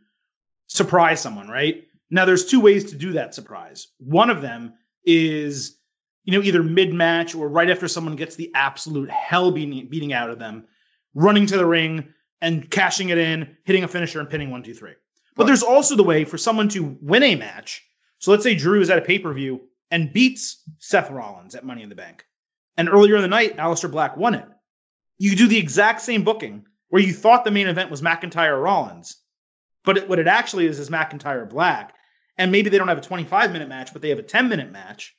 surprise 0.65 1.21
someone, 1.21 1.47
right? 1.47 1.85
Now, 2.09 2.25
there's 2.25 2.45
two 2.45 2.59
ways 2.59 2.85
to 2.85 2.97
do 2.97 3.13
that 3.13 3.35
surprise. 3.35 3.87
One 3.99 4.29
of 4.29 4.41
them 4.41 4.73
is, 5.05 5.77
you 6.25 6.33
know, 6.33 6.43
either 6.43 6.63
mid 6.63 6.93
match 6.93 7.35
or 7.35 7.47
right 7.47 7.69
after 7.69 7.87
someone 7.87 8.15
gets 8.15 8.35
the 8.35 8.51
absolute 8.55 9.09
hell 9.11 9.51
beating, 9.51 9.87
beating 9.87 10.11
out 10.11 10.29
of 10.29 10.39
them, 10.39 10.65
running 11.13 11.45
to 11.45 11.57
the 11.57 11.65
ring 11.65 12.13
and 12.41 12.69
cashing 12.69 13.09
it 13.09 13.17
in, 13.19 13.55
hitting 13.63 13.83
a 13.83 13.87
finisher 13.87 14.19
and 14.19 14.29
pinning 14.29 14.49
one, 14.49 14.63
two, 14.63 14.73
three. 14.73 14.93
But 15.35 15.45
there's 15.45 15.63
also 15.63 15.95
the 15.95 16.03
way 16.03 16.25
for 16.25 16.37
someone 16.37 16.69
to 16.69 16.97
win 16.99 17.23
a 17.23 17.35
match. 17.35 17.83
So 18.17 18.31
let's 18.31 18.43
say 18.43 18.55
Drew 18.55 18.81
is 18.81 18.89
at 18.89 18.97
a 18.97 19.01
pay 19.01 19.19
per 19.19 19.31
view 19.33 19.61
and 19.91 20.11
beats 20.11 20.63
Seth 20.79 21.11
Rollins 21.11 21.53
at 21.53 21.63
Money 21.63 21.83
in 21.83 21.89
the 21.89 21.95
Bank. 21.95 22.25
And 22.75 22.89
earlier 22.89 23.17
in 23.17 23.21
the 23.21 23.27
night, 23.27 23.57
Aleister 23.57 23.91
Black 23.91 24.17
won 24.17 24.33
it. 24.33 24.45
You 25.19 25.35
do 25.35 25.47
the 25.47 25.57
exact 25.57 26.01
same 26.01 26.23
booking 26.23 26.65
where 26.89 27.01
you 27.01 27.13
thought 27.13 27.43
the 27.43 27.51
main 27.51 27.67
event 27.67 27.91
was 27.91 28.01
McIntyre 28.01 28.61
Rollins, 28.61 29.17
but 29.83 29.97
it, 29.97 30.09
what 30.09 30.19
it 30.19 30.27
actually 30.27 30.67
is 30.67 30.79
is 30.79 30.89
McIntyre 30.89 31.49
Black. 31.49 31.93
And 32.37 32.51
maybe 32.51 32.69
they 32.69 32.77
don't 32.77 32.87
have 32.87 32.99
a 32.99 33.01
25 33.01 33.51
minute 33.51 33.69
match, 33.69 33.93
but 33.93 34.01
they 34.01 34.09
have 34.09 34.19
a 34.19 34.23
10 34.23 34.47
minute 34.47 34.71
match. 34.71 35.15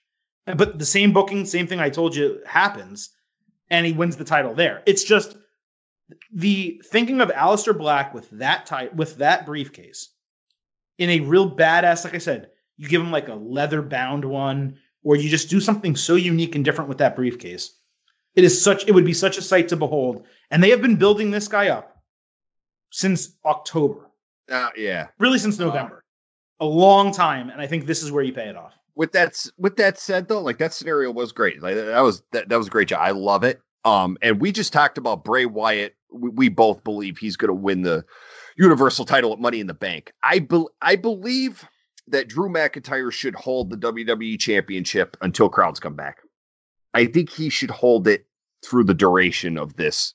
But 0.47 0.79
the 0.79 0.87
same 0.87 1.13
booking, 1.13 1.45
same 1.45 1.67
thing 1.67 1.81
I 1.81 1.91
told 1.91 2.17
you 2.17 2.41
happens, 2.47 3.11
and 3.71 3.85
he 3.85 3.93
wins 3.93 4.17
the 4.17 4.25
title 4.25 4.55
there. 4.55 4.83
It's 4.87 5.05
just 5.05 5.37
the 6.33 6.81
thinking 6.91 7.21
of 7.21 7.29
Aleister 7.31 7.77
Black 7.77 8.15
with 8.15 8.31
that 8.31 8.65
type 8.65 8.95
with 8.95 9.19
that 9.19 9.45
briefcase 9.45 10.11
in 10.99 11.11
a 11.11 11.21
real 11.21 11.51
badass, 11.51 12.05
like 12.05 12.15
I 12.15 12.19
said, 12.19 12.51
you 12.77 12.89
give 12.89 13.01
him 13.01 13.13
like 13.13 13.29
a 13.29 13.35
leather 13.35 13.83
bound 13.83 14.25
one, 14.25 14.79
or 15.03 15.17
you 15.17 15.29
just 15.29 15.49
do 15.49 15.61
something 15.61 15.97
so 15.97 16.17
unique 16.17 16.55
and 16.55 16.65
different 16.65 16.89
with 16.89 16.99
that 16.99 17.17
briefcase. 17.17 17.78
It 18.39 18.45
is 18.45 18.63
such 18.63 18.87
it 18.87 18.93
would 18.93 19.05
be 19.05 19.15
such 19.15 19.37
a 19.37 19.43
sight 19.43 19.67
to 19.67 19.77
behold. 19.77 20.25
And 20.53 20.63
they 20.63 20.71
have 20.71 20.81
been 20.81 20.95
building 20.95 21.33
this 21.33 21.49
guy 21.49 21.71
up 21.71 22.01
since 22.93 23.37
October. 23.45 24.13
Uh, 24.49 24.69
yeah. 24.77 25.09
Really 25.19 25.41
since 25.41 25.59
November. 25.59 26.05
Uh, 26.61 26.65
a 26.65 26.67
long 26.67 27.11
time. 27.11 27.51
And 27.51 27.61
I 27.61 27.67
think 27.67 27.87
this 27.87 28.01
is 28.01 28.13
where 28.13 28.23
you 28.23 28.33
pay 28.33 28.49
it 28.49 28.57
off. 28.57 28.75
With 28.95 29.11
that 29.11 29.45
with 29.59 29.75
that 29.79 29.99
said 29.99 30.29
though, 30.29 30.41
like 30.41 30.59
that 30.59 30.73
scenario 30.73 31.11
was 31.11 31.33
great. 31.33 31.61
Like 31.61 31.75
that 31.75 31.99
was 31.99 32.23
that, 32.31 32.49
that 32.49 32.57
was 32.57 32.69
a 32.69 32.71
great 32.71 32.87
job. 32.87 33.01
I 33.03 33.11
love 33.11 33.43
it. 33.43 33.61
Um, 33.85 34.17
and 34.23 34.41
we 34.41 34.53
just 34.53 34.73
talked 34.73 34.99
about 34.99 35.25
Bray 35.25 35.45
Wyatt. 35.45 35.97
We, 36.13 36.29
we 36.31 36.49
both 36.49 36.85
believe 36.85 37.19
he's 37.19 37.37
going 37.37 37.49
to 37.49 37.55
win 37.55 37.83
the 37.83 38.05
Universal 38.57 39.07
title 39.07 39.33
at 39.33 39.41
Money 39.41 39.59
in 39.59 39.67
the 39.67 39.75
Bank. 39.75 40.13
I 40.23 40.39
be, 40.39 40.65
I 40.81 40.95
believe 40.95 41.67
that 42.07 42.29
Drew 42.29 42.49
McIntyre 42.49 43.11
should 43.11 43.35
hold 43.35 43.71
the 43.71 43.77
WWE 43.77 44.39
Championship 44.39 45.17
until 45.23 45.49
crowds 45.49 45.81
come 45.81 45.97
back. 45.97 46.19
I 46.95 47.07
think 47.07 47.31
he 47.31 47.51
should 47.51 47.71
hold 47.71 48.09
it 48.09 48.28
through 48.65 48.85
the 48.85 48.95
duration 48.95 49.59
of 49.59 49.77
this 49.77 50.15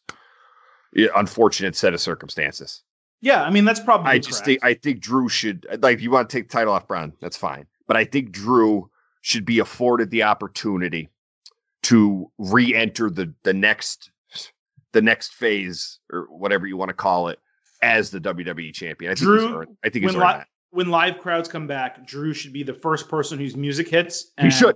unfortunate 1.16 1.76
set 1.76 1.94
of 1.94 2.02
circumstances. 2.02 2.84
Yeah, 3.22 3.44
I 3.44 3.50
mean 3.50 3.66
that's 3.66 3.80
probably. 3.80 4.12
I 4.12 4.20
just 4.20 4.44
think 4.44 4.60
I 4.64 4.74
think 4.74 5.00
Drew 5.00 5.30
should 5.30 5.66
like 5.80 5.96
if 5.96 6.02
you 6.02 6.12
want 6.12 6.30
to 6.30 6.38
take 6.38 6.50
the 6.50 6.54
title 6.54 6.74
off 6.74 6.88
Braun, 6.88 7.14
that's 7.22 7.38
fine. 7.38 7.66
But 7.88 7.98
I 7.98 8.06
think 8.06 8.32
Drew 8.32 8.90
should 9.22 9.46
be 9.46 9.60
afforded 9.60 10.12
the 10.12 10.24
opportunity 10.24 11.10
to 11.84 12.30
re-enter 12.38 13.10
the 13.10 13.34
the 13.44 13.54
next 13.54 14.12
the 14.92 15.02
next 15.02 15.34
phase 15.34 16.00
or 16.12 16.28
whatever 16.30 16.68
you 16.68 16.78
want 16.78 16.90
to 16.90 16.94
call 16.94 17.30
it 17.30 17.40
as 17.82 18.12
the 18.12 18.20
WWE 18.20 18.74
champion. 18.74 19.12
I 19.12 19.16
think 19.16 19.26
Drew, 19.26 19.48
he's 19.48 19.56
earned, 19.56 19.78
I 19.84 19.90
think 19.90 20.06
he's 20.06 20.16
earned 20.16 20.24
li- 20.24 20.34
that 20.34 20.48
when 20.72 20.90
live 20.90 21.20
crowds 21.20 21.48
come 21.48 21.68
back, 21.68 22.06
Drew 22.06 22.34
should 22.34 22.52
be 22.52 22.64
the 22.64 22.74
first 22.74 23.08
person 23.08 23.38
whose 23.38 23.56
music 23.56 23.88
hits. 23.88 24.32
And, 24.38 24.46
he 24.46 24.52
should. 24.52 24.76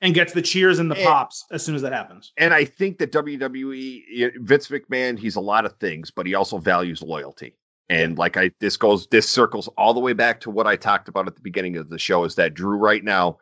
And 0.00 0.14
gets 0.14 0.32
the 0.32 0.42
cheers 0.42 0.78
and 0.78 0.90
the 0.90 0.96
and, 0.96 1.04
pops 1.04 1.44
as 1.50 1.64
soon 1.64 1.74
as 1.74 1.82
that 1.82 1.92
happens. 1.92 2.32
And 2.36 2.54
I 2.54 2.64
think 2.64 2.98
that 2.98 3.10
WWE, 3.10 4.32
Vince 4.36 4.68
McMahon, 4.68 5.18
he's 5.18 5.34
a 5.34 5.40
lot 5.40 5.64
of 5.64 5.72
things, 5.78 6.10
but 6.10 6.26
he 6.26 6.34
also 6.34 6.58
values 6.58 7.02
loyalty. 7.02 7.56
And 7.88 8.16
like 8.16 8.36
I, 8.36 8.52
this 8.60 8.76
goes, 8.76 9.06
this 9.08 9.28
circles 9.28 9.68
all 9.76 9.94
the 9.94 10.00
way 10.00 10.12
back 10.12 10.40
to 10.42 10.50
what 10.50 10.66
I 10.66 10.76
talked 10.76 11.08
about 11.08 11.26
at 11.26 11.34
the 11.34 11.42
beginning 11.42 11.76
of 11.76 11.88
the 11.90 11.98
show 11.98 12.24
is 12.24 12.36
that 12.36 12.54
Drew 12.54 12.76
right 12.76 13.02
now, 13.02 13.38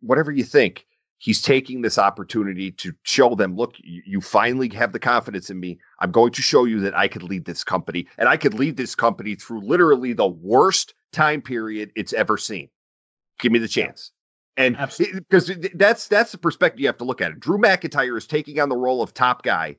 whatever 0.00 0.30
you 0.30 0.44
think, 0.44 0.86
he's 1.20 1.42
taking 1.42 1.82
this 1.82 1.98
opportunity 1.98 2.72
to 2.72 2.92
show 3.02 3.34
them 3.34 3.54
look 3.54 3.74
you, 3.78 4.20
finally 4.20 4.68
have 4.70 4.92
the 4.92 4.98
confidence 4.98 5.50
in 5.50 5.60
me 5.60 5.78
i'm 6.00 6.10
going 6.10 6.32
to 6.32 6.42
show 6.42 6.64
you 6.64 6.80
that 6.80 6.96
i 6.96 7.06
could 7.06 7.22
lead 7.22 7.44
this 7.44 7.62
company 7.62 8.06
and 8.18 8.28
i 8.28 8.36
could 8.36 8.54
lead 8.54 8.76
this 8.76 8.94
company 8.94 9.34
through 9.34 9.60
literally 9.60 10.12
the 10.12 10.26
worst 10.26 10.94
time 11.12 11.40
period 11.40 11.92
it's 11.94 12.12
ever 12.12 12.36
seen 12.36 12.68
give 13.38 13.52
me 13.52 13.58
the 13.58 13.68
chance 13.68 14.10
and 14.60 14.76
because 15.12 15.50
that's 15.74 16.08
that's 16.08 16.32
the 16.32 16.38
perspective 16.38 16.80
you 16.80 16.86
have 16.86 16.98
to 16.98 17.04
look 17.04 17.20
at 17.20 17.30
it 17.30 17.40
drew 17.40 17.58
mcintyre 17.58 18.16
is 18.16 18.26
taking 18.26 18.60
on 18.60 18.68
the 18.68 18.76
role 18.76 19.02
of 19.02 19.14
top 19.14 19.42
guy 19.42 19.76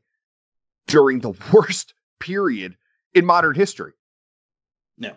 during 0.87 1.19
the 1.19 1.33
worst 1.53 1.93
period 2.19 2.75
in 3.13 3.25
modern 3.25 3.55
history 3.55 3.93
no 4.97 5.15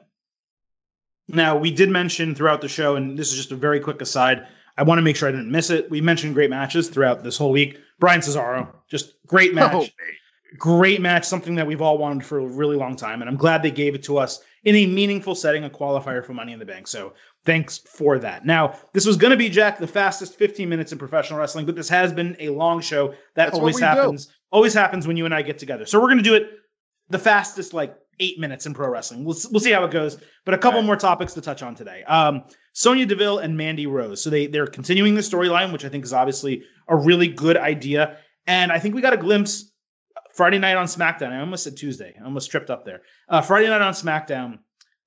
now 1.28 1.56
we 1.56 1.70
did 1.70 1.88
mention 1.88 2.34
throughout 2.34 2.60
the 2.60 2.68
show 2.68 2.96
and 2.96 3.18
this 3.18 3.30
is 3.30 3.36
just 3.36 3.52
a 3.52 3.56
very 3.56 3.80
quick 3.80 4.00
aside 4.00 4.46
I 4.76 4.82
want 4.82 4.98
to 4.98 5.02
make 5.02 5.16
sure 5.16 5.28
I 5.28 5.32
didn't 5.32 5.50
miss 5.50 5.70
it. 5.70 5.88
We 5.90 6.00
mentioned 6.00 6.34
great 6.34 6.50
matches 6.50 6.88
throughout 6.88 7.22
this 7.22 7.36
whole 7.36 7.52
week. 7.52 7.78
Bryan 8.00 8.20
Cesaro, 8.20 8.68
just 8.88 9.14
great 9.26 9.50
oh, 9.52 9.54
match. 9.54 9.72
Oh, 9.74 9.86
great 10.58 11.00
match, 11.00 11.24
something 11.24 11.54
that 11.56 11.66
we've 11.66 11.82
all 11.82 11.98
wanted 11.98 12.24
for 12.24 12.38
a 12.38 12.46
really 12.46 12.76
long 12.76 12.96
time. 12.96 13.20
And 13.20 13.28
I'm 13.28 13.36
glad 13.36 13.62
they 13.62 13.70
gave 13.70 13.94
it 13.94 14.02
to 14.04 14.18
us 14.18 14.40
in 14.64 14.74
a 14.76 14.86
meaningful 14.86 15.34
setting, 15.34 15.64
a 15.64 15.70
qualifier 15.70 16.24
for 16.24 16.32
Money 16.32 16.52
in 16.52 16.58
the 16.58 16.64
Bank. 16.64 16.86
So 16.86 17.14
thanks 17.44 17.78
for 17.78 18.18
that. 18.18 18.46
Now, 18.46 18.78
this 18.92 19.06
was 19.06 19.16
going 19.16 19.32
to 19.32 19.36
be, 19.36 19.48
Jack, 19.48 19.78
the 19.78 19.86
fastest 19.86 20.36
15 20.36 20.68
minutes 20.68 20.92
in 20.92 20.98
professional 20.98 21.38
wrestling, 21.38 21.66
but 21.66 21.76
this 21.76 21.88
has 21.88 22.12
been 22.12 22.36
a 22.38 22.48
long 22.50 22.80
show. 22.80 23.08
That 23.08 23.46
That's 23.46 23.58
always 23.58 23.78
happens. 23.78 24.26
Do. 24.26 24.32
Always 24.52 24.74
happens 24.74 25.06
when 25.06 25.16
you 25.16 25.24
and 25.24 25.34
I 25.34 25.42
get 25.42 25.58
together. 25.58 25.84
So 25.86 26.00
we're 26.00 26.08
going 26.08 26.18
to 26.18 26.24
do 26.24 26.34
it 26.34 26.48
the 27.08 27.18
fastest, 27.18 27.74
like 27.74 27.96
eight 28.20 28.38
minutes 28.38 28.66
in 28.66 28.74
pro 28.74 28.88
wrestling. 28.88 29.24
We'll, 29.24 29.36
we'll 29.50 29.60
see 29.60 29.72
how 29.72 29.84
it 29.84 29.90
goes. 29.90 30.18
But 30.44 30.54
a 30.54 30.58
couple 30.58 30.80
right. 30.80 30.86
more 30.86 30.96
topics 30.96 31.34
to 31.34 31.40
touch 31.40 31.62
on 31.62 31.74
today. 31.74 32.04
Um, 32.04 32.44
Sonya 32.72 33.06
Deville 33.06 33.38
and 33.38 33.56
Mandy 33.56 33.86
Rose. 33.86 34.22
So 34.22 34.30
they 34.30 34.46
they're 34.46 34.66
continuing 34.66 35.14
the 35.14 35.20
storyline, 35.20 35.72
which 35.72 35.84
I 35.84 35.88
think 35.88 36.04
is 36.04 36.12
obviously 36.12 36.62
a 36.88 36.96
really 36.96 37.28
good 37.28 37.56
idea. 37.56 38.18
And 38.46 38.70
I 38.70 38.78
think 38.78 38.94
we 38.94 39.00
got 39.00 39.12
a 39.12 39.18
glimpse 39.18 39.72
Friday 40.34 40.58
night 40.58 40.76
on 40.76 40.86
SmackDown. 40.86 41.32
I 41.32 41.40
almost 41.40 41.64
said 41.64 41.76
Tuesday. 41.76 42.14
I 42.20 42.24
almost 42.24 42.50
tripped 42.50 42.70
up 42.70 42.84
there. 42.84 43.02
Uh, 43.28 43.40
Friday 43.40 43.68
night 43.68 43.80
on 43.80 43.92
SmackDown 43.92 44.58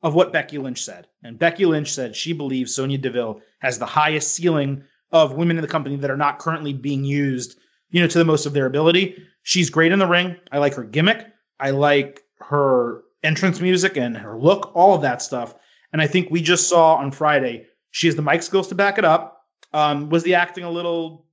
of 0.02 0.16
what 0.16 0.32
Becky 0.32 0.58
Lynch 0.58 0.84
said. 0.84 1.08
And 1.24 1.38
Becky 1.38 1.66
Lynch 1.66 1.92
said 1.92 2.16
she 2.16 2.34
believes 2.34 2.74
Sonya 2.74 2.98
Deville 2.98 3.42
has 3.60 3.78
the 3.78 3.86
highest 3.86 4.34
ceiling 4.36 4.84
of 5.12 5.34
women 5.34 5.58
in 5.58 5.62
the 5.62 5.68
company 5.68 5.98
that 5.98 6.12
are 6.12 6.18
not 6.18 6.40
currently 6.40 6.74
being 6.74 7.04
used, 7.04 7.58
you 7.90 8.02
know, 8.02 8.08
to 8.08 8.18
the 8.18 8.26
most 8.26 8.46
of 8.46 8.54
their 8.54 8.66
ability. 8.66 9.22
She's 9.44 9.70
great 9.70 9.92
in 9.92 10.00
the 10.00 10.08
ring. 10.08 10.38
I 10.52 10.60
like 10.60 10.76
her 10.76 10.84
gimmick. 10.84 11.28
I 11.60 11.72
like 11.72 12.24
her 12.40 13.04
entrance 13.24 13.60
music 13.60 13.98
and 13.98 14.16
her 14.16 14.38
look, 14.38 14.72
all 14.76 14.96
of 14.96 15.02
that 15.02 15.22
stuff. 15.22 15.56
And 15.92 16.02
I 16.02 16.08
think 16.08 16.30
we 16.30 16.42
just 16.42 16.70
saw 16.70 16.96
on 16.96 17.12
Friday, 17.12 17.66
she 17.92 18.08
has 18.08 18.16
the 18.16 18.22
mic 18.22 18.44
skills 18.44 18.68
to 18.68 18.76
back 18.76 18.98
it 18.98 19.06
up. 19.06 19.42
Um, 19.74 20.10
was 20.10 20.24
the 20.24 20.36
acting 20.36 20.64
a 20.64 20.72
little 20.72 21.26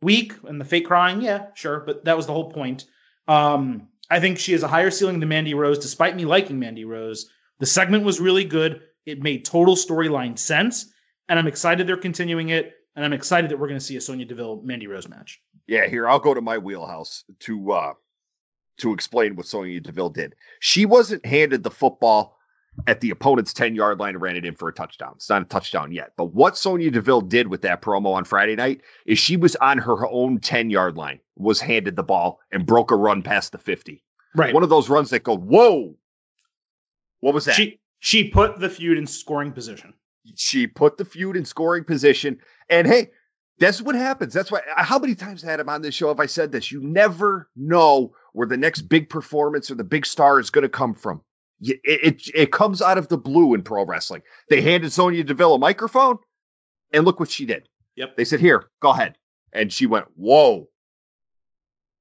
weak 0.00 0.32
and 0.44 0.60
the 0.60 0.64
fake 0.64 0.86
crying? 0.86 1.20
Yeah, 1.20 1.46
sure. 1.54 1.80
But 1.80 2.04
that 2.04 2.16
was 2.16 2.26
the 2.26 2.32
whole 2.32 2.50
point. 2.50 2.86
Um, 3.28 3.88
I 4.10 4.20
think 4.20 4.38
she 4.38 4.52
has 4.52 4.62
a 4.62 4.68
higher 4.68 4.90
ceiling 4.90 5.20
than 5.20 5.28
Mandy 5.28 5.54
Rose, 5.54 5.78
despite 5.78 6.16
me 6.16 6.24
liking 6.24 6.58
Mandy 6.58 6.84
Rose. 6.84 7.30
The 7.60 7.66
segment 7.66 8.04
was 8.04 8.20
really 8.20 8.44
good. 8.44 8.82
It 9.06 9.22
made 9.22 9.44
total 9.44 9.74
storyline 9.74 10.38
sense. 10.38 10.92
And 11.28 11.38
I'm 11.38 11.46
excited 11.46 11.86
they're 11.86 11.96
continuing 11.96 12.50
it. 12.50 12.74
And 12.94 13.04
I'm 13.04 13.12
excited 13.12 13.50
that 13.50 13.58
we're 13.58 13.68
going 13.68 13.80
to 13.80 13.84
see 13.84 13.96
a 13.96 14.00
Sonya 14.00 14.26
Deville 14.26 14.60
Mandy 14.62 14.86
Rose 14.86 15.08
match. 15.08 15.40
Yeah, 15.66 15.86
here 15.86 16.08
I'll 16.08 16.18
go 16.18 16.34
to 16.34 16.42
my 16.42 16.58
wheelhouse 16.58 17.24
to 17.40 17.72
uh 17.72 17.92
to 18.78 18.92
explain 18.92 19.36
what 19.36 19.46
Sonya 19.46 19.80
Deville 19.80 20.10
did. 20.10 20.34
She 20.60 20.84
wasn't 20.86 21.24
handed 21.24 21.62
the 21.62 21.70
football 21.70 22.36
at 22.86 23.00
the 23.00 23.10
opponent's 23.10 23.52
10 23.52 23.74
yard 23.74 24.00
line 24.00 24.14
and 24.14 24.22
ran 24.22 24.36
it 24.36 24.44
in 24.44 24.54
for 24.54 24.68
a 24.68 24.72
touchdown. 24.72 25.12
It's 25.16 25.28
not 25.28 25.42
a 25.42 25.46
touchdown 25.46 25.92
yet. 25.92 26.12
But 26.16 26.34
what 26.34 26.56
Sonya 26.56 26.90
Deville 26.90 27.20
did 27.20 27.48
with 27.48 27.62
that 27.62 27.82
promo 27.82 28.14
on 28.14 28.24
Friday 28.24 28.56
night 28.56 28.80
is 29.06 29.18
she 29.18 29.36
was 29.36 29.56
on 29.56 29.78
her 29.78 30.06
own 30.08 30.38
10 30.38 30.70
yard 30.70 30.96
line, 30.96 31.20
was 31.36 31.60
handed 31.60 31.96
the 31.96 32.02
ball 32.02 32.40
and 32.50 32.66
broke 32.66 32.90
a 32.90 32.96
run 32.96 33.22
past 33.22 33.52
the 33.52 33.58
50. 33.58 34.02
Right. 34.34 34.54
One 34.54 34.62
of 34.62 34.70
those 34.70 34.88
runs 34.88 35.10
that 35.10 35.22
go, 35.22 35.36
whoa. 35.36 35.94
What 37.20 37.34
was 37.34 37.44
that? 37.44 37.54
She 37.54 37.78
she 38.00 38.28
put 38.28 38.58
the 38.58 38.68
feud 38.68 38.98
in 38.98 39.06
scoring 39.06 39.52
position. 39.52 39.94
She 40.34 40.66
put 40.66 40.96
the 40.96 41.04
feud 41.04 41.36
in 41.36 41.44
scoring 41.44 41.84
position. 41.84 42.38
And 42.68 42.86
hey, 42.86 43.10
that's 43.58 43.80
what 43.80 43.94
happens. 43.94 44.32
That's 44.32 44.50
why. 44.50 44.60
How 44.76 44.98
many 44.98 45.14
times 45.14 45.44
I 45.44 45.50
had 45.50 45.60
him 45.60 45.68
on 45.68 45.82
this 45.82 45.94
show 45.94 46.08
have 46.08 46.18
I 46.18 46.26
said 46.26 46.50
this? 46.50 46.72
You 46.72 46.82
never 46.82 47.48
know 47.54 48.12
where 48.32 48.48
the 48.48 48.56
next 48.56 48.82
big 48.82 49.08
performance 49.08 49.70
or 49.70 49.76
the 49.76 49.84
big 49.84 50.04
star 50.04 50.40
is 50.40 50.50
going 50.50 50.62
to 50.62 50.68
come 50.68 50.94
from. 50.94 51.22
It, 51.62 51.80
it, 51.84 52.30
it 52.34 52.52
comes 52.52 52.82
out 52.82 52.98
of 52.98 53.08
the 53.08 53.16
blue 53.16 53.54
in 53.54 53.62
pro 53.62 53.84
wrestling. 53.84 54.22
They 54.48 54.60
handed 54.60 54.92
Sonya 54.92 55.24
Deville 55.24 55.54
a 55.54 55.58
microphone, 55.58 56.18
and 56.92 57.04
look 57.04 57.20
what 57.20 57.30
she 57.30 57.46
did. 57.46 57.68
Yep. 57.96 58.16
They 58.16 58.24
said, 58.24 58.40
"Here, 58.40 58.68
go 58.80 58.90
ahead," 58.90 59.16
and 59.52 59.72
she 59.72 59.86
went, 59.86 60.06
"Whoa." 60.16 60.68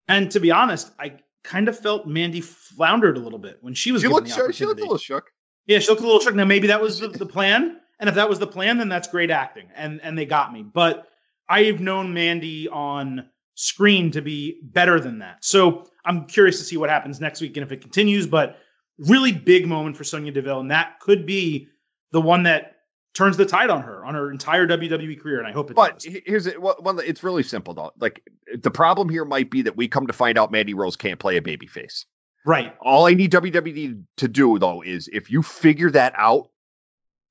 And 0.07 0.31
to 0.31 0.39
be 0.39 0.51
honest, 0.51 0.91
I 0.99 1.19
kind 1.43 1.67
of 1.67 1.77
felt 1.77 2.07
Mandy 2.07 2.41
floundered 2.41 3.17
a 3.17 3.19
little 3.19 3.39
bit 3.39 3.57
when 3.61 3.73
she 3.73 3.91
was. 3.91 4.01
She 4.01 4.07
looked. 4.07 4.29
She 4.29 4.65
looked 4.65 4.79
a 4.79 4.83
little 4.83 4.97
shook. 4.97 5.31
Yeah, 5.67 5.79
she 5.79 5.89
looked 5.89 6.01
a 6.01 6.05
little 6.05 6.19
shook. 6.19 6.35
Now 6.35 6.45
maybe 6.45 6.67
that 6.67 6.81
was 6.81 6.99
the, 6.99 7.09
the 7.09 7.25
plan, 7.25 7.77
and 7.99 8.09
if 8.09 8.15
that 8.15 8.29
was 8.29 8.39
the 8.39 8.47
plan, 8.47 8.77
then 8.77 8.89
that's 8.89 9.07
great 9.07 9.31
acting, 9.31 9.67
and 9.75 10.01
and 10.01 10.17
they 10.17 10.25
got 10.25 10.51
me. 10.51 10.63
But 10.63 11.07
I've 11.47 11.79
known 11.79 12.13
Mandy 12.13 12.67
on 12.67 13.29
screen 13.55 14.11
to 14.11 14.21
be 14.21 14.59
better 14.63 14.99
than 14.99 15.19
that. 15.19 15.43
So 15.43 15.85
I'm 16.05 16.25
curious 16.25 16.57
to 16.59 16.63
see 16.63 16.77
what 16.77 16.89
happens 16.89 17.19
next 17.19 17.41
week 17.41 17.57
and 17.57 17.63
if 17.63 17.71
it 17.71 17.81
continues. 17.81 18.25
But 18.25 18.57
really 18.99 19.31
big 19.31 19.67
moment 19.67 19.97
for 19.97 20.03
Sonya 20.03 20.31
Deville, 20.31 20.59
and 20.59 20.71
that 20.71 20.99
could 20.99 21.25
be 21.25 21.67
the 22.11 22.21
one 22.21 22.43
that 22.43 22.75
turns 23.13 23.35
the 23.37 23.45
tide 23.45 23.69
on 23.69 23.81
her 23.81 24.05
on 24.05 24.13
her 24.13 24.31
entire 24.31 24.67
WWE 24.67 25.19
career, 25.19 25.39
and 25.39 25.47
I 25.47 25.51
hope 25.51 25.69
it 25.69 25.75
but 25.75 25.99
does. 25.99 26.17
here's 26.25 26.47
it. 26.47 26.61
Well, 26.61 26.77
well, 26.81 26.99
it's 26.99 27.23
really 27.23 27.43
simple 27.43 27.73
though. 27.73 27.91
Like 27.99 28.23
the 28.61 28.71
problem 28.71 29.09
here 29.09 29.25
might 29.25 29.51
be 29.51 29.61
that 29.63 29.75
we 29.75 29.87
come 29.87 30.07
to 30.07 30.13
find 30.13 30.37
out 30.37 30.51
Mandy 30.51 30.73
Rose 30.73 30.95
can't 30.95 31.19
play 31.19 31.37
a 31.37 31.41
babyface. 31.41 32.05
Right. 32.45 32.75
All 32.81 33.07
I 33.07 33.13
need 33.13 33.31
WWE 33.31 34.03
to 34.17 34.27
do 34.27 34.57
though 34.59 34.81
is 34.81 35.09
if 35.11 35.29
you 35.29 35.43
figure 35.43 35.91
that 35.91 36.13
out, 36.17 36.49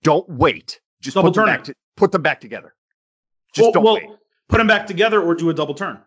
don't 0.03 0.29
wait. 0.29 0.81
Just 1.01 1.15
Double 1.15 1.31
put 1.31 1.35
them 1.35 1.47
turn 1.47 1.57
back 1.57 1.65
to, 1.65 1.75
put 1.97 2.13
them 2.13 2.23
back 2.23 2.41
together. 2.41 2.75
Just 3.55 3.67
well, 3.67 3.73
don't 3.73 3.85
well, 3.85 3.95
wait. 3.95 4.09
Put 4.49 4.59
them 4.59 4.67
back 4.67 4.87
together 4.87 5.23
or 5.23 5.35
do 5.35 5.51
a 5.51 5.55
double 5.55 5.75
turn. 5.75 6.01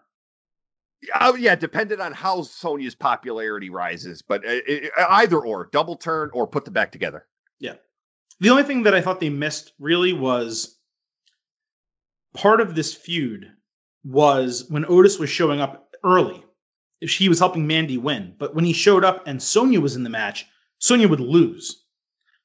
Oh 1.19 1.35
yeah, 1.35 1.55
depending 1.55 1.99
on 1.99 2.13
how 2.13 2.41
Sonya's 2.41 2.95
popularity 2.95 3.69
rises, 3.69 4.21
but 4.21 4.45
uh, 4.45 4.59
either 5.09 5.39
or, 5.39 5.69
double 5.71 5.95
turn 5.95 6.29
or 6.33 6.47
put 6.47 6.65
them 6.65 6.73
back 6.73 6.91
together. 6.91 7.25
Yeah. 7.59 7.75
The 8.39 8.49
only 8.49 8.63
thing 8.63 8.83
that 8.83 8.95
I 8.95 9.01
thought 9.01 9.19
they 9.19 9.29
missed 9.29 9.73
really 9.79 10.13
was 10.13 10.77
part 12.33 12.61
of 12.61 12.75
this 12.75 12.93
feud 12.93 13.51
was 14.03 14.65
when 14.69 14.85
Otis 14.87 15.19
was 15.19 15.29
showing 15.29 15.61
up 15.61 15.89
early. 16.03 16.43
If 17.01 17.11
he 17.11 17.27
was 17.27 17.39
helping 17.39 17.67
Mandy 17.67 17.97
win, 17.97 18.33
but 18.37 18.55
when 18.55 18.63
he 18.63 18.71
showed 18.71 19.03
up 19.03 19.27
and 19.27 19.41
Sonya 19.41 19.81
was 19.81 19.97
in 19.97 20.03
the 20.03 20.09
match, 20.09 20.45
Sonya 20.79 21.09
would 21.09 21.19
lose. 21.19 21.83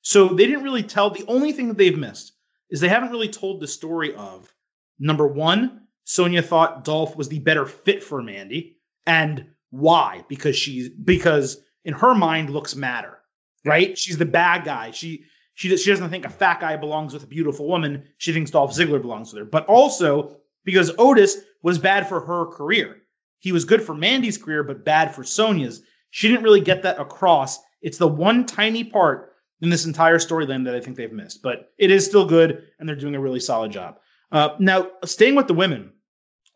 So 0.02 0.28
they 0.28 0.46
didn't 0.46 0.64
really 0.64 0.82
tell. 0.82 1.10
The 1.10 1.24
only 1.28 1.52
thing 1.52 1.68
that 1.68 1.76
they've 1.76 1.96
missed 1.96 2.32
is 2.70 2.80
they 2.80 2.88
haven't 2.88 3.10
really 3.10 3.28
told 3.28 3.60
the 3.60 3.68
story 3.68 4.14
of 4.14 4.52
number 4.98 5.26
one, 5.26 5.77
Sonya 6.08 6.40
thought 6.40 6.84
Dolph 6.84 7.16
was 7.16 7.28
the 7.28 7.38
better 7.38 7.66
fit 7.66 8.02
for 8.02 8.22
Mandy, 8.22 8.78
and 9.06 9.44
why? 9.68 10.24
Because 10.26 10.56
she's 10.56 10.88
because 10.88 11.60
in 11.84 11.92
her 11.92 12.14
mind 12.14 12.48
looks 12.48 12.74
matter, 12.74 13.18
right? 13.66 13.96
She's 13.96 14.16
the 14.16 14.24
bad 14.24 14.64
guy. 14.64 14.90
She 14.90 15.24
she 15.52 15.76
she 15.76 15.90
doesn't 15.90 16.08
think 16.08 16.24
a 16.24 16.30
fat 16.30 16.60
guy 16.60 16.78
belongs 16.78 17.12
with 17.12 17.24
a 17.24 17.26
beautiful 17.26 17.68
woman. 17.68 18.04
She 18.16 18.32
thinks 18.32 18.50
Dolph 18.50 18.74
Ziggler 18.74 19.02
belongs 19.02 19.34
with 19.34 19.40
her. 19.40 19.44
But 19.44 19.66
also 19.66 20.38
because 20.64 20.90
Otis 20.96 21.36
was 21.62 21.78
bad 21.78 22.08
for 22.08 22.20
her 22.20 22.46
career. 22.46 23.02
He 23.40 23.52
was 23.52 23.66
good 23.66 23.82
for 23.82 23.94
Mandy's 23.94 24.38
career, 24.38 24.64
but 24.64 24.86
bad 24.86 25.14
for 25.14 25.24
Sonya's. 25.24 25.82
She 26.08 26.28
didn't 26.28 26.42
really 26.42 26.62
get 26.62 26.82
that 26.84 26.98
across. 26.98 27.58
It's 27.82 27.98
the 27.98 28.08
one 28.08 28.46
tiny 28.46 28.82
part 28.82 29.34
in 29.60 29.68
this 29.68 29.84
entire 29.84 30.16
storyline 30.16 30.64
that 30.64 30.74
I 30.74 30.80
think 30.80 30.96
they've 30.96 31.12
missed, 31.12 31.42
but 31.42 31.70
it 31.76 31.90
is 31.90 32.06
still 32.06 32.24
good, 32.24 32.62
and 32.78 32.88
they're 32.88 32.96
doing 32.96 33.14
a 33.14 33.20
really 33.20 33.40
solid 33.40 33.72
job. 33.72 33.98
Uh, 34.32 34.56
now, 34.58 34.90
staying 35.04 35.34
with 35.34 35.48
the 35.48 35.54
women, 35.54 35.92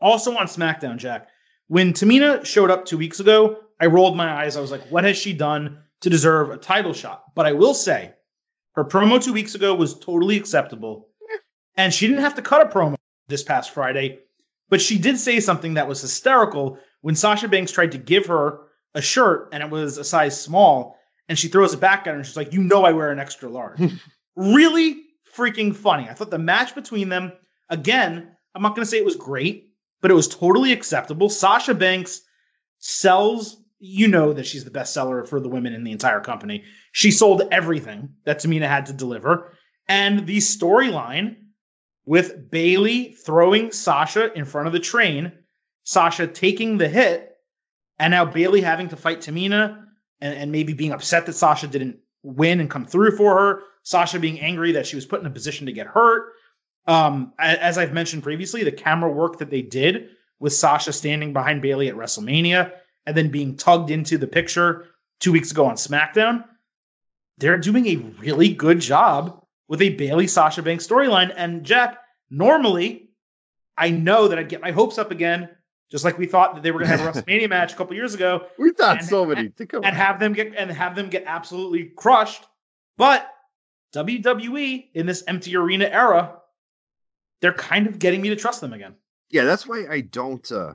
also 0.03 0.37
on 0.37 0.47
SmackDown, 0.47 0.97
Jack, 0.97 1.29
when 1.69 1.93
Tamina 1.93 2.45
showed 2.45 2.71
up 2.71 2.85
two 2.85 2.99
weeks 2.99 3.21
ago, 3.21 3.59
I 3.81 3.87
rolled 3.87 4.17
my 4.17 4.31
eyes. 4.31 4.57
I 4.57 4.61
was 4.61 4.71
like, 4.71 4.83
what 4.91 5.05
has 5.05 5.17
she 5.17 5.33
done 5.33 5.79
to 6.03 6.11
deserve 6.11 6.51
a 6.51 6.57
title 6.57 6.93
shot? 6.93 7.25
But 7.35 7.47
I 7.47 7.53
will 7.53 7.75
say, 7.75 8.13
her 8.75 8.85
promo 8.85 9.23
two 9.23 9.33
weeks 9.33 9.55
ago 9.55 9.75
was 9.75 9.99
totally 9.99 10.37
acceptable. 10.37 11.09
And 11.77 11.93
she 11.93 12.07
didn't 12.07 12.23
have 12.23 12.35
to 12.35 12.43
cut 12.43 12.67
a 12.67 12.71
promo 12.71 12.97
this 13.29 13.43
past 13.43 13.71
Friday, 13.71 14.19
but 14.69 14.81
she 14.81 14.99
did 14.99 15.19
say 15.19 15.41
something 15.41 15.75
that 15.75 15.89
was 15.89 16.01
hysterical 16.01 16.79
when 17.01 17.15
Sasha 17.15 17.49
Banks 17.49 17.73
tried 17.73 17.93
to 17.93 17.99
give 17.99 18.27
her 18.27 18.61
a 18.95 19.03
shirt 19.03 19.49
and 19.53 19.63
it 19.63 19.71
was 19.71 19.99
a 19.99 20.05
size 20.05 20.39
small. 20.39 20.99
And 21.29 21.39
she 21.39 21.49
throws 21.49 21.73
it 21.73 21.81
back 21.81 22.01
at 22.01 22.09
her 22.09 22.17
and 22.17 22.27
she's 22.27 22.37
like, 22.37 22.53
You 22.53 22.63
know, 22.63 22.85
I 22.85 22.93
wear 22.93 23.11
an 23.11 23.19
extra 23.19 23.49
large. 23.49 23.81
really 24.37 25.03
freaking 25.35 25.75
funny. 25.75 26.09
I 26.09 26.15
thought 26.15 26.31
the 26.31 26.39
match 26.39 26.75
between 26.75 27.09
them, 27.09 27.33
again, 27.69 28.37
I'm 28.55 28.63
not 28.63 28.75
going 28.75 28.85
to 28.85 28.91
say 28.91 28.99
it 28.99 29.05
was 29.05 29.17
great, 29.17 29.72
but 30.03 30.11
it 30.11 30.15
was 30.15 30.29
totally 30.29 30.73
acceptable. 30.73 31.31
Sasha 31.31 31.73
Banks 31.73 32.21
sells, 32.79 33.63
you 33.79 34.09
know, 34.09 34.35
that 34.35 34.45
she's 34.45 34.65
the 34.65 34.71
best 34.71 34.93
seller 34.93 35.25
for 35.25 35.41
the 35.41 35.49
women 35.49 35.73
in 35.73 35.85
the 35.85 35.93
entire 35.93 36.21
company. 36.21 36.65
She 36.91 37.11
sold 37.11 37.43
everything 37.51 38.11
that 38.25 38.41
Tamina 38.41 38.69
had 38.69 38.87
to 38.87 38.93
deliver. 38.93 39.55
And 39.89 40.27
the 40.27 40.39
storyline 40.39 41.37
with 42.05 42.51
Bayley 42.51 43.13
throwing 43.13 43.71
Sasha 43.71 44.33
in 44.37 44.45
front 44.45 44.67
of 44.67 44.73
the 44.73 44.81
train, 44.81 45.33
Sasha 45.85 46.27
taking 46.27 46.77
the 46.77 46.89
hit, 46.89 47.37
and 47.99 48.11
now 48.11 48.25
Bayley 48.25 48.61
having 48.61 48.89
to 48.89 48.97
fight 48.97 49.21
Tamina 49.21 49.85
and, 50.21 50.35
and 50.35 50.53
maybe 50.53 50.73
being 50.73 50.93
upset 50.93 51.27
that 51.27 51.35
Sasha 51.35 51.69
didn't 51.69 51.99
win 52.25 52.59
and 52.59 52.69
come 52.69 52.87
through 52.87 53.17
for 53.17 53.39
her. 53.39 53.63
Sasha 53.85 54.19
being 54.19 54.41
angry 54.41 54.73
that 54.73 54.87
she 54.87 54.97
was 54.97 55.07
put 55.07 55.21
in 55.21 55.27
a 55.27 55.31
position 55.31 55.67
to 55.67 55.73
get 55.73 55.87
hurt. 55.87 56.33
Um, 56.87 57.33
as 57.39 57.79
I've 57.79 57.93
mentioned 57.93 58.23
previously, 58.23 58.65
the 58.65 58.73
camera 58.73 59.11
work 59.11 59.39
that 59.39 59.51
they 59.51 59.63
did 59.63 60.11
with 60.41 60.53
Sasha 60.53 60.93
standing 60.93 61.33
behind 61.33 61.63
Bayley 61.63 61.89
at 61.89 61.95
WrestleMania 61.95 62.73
and 63.07 63.17
then 63.17 63.31
being 63.31 63.57
tugged 63.57 63.91
into 63.91 64.19
the 64.19 64.27
picture 64.27 64.89
two 65.21 65.33
weeks 65.33 65.53
ago 65.53 65.65
on 65.67 65.77
SmackDown, 65.77 66.45
they're 67.39 67.59
doing 67.59 67.87
a 67.87 67.97
really 68.21 68.53
good 68.53 68.81
job 68.81 69.45
with 69.69 69.81
a 69.81 69.91
Bayley 69.91 70.27
Sasha 70.27 70.63
Banks 70.63 70.87
storyline. 70.87 71.33
And 71.37 71.65
Jack, 71.65 71.99
normally, 72.31 73.11
I 73.77 73.91
know 73.91 74.29
that 74.29 74.39
I'd 74.39 74.49
get 74.49 74.61
my 74.61 74.73
hopes 74.73 74.99
up 74.99 75.11
again, 75.11 75.49
just 75.91 76.05
like 76.05 76.19
we 76.19 76.27
thought 76.27 76.55
that 76.55 76.63
they 76.63 76.73
were 76.73 76.81
going 76.81 76.91
to 76.91 76.97
have 76.97 77.17
a 77.17 77.23
WrestleMania 77.23 77.49
match 77.49 77.73
a 77.73 77.77
couple 77.77 77.95
years 77.95 78.15
ago. 78.15 78.47
We 78.59 78.73
thought 78.73 78.99
and, 78.99 79.07
so 79.07 79.25
many. 79.25 79.53
and, 79.59 79.85
and 79.85 79.97
have 79.97 80.19
them 80.19 80.33
get 80.33 80.55
and 80.57 80.71
have 80.71 80.97
them 80.97 81.09
get 81.09 81.25
absolutely 81.27 81.93
crushed. 81.97 82.45
But 82.97 83.29
WWE 83.95 84.89
in 84.95 85.07
this 85.07 85.25
empty 85.27 85.57
arena 85.57 85.85
era, 85.85 86.37
they're 87.43 87.53
kind 87.53 87.87
of 87.87 87.99
getting 87.99 88.23
me 88.23 88.31
to 88.31 88.37
trust 88.37 88.63
them 88.63 88.73
again. 88.73 88.95
Yeah, 89.29 89.45
that's 89.45 89.67
why 89.67 89.85
I 89.91 90.01
don't. 90.01 90.51
uh 90.51 90.75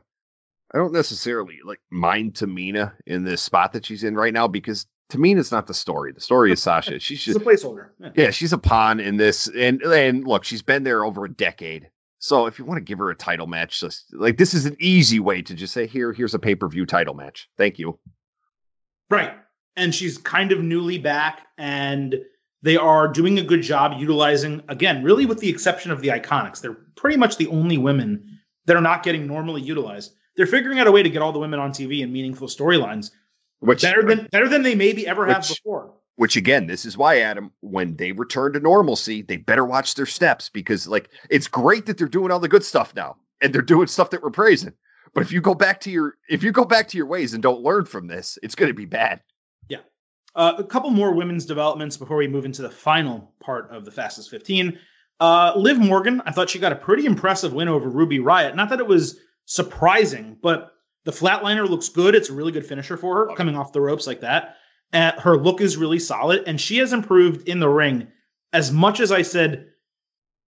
I 0.74 0.78
don't 0.78 0.94
necessarily 0.94 1.60
like 1.64 1.80
mind 1.90 2.34
Tamina 2.34 2.92
in 3.06 3.24
this 3.24 3.42
spot 3.42 3.72
that 3.72 3.86
she's 3.86 4.04
in 4.04 4.16
right 4.16 4.34
now 4.34 4.48
because 4.50 4.86
Tamina's 5.10 5.52
not 5.52 5.66
the 5.66 5.74
story. 5.74 6.12
The 6.12 6.20
story 6.20 6.52
is 6.52 6.62
Sasha. 6.62 7.00
She's 7.00 7.24
just 7.24 7.38
a 7.38 7.40
placeholder. 7.40 7.92
Yeah. 8.00 8.10
yeah, 8.16 8.30
she's 8.32 8.52
a 8.52 8.58
pawn 8.58 9.00
in 9.00 9.16
this, 9.16 9.48
and 9.56 9.82
and 9.82 10.28
look, 10.28 10.44
she's 10.44 10.62
been 10.62 10.84
there 10.84 11.06
over 11.06 11.24
a 11.24 11.30
decade. 11.34 11.90
So 12.20 12.48
if 12.48 12.60
you 12.60 12.66
want 12.66 12.80
to 12.80 12.84
give 12.84 12.98
her 13.00 13.10
a 13.10 13.16
title 13.16 13.48
match, 13.48 13.80
just 13.80 14.14
like 14.14 14.38
this 14.38 14.54
is 14.54 14.66
an 14.66 14.76
easy 14.80 15.22
way 15.22 15.42
to 15.44 15.54
just 15.54 15.74
say, 15.74 15.88
here, 15.88 16.12
here's 16.12 16.34
a 16.34 16.40
pay 16.40 16.56
per 16.56 16.68
view 16.68 16.86
title 16.86 17.14
match. 17.14 17.48
Thank 17.58 17.80
you. 17.80 17.98
Right, 19.10 19.34
and 19.78 19.96
she's 19.96 20.18
kind 20.18 20.52
of 20.52 20.60
newly 20.60 20.98
back, 20.98 21.48
and 21.58 22.16
they 22.68 22.78
are 22.78 23.08
doing 23.08 23.40
a 23.40 23.44
good 23.44 23.62
job 23.62 23.94
utilizing 23.98 24.62
again, 24.68 25.04
really 25.04 25.26
with 25.26 25.40
the 25.40 25.50
exception 25.50 25.92
of 25.92 26.02
the 26.02 26.10
Iconics. 26.10 26.62
They're 26.62 26.74
pretty 26.96 27.18
much 27.18 27.38
the 27.38 27.48
only 27.48 27.78
women 27.78 28.40
that 28.66 28.76
are 28.76 28.82
not 28.82 29.04
getting 29.04 29.26
normally 29.26 29.62
utilized. 29.62 30.14
They're 30.36 30.46
figuring 30.46 30.80
out 30.80 30.88
a 30.88 30.92
way 30.92 31.02
to 31.02 31.10
get 31.10 31.22
all 31.22 31.32
the 31.32 31.40
women 31.40 31.60
on 31.60 31.72
TV 31.72 32.02
in 32.02 32.12
meaningful 32.12 32.48
storylines 32.48 33.12
which 33.60 33.82
better 33.82 34.04
than 34.04 34.28
better 34.32 34.48
than 34.48 34.64
they 34.64 34.76
maybe 34.76 35.08
ever 35.08 35.26
which, 35.26 35.34
have 35.34 35.48
before. 35.48 35.94
Which 36.16 36.36
again, 36.36 36.68
this 36.68 36.86
is 36.86 36.98
why 36.98 37.20
Adam, 37.20 37.52
when 37.62 37.96
they 37.96 38.12
return 38.12 38.54
to 38.54 38.60
normalcy, 38.60 39.22
they 39.22 39.38
better 39.38 39.66
watch 39.66 39.96
their 39.96 40.06
steps 40.06 40.50
because 40.50 40.88
like 40.88 41.10
it's 41.30 41.48
great 41.48 41.86
that 41.86 41.98
they're 41.98 42.08
doing 42.08 42.32
all 42.32 42.40
the 42.40 42.48
good 42.48 42.64
stuff 42.64 42.94
now 42.96 43.16
and 43.42 43.54
they're 43.54 43.62
doing 43.62 43.88
stuff 43.88 44.10
that 44.12 44.22
we're 44.22 44.30
praising. 44.30 44.74
But 45.14 45.22
if 45.22 45.32
you 45.32 45.42
go 45.42 45.56
back 45.56 45.80
to 45.82 45.92
your 45.92 46.18
if 46.30 46.44
you 46.44 46.52
go 46.52 46.66
back 46.66 46.88
to 46.90 46.98
your 46.98 47.08
ways 47.08 47.34
and 47.34 47.42
don't 47.42 47.62
learn 47.62 47.86
from 47.86 48.08
this, 48.08 48.38
it's 48.44 48.56
going 48.56 48.70
to 48.70 48.76
be 48.76 48.86
bad. 48.86 49.22
Uh, 50.38 50.54
a 50.60 50.64
couple 50.64 50.92
more 50.92 51.14
women's 51.14 51.46
developments 51.46 51.98
before 51.98 52.16
we 52.16 52.28
move 52.28 52.46
into 52.46 52.62
the 52.62 52.70
final 52.70 53.34
part 53.40 53.70
of 53.72 53.84
the 53.86 53.92
fastest 53.92 54.30
15. 54.30 54.78
Uh, 55.20 55.52
Liv 55.56 55.80
Morgan, 55.80 56.22
I 56.28 56.32
thought 56.32 56.50
she 56.50 56.60
got 56.60 56.72
a 56.72 56.76
pretty 56.76 57.08
impressive 57.08 57.54
win 57.54 57.68
over 57.68 57.90
Ruby 57.90 58.20
Riott. 58.20 58.56
Not 58.56 58.70
that 58.70 58.80
it 58.80 58.86
was 58.86 59.20
surprising, 59.46 60.38
but 60.44 60.74
the 61.06 61.12
flatliner 61.12 61.68
looks 61.68 61.90
good. 61.90 62.14
It's 62.14 62.30
a 62.30 62.34
really 62.34 62.52
good 62.52 62.66
finisher 62.66 62.98
for 62.98 63.16
her, 63.16 63.36
coming 63.36 63.56
off 63.56 63.74
the 63.74 63.82
ropes 63.82 64.06
like 64.06 64.22
that. 64.22 64.58
And 64.94 65.20
her 65.20 65.38
look 65.38 65.60
is 65.60 65.76
really 65.76 66.00
solid, 66.00 66.44
and 66.46 66.62
she 66.62 66.78
has 66.78 66.94
improved 66.94 67.48
in 67.50 67.60
the 67.60 67.70
ring 67.70 68.08
as 68.54 68.72
much 68.72 69.00
as 69.00 69.12
I 69.12 69.24
said 69.24 69.68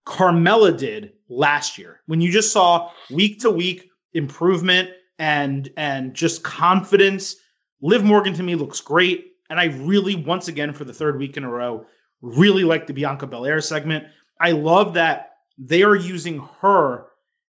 Carmella 0.06 0.78
did 0.78 1.14
last 1.30 1.78
year. 1.78 2.02
When 2.06 2.22
you 2.22 2.32
just 2.32 2.52
saw 2.54 2.92
week 3.10 3.40
to 3.40 3.50
week 3.50 3.90
improvement 4.14 4.90
and 5.18 5.70
and 5.78 6.14
just 6.14 6.44
confidence, 6.44 7.36
Liv 7.82 8.04
Morgan 8.04 8.34
to 8.36 8.44
me 8.44 8.56
looks 8.56 8.82
great. 8.82 9.29
And 9.50 9.60
I 9.60 9.66
really, 9.66 10.16
once 10.16 10.48
again, 10.48 10.74
for 10.74 10.84
the 10.84 10.94
third 10.94 11.18
week 11.18 11.38
in 11.38 11.44
a 11.44 11.50
row, 11.50 11.86
really 12.22 12.64
like 12.64 12.88
the 12.88 12.94
Bianca 12.94 13.28
Belair 13.28 13.62
segment. 13.62 14.06
I 14.40 14.52
love 14.52 14.94
that 14.94 15.32
they 15.58 15.84
are 15.84 15.96
using 15.96 16.48
her 16.62 17.08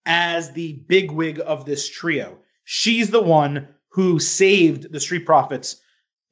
as 0.05 0.53
the 0.53 0.75
bigwig 0.89 1.41
of 1.41 1.65
this 1.65 1.89
trio 1.89 2.39
she's 2.67 3.11
the 3.11 3.23
one 3.23 3.69
who 3.89 4.19
saved 4.19 4.93
the 4.93 5.01
Street 5.01 5.25
Profits, 5.25 5.81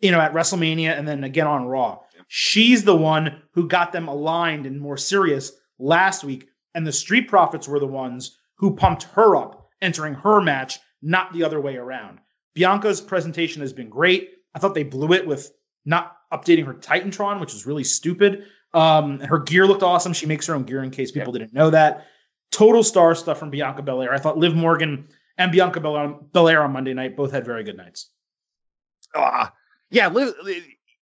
you 0.00 0.10
know, 0.10 0.20
at 0.20 0.34
WrestleMania 0.34 0.98
and 0.98 1.08
then 1.08 1.24
again 1.24 1.46
on 1.46 1.64
Raw. 1.64 2.00
She's 2.28 2.84
the 2.84 2.96
one 2.96 3.40
who 3.52 3.66
got 3.66 3.92
them 3.92 4.08
aligned 4.08 4.66
and 4.66 4.78
more 4.78 4.98
serious 4.98 5.52
last 5.78 6.24
week. 6.24 6.48
and 6.76 6.84
the 6.84 6.92
Street 6.92 7.28
Profits 7.28 7.68
were 7.68 7.78
the 7.78 7.86
ones 7.86 8.36
who 8.56 8.74
pumped 8.74 9.04
her 9.04 9.36
up 9.36 9.68
entering 9.80 10.14
her 10.14 10.40
match, 10.40 10.80
not 11.02 11.32
the 11.32 11.44
other 11.44 11.60
way 11.60 11.76
around. 11.76 12.18
Bianca's 12.52 13.00
presentation 13.00 13.60
has 13.60 13.72
been 13.72 13.88
great. 13.88 14.30
I 14.54 14.58
thought 14.58 14.74
they 14.74 14.84
blew 14.84 15.12
it 15.12 15.26
with 15.26 15.52
not 15.84 16.16
updating 16.32 16.64
her 16.66 16.74
Titantron, 16.74 17.40
which 17.40 17.52
was 17.52 17.66
really 17.66 17.84
stupid. 17.84 18.44
Um, 18.72 19.20
her 19.20 19.38
gear 19.38 19.66
looked 19.66 19.82
awesome. 19.82 20.12
She 20.12 20.26
makes 20.26 20.46
her 20.46 20.54
own 20.54 20.64
gear 20.64 20.82
in 20.82 20.90
case 20.90 21.12
people 21.12 21.32
didn't 21.32 21.52
know 21.52 21.70
that. 21.70 22.06
Total 22.50 22.82
star 22.82 23.14
stuff 23.14 23.38
from 23.38 23.50
Bianca 23.50 23.82
Belair. 23.82 24.12
I 24.12 24.18
thought 24.18 24.38
Liv 24.38 24.54
Morgan 24.54 25.08
and 25.38 25.52
Bianca 25.52 25.80
Belair 25.80 26.62
on 26.62 26.72
Monday 26.72 26.94
night 26.94 27.16
both 27.16 27.32
had 27.32 27.44
very 27.44 27.64
good 27.64 27.76
nights. 27.76 28.10
Uh, 29.14 29.48
yeah, 29.90 30.08
Liv, 30.08 30.34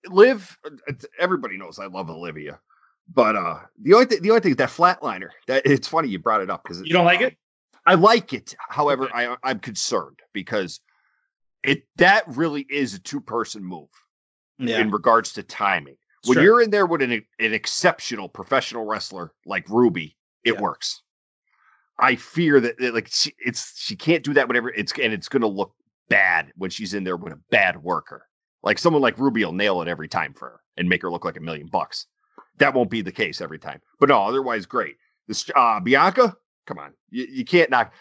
Liv, 0.09 0.59
everybody 1.19 1.57
knows 1.59 1.79
I 1.79 1.87
love 1.87 2.11
Olivia. 2.11 2.59
But 3.13 3.37
uh, 3.37 3.61
the 3.81 3.95
only 3.95 4.07
th- 4.07 4.21
the 4.21 4.31
only 4.31 4.41
thing 4.41 4.55
that 4.57 4.69
flatliner 4.69 5.31
that 5.47 5.63
it's 5.65 5.89
funny 5.89 6.09
you 6.09 6.19
brought 6.19 6.43
it 6.43 6.51
up 6.51 6.63
because 6.63 6.81
you 6.81 6.93
don't 6.93 7.07
like 7.07 7.23
it. 7.23 7.37
I 7.87 7.95
like 7.95 8.35
it. 8.35 8.55
However, 8.69 9.05
okay. 9.05 9.29
I 9.29 9.37
I'm 9.43 9.61
concerned 9.61 10.19
because 10.35 10.81
it 11.63 11.83
that 11.97 12.25
really 12.29 12.67
is 12.71 12.95
a 12.95 12.99
two 12.99 13.21
person 13.21 13.65
move 13.65 13.89
yeah. 14.59 14.79
in 14.79 14.91
regards 14.91 15.33
to 15.35 15.43
timing. 15.43 15.97
When 16.25 16.35
sure. 16.35 16.43
you're 16.43 16.63
in 16.63 16.71
there 16.71 16.87
with 16.87 17.03
an 17.03 17.13
an 17.13 17.55
exceptional 17.55 18.29
professional 18.29 18.85
wrestler 18.85 19.33
like 19.47 19.69
Ruby, 19.69 20.17
it 20.45 20.55
yeah. 20.55 20.61
works. 20.61 21.03
I 21.99 22.17
fear 22.17 22.61
that, 22.61 22.79
that 22.79 22.95
like 22.95 23.09
she, 23.11 23.35
it's 23.39 23.73
she 23.77 23.97
can't 23.97 24.25
do 24.25 24.35
that 24.35 24.49
whenever 24.49 24.71
it's 24.71 24.93
and 25.01 25.13
it's 25.13 25.29
going 25.29 25.43
to 25.43 25.49
look 25.49 25.73
bad 26.09 26.53
when 26.57 26.71
she's 26.71 26.95
in 26.95 27.05
there 27.05 27.17
with 27.17 27.33
a 27.33 27.41
bad 27.51 27.83
worker. 27.83 28.27
Like 28.63 28.79
someone 28.79 29.03
like 29.03 29.19
Ruby 29.19 29.45
will 29.45 29.53
nail 29.53 29.83
it 29.83 29.89
every 29.89 30.09
time 30.09 30.35
for 30.35 30.49
her 30.49 30.61
and 30.77 30.89
make 30.89 31.03
her 31.03 31.11
look 31.11 31.25
like 31.25 31.37
a 31.37 31.41
million 31.41 31.69
bucks. 31.69 32.07
That 32.59 32.75
won't 32.75 32.91
be 32.91 33.03
the 33.03 33.13
case 33.13 33.41
every 33.41 33.59
time. 33.59 33.81
But 34.01 34.09
no, 34.09 34.21
otherwise 34.23 34.67
great. 34.67 34.97
This 35.29 35.49
uh, 35.55 35.81
Bianca, 35.81 36.37
come 36.67 36.79
on, 36.79 36.93
you, 37.11 37.27
you 37.31 37.45
can't 37.45 37.71
knock. 37.71 37.93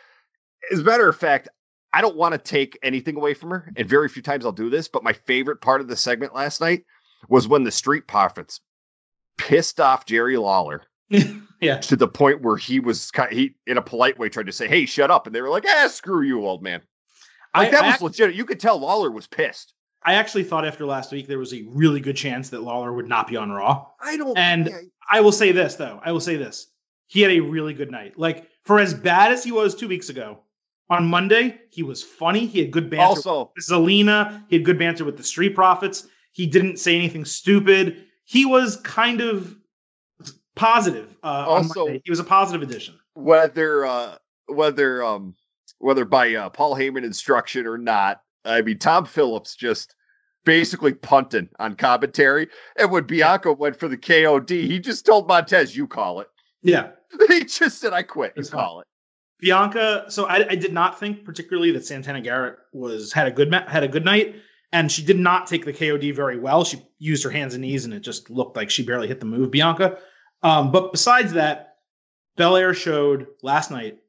As 0.71 0.79
a 0.79 0.83
matter 0.83 1.07
of 1.07 1.15
fact, 1.15 1.49
I 1.93 2.01
don't 2.01 2.17
want 2.17 2.33
to 2.33 2.37
take 2.37 2.77
anything 2.83 3.15
away 3.15 3.33
from 3.33 3.49
her, 3.49 3.71
and 3.75 3.87
very 3.87 4.09
few 4.09 4.21
times 4.21 4.45
I'll 4.45 4.51
do 4.51 4.69
this. 4.69 4.87
But 4.87 5.03
my 5.03 5.13
favorite 5.13 5.61
part 5.61 5.81
of 5.81 5.87
the 5.87 5.95
segment 5.95 6.35
last 6.35 6.61
night 6.61 6.83
was 7.29 7.47
when 7.47 7.63
the 7.63 7.71
Street 7.71 8.07
Profits 8.07 8.59
pissed 9.37 9.79
off 9.79 10.05
Jerry 10.05 10.37
Lawler. 10.37 10.83
yeah. 11.61 11.77
To 11.79 11.95
the 11.95 12.07
point 12.07 12.41
where 12.41 12.57
he 12.57 12.79
was 12.79 13.11
kind 13.11 13.31
of, 13.31 13.37
he 13.37 13.55
in 13.65 13.77
a 13.77 13.81
polite 13.81 14.19
way 14.19 14.29
tried 14.29 14.47
to 14.47 14.51
say, 14.51 14.67
"Hey, 14.67 14.85
shut 14.85 15.09
up," 15.09 15.25
and 15.25 15.35
they 15.35 15.41
were 15.41 15.49
like, 15.49 15.65
"Ah, 15.67 15.87
screw 15.87 16.21
you, 16.21 16.45
old 16.45 16.61
man." 16.61 16.81
Like 17.55 17.69
I, 17.69 17.71
that 17.71 17.85
was 17.85 18.01
I, 18.01 18.05
legit. 18.05 18.35
You 18.35 18.45
could 18.45 18.59
tell 18.59 18.77
Lawler 18.77 19.09
was 19.09 19.27
pissed. 19.27 19.73
I 20.03 20.13
actually 20.13 20.43
thought 20.43 20.65
after 20.65 20.85
last 20.85 21.11
week 21.11 21.27
there 21.27 21.39
was 21.39 21.53
a 21.53 21.63
really 21.69 21.99
good 21.99 22.15
chance 22.15 22.49
that 22.49 22.61
Lawler 22.61 22.93
would 22.93 23.07
not 23.07 23.27
be 23.27 23.35
on 23.35 23.51
Raw. 23.51 23.87
I 24.01 24.17
don't. 24.17 24.37
And 24.37 24.69
I 25.09 25.21
will 25.21 25.31
say 25.31 25.51
this 25.51 25.75
though. 25.75 26.01
I 26.03 26.11
will 26.11 26.19
say 26.19 26.35
this. 26.35 26.67
He 27.07 27.21
had 27.21 27.31
a 27.31 27.39
really 27.39 27.73
good 27.73 27.91
night. 27.91 28.17
Like 28.17 28.47
for 28.63 28.79
as 28.79 28.93
bad 28.93 29.31
as 29.31 29.43
he 29.43 29.51
was 29.51 29.75
two 29.75 29.87
weeks 29.87 30.09
ago, 30.09 30.39
on 30.89 31.07
Monday 31.07 31.59
he 31.69 31.83
was 31.83 32.01
funny. 32.01 32.45
He 32.45 32.59
had 32.59 32.71
good 32.71 32.89
banter. 32.89 33.05
Also, 33.05 33.51
with 33.55 33.65
Zelina. 33.65 34.43
He 34.49 34.55
had 34.55 34.65
good 34.65 34.79
banter 34.79 35.05
with 35.05 35.17
the 35.17 35.23
Street 35.23 35.53
Profits. 35.53 36.07
He 36.31 36.47
didn't 36.47 36.77
say 36.77 36.95
anything 36.95 37.25
stupid. 37.25 38.03
He 38.25 38.45
was 38.45 38.77
kind 38.77 39.21
of 39.21 39.55
positive. 40.55 41.15
Uh, 41.23 41.45
also, 41.47 41.87
he 41.87 42.09
was 42.09 42.19
a 42.19 42.23
positive 42.23 42.61
addition. 42.61 42.95
Whether 43.13 43.85
uh, 43.85 44.17
whether 44.47 45.03
um 45.03 45.35
whether 45.79 46.05
by 46.05 46.33
uh, 46.33 46.49
Paul 46.49 46.75
Heyman 46.75 47.03
instruction 47.03 47.67
or 47.67 47.77
not, 47.77 48.21
I 48.45 48.61
mean 48.61 48.79
Tom 48.79 49.05
Phillips 49.05 49.55
just 49.55 49.95
basically 50.45 50.93
punting 50.93 51.49
on 51.59 51.75
commentary. 51.75 52.47
And 52.77 52.91
when 52.91 53.03
Bianca 53.03 53.51
went 53.51 53.79
for 53.79 53.87
the 53.87 53.97
KOD, 53.97 54.49
he 54.49 54.79
just 54.79 55.05
told 55.05 55.27
Montez, 55.27 55.75
"You 55.75 55.87
call 55.87 56.21
it." 56.21 56.27
Yeah, 56.63 56.89
he 57.27 57.45
just 57.45 57.79
said, 57.79 57.93
"I 57.93 58.03
quit. 58.03 58.33
You 58.35 58.43
call 58.43 58.81
it." 58.81 58.87
Bianca. 59.39 60.05
So 60.09 60.25
I, 60.25 60.47
I, 60.49 60.55
did 60.55 60.73
not 60.73 60.99
think 60.99 61.23
particularly 61.23 61.71
that 61.71 61.85
Santana 61.85 62.21
Garrett 62.21 62.57
was 62.73 63.13
had 63.13 63.27
a 63.27 63.31
good 63.31 63.53
had 63.53 63.83
a 63.83 63.87
good 63.87 64.05
night, 64.05 64.35
and 64.71 64.91
she 64.91 65.03
did 65.03 65.19
not 65.19 65.47
take 65.47 65.65
the 65.65 65.73
KOD 65.73 66.15
very 66.15 66.39
well. 66.39 66.63
She 66.63 66.81
used 66.99 67.23
her 67.23 67.29
hands 67.29 67.53
and 67.53 67.61
knees, 67.61 67.85
and 67.85 67.93
it 67.93 67.99
just 67.99 68.29
looked 68.29 68.55
like 68.55 68.69
she 68.69 68.83
barely 68.83 69.07
hit 69.07 69.19
the 69.19 69.25
move. 69.25 69.51
Bianca. 69.51 69.97
Um, 70.43 70.71
but 70.71 70.91
besides 70.91 71.33
that, 71.33 71.77
Belair 72.35 72.73
showed 72.73 73.27
last 73.41 73.71
night 73.71 73.99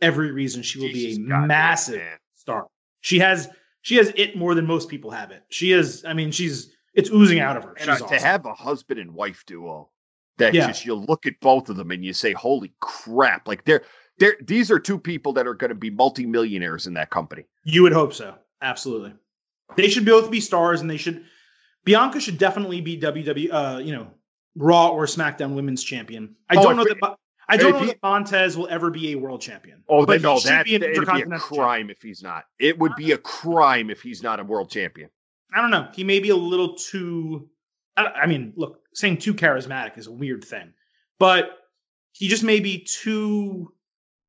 every 0.00 0.30
reason 0.30 0.62
she 0.62 0.78
will 0.78 0.92
be 0.92 1.14
a 1.14 1.18
massive 1.18 1.96
it, 1.96 2.20
star. 2.34 2.66
She 3.00 3.18
has 3.18 3.48
she 3.82 3.96
has 3.96 4.12
it 4.16 4.36
more 4.36 4.54
than 4.54 4.66
most 4.66 4.88
people 4.88 5.10
have 5.10 5.30
it. 5.30 5.42
She 5.50 5.72
is, 5.72 6.04
I 6.04 6.12
mean, 6.12 6.30
she's 6.30 6.74
it's 6.94 7.10
oozing 7.10 7.40
out 7.40 7.56
of 7.56 7.64
her. 7.64 7.74
And 7.78 7.90
uh, 7.90 7.94
awesome. 7.94 8.08
to 8.08 8.20
have 8.20 8.46
a 8.46 8.54
husband 8.54 9.00
and 9.00 9.14
wife 9.14 9.44
duo 9.46 9.90
that 10.38 10.54
yeah. 10.54 10.66
just 10.66 10.84
you 10.84 10.94
look 10.94 11.26
at 11.26 11.34
both 11.40 11.68
of 11.68 11.76
them 11.76 11.90
and 11.90 12.04
you 12.04 12.12
say, 12.12 12.32
"Holy 12.32 12.72
crap!" 12.80 13.46
Like 13.46 13.64
they're 13.64 13.82
they're 14.18 14.36
these 14.40 14.70
are 14.70 14.78
two 14.78 14.98
people 14.98 15.32
that 15.34 15.46
are 15.46 15.54
going 15.54 15.70
to 15.70 15.74
be 15.74 15.90
multimillionaires 15.90 16.86
in 16.86 16.94
that 16.94 17.10
company. 17.10 17.44
You 17.64 17.82
would 17.82 17.92
hope 17.92 18.12
so. 18.14 18.34
Absolutely, 18.60 19.14
they 19.76 19.88
should 19.88 20.04
both 20.04 20.30
be 20.30 20.40
stars, 20.40 20.80
and 20.80 20.90
they 20.90 20.96
should. 20.96 21.24
Bianca 21.84 22.20
should 22.20 22.38
definitely 22.38 22.80
be 22.80 23.00
WWE, 23.00 23.48
uh, 23.50 23.78
you 23.78 23.92
know, 23.92 24.08
Raw 24.56 24.88
or 24.88 25.06
SmackDown 25.06 25.54
Women's 25.54 25.82
Champion. 25.82 26.34
I 26.50 26.56
oh, 26.56 26.62
don't 26.62 26.76
know 26.76 26.84
that. 26.84 27.16
I 27.48 27.56
don't 27.56 27.72
know 27.72 27.80
he, 27.80 27.86
that 27.86 27.98
Montez 28.02 28.56
will 28.56 28.68
ever 28.68 28.90
be 28.90 29.12
a 29.12 29.14
world 29.14 29.40
champion. 29.40 29.82
Oh, 29.88 30.04
but 30.04 30.20
no, 30.20 30.38
that 30.40 30.66
be 30.66 30.74
it'd 30.74 30.92
be 30.92 30.98
a 30.98 31.04
crime 31.04 31.30
champion. 31.30 31.90
if 31.90 32.02
he's 32.02 32.22
not. 32.22 32.44
It 32.58 32.78
would 32.78 32.94
be 32.94 33.12
a 33.12 33.18
crime 33.18 33.88
if 33.88 34.02
he's 34.02 34.22
not 34.22 34.38
a 34.38 34.44
world 34.44 34.70
champion. 34.70 35.08
I 35.54 35.62
don't 35.62 35.70
know. 35.70 35.88
He 35.94 36.04
may 36.04 36.20
be 36.20 36.28
a 36.28 36.36
little 36.36 36.74
too. 36.74 37.48
I, 37.96 38.04
I 38.06 38.26
mean, 38.26 38.52
look, 38.56 38.82
saying 38.92 39.18
too 39.18 39.32
charismatic 39.32 39.96
is 39.96 40.06
a 40.06 40.12
weird 40.12 40.44
thing, 40.44 40.74
but 41.18 41.58
he 42.12 42.28
just 42.28 42.44
may 42.44 42.60
be 42.60 42.80
too. 42.80 43.72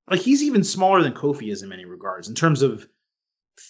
Like 0.10 0.22
he's 0.22 0.43
even 0.43 0.64
smaller 0.64 1.03
than 1.03 1.14
Kofi 1.14 1.51
is 1.51 1.62
in 1.62 1.70
many 1.70 1.86
regards 1.86 2.28
in 2.28 2.36
terms 2.36 2.62
of 2.62 2.88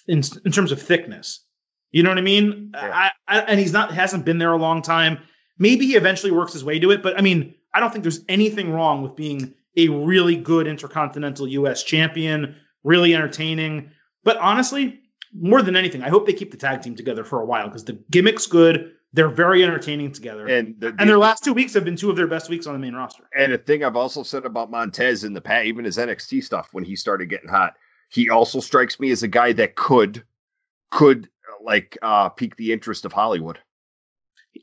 in, 0.08 0.22
in 0.46 0.52
terms 0.52 0.72
of 0.72 0.82
thickness. 0.82 1.46
You 1.92 2.04
know 2.04 2.10
what 2.10 2.18
I 2.18 2.22
mean? 2.22 2.72
Yeah. 2.74 3.10
I, 3.28 3.38
I, 3.38 3.40
and 3.42 3.60
he's 3.60 3.74
not 3.74 3.94
hasn't 3.94 4.26
been 4.26 4.38
there 4.38 4.54
a 4.54 4.58
long 4.58 4.82
time. 4.82 5.20
Maybe 5.58 5.88
he 5.88 5.96
eventually 5.96 6.32
works 6.32 6.54
his 6.54 6.64
way 6.64 6.80
to 6.80 6.92
it, 6.92 7.04
but 7.04 7.18
I 7.18 7.22
mean, 7.22 7.56
I 7.74 7.80
don't 7.80 7.92
think 7.92 8.04
there's 8.04 8.24
anything 8.30 8.72
wrong 8.72 9.02
with 9.02 9.16
being 9.16 9.54
a 9.78 9.90
really 9.90 10.36
good 10.36 10.68
intercontinental 10.68 11.48
US 11.48 11.84
champion, 11.84 12.56
really 12.84 13.14
entertaining. 13.14 13.92
But 14.24 14.38
honestly, 14.38 15.00
more 15.34 15.62
than 15.62 15.76
anything, 15.76 16.02
I 16.04 16.10
hope 16.10 16.26
they 16.26 16.34
keep 16.34 16.52
the 16.52 16.58
tag 16.58 16.82
team 16.82 16.96
together 16.96 17.24
for 17.24 17.42
a 17.42 17.46
while 17.46 17.68
because 17.68 17.86
the 17.86 18.00
gimmick's 18.12 18.48
good. 18.48 18.94
They're 19.14 19.30
very 19.30 19.64
entertaining 19.64 20.12
together. 20.12 20.48
And, 20.48 20.76
the, 20.80 20.96
and 21.00 21.10
their 21.10 21.18
last 21.18 21.44
two 21.44 21.54
weeks 21.54 21.74
have 21.74 21.84
been 21.84 21.96
two 21.96 22.12
of 22.12 22.16
their 22.16 22.28
best 22.28 22.50
weeks 22.50 22.68
on 22.68 22.74
the 22.74 22.80
main 22.80 22.94
roster. 22.94 23.24
And 23.36 23.54
a 23.54 23.58
thing 23.58 23.84
I've 23.84 23.96
also 23.96 24.22
said 24.22 24.46
about 24.46 24.70
Montez 24.70 25.24
in 25.24 25.34
the 25.34 25.42
past, 25.42 25.66
even 25.66 25.86
his 25.86 25.98
NXT 25.98 26.44
stuff 26.44 26.70
when 26.74 26.84
he 26.84 26.96
started 26.96 27.28
getting 27.28 27.50
hot, 27.50 27.74
he 28.10 28.30
also 28.30 28.60
strikes 28.60 29.00
me 29.00 29.12
as 29.12 29.24
a 29.24 29.28
guy 29.28 29.54
that 29.54 29.76
could 29.76 30.24
could 30.92 31.30
like 31.64 31.98
uh 32.02 32.30
pique 32.30 32.56
the 32.56 32.72
interest 32.72 33.06
of 33.06 33.14
Hollywood. 33.14 33.60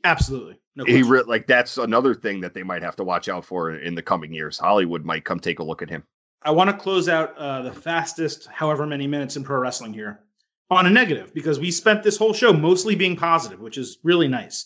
Absolutely. 0.03 0.59
No 0.75 0.85
he 0.85 1.01
re- 1.01 1.23
like 1.25 1.47
that's 1.47 1.77
another 1.77 2.13
thing 2.13 2.41
that 2.41 2.53
they 2.53 2.63
might 2.63 2.83
have 2.83 2.95
to 2.97 3.03
watch 3.03 3.29
out 3.29 3.45
for 3.45 3.71
in 3.71 3.95
the 3.95 4.01
coming 4.01 4.33
years. 4.33 4.57
Hollywood 4.57 5.03
might 5.03 5.25
come 5.25 5.39
take 5.39 5.59
a 5.59 5.63
look 5.63 5.81
at 5.81 5.89
him. 5.89 6.03
I 6.43 6.51
want 6.51 6.69
to 6.69 6.77
close 6.77 7.09
out 7.09 7.35
uh, 7.37 7.63
the 7.63 7.73
fastest, 7.73 8.47
however 8.47 8.85
many 8.85 9.07
minutes 9.07 9.35
in 9.35 9.43
pro 9.43 9.59
wrestling 9.59 9.93
here, 9.93 10.21
on 10.69 10.85
a 10.85 10.89
negative 10.89 11.33
because 11.33 11.59
we 11.59 11.71
spent 11.71 12.03
this 12.03 12.17
whole 12.17 12.33
show 12.33 12.51
mostly 12.53 12.95
being 12.95 13.15
positive, 13.15 13.59
which 13.59 13.77
is 13.77 13.99
really 14.03 14.27
nice. 14.27 14.65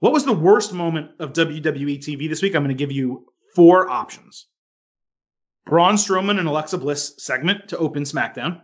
What 0.00 0.12
was 0.12 0.24
the 0.24 0.32
worst 0.32 0.72
moment 0.72 1.10
of 1.18 1.32
WWE 1.32 1.98
TV 1.98 2.28
this 2.28 2.42
week? 2.42 2.54
I'm 2.54 2.62
going 2.62 2.76
to 2.76 2.78
give 2.78 2.92
you 2.92 3.26
four 3.54 3.88
options: 3.88 4.46
Braun 5.64 5.94
Strowman 5.94 6.38
and 6.38 6.48
Alexa 6.48 6.78
Bliss 6.78 7.14
segment 7.18 7.68
to 7.68 7.78
open 7.78 8.04
SmackDown. 8.04 8.62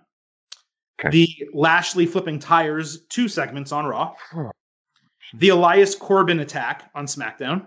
Okay. 1.01 1.11
The 1.11 1.49
Lashley 1.55 2.07
flipping 2.07 2.39
tires 2.39 3.05
two 3.09 3.29
segments 3.29 3.73
on 3.73 3.87
Raw 3.87 4.15
the 5.35 5.49
Elias 5.49 5.95
Corbin 5.95 6.41
attack 6.41 6.91
on 6.95 7.07
SmackDown, 7.07 7.67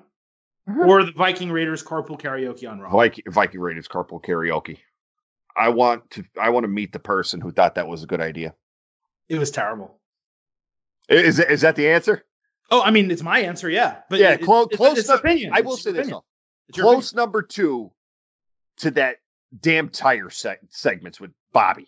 uh-huh. 0.68 0.86
or 0.86 1.04
the 1.04 1.12
Viking 1.12 1.52
Raiders 1.52 1.84
carpool 1.84 2.20
karaoke 2.20 2.70
on 2.70 2.80
Raw. 2.80 2.92
Viking, 2.92 3.24
Viking 3.28 3.60
Raiders 3.60 3.88
carpool 3.88 4.24
karaoke. 4.24 4.80
I 5.58 5.70
want 5.70 6.10
to. 6.12 6.24
I 6.40 6.50
want 6.50 6.66
to 6.66 6.68
meet 6.68 6.92
the 6.92 7.00
person 7.00 7.42
who 7.42 7.52
thought 7.52 7.76
that 7.76 7.88
was 7.88 8.04
a 8.04 8.08
good 8.08 8.22
idea. 8.22 8.54
It 9.30 9.40
was 9.40 9.52
terrible. 9.52 10.00
Is 11.10 11.40
is 11.40 11.62
that 11.62 11.76
the 11.76 11.90
answer? 11.90 12.26
Oh, 12.72 12.82
I 12.82 12.92
mean, 12.92 13.12
it's 13.12 13.22
my 13.22 13.40
answer. 13.40 13.70
Yeah, 13.70 13.98
but 14.10 14.20
yeah, 14.20 14.34
it, 14.34 14.42
close. 14.42 14.68
It's, 14.72 14.78
close 14.78 14.98
it's, 14.98 15.10
it's 15.10 15.20
opinion. 15.20 15.52
I 15.54 15.62
will 15.62 15.74
it's 15.74 15.84
say 15.84 15.92
this: 15.92 16.12
close 16.74 17.14
number 17.14 17.42
two 17.42 17.92
to 18.78 18.92
that 18.92 19.18
damn 19.60 19.90
tire 19.90 20.30
seg- 20.30 20.58
segments 20.70 21.20
with 21.20 21.32
Bobby. 21.54 21.88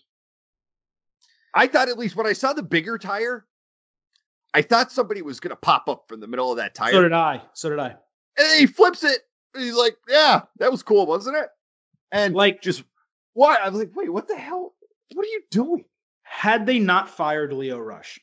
I 1.54 1.68
thought 1.68 1.90
at 1.90 1.98
least 1.98 2.16
when 2.16 2.28
I 2.28 2.34
saw 2.34 2.54
the 2.54 2.62
bigger 2.62 2.98
tire, 3.00 3.46
I 4.54 4.62
thought 4.62 4.92
somebody 4.92 5.24
was 5.24 5.40
going 5.40 5.50
to 5.50 5.56
pop 5.56 5.90
up 5.90 6.06
from 6.08 6.20
the 6.20 6.28
middle 6.28 6.52
of 6.52 6.58
that 6.58 6.76
tire. 6.76 6.92
So 6.92 7.02
did 7.02 7.14
I. 7.14 7.42
So 7.54 7.70
did 7.70 7.80
I. 7.80 7.96
And 8.38 8.60
he 8.60 8.68
flips 8.68 9.04
it. 9.04 9.22
he's 9.56 9.76
like, 9.76 9.98
"Yeah, 10.08 10.42
that 10.60 10.72
was 10.72 10.84
cool, 10.84 11.08
wasn't 11.08 11.38
it?" 11.38 11.50
And 12.12 12.36
like, 12.36 12.62
just 12.62 12.84
why? 13.34 13.56
I 13.56 13.70
was 13.70 13.80
like, 13.80 13.96
"Wait, 13.96 14.12
what 14.12 14.28
the 14.28 14.38
hell? 14.38 14.76
What 15.14 15.26
are 15.26 15.30
you 15.30 15.42
doing?" 15.50 15.86
Had 16.30 16.66
they 16.66 16.80
not 16.80 17.10
fired 17.10 17.54
Lio 17.54 17.80
Rush, 17.80 18.20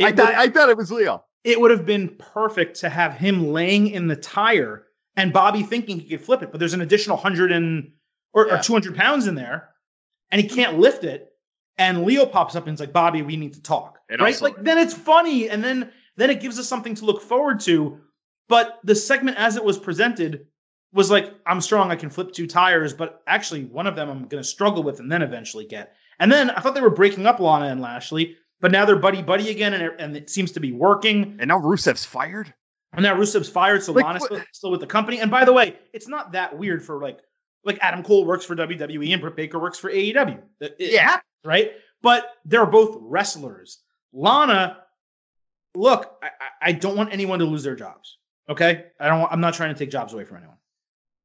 I 0.00 0.12
thought 0.12 0.34
I 0.34 0.48
thought 0.48 0.68
it 0.68 0.76
was 0.76 0.92
Lio. 0.92 1.24
It 1.42 1.60
would 1.60 1.70
have 1.70 1.84
been 1.84 2.16
perfect 2.16 2.80
to 2.80 2.88
have 2.88 3.14
him 3.14 3.48
laying 3.48 3.88
in 3.88 4.06
the 4.06 4.16
tire 4.16 4.86
and 5.16 5.32
Bobby 5.32 5.62
thinking 5.62 5.98
he 5.98 6.08
could 6.08 6.20
flip 6.20 6.42
it, 6.42 6.50
but 6.50 6.58
there's 6.58 6.74
an 6.74 6.80
additional 6.80 7.16
hundred 7.16 7.52
and 7.52 7.92
or, 8.32 8.48
yeah. 8.48 8.58
or 8.58 8.62
200 8.62 8.96
pounds 8.96 9.26
in 9.26 9.34
there, 9.34 9.70
and 10.30 10.40
he 10.40 10.48
can't 10.48 10.78
lift 10.78 11.04
it. 11.04 11.30
And 11.78 12.04
Lio 12.04 12.26
pops 12.26 12.56
up 12.56 12.66
and 12.66 12.74
is 12.74 12.80
like, 12.80 12.92
Bobby, 12.92 13.22
we 13.22 13.36
need 13.36 13.54
to 13.54 13.62
talk. 13.62 13.98
And 14.08 14.20
right? 14.20 14.32
Also, 14.32 14.44
like 14.44 14.62
then 14.62 14.78
it's 14.78 14.94
funny, 14.94 15.48
and 15.48 15.62
then 15.62 15.90
then 16.16 16.30
it 16.30 16.40
gives 16.40 16.58
us 16.58 16.68
something 16.68 16.94
to 16.96 17.04
look 17.04 17.22
forward 17.22 17.60
to. 17.60 18.00
But 18.48 18.78
the 18.84 18.94
segment 18.94 19.38
as 19.38 19.56
it 19.56 19.64
was 19.64 19.78
presented 19.78 20.46
was 20.92 21.10
like, 21.10 21.34
I'm 21.46 21.60
strong, 21.60 21.90
I 21.90 21.96
can 21.96 22.10
flip 22.10 22.32
two 22.32 22.46
tires, 22.46 22.92
but 22.92 23.22
actually 23.26 23.64
one 23.64 23.86
of 23.86 23.96
them 23.96 24.08
I'm 24.08 24.28
gonna 24.28 24.44
struggle 24.44 24.82
with 24.82 25.00
and 25.00 25.10
then 25.10 25.22
eventually 25.22 25.64
get. 25.64 25.94
And 26.18 26.30
then 26.30 26.50
I 26.50 26.60
thought 26.60 26.74
they 26.74 26.80
were 26.80 26.90
breaking 26.90 27.26
up 27.26 27.40
Lana 27.40 27.66
and 27.66 27.80
Lashley, 27.80 28.36
but 28.60 28.70
now 28.70 28.84
they're 28.84 28.96
buddy 28.96 29.22
buddy 29.22 29.50
again, 29.50 29.74
and 29.74 29.82
it, 29.82 29.92
and 29.98 30.16
it 30.16 30.30
seems 30.30 30.52
to 30.52 30.60
be 30.60 30.72
working. 30.72 31.36
And 31.38 31.48
now 31.48 31.58
Rusev's 31.58 32.04
fired. 32.04 32.52
And 32.92 33.02
now 33.02 33.16
Rusev's 33.16 33.48
fired, 33.48 33.82
so 33.82 33.92
like, 33.92 34.04
Lana's 34.04 34.24
still, 34.24 34.40
still 34.52 34.70
with 34.70 34.80
the 34.80 34.86
company. 34.86 35.20
And 35.20 35.30
by 35.30 35.44
the 35.44 35.52
way, 35.52 35.76
it's 35.92 36.08
not 36.08 36.32
that 36.32 36.56
weird 36.56 36.84
for 36.84 37.00
like 37.00 37.18
like 37.64 37.78
Adam 37.80 38.02
Cole 38.02 38.24
works 38.24 38.44
for 38.44 38.54
WWE 38.54 39.12
and 39.12 39.20
Britt 39.20 39.36
Baker 39.36 39.58
works 39.58 39.78
for 39.78 39.90
AEW. 39.90 40.40
It, 40.60 40.76
it 40.78 40.92
yeah, 40.92 41.18
right. 41.44 41.72
But 42.02 42.26
they're 42.44 42.66
both 42.66 42.98
wrestlers. 43.00 43.78
Lana, 44.12 44.78
look, 45.74 46.18
I, 46.22 46.28
I 46.60 46.72
don't 46.72 46.96
want 46.96 47.12
anyone 47.12 47.38
to 47.38 47.44
lose 47.46 47.62
their 47.62 47.74
jobs. 47.74 48.18
Okay, 48.48 48.84
I 49.00 49.08
don't. 49.08 49.30
I'm 49.32 49.40
not 49.40 49.54
trying 49.54 49.74
to 49.74 49.78
take 49.78 49.90
jobs 49.90 50.12
away 50.12 50.24
from 50.24 50.38
anyone. 50.38 50.56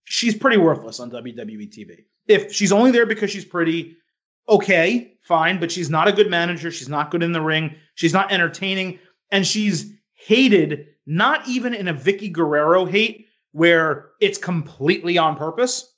She's 0.05 0.35
pretty 0.35 0.57
worthless 0.57 0.99
on 0.99 1.11
WWE 1.11 1.69
TV. 1.69 2.05
If 2.27 2.53
she's 2.53 2.71
only 2.71 2.91
there 2.91 3.05
because 3.05 3.29
she's 3.29 3.45
pretty, 3.45 3.97
okay, 4.49 5.13
fine. 5.21 5.59
But 5.59 5.71
she's 5.71 5.89
not 5.89 6.07
a 6.07 6.13
good 6.13 6.29
manager. 6.29 6.71
She's 6.71 6.89
not 6.89 7.11
good 7.11 7.23
in 7.23 7.31
the 7.31 7.41
ring. 7.41 7.75
She's 7.95 8.13
not 8.13 8.31
entertaining, 8.31 8.99
and 9.31 9.45
she's 9.45 9.93
hated. 10.13 10.87
Not 11.05 11.47
even 11.47 11.73
in 11.73 11.87
a 11.87 11.93
Vickie 11.93 12.31
Guerrero 12.31 12.85
hate 12.85 13.27
where 13.51 14.09
it's 14.19 14.37
completely 14.37 15.17
on 15.17 15.35
purpose 15.35 15.91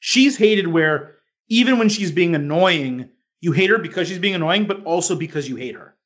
She's 0.00 0.36
hated 0.36 0.68
where 0.68 1.16
even 1.48 1.78
when 1.78 1.88
she's 1.88 2.12
being 2.12 2.34
annoying, 2.34 3.08
you 3.40 3.52
hate 3.52 3.70
her 3.70 3.78
because 3.78 4.08
she's 4.08 4.18
being 4.18 4.34
annoying, 4.34 4.66
but 4.66 4.84
also 4.84 5.16
because 5.16 5.48
you 5.48 5.56
hate 5.56 5.74
her. 5.74 5.96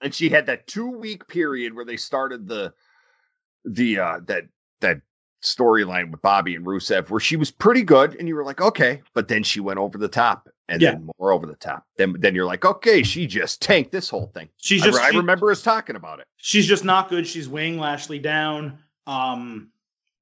And 0.00 0.14
she 0.14 0.28
had 0.28 0.46
that 0.46 0.66
two 0.66 0.90
week 0.90 1.26
period 1.28 1.74
where 1.74 1.84
they 1.84 1.96
started 1.96 2.46
the 2.46 2.72
the 3.64 3.98
uh 3.98 4.20
that 4.26 4.44
that 4.80 5.00
storyline 5.42 6.10
with 6.10 6.22
Bobby 6.22 6.54
and 6.54 6.64
Rusev 6.64 7.10
where 7.10 7.20
she 7.20 7.36
was 7.36 7.50
pretty 7.50 7.82
good 7.82 8.14
and 8.14 8.28
you 8.28 8.34
were 8.34 8.44
like, 8.44 8.60
okay, 8.60 9.02
but 9.14 9.28
then 9.28 9.42
she 9.42 9.60
went 9.60 9.78
over 9.78 9.98
the 9.98 10.08
top 10.08 10.48
and 10.68 10.82
yeah. 10.82 10.92
then 10.92 11.08
more 11.18 11.32
over 11.32 11.46
the 11.46 11.56
top. 11.56 11.86
Then 11.96 12.14
then 12.18 12.34
you're 12.34 12.44
like, 12.44 12.64
okay, 12.64 13.02
she 13.02 13.26
just 13.26 13.62
tanked 13.62 13.90
this 13.90 14.08
whole 14.08 14.26
thing. 14.26 14.48
She's 14.58 14.82
just 14.82 14.98
I, 14.98 15.06
I 15.06 15.10
remember 15.10 15.50
us 15.50 15.62
talking 15.62 15.96
about 15.96 16.20
it. 16.20 16.26
She's 16.36 16.66
just 16.66 16.84
not 16.84 17.08
good. 17.08 17.26
She's 17.26 17.48
weighing 17.48 17.78
Lashley 17.78 18.18
down. 18.18 18.78
Um, 19.06 19.70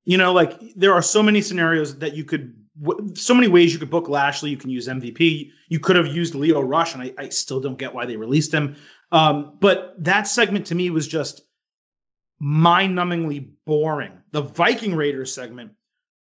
you 0.05 0.17
know, 0.17 0.33
like 0.33 0.61
there 0.77 0.95
are 0.95 1.03
so 1.03 1.23
many 1.23 1.43
scenarios 1.43 1.99
that 1.99 2.15
you 2.15 2.25
could 2.25 2.55
so 3.15 3.35
many 3.35 3.49
ways 3.49 3.73
you 3.73 3.79
could 3.79 3.91
book 3.91 4.09
Lashley. 4.09 4.51
You 4.51 4.57
can 4.57 4.71
use 4.71 4.87
MVP. 4.87 5.51
You 5.69 5.81
could 5.81 5.97
have 5.97 6.09
used 6.09 6.35
Lio 6.35 6.61
Rush, 6.61 6.95
and 6.95 7.03
I, 7.03 7.13
I 7.19 7.29
still 7.31 7.61
don't 7.61 7.79
get 7.79 7.95
why 7.95 8.07
they 8.07 8.17
released 8.17 8.53
him. 8.53 8.77
Um, 9.13 9.57
but 9.61 9.95
that 9.99 10.27
segment 10.27 10.67
to 10.67 10.75
me 10.75 10.91
was 10.91 11.09
just 11.09 11.43
mind-numbingly 12.39 13.49
boring. 13.65 14.13
The 14.33 14.43
Viking 14.43 14.95
Raiders 14.95 15.33
segment 15.33 15.73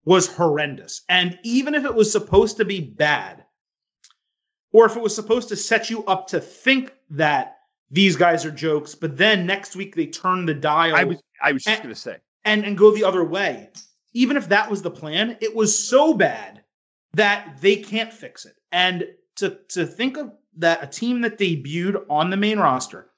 was 0.05 0.27
horrendous, 0.27 1.03
and 1.09 1.39
even 1.43 1.75
if 1.75 1.85
it 1.85 1.95
was 1.95 2.13
supposed 2.13 2.59
to 2.59 2.65
be 2.65 2.81
bad, 2.81 3.42
or 4.73 4.87
if 4.87 4.97
it 4.97 5.03
was 5.03 5.15
supposed 5.15 5.49
to 5.49 5.57
set 5.57 5.91
you 5.91 6.05
up 6.05 6.27
to 6.29 6.41
think 6.41 6.95
that 7.11 7.59
these 7.91 8.17
guys 8.17 8.45
are 8.45 8.51
jokes, 8.51 8.95
but 8.95 9.17
then 9.17 9.47
next 9.47 9.77
week 9.77 9.95
they 9.95 10.07
turn 10.07 10.47
the 10.47 10.55
dial. 10.55 10.97
I 10.97 11.05
was 11.05 11.23
I 11.43 11.53
was 11.53 11.65
just 11.65 11.83
going 11.83 11.95
to 11.95 12.01
say 12.01 12.17
and 12.45 12.65
and 12.65 12.77
go 12.77 12.91
the 12.91 13.05
other 13.05 13.25
way 13.25 13.71
even 14.15 14.37
if 14.37 14.49
that 14.49 14.71
was 14.71 14.83
the 14.83 14.91
plan, 14.91 15.37
it 15.41 15.55
was 15.55 15.89
so 15.89 16.15
bad 16.15 16.63
that 17.15 17.57
they 17.61 17.77
can't 17.77 18.13
fix 18.13 18.45
it. 18.45 18.57
And 18.71 19.07
to 19.37 19.59
to 19.69 19.87
think 19.87 20.17
of 20.17 20.33
that 20.59 20.83
a 20.83 20.87
team 20.87 21.21
that 21.23 21.39
debuted 21.39 22.05
on 22.11 22.31
the 22.31 22.37
main 22.37 22.59
roster 22.59 23.09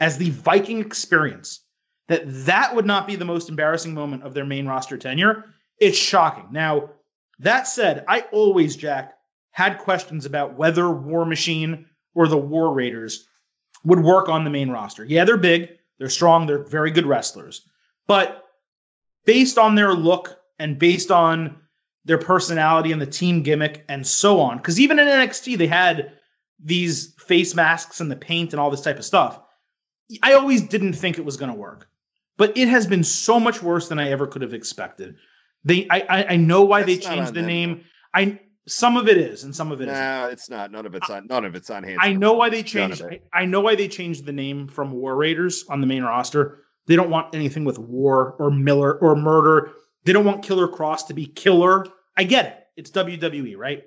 as 0.00 0.18
the 0.18 0.30
Viking 0.30 0.80
experience, 0.80 1.60
that 2.08 2.22
that 2.26 2.74
would 2.74 2.86
not 2.86 3.06
be 3.06 3.16
the 3.16 3.24
most 3.24 3.48
embarrassing 3.48 3.94
moment 3.94 4.24
of 4.24 4.34
their 4.34 4.44
main 4.44 4.66
roster 4.66 4.96
tenure, 4.96 5.44
it's 5.78 5.96
shocking. 5.96 6.48
Now, 6.50 6.90
that 7.38 7.68
said, 7.68 8.04
I 8.08 8.22
always, 8.32 8.74
Jack, 8.74 9.14
had 9.52 9.78
questions 9.78 10.26
about 10.26 10.56
whether 10.56 10.90
War 10.90 11.24
Machine 11.24 11.86
or 12.14 12.26
the 12.26 12.36
War 12.36 12.74
Raiders 12.74 13.28
would 13.84 14.00
work 14.00 14.28
on 14.28 14.44
the 14.44 14.50
main 14.50 14.70
roster. 14.70 15.04
Yeah, 15.04 15.24
they're 15.24 15.36
big, 15.36 15.70
they're 15.98 16.08
strong, 16.08 16.46
they're 16.46 16.64
very 16.64 16.90
good 16.90 17.06
wrestlers. 17.06 17.68
But 18.06 18.44
based 19.24 19.58
on 19.58 19.74
their 19.74 19.94
look 19.94 20.38
and 20.58 20.78
based 20.78 21.10
on 21.10 21.56
their 22.04 22.18
personality 22.18 22.92
and 22.92 23.00
the 23.00 23.06
team 23.06 23.42
gimmick 23.42 23.84
and 23.88 24.06
so 24.06 24.40
on. 24.40 24.56
Because 24.56 24.80
even 24.80 24.98
in 24.98 25.06
NXT, 25.06 25.56
they 25.56 25.66
had 25.66 26.12
these 26.58 27.14
face 27.14 27.54
masks 27.54 28.00
and 28.00 28.10
the 28.10 28.16
paint 28.16 28.52
and 28.52 28.60
all 28.60 28.70
this 28.70 28.80
type 28.80 28.98
of 28.98 29.04
stuff. 29.04 29.40
I 30.22 30.34
always 30.34 30.62
didn't 30.62 30.94
think 30.94 31.18
it 31.18 31.24
was 31.24 31.36
going 31.36 31.50
to 31.50 31.56
work, 31.56 31.88
but 32.36 32.56
it 32.56 32.68
has 32.68 32.86
been 32.86 33.04
so 33.04 33.38
much 33.38 33.62
worse 33.62 33.88
than 33.88 33.98
I 33.98 34.10
ever 34.10 34.26
could 34.26 34.42
have 34.42 34.54
expected. 34.54 35.16
They, 35.64 35.86
I, 35.90 36.00
I, 36.00 36.24
I 36.30 36.36
know 36.36 36.62
why 36.62 36.82
That's 36.82 36.98
they 36.98 37.08
changed 37.08 37.30
the 37.30 37.40
them. 37.40 37.46
name. 37.46 37.84
I 38.14 38.40
some 38.66 38.96
of 38.96 39.08
it 39.08 39.18
is, 39.18 39.44
and 39.44 39.54
some 39.54 39.72
of 39.72 39.80
it 39.80 39.88
is. 39.88 39.94
No, 39.94 40.28
it's 40.30 40.48
not. 40.48 40.70
None 40.70 40.86
of 40.86 40.94
it's 40.94 41.10
on. 41.10 41.26
None 41.26 41.44
of 41.44 41.54
it's 41.54 41.70
on 41.70 41.82
hand. 41.82 41.98
I 42.00 42.12
know 42.12 42.34
why 42.34 42.48
they 42.48 42.62
changed. 42.62 43.02
I, 43.02 43.20
I 43.32 43.44
know 43.44 43.60
why 43.60 43.74
they 43.74 43.88
changed 43.88 44.24
the 44.24 44.32
name 44.32 44.68
from 44.68 44.92
War 44.92 45.16
Raiders 45.16 45.64
on 45.68 45.80
the 45.80 45.86
main 45.86 46.04
roster. 46.04 46.60
They 46.86 46.96
don't 46.96 47.10
want 47.10 47.34
anything 47.34 47.64
with 47.64 47.78
war 47.78 48.34
or 48.38 48.50
Miller 48.50 48.98
or 48.98 49.16
murder. 49.16 49.72
They 50.04 50.12
don't 50.12 50.24
want 50.24 50.44
Killer 50.44 50.68
Kross 50.68 51.06
to 51.08 51.14
be 51.14 51.26
killer. 51.26 51.86
I 52.16 52.24
get 52.24 52.46
it. 52.46 52.58
It's 52.76 52.90
WWE, 52.90 53.56
right? 53.56 53.84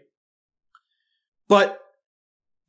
But 1.48 1.80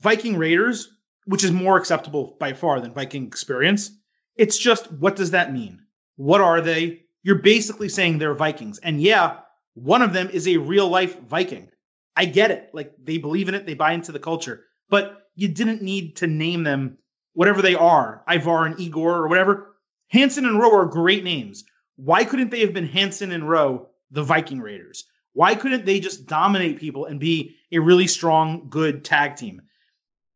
Viking 0.00 0.36
Raiders, 0.36 0.88
which 1.24 1.44
is 1.44 1.52
more 1.52 1.76
acceptable 1.76 2.36
by 2.38 2.52
far 2.52 2.80
than 2.80 2.92
Viking 2.92 3.26
Experience, 3.26 3.90
it's 4.36 4.58
just 4.58 4.92
what 4.92 5.16
does 5.16 5.32
that 5.32 5.52
mean? 5.52 5.80
What 6.16 6.40
are 6.40 6.60
they? 6.60 7.02
You're 7.22 7.36
basically 7.36 7.88
saying 7.88 8.18
they're 8.18 8.34
Vikings. 8.34 8.78
And 8.78 9.00
yeah, 9.00 9.38
one 9.74 10.02
of 10.02 10.12
them 10.12 10.28
is 10.30 10.46
a 10.46 10.56
real 10.56 10.88
life 10.88 11.18
Viking. 11.20 11.70
I 12.16 12.24
get 12.24 12.50
it. 12.50 12.70
Like 12.72 12.92
they 13.02 13.18
believe 13.18 13.48
in 13.48 13.54
it, 13.54 13.66
they 13.66 13.74
buy 13.74 13.92
into 13.92 14.12
the 14.12 14.18
culture. 14.18 14.64
But 14.88 15.28
you 15.34 15.48
didn't 15.48 15.82
need 15.82 16.16
to 16.16 16.26
name 16.26 16.64
them 16.64 16.98
whatever 17.34 17.60
they 17.60 17.74
are, 17.74 18.24
Ivar 18.28 18.64
and 18.64 18.80
Igor 18.80 19.16
or 19.16 19.28
whatever. 19.28 19.76
Hanson 20.08 20.46
and 20.46 20.58
Rowe 20.58 20.74
are 20.74 20.86
great 20.86 21.24
names. 21.24 21.64
Why 21.96 22.24
couldn't 22.24 22.50
they 22.50 22.60
have 22.60 22.72
been 22.72 22.86
Hanson 22.86 23.32
and 23.32 23.48
Rowe, 23.48 23.88
the 24.10 24.22
Viking 24.22 24.60
Raiders? 24.60 25.04
Why 25.32 25.54
couldn't 25.54 25.84
they 25.84 26.00
just 26.00 26.26
dominate 26.26 26.80
people 26.80 27.04
and 27.04 27.20
be 27.20 27.56
a 27.70 27.78
really 27.78 28.06
strong, 28.06 28.68
good 28.70 29.04
tag 29.04 29.36
team? 29.36 29.60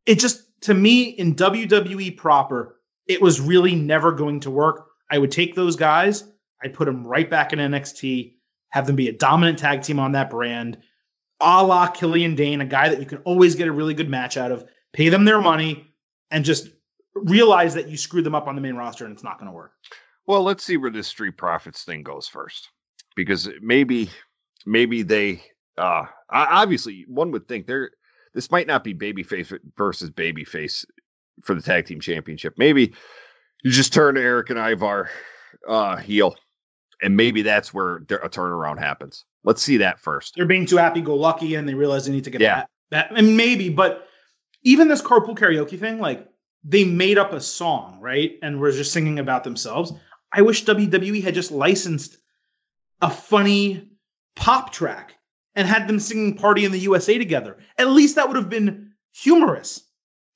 It 0.05 0.19
just, 0.19 0.43
to 0.61 0.73
me, 0.73 1.03
in 1.03 1.35
WWE 1.35 2.17
proper, 2.17 2.79
it 3.07 3.21
was 3.21 3.41
really 3.41 3.75
never 3.75 4.11
going 4.11 4.39
to 4.41 4.51
work. 4.51 4.87
I 5.09 5.17
would 5.17 5.31
take 5.31 5.55
those 5.55 5.75
guys, 5.75 6.23
I'd 6.63 6.73
put 6.73 6.85
them 6.85 7.05
right 7.05 7.29
back 7.29 7.51
in 7.51 7.59
NXT, 7.59 8.35
have 8.69 8.85
them 8.85 8.95
be 8.95 9.09
a 9.09 9.13
dominant 9.13 9.57
tag 9.59 9.81
team 9.81 9.99
on 9.99 10.11
that 10.11 10.29
brand, 10.29 10.77
a 11.41 11.63
la 11.63 11.87
Killian 11.87 12.35
Dain, 12.35 12.61
a 12.61 12.65
guy 12.65 12.89
that 12.89 12.99
you 12.99 13.05
can 13.05 13.17
always 13.19 13.55
get 13.55 13.67
a 13.67 13.71
really 13.71 13.93
good 13.93 14.09
match 14.09 14.37
out 14.37 14.51
of, 14.51 14.65
pay 14.93 15.09
them 15.09 15.25
their 15.25 15.41
money, 15.41 15.87
and 16.29 16.45
just 16.45 16.69
realize 17.13 17.73
that 17.73 17.89
you 17.89 17.97
screwed 17.97 18.23
them 18.23 18.35
up 18.35 18.47
on 18.47 18.55
the 18.55 18.61
main 18.61 18.75
roster 18.75 19.05
and 19.05 19.13
it's 19.13 19.23
not 19.23 19.37
going 19.37 19.51
to 19.51 19.55
work. 19.55 19.73
Well, 20.27 20.43
let's 20.43 20.63
see 20.63 20.77
where 20.77 20.91
this 20.91 21.07
Street 21.07 21.35
Profits 21.35 21.83
thing 21.83 22.03
goes 22.03 22.27
first, 22.27 22.69
because 23.15 23.49
maybe 23.61 24.09
maybe 24.65 25.01
they 25.01 25.43
uh 25.77 26.05
obviously 26.29 27.05
one 27.07 27.31
would 27.31 27.47
think 27.47 27.65
they're 27.65 27.91
this 28.33 28.51
might 28.51 28.67
not 28.67 28.83
be 28.83 28.93
babyface 28.93 29.57
versus 29.75 30.09
babyface 30.09 30.85
for 31.43 31.55
the 31.55 31.61
tag 31.61 31.85
team 31.85 31.99
championship. 31.99 32.53
Maybe 32.57 32.93
you 33.63 33.71
just 33.71 33.91
turn 33.91 34.15
Erik 34.15 34.49
and 34.51 34.59
Ivar 34.59 35.09
uh 35.67 35.97
heel, 35.97 36.35
and 37.01 37.17
maybe 37.17 37.41
that's 37.41 37.73
where 37.73 37.97
a 37.97 38.29
turnaround 38.29 38.79
happens. 38.79 39.25
Let's 39.43 39.61
see 39.61 39.77
that 39.77 39.99
first. 39.99 40.35
They're 40.35 40.45
being 40.45 40.65
too 40.65 40.77
happy 40.77 41.01
go 41.01 41.15
lucky, 41.15 41.55
and 41.55 41.67
they 41.67 41.73
realize 41.73 42.05
they 42.05 42.11
need 42.11 42.25
to 42.25 42.29
get 42.29 42.41
yeah. 42.41 42.55
that. 42.55 42.69
That 42.91 43.17
and 43.17 43.37
maybe, 43.37 43.69
but 43.69 44.07
even 44.63 44.87
this 44.87 45.01
carpool 45.01 45.37
karaoke 45.37 45.79
thing, 45.79 45.99
like 45.99 46.27
they 46.63 46.83
made 46.83 47.17
up 47.17 47.33
a 47.33 47.41
song, 47.41 47.97
right? 47.99 48.37
And 48.43 48.59
were 48.59 48.71
just 48.71 48.93
singing 48.93 49.19
about 49.19 49.43
themselves. 49.43 49.93
I 50.31 50.41
wish 50.41 50.65
WWE 50.65 51.23
had 51.23 51.33
just 51.33 51.51
licensed 51.51 52.17
a 53.01 53.09
funny 53.09 53.89
pop 54.35 54.71
track 54.71 55.15
and 55.55 55.67
had 55.67 55.87
them 55.87 55.99
singing 55.99 56.35
Party 56.35 56.65
in 56.65 56.71
the 56.71 56.79
USA 56.79 57.17
together. 57.17 57.57
At 57.77 57.89
least 57.89 58.15
that 58.15 58.27
would 58.27 58.37
have 58.37 58.49
been 58.49 58.91
humorous. 59.13 59.83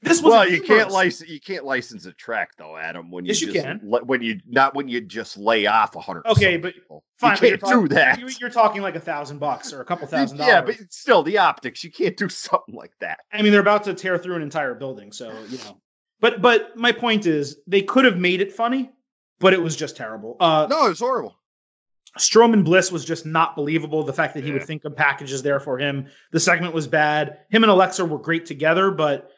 This 0.05 0.21
was 0.21 0.31
well, 0.31 0.47
you 0.47 0.61
can't 0.61 0.91
license 0.91 1.29
you 1.29 1.39
can't 1.39 1.65
license 1.65 2.05
a 2.05 2.13
track 2.13 2.51
though, 2.57 2.77
Adam. 2.77 3.09
When 3.09 3.25
you 3.25 3.29
yes, 3.29 3.41
you 3.41 3.51
just, 3.51 3.65
can. 3.65 3.79
When 3.81 4.21
you 4.21 4.39
not 4.47 4.75
when 4.75 4.87
you 4.87 5.01
just 5.01 5.35
lay 5.35 5.65
off 5.65 5.95
a 5.95 5.99
hundred. 5.99 6.27
Okay, 6.27 6.57
but 6.57 6.75
people. 6.75 7.03
fine. 7.17 7.31
You 7.31 7.37
can't 7.37 7.59
talking, 7.59 7.81
do 7.81 7.87
that. 7.95 8.39
You're 8.39 8.51
talking 8.51 8.83
like 8.83 8.95
a 8.95 8.99
thousand 8.99 9.39
bucks 9.39 9.73
or 9.73 9.81
a 9.81 9.85
couple 9.85 10.05
thousand 10.07 10.37
dollars. 10.37 10.53
Yeah, 10.53 10.61
but 10.61 10.93
still, 10.93 11.23
the 11.23 11.39
optics. 11.39 11.83
You 11.83 11.91
can't 11.91 12.15
do 12.15 12.29
something 12.29 12.75
like 12.75 12.93
that. 13.01 13.19
I 13.33 13.41
mean, 13.41 13.51
they're 13.51 13.61
about 13.61 13.83
to 13.85 13.95
tear 13.95 14.19
through 14.19 14.35
an 14.35 14.43
entire 14.43 14.75
building, 14.75 15.11
so 15.11 15.33
you 15.49 15.57
know. 15.57 15.81
But 16.19 16.39
but 16.39 16.77
my 16.77 16.91
point 16.91 17.25
is, 17.25 17.57
they 17.65 17.81
could 17.81 18.05
have 18.05 18.17
made 18.17 18.41
it 18.41 18.53
funny, 18.53 18.91
but 19.39 19.53
it 19.53 19.61
was 19.61 19.75
just 19.75 19.97
terrible. 19.97 20.37
Uh, 20.39 20.67
no, 20.69 20.85
it 20.85 20.89
was 20.89 20.99
horrible. 20.99 21.35
Strowman 22.19 22.63
Bliss 22.63 22.91
was 22.91 23.03
just 23.03 23.25
not 23.25 23.55
believable. 23.55 24.03
The 24.03 24.13
fact 24.13 24.35
that 24.35 24.43
he 24.43 24.49
yeah. 24.49 24.55
would 24.55 24.63
think 24.63 24.85
of 24.85 24.95
packages 24.95 25.41
there 25.41 25.59
for 25.59 25.77
him. 25.77 26.07
The 26.31 26.39
segment 26.39 26.73
was 26.73 26.87
bad. 26.87 27.39
Him 27.49 27.63
and 27.63 27.71
Alexa 27.71 28.05
were 28.05 28.19
great 28.19 28.45
together, 28.45 28.91
but 28.91 29.31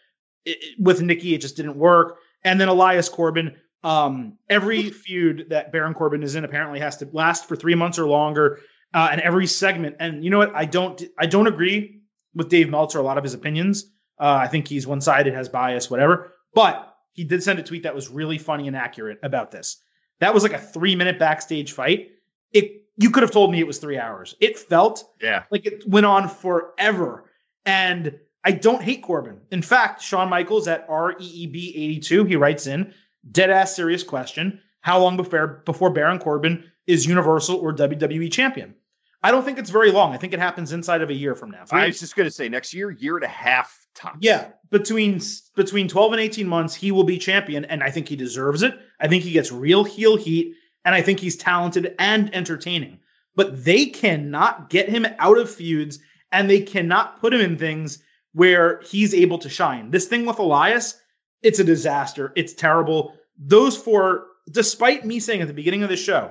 it, 0.48 0.80
with 0.80 1.02
Nikki, 1.02 1.34
it 1.34 1.41
just 1.41 1.56
didn't 1.56 1.78
work. 1.78 2.18
And 2.44 2.60
then 2.60 2.68
Elias 2.68 3.10
Corbin. 3.10 3.56
Um, 3.84 4.38
every 4.49 4.90
feud 4.90 5.45
that 5.49 5.72
Baron 5.72 5.94
Corbin 5.94 6.24
is 6.24 6.36
in 6.36 6.44
apparently 6.44 6.80
has 6.80 6.98
to 6.98 7.10
last 7.14 7.48
for 7.48 7.56
three 7.56 7.76
months 7.76 7.99
or 7.99 8.07
longer. 8.07 8.60
Uh, 8.94 9.10
and 9.11 9.22
every 9.22 9.45
segment. 9.48 9.95
And 9.99 10.24
you 10.24 10.30
know 10.30 10.40
what? 10.40 10.56
I 10.56 10.65
don't. 10.65 11.02
I 11.19 11.26
don't 11.26 11.48
agree 11.48 12.02
with 12.34 12.49
Dave 12.49 12.69
Meltzer. 12.69 12.99
A 12.99 13.03
lot 13.03 13.18
of 13.18 13.24
his 13.24 13.34
opinions. 13.34 13.91
Uh, 14.19 14.40
I 14.41 14.48
think 14.48 14.68
he's 14.68 14.88
one 14.88 15.02
sided, 15.02 15.34
has 15.34 15.48
bias, 15.48 15.91
whatever. 15.91 16.34
But 16.53 16.95
he 17.14 17.24
did 17.24 17.44
send 17.44 17.60
a 17.60 17.64
tweet 17.64 17.84
that 17.84 17.94
was 17.94 18.10
really 18.10 18.38
funny 18.38 18.68
and 18.68 18.76
accurate 18.76 19.19
about 19.22 19.52
this. 19.52 19.78
That 20.19 20.34
was 20.34 20.41
like 20.41 20.53
a 20.53 20.60
three 20.60 20.95
minute 20.95 21.19
backstage 21.19 21.74
fight 21.74 22.10
it 22.53 22.84
you 22.98 23.11
could 23.11 23.24
have 23.24 23.32
told 23.32 23.52
me 23.52 23.60
it 23.60 23.68
was 23.68 23.78
three 23.78 23.98
hours. 23.98 24.36
It 24.40 24.57
felt 24.57 25.03
yeah 25.22 25.44
like 25.52 25.65
it 25.65 25.88
went 25.88 26.06
on 26.06 26.28
forever. 26.28 27.26
And 27.65 28.18
I 28.48 28.52
don't 28.52 28.82
hate 28.82 29.03
Corbin. 29.03 29.41
In 29.52 29.61
fact, 29.61 30.02
Shawn 30.02 30.30
Michaels 30.30 30.69
at 30.69 30.88
REEB82, 30.88 32.30
he 32.30 32.38
writes 32.38 32.65
in, 32.65 32.94
dead 33.30 33.49
ass 33.49 33.76
serious 33.76 34.03
question. 34.03 34.61
How 34.80 35.02
long 35.02 35.18
before 35.18 35.64
before 35.65 35.90
Baron 35.90 36.18
Corbin 36.18 36.64
is 36.86 37.06
Universal 37.06 37.57
or 37.57 37.76
WWE 37.76 38.32
champion? 38.32 38.74
I 39.22 39.32
don't 39.32 39.44
think 39.44 39.60
it's 39.60 39.69
very 39.69 39.91
long. 39.91 40.14
I 40.14 40.18
think 40.18 40.32
it 40.32 40.40
happens 40.40 40.72
inside 40.72 41.02
of 41.02 41.10
a 41.10 41.14
year 41.14 41.36
from 41.36 41.52
now. 41.52 41.65
Three, 41.65 41.82
I 41.82 41.88
was 41.88 41.99
just 41.99 42.15
going 42.15 42.26
to 42.26 42.32
say 42.32 42.48
next 42.48 42.74
year, 42.74 42.90
year 42.90 43.18
and 43.18 43.26
a 43.26 43.28
half 43.28 43.86
tops. 43.94 44.19
Yeah, 44.22 44.48
between 44.72 45.19
between 45.57 45.90
12 45.90 46.14
and 46.14 46.22
18 46.22 46.48
months, 46.48 46.74
he 46.74 46.94
will 46.94 47.03
be 47.03 47.18
champion, 47.18 47.65
and 47.65 47.84
I 47.84 47.91
think 47.91 48.07
he 48.07 48.15
deserves 48.15 48.64
it. 48.64 48.80
I 49.02 49.10
think 49.10 49.24
he 49.24 49.34
gets 49.34 49.52
real 49.52 49.84
heel 49.84 50.15
heat 50.15 50.56
and 50.86 50.95
I 50.95 51.02
think 51.02 51.19
he's 51.19 51.36
talented 51.36 51.95
and 51.99 52.34
entertaining. 52.34 52.99
But 53.36 53.65
they 53.65 53.88
cannot 53.88 54.69
get 54.69 54.88
him 54.88 55.06
out 55.19 55.38
of 55.38 55.52
feuds 55.53 55.99
and 56.32 56.49
they 56.49 56.61
cannot 56.61 57.19
put 57.19 57.34
him 57.34 57.41
in 57.41 57.57
things 57.57 58.02
where 58.38 58.80
he's 58.84 59.16
able 59.16 59.40
to 59.40 59.50
shine. 59.50 59.90
This 59.90 60.06
thing 60.06 60.24
with 60.24 60.38
Elias, 60.38 61.02
it's 61.42 61.58
a 61.58 61.64
disaster. 61.64 62.34
It's 62.36 62.54
terrible. 62.54 63.16
Those 63.36 63.76
four, 63.76 64.28
despite 64.52 65.08
me 65.08 65.20
saying 65.20 65.42
at 65.42 65.48
the 65.48 65.56
beginning 65.56 65.82
of 65.82 65.90
the 65.90 65.98
show 65.98 66.30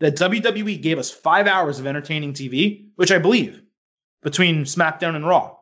that 0.00 0.16
WWE 0.16 0.80
gave 0.80 0.98
us 0.98 1.10
five 1.10 1.46
hours 1.46 1.78
of 1.78 1.86
entertaining 1.86 2.32
TV, 2.32 2.86
which 2.96 3.12
I 3.12 3.18
believe 3.18 3.60
between 4.22 4.64
SmackDown 4.64 5.14
and 5.14 5.26
Raw, 5.26 5.56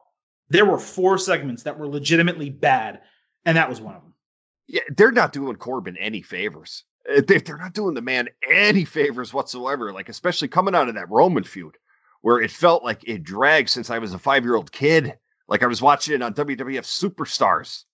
there 0.48 0.64
were 0.64 0.78
four 0.78 1.18
segments 1.18 1.64
that 1.64 1.76
were 1.76 1.88
legitimately 1.88 2.50
bad, 2.50 3.00
and 3.44 3.56
that 3.56 3.68
was 3.68 3.80
one 3.80 3.96
of 3.96 4.02
them. 4.02 4.14
Yeah, 4.68 4.82
they're 4.96 5.10
not 5.10 5.32
doing 5.32 5.56
Corbin 5.56 5.96
any 5.96 6.22
favors. 6.22 6.84
Uh, 7.12 7.22
they're 7.26 7.58
not 7.58 7.74
doing 7.74 7.94
the 7.94 8.00
man 8.00 8.28
any 8.48 8.84
favors 8.84 9.34
whatsoever. 9.34 9.92
Like 9.92 10.08
especially 10.08 10.46
coming 10.46 10.76
out 10.76 10.88
of 10.88 10.94
that 10.94 11.10
Roman 11.10 11.42
feud, 11.42 11.76
where 12.20 12.40
it 12.40 12.52
felt 12.52 12.84
like 12.84 13.02
it 13.08 13.24
dragged 13.24 13.70
since 13.70 13.90
I 13.90 13.98
was 13.98 14.14
a 14.14 14.20
five 14.20 14.44
year 14.44 14.54
old 14.54 14.70
kid. 14.70 15.18
Like 15.50 15.62
I 15.62 15.66
was 15.66 15.82
watching 15.82 16.14
it 16.14 16.22
on 16.22 16.32
WWF 16.32 16.86
Superstars, 16.86 17.84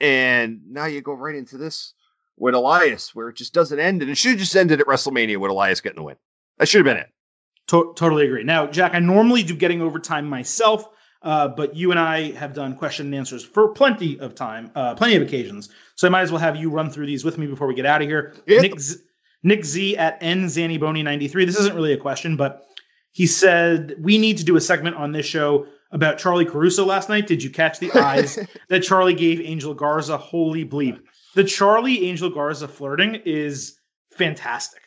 and 0.00 0.62
now 0.68 0.86
you 0.86 1.02
go 1.02 1.12
right 1.12 1.34
into 1.34 1.58
this 1.58 1.92
with 2.38 2.54
Elias, 2.54 3.14
where 3.14 3.28
it 3.28 3.36
just 3.36 3.52
doesn't 3.52 3.78
end, 3.78 4.00
and 4.00 4.10
it 4.10 4.16
should 4.16 4.30
have 4.30 4.40
just 4.40 4.56
ended 4.56 4.80
at 4.80 4.86
WrestleMania 4.86 5.36
with 5.36 5.50
Elias 5.50 5.80
getting 5.82 5.96
the 5.96 6.02
win. 6.02 6.16
That 6.58 6.66
should 6.66 6.84
have 6.84 6.92
been 6.92 7.02
it. 7.02 7.10
To- 7.68 7.92
totally 7.94 8.24
agree. 8.24 8.42
Now, 8.42 8.66
Jack, 8.66 8.94
I 8.94 9.00
normally 9.00 9.42
do 9.42 9.54
getting 9.54 9.82
overtime 9.82 10.26
myself. 10.26 10.88
Uh, 11.20 11.48
but 11.48 11.74
you 11.74 11.90
and 11.90 11.98
I 11.98 12.30
have 12.32 12.54
done 12.54 12.76
question 12.76 13.06
and 13.06 13.14
answers 13.14 13.44
for 13.44 13.70
plenty 13.70 14.20
of 14.20 14.36
time, 14.36 14.70
uh, 14.76 14.94
plenty 14.94 15.16
of 15.16 15.22
occasions. 15.22 15.68
So 15.96 16.06
I 16.06 16.10
might 16.10 16.22
as 16.22 16.30
well 16.30 16.40
have 16.40 16.54
you 16.54 16.70
run 16.70 16.90
through 16.90 17.06
these 17.06 17.24
with 17.24 17.38
me 17.38 17.48
before 17.48 17.66
we 17.66 17.74
get 17.74 17.86
out 17.86 18.00
of 18.00 18.06
here. 18.08 18.36
Yep. 18.46 18.62
Nick, 18.62 18.80
Z- 18.80 19.00
Nick 19.42 19.64
Z 19.64 19.96
at 19.96 20.18
N 20.20 20.44
Zaniboni 20.44 21.02
93. 21.02 21.44
This 21.44 21.58
isn't 21.58 21.74
really 21.74 21.92
a 21.92 21.96
question, 21.96 22.36
but 22.36 22.62
he 23.10 23.26
said 23.26 23.96
we 23.98 24.16
need 24.16 24.38
to 24.38 24.44
do 24.44 24.54
a 24.56 24.60
segment 24.60 24.94
on 24.94 25.10
this 25.10 25.26
show 25.26 25.66
about 25.90 26.18
Charly 26.18 26.44
Caruso 26.44 26.84
last 26.84 27.08
night. 27.08 27.26
Did 27.26 27.42
you 27.42 27.50
catch 27.50 27.78
the 27.78 27.92
eyes 27.92 28.36
that 28.68 28.82
Charly 28.82 29.16
gave 29.16 29.40
Angel 29.40 29.74
Garza? 29.74 30.16
Holy 30.16 30.64
bleep. 30.64 31.00
The 31.34 31.44
Charly 31.44 32.08
Angel 32.08 32.30
Garza 32.30 32.68
flirting 32.68 33.16
is 33.24 33.78
fantastic. 34.12 34.82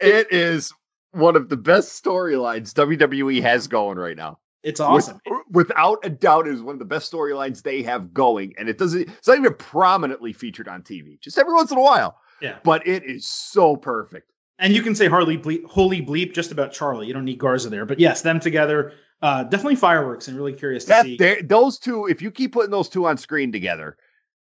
It 0.00 0.32
is 0.32 0.72
one 1.12 1.36
of 1.36 1.48
the 1.48 1.56
best 1.56 2.02
storylines 2.02 2.72
WWE 2.72 3.42
has 3.42 3.66
going 3.66 3.98
right 3.98 4.16
now. 4.16 4.38
It's 4.62 4.80
awesome. 4.80 5.20
With, 5.24 5.34
uh, 5.34 5.42
without 5.50 5.98
a 6.04 6.10
doubt, 6.10 6.46
is 6.46 6.60
one 6.60 6.74
of 6.74 6.78
the 6.78 6.84
best 6.84 7.10
storylines 7.10 7.62
they 7.62 7.82
have 7.82 8.12
going, 8.12 8.54
and 8.58 8.68
it 8.68 8.76
doesn't. 8.76 9.08
It's 9.08 9.26
not 9.26 9.38
even 9.38 9.54
prominently 9.54 10.32
featured 10.32 10.68
on 10.68 10.82
TV. 10.82 11.18
Just 11.20 11.38
every 11.38 11.54
once 11.54 11.70
in 11.70 11.78
a 11.78 11.82
while. 11.82 12.18
Yeah. 12.42 12.58
But 12.62 12.86
it 12.86 13.04
is 13.04 13.26
so 13.26 13.76
perfect. 13.76 14.30
And 14.58 14.74
you 14.74 14.82
can 14.82 14.94
say 14.94 15.08
Harley 15.08 15.38
bleep, 15.38 15.64
holy 15.64 16.02
bleep 16.02 16.34
just 16.34 16.52
about 16.52 16.72
Charly. 16.72 17.06
You 17.06 17.14
don't 17.14 17.24
need 17.24 17.38
Garza 17.38 17.70
there, 17.70 17.86
but 17.86 17.98
yes, 17.98 18.20
them 18.20 18.38
together, 18.38 18.92
uh, 19.22 19.44
definitely 19.44 19.76
fireworks, 19.76 20.28
and 20.28 20.36
really 20.36 20.52
curious 20.52 20.84
to 20.84 20.88
that, 20.88 21.04
see 21.04 21.18
those 21.42 21.78
two. 21.78 22.06
If 22.06 22.22
you 22.22 22.30
keep 22.30 22.52
putting 22.52 22.70
those 22.70 22.88
two 22.88 23.06
on 23.06 23.16
screen 23.16 23.52
together, 23.52 23.96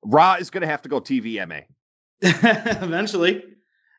Raw 0.04 0.36
is 0.36 0.50
going 0.50 0.62
to 0.62 0.68
have 0.68 0.82
to 0.84 0.90
go 0.90 1.00
TVMA 1.00 1.64
eventually. 2.22 3.44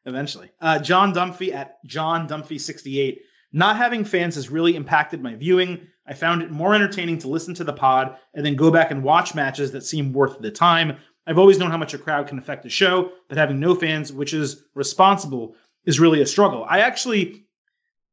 Eventually, 0.07 0.51
uh, 0.61 0.79
John 0.79 1.13
Dumphy 1.13 1.53
at 1.53 1.85
John 1.85 2.27
Dumphy 2.27 2.59
sixty 2.59 3.01
eight. 3.01 3.23
Not 3.53 3.77
having 3.77 4.05
fans 4.05 4.37
has 4.37 4.49
really 4.49 4.77
impacted 4.77 5.21
my 5.21 5.35
viewing. 5.35 5.87
I 6.07 6.15
found 6.15 6.43
it 6.43 6.51
more 6.51 6.75
entertaining 6.75 7.19
to 7.19 7.29
listen 7.29 7.53
to 7.55 7.65
the 7.65 7.73
pod 7.73 8.17
and 8.35 8.47
then 8.47 8.55
go 8.55 8.71
back 8.71 8.91
and 8.91 9.03
watch 9.03 9.35
matches 9.35 9.73
that 9.73 9.85
seem 9.85 10.13
worth 10.13 10.39
the 10.39 10.51
time. 10.51 10.97
I've 11.27 11.39
always 11.39 11.59
known 11.59 11.71
how 11.71 11.77
much 11.77 11.95
a 11.95 11.99
crowd 11.99 12.29
can 12.29 12.39
affect 12.39 12.65
a 12.65 12.71
show, 12.71 13.13
but 13.29 13.37
having 13.37 13.61
no 13.61 13.75
fans, 13.75 14.13
which 14.13 14.33
is 14.33 14.65
responsible, 14.75 15.55
is 15.85 16.01
really 16.01 16.23
a 16.23 16.27
struggle. 16.27 16.65
I 16.69 16.81
actually 16.81 17.47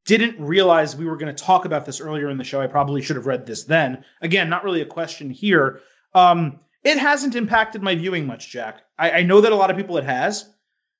didn't 0.07 0.39
realize 0.39 0.95
we 0.95 1.05
were 1.05 1.17
going 1.17 1.33
to 1.33 1.43
talk 1.43 1.65
about 1.65 1.85
this 1.85 2.01
earlier 2.01 2.29
in 2.29 2.37
the 2.37 2.43
show. 2.43 2.61
I 2.61 2.67
probably 2.67 3.01
should 3.01 3.17
have 3.17 3.27
read 3.27 3.45
this 3.45 3.65
then. 3.65 4.03
Again, 4.21 4.49
not 4.49 4.63
really 4.63 4.81
a 4.81 4.85
question 4.85 5.29
here. 5.29 5.81
Um, 6.15 6.61
it 6.83 6.97
hasn't 6.97 7.35
impacted 7.35 7.83
my 7.83 7.93
viewing 7.93 8.25
much, 8.25 8.49
Jack. 8.49 8.81
I, 8.97 9.11
I 9.11 9.23
know 9.23 9.41
that 9.41 9.51
a 9.51 9.55
lot 9.55 9.69
of 9.69 9.75
people 9.75 9.97
it 9.97 10.05
has, 10.05 10.49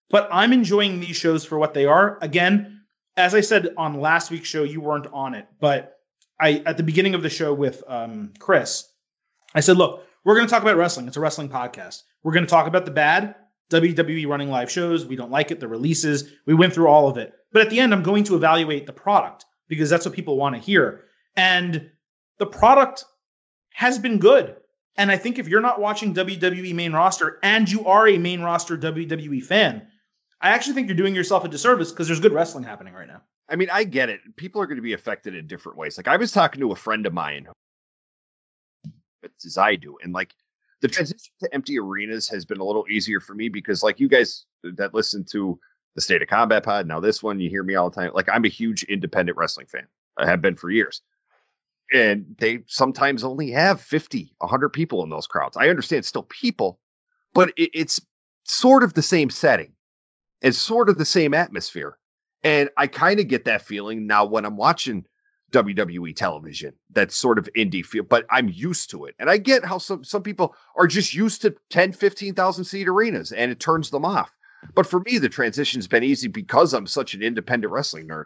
but 0.10 0.28
I'm 0.32 0.52
enjoying 0.52 1.00
these 1.00 1.16
shows 1.16 1.46
for 1.46 1.58
what 1.58 1.74
they 1.74 1.86
are. 1.86 2.20
Again, 2.22 2.82
as 3.16 3.34
I 3.34 3.42
said 3.42 3.70
on 3.78 4.00
last 4.00 4.30
week's 4.30 4.50
show, 4.50 4.64
you 4.64 4.82
weren't 4.82 5.08
on 5.08 5.34
it, 5.34 5.48
but 5.60 6.00
I 6.40 6.62
at 6.66 6.78
the 6.78 6.84
beginning 6.84 7.16
of 7.16 7.24
the 7.24 7.30
show 7.30 7.54
with 7.54 7.84
um, 7.88 8.34
Chris, 8.40 8.92
I 9.56 9.62
said, 9.62 9.78
look, 9.78 10.06
we're 10.26 10.36
going 10.36 10.46
to 10.46 10.52
talk 10.52 10.62
about 10.62 10.76
wrestling. 10.76 11.08
It's 11.08 11.18
a 11.18 11.22
wrestling 11.22 11.50
podcast. 11.50 12.04
We're 12.24 12.34
going 12.34 12.46
to 12.46 12.50
talk 12.50 12.68
about 12.68 12.86
the 12.86 12.92
bad 12.92 13.36
WWE 13.72 14.28
running 14.28 14.50
live 14.50 14.70
shows. 14.70 15.06
We 15.06 15.16
don't 15.16 15.32
like 15.32 15.52
it, 15.52 15.62
the 15.62 15.68
releases. 15.68 16.30
We 16.46 16.54
went 16.54 16.74
through 16.74 16.88
all 16.88 17.08
of 17.08 17.18
it. 17.18 17.34
But 17.52 17.62
at 17.62 17.70
the 17.70 17.80
end, 17.80 17.94
I'm 17.94 18.04
going 18.04 18.24
to 18.26 18.36
evaluate 18.36 18.86
the 18.86 18.94
product 18.94 19.46
because 19.68 19.90
that's 19.90 20.06
what 20.06 20.16
people 20.16 20.38
want 20.38 20.56
to 20.56 20.62
hear. 20.62 21.06
And 21.36 21.90
the 22.40 22.46
product 22.46 23.06
has 23.74 24.00
been 24.00 24.18
good. 24.18 24.56
And 24.98 25.12
I 25.12 25.18
think 25.18 25.38
if 25.38 25.48
you're 25.48 25.62
not 25.62 25.80
watching 25.80 26.14
WWE 26.14 26.74
main 26.74 26.94
roster 26.94 27.40
and 27.44 27.70
you 27.70 27.86
are 27.86 28.08
a 28.08 28.18
main 28.18 28.42
roster 28.42 28.78
WWE 28.78 29.44
fan, 29.44 29.88
I 30.42 30.50
actually 30.50 30.74
think 30.74 30.88
you're 30.88 30.98
doing 30.98 31.16
yourself 31.16 31.44
a 31.44 31.48
disservice 31.48 31.92
because 31.92 32.08
there's 32.08 32.20
good 32.20 32.34
wrestling 32.34 32.64
happening 32.64 32.94
right 32.94 33.08
now. 33.08 33.22
I 33.50 33.56
mean, 33.56 33.70
I 33.72 33.84
get 33.84 34.10
it. 34.10 34.20
People 34.36 34.62
are 34.62 34.66
going 34.66 34.78
to 34.78 34.82
be 34.82 34.94
affected 34.94 35.36
in 35.36 35.48
different 35.48 35.78
ways. 35.78 35.98
Like 35.98 36.08
I 36.08 36.18
was 36.18 36.32
talking 36.32 36.60
to 36.62 36.72
a 36.72 36.76
friend 36.76 37.06
of 37.06 37.14
mine, 37.14 37.48
as 39.46 39.58
I 39.58 39.76
do, 39.76 39.98
and 40.04 40.14
like 40.14 40.34
the 40.82 40.88
transition 40.88 41.34
to 41.42 41.54
empty 41.54 41.80
arenas 41.80 42.28
has 42.30 42.46
been 42.46 42.60
a 42.60 42.64
little 42.64 42.86
easier 42.90 43.20
for 43.20 43.34
me 43.34 43.50
because, 43.50 43.84
like 43.84 44.00
you 44.00 44.08
guys 44.08 44.46
that 44.64 44.94
listen 44.94 45.24
to 45.32 45.60
the 45.98 46.02
State 46.02 46.22
of 46.22 46.28
Combat 46.28 46.62
Pod, 46.62 46.86
now 46.86 47.00
this 47.00 47.24
one, 47.24 47.40
you 47.40 47.50
hear 47.50 47.64
me 47.64 47.74
all 47.74 47.90
the 47.90 47.96
time. 47.96 48.12
Like 48.14 48.30
I'm 48.32 48.46
a 48.46 48.50
huge 48.50 48.84
independent 48.84 49.36
wrestling 49.36 49.66
fan. 49.66 49.88
I 50.20 50.28
have 50.28 50.44
been 50.44 50.56
for 50.56 50.70
years. 50.70 51.02
And 51.92 52.36
they 52.38 52.60
sometimes 52.68 53.24
only 53.24 53.50
have 53.50 53.82
50, 53.82 54.32
100 54.38 54.70
people 54.70 55.04
in 55.04 55.10
those 55.10 55.26
crowds. 55.26 55.58
I 55.58 55.70
understand 55.70 56.06
still 56.06 56.22
people, 56.22 56.80
but 57.34 57.50
it, 57.58 57.72
it's 57.74 58.00
sort 58.44 58.84
of 58.84 58.94
the 58.94 59.02
same 59.02 59.32
setting 59.32 59.72
and 60.44 60.54
sort 60.54 60.88
of 60.88 61.00
the 61.00 61.06
same 61.06 61.34
atmosphere. 61.34 61.98
And 62.44 62.70
I 62.78 62.86
kind 62.86 63.20
of 63.20 63.28
get 63.28 63.46
that 63.46 63.64
feeling 63.64 64.06
now 64.06 64.24
when 64.24 64.46
I'm 64.46 64.56
watching 64.56 65.04
WWE 65.52 66.16
television, 66.16 66.74
that 66.92 67.12
sort 67.12 67.40
of 67.40 67.50
indie 67.58 67.84
feel, 67.84 68.04
but 68.04 68.28
I'm 68.30 68.50
used 68.50 68.92
to 68.92 69.06
it. 69.06 69.16
And 69.18 69.32
I 69.32 69.38
get 69.38 69.66
how 69.66 69.80
some, 69.80 70.04
some 70.04 70.22
people 70.22 70.56
are 70.76 70.86
just 70.86 71.16
used 71.16 71.42
to 71.42 71.56
10, 71.72 71.94
15,000 71.94 72.66
seat 72.66 72.88
arenas 72.88 73.32
and 73.32 73.50
it 73.50 73.60
turns 73.60 73.90
them 73.90 74.06
off. 74.06 74.32
But 74.74 74.88
for 74.88 75.00
me, 75.02 75.18
the 75.18 75.30
transition's 75.30 75.88
been 75.88 76.04
easy 76.04 76.28
because 76.28 76.74
I'm 76.74 76.88
such 76.88 77.14
an 77.14 77.22
independent 77.22 77.72
wrestling 77.72 78.08
nerd. 78.08 78.26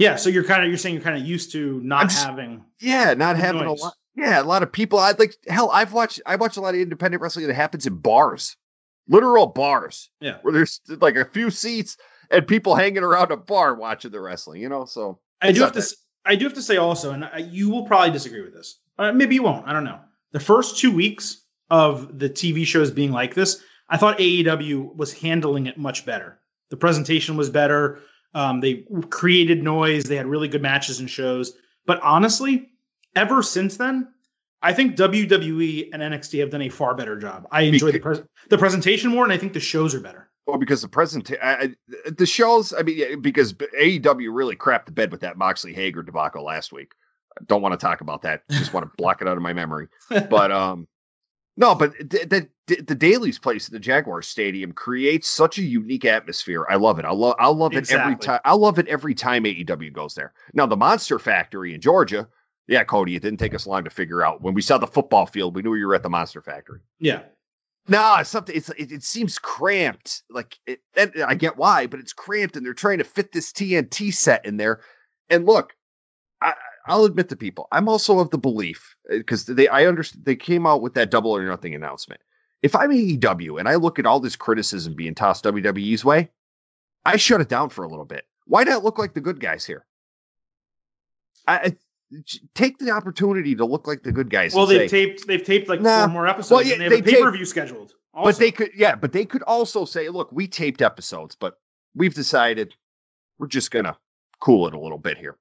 Yeah, 0.00 0.16
so 0.16 0.30
you're 0.30 0.44
kind 0.44 0.62
of 0.62 0.68
you're 0.68 0.78
saying 0.78 0.94
you're 0.94 1.04
kind 1.04 1.18
of 1.18 1.26
used 1.26 1.52
to 1.52 1.78
not 1.82 2.08
just, 2.08 2.24
having 2.24 2.64
yeah, 2.80 3.12
not 3.12 3.36
having 3.36 3.64
noise. 3.64 3.80
a 3.80 3.84
lot. 3.84 3.94
Yeah, 4.16 4.40
a 4.40 4.44
lot 4.44 4.62
of 4.62 4.72
people. 4.72 4.98
I 4.98 5.12
like 5.18 5.36
hell. 5.46 5.70
I've 5.70 5.92
watched 5.92 6.22
I 6.24 6.36
watch 6.36 6.56
a 6.56 6.60
lot 6.62 6.74
of 6.74 6.80
independent 6.80 7.22
wrestling 7.22 7.46
that 7.46 7.54
happens 7.54 7.86
in 7.86 7.96
bars, 7.96 8.56
literal 9.08 9.46
bars. 9.46 10.08
Yeah, 10.20 10.38
where 10.40 10.54
there's 10.54 10.80
like 11.00 11.16
a 11.16 11.26
few 11.26 11.50
seats 11.50 11.98
and 12.30 12.46
people 12.46 12.74
hanging 12.74 13.02
around 13.02 13.30
a 13.30 13.36
bar 13.36 13.74
watching 13.74 14.10
the 14.10 14.20
wrestling. 14.20 14.62
You 14.62 14.70
know, 14.70 14.86
so 14.86 15.20
I 15.42 15.52
do 15.52 15.60
have 15.60 15.72
to. 15.72 15.96
I 16.24 16.34
do 16.34 16.46
have 16.46 16.54
to 16.54 16.62
say 16.62 16.78
also, 16.78 17.12
and 17.12 17.26
I, 17.26 17.38
you 17.38 17.68
will 17.68 17.84
probably 17.84 18.10
disagree 18.10 18.40
with 18.40 18.54
this. 18.54 18.80
Uh, 18.98 19.12
maybe 19.12 19.34
you 19.34 19.42
won't. 19.42 19.68
I 19.68 19.74
don't 19.74 19.84
know. 19.84 19.98
The 20.32 20.40
first 20.40 20.78
two 20.78 20.92
weeks 20.94 21.44
of 21.70 22.18
the 22.18 22.28
TV 22.30 22.66
shows 22.66 22.90
being 22.90 23.12
like 23.12 23.34
this, 23.34 23.62
I 23.90 23.96
thought 23.96 24.18
AEW 24.18 24.96
was 24.96 25.12
handling 25.12 25.66
it 25.66 25.76
much 25.76 26.06
better 26.06 26.40
The 26.70 26.76
presentation 26.76 27.36
was 27.36 27.50
better. 27.50 28.00
Um, 28.32 28.60
they 28.60 28.84
created 29.10 29.62
noise. 29.62 30.04
They 30.04 30.16
had 30.16 30.26
really 30.26 30.48
good 30.48 30.62
matches 30.62 31.00
and 31.00 31.10
shows. 31.10 31.52
But 31.84 32.00
honestly, 32.00 32.70
ever 33.16 33.42
since 33.42 33.76
then, 33.76 34.08
I 34.62 34.72
think 34.72 34.96
WWE 34.96 35.90
and 35.92 36.02
NXT 36.02 36.38
have 36.40 36.50
done 36.50 36.62
a 36.62 36.68
far 36.68 36.94
better 36.94 37.18
job. 37.18 37.48
I 37.50 37.62
enjoy 37.62 37.92
the 37.92 37.98
pres- 37.98 38.22
the 38.48 38.58
presentation 38.58 39.10
more, 39.10 39.24
and 39.24 39.32
I 39.32 39.38
think 39.38 39.52
the 39.52 39.60
shows 39.60 39.94
are 39.94 40.00
better. 40.00 40.28
Well, 40.46 40.58
because 40.58 40.82
the 40.82 40.88
presentation, 40.88 41.76
the 42.06 42.26
shows, 42.26 42.72
I 42.72 42.82
mean, 42.82 43.20
because 43.20 43.52
AEW 43.52 44.28
really 44.32 44.56
crapped 44.56 44.86
the 44.86 44.92
bed 44.92 45.10
with 45.12 45.20
that 45.22 45.38
Moxley 45.38 45.72
Hager 45.72 46.02
debacle 46.02 46.44
last 46.44 46.72
week. 46.72 46.92
I 47.38 47.44
don't 47.46 47.62
want 47.62 47.72
to 47.72 47.78
talk 47.78 48.00
about 48.00 48.22
that. 48.22 48.42
Just 48.50 48.74
want 48.74 48.84
to 48.84 48.92
block 48.96 49.22
it 49.22 49.28
out 49.28 49.36
of 49.36 49.42
my 49.42 49.52
memory. 49.52 49.88
But 50.28 50.50
um, 50.50 50.88
no, 51.56 51.74
but 51.74 51.92
the, 51.98 52.48
the, 52.66 52.82
the 52.82 52.94
Daily's 52.94 53.38
place 53.38 53.66
at 53.66 53.72
the 53.72 53.80
Jaguar 53.80 54.22
Stadium 54.22 54.72
creates 54.72 55.28
such 55.28 55.58
a 55.58 55.62
unique 55.62 56.04
atmosphere. 56.04 56.66
I 56.70 56.76
love 56.76 56.98
it. 56.98 57.04
I 57.04 57.10
love 57.10 57.34
I 57.38 57.48
love 57.48 57.74
exactly. 57.74 57.96
it 57.96 58.14
every 58.14 58.16
time. 58.16 58.40
I 58.44 58.54
love 58.54 58.78
it 58.78 58.88
every 58.88 59.14
time 59.14 59.44
AEW 59.44 59.92
goes 59.92 60.14
there. 60.14 60.32
Now 60.54 60.66
the 60.66 60.76
Monster 60.76 61.18
Factory 61.18 61.74
in 61.74 61.80
Georgia, 61.80 62.28
yeah, 62.68 62.84
Cody, 62.84 63.16
it 63.16 63.22
didn't 63.22 63.40
take 63.40 63.54
us 63.54 63.66
long 63.66 63.84
to 63.84 63.90
figure 63.90 64.24
out. 64.24 64.42
When 64.42 64.54
we 64.54 64.62
saw 64.62 64.78
the 64.78 64.86
football 64.86 65.26
field, 65.26 65.56
we 65.56 65.62
knew 65.62 65.74
you 65.74 65.88
were 65.88 65.94
at 65.96 66.04
the 66.04 66.08
Monster 66.08 66.40
Factory. 66.40 66.80
Yeah. 67.00 67.22
No, 67.88 68.16
it's 68.20 68.30
something. 68.30 68.54
It's 68.54 68.68
it, 68.70 68.92
it 68.92 69.02
seems 69.02 69.38
cramped. 69.38 70.22
Like 70.30 70.56
it, 70.66 70.80
I 70.96 71.34
get 71.34 71.56
why, 71.56 71.88
but 71.88 71.98
it's 71.98 72.12
cramped, 72.12 72.56
and 72.56 72.64
they're 72.64 72.74
trying 72.74 72.98
to 72.98 73.04
fit 73.04 73.32
this 73.32 73.52
TNT 73.52 74.14
set 74.14 74.46
in 74.46 74.56
there. 74.56 74.80
And 75.28 75.46
look, 75.46 75.74
I'll 76.90 77.04
admit 77.04 77.28
to 77.28 77.36
people, 77.36 77.68
I'm 77.70 77.88
also 77.88 78.18
of 78.18 78.30
the 78.30 78.38
belief 78.38 78.96
uh, 79.10 79.18
because 79.18 79.46
they 79.46 79.68
I 79.68 79.86
understand 79.86 80.24
they 80.24 80.36
came 80.36 80.66
out 80.66 80.82
with 80.82 80.94
that 80.94 81.10
double 81.10 81.34
or 81.34 81.46
nothing 81.46 81.74
announcement. 81.74 82.20
If 82.62 82.74
I'm 82.74 82.90
AEW 82.90 83.58
and 83.58 83.68
I 83.68 83.76
look 83.76 83.98
at 83.98 84.06
all 84.06 84.20
this 84.20 84.36
criticism 84.36 84.94
being 84.94 85.14
tossed 85.14 85.44
WWE's 85.44 86.04
way, 86.04 86.30
I 87.06 87.16
shut 87.16 87.40
it 87.40 87.48
down 87.48 87.70
for 87.70 87.84
a 87.84 87.88
little 87.88 88.04
bit. 88.04 88.24
Why 88.46 88.64
not 88.64 88.84
look 88.84 88.98
like 88.98 89.14
the 89.14 89.20
good 89.20 89.40
guys 89.40 89.64
here? 89.64 89.86
I, 91.46 91.76
take 92.54 92.78
the 92.78 92.90
opportunity 92.90 93.54
to 93.54 93.64
look 93.64 93.86
like 93.86 94.02
the 94.02 94.12
good 94.12 94.28
guys. 94.28 94.52
Well, 94.52 94.66
they've 94.66 94.90
say, 94.90 95.06
taped 95.06 95.26
they've 95.26 95.44
taped 95.44 95.68
like 95.68 95.80
nah, 95.80 96.06
four 96.06 96.08
more 96.08 96.26
episodes. 96.26 96.50
Well, 96.50 96.62
yeah, 96.62 96.76
they 96.76 96.96
have 96.96 97.04
they 97.04 97.12
a 97.12 97.14
pay 97.14 97.22
per 97.22 97.30
view 97.30 97.44
scheduled. 97.44 97.94
Also. 98.12 98.28
But 98.28 98.38
they 98.38 98.50
could, 98.50 98.70
yeah, 98.74 98.96
but 98.96 99.12
they 99.12 99.24
could 99.24 99.42
also 99.44 99.84
say, 99.84 100.08
look, 100.08 100.32
we 100.32 100.48
taped 100.48 100.82
episodes, 100.82 101.36
but 101.36 101.60
we've 101.94 102.14
decided 102.14 102.74
we're 103.38 103.46
just 103.46 103.70
gonna 103.70 103.96
cool 104.40 104.66
it 104.66 104.74
a 104.74 104.80
little 104.80 104.98
bit 104.98 105.16
here. 105.16 105.38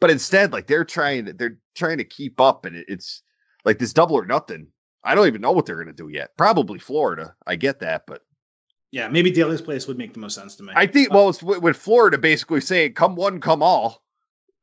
But 0.00 0.10
instead, 0.10 0.52
like 0.52 0.66
they're 0.66 0.84
trying 0.84 1.26
to 1.26 1.32
they're 1.32 1.58
trying 1.74 1.98
to 1.98 2.04
keep 2.04 2.40
up, 2.40 2.64
and 2.64 2.76
it's 2.88 3.22
like 3.64 3.78
this 3.78 3.92
double 3.92 4.16
or 4.16 4.26
nothing. 4.26 4.68
I 5.04 5.14
don't 5.14 5.26
even 5.26 5.40
know 5.40 5.52
what 5.52 5.66
they're 5.66 5.82
gonna 5.82 5.92
do 5.92 6.08
yet. 6.08 6.36
Probably 6.36 6.78
Florida. 6.78 7.34
I 7.46 7.56
get 7.56 7.80
that, 7.80 8.04
but 8.06 8.22
yeah, 8.90 9.08
maybe 9.08 9.30
Daily's 9.30 9.60
place 9.60 9.86
would 9.86 9.98
make 9.98 10.14
the 10.14 10.20
most 10.20 10.34
sense 10.34 10.56
to 10.56 10.62
me. 10.62 10.72
I 10.74 10.86
think. 10.86 11.12
Well, 11.12 11.28
it's 11.28 11.42
with 11.42 11.76
Florida 11.76 12.18
basically 12.18 12.60
saying 12.60 12.94
"come 12.94 13.16
one, 13.16 13.40
come 13.40 13.62
all." 13.62 14.02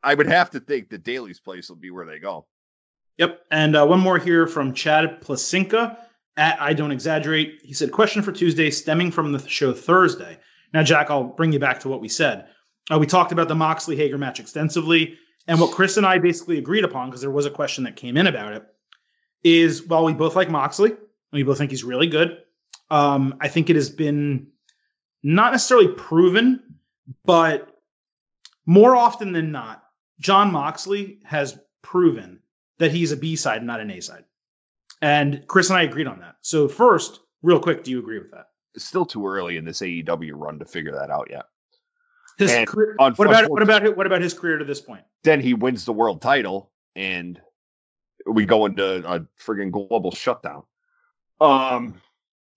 I 0.05 0.13
would 0.13 0.27
have 0.27 0.51
to 0.51 0.59
think 0.59 0.89
that 0.89 1.03
Daily's 1.03 1.39
place 1.39 1.67
will 1.67 1.77
be 1.77 1.89
where 1.89 2.05
they 2.05 2.19
go. 2.19 2.45
Yep. 3.17 3.41
And 3.49 3.75
uh, 3.75 3.85
one 3.85 3.99
more 3.99 4.19
here 4.19 4.45
from 4.45 4.73
Chad 4.73 5.19
Placinka 5.21 5.97
at 6.37 6.61
I 6.61 6.73
Don't 6.73 6.91
Exaggerate. 6.91 7.59
He 7.63 7.73
said, 7.73 7.91
Question 7.91 8.21
for 8.21 8.31
Tuesday 8.31 8.69
stemming 8.69 9.11
from 9.11 9.31
the 9.31 9.47
show 9.47 9.73
Thursday. 9.73 10.37
Now, 10.73 10.83
Jack, 10.83 11.09
I'll 11.09 11.23
bring 11.23 11.51
you 11.51 11.59
back 11.59 11.79
to 11.81 11.89
what 11.89 12.01
we 12.01 12.07
said. 12.09 12.47
Uh, 12.91 12.99
we 12.99 13.07
talked 13.07 13.31
about 13.31 13.47
the 13.47 13.55
Moxley 13.55 13.95
Hager 13.95 14.17
match 14.17 14.39
extensively. 14.39 15.17
And 15.47 15.59
what 15.59 15.71
Chris 15.71 15.97
and 15.97 16.05
I 16.05 16.17
basically 16.17 16.57
agreed 16.57 16.83
upon, 16.83 17.09
because 17.09 17.21
there 17.21 17.31
was 17.31 17.45
a 17.45 17.51
question 17.51 17.83
that 17.83 17.95
came 17.95 18.17
in 18.17 18.27
about 18.27 18.53
it, 18.53 18.65
is 19.43 19.83
while 19.83 20.03
we 20.03 20.13
both 20.13 20.35
like 20.35 20.49
Moxley, 20.49 20.91
and 20.91 20.99
we 21.31 21.43
both 21.43 21.57
think 21.57 21.71
he's 21.71 21.83
really 21.83 22.07
good, 22.07 22.39
um, 22.89 23.35
I 23.39 23.47
think 23.47 23.69
it 23.69 23.75
has 23.75 23.89
been 23.89 24.47
not 25.23 25.51
necessarily 25.51 25.87
proven, 25.89 26.77
but 27.23 27.79
more 28.65 28.95
often 28.95 29.31
than 29.31 29.51
not, 29.51 29.83
Jon 30.19 30.51
Moxley 30.51 31.19
has 31.23 31.59
proven 31.81 32.39
that 32.79 32.91
he's 32.91 33.11
a 33.11 33.17
B 33.17 33.35
side, 33.35 33.63
not 33.63 33.79
an 33.79 33.91
A 33.91 34.01
side. 34.01 34.23
And 35.01 35.45
Chris 35.47 35.69
and 35.69 35.77
I 35.77 35.83
agreed 35.83 36.07
on 36.07 36.19
that. 36.19 36.35
So, 36.41 36.67
first, 36.67 37.19
real 37.43 37.59
quick, 37.59 37.83
do 37.83 37.91
you 37.91 37.99
agree 37.99 38.17
with 38.17 38.31
that? 38.31 38.47
It's 38.73 38.85
still 38.85 39.05
too 39.05 39.25
early 39.25 39.57
in 39.57 39.65
this 39.65 39.81
AEW 39.81 40.31
run 40.33 40.59
to 40.59 40.65
figure 40.65 40.93
that 40.93 41.11
out 41.11 41.27
yet. 41.29 41.45
His 42.37 42.51
career, 42.67 42.95
what 42.97 43.27
about 43.27 43.49
what 43.49 43.61
about 43.61 43.95
what 43.95 44.05
about 44.05 44.21
his 44.21 44.33
career 44.33 44.57
to 44.57 44.65
this 44.65 44.81
point? 44.81 45.03
Then 45.23 45.39
he 45.39 45.53
wins 45.53 45.85
the 45.85 45.93
world 45.93 46.21
title, 46.21 46.71
and 46.95 47.39
we 48.25 48.45
go 48.45 48.65
into 48.65 49.07
a 49.09 49.21
friggin' 49.41 49.71
global 49.71 50.11
shutdown. 50.11 50.63
Um, 51.39 52.01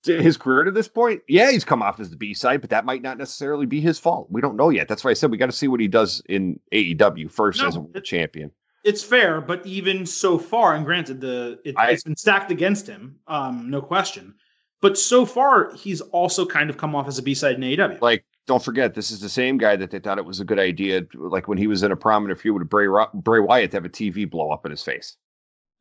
his 0.04 0.36
career 0.36 0.64
to 0.64 0.70
this 0.70 0.88
point, 0.88 1.22
yeah, 1.28 1.50
he's 1.50 1.64
come 1.64 1.82
off 1.82 2.00
as 2.00 2.10
the 2.10 2.16
B 2.16 2.34
side, 2.34 2.60
but 2.60 2.70
that 2.70 2.84
might 2.84 3.02
not 3.02 3.18
necessarily 3.18 3.66
be 3.66 3.80
his 3.80 3.98
fault. 3.98 4.28
We 4.30 4.40
don't 4.40 4.56
know 4.56 4.70
yet. 4.70 4.88
That's 4.88 5.04
why 5.04 5.10
I 5.10 5.14
said 5.14 5.30
we 5.30 5.36
got 5.36 5.46
to 5.46 5.52
see 5.52 5.68
what 5.68 5.80
he 5.80 5.88
does 5.88 6.22
in 6.28 6.58
AEW 6.72 7.30
first 7.30 7.60
no, 7.60 7.68
as 7.68 7.78
a 7.94 8.00
champion. 8.00 8.50
It's 8.84 9.02
fair, 9.02 9.40
but 9.40 9.64
even 9.66 10.06
so 10.06 10.38
far, 10.38 10.74
and 10.74 10.84
granted, 10.84 11.20
the 11.20 11.60
it, 11.64 11.78
has 11.78 12.04
been 12.04 12.16
stacked 12.16 12.50
against 12.50 12.86
him, 12.86 13.16
um, 13.26 13.68
no 13.70 13.82
question. 13.82 14.34
But 14.80 14.96
so 14.96 15.26
far, 15.26 15.74
he's 15.74 16.00
also 16.00 16.46
kind 16.46 16.70
of 16.70 16.76
come 16.76 16.94
off 16.94 17.08
as 17.08 17.18
a 17.18 17.22
B 17.22 17.34
side 17.34 17.56
in 17.56 17.62
AEW. 17.62 18.00
Like, 18.00 18.24
don't 18.48 18.64
forget, 18.64 18.94
this 18.94 19.10
is 19.10 19.20
the 19.20 19.28
same 19.28 19.58
guy 19.58 19.76
that 19.76 19.90
they 19.90 20.00
thought 20.00 20.16
it 20.18 20.24
was 20.24 20.40
a 20.40 20.44
good 20.44 20.58
idea, 20.58 21.02
like 21.14 21.48
when 21.48 21.58
he 21.58 21.66
was 21.66 21.82
in 21.82 21.92
a 21.92 21.96
prominent 21.96 22.40
feud 22.40 22.58
with 22.58 22.68
Bray 22.68 22.88
Bray 23.14 23.40
Wyatt, 23.40 23.70
to 23.70 23.76
have 23.76 23.84
a 23.84 23.90
TV 23.90 24.28
blow 24.28 24.50
up 24.50 24.64
in 24.64 24.70
his 24.70 24.82
face. 24.82 25.16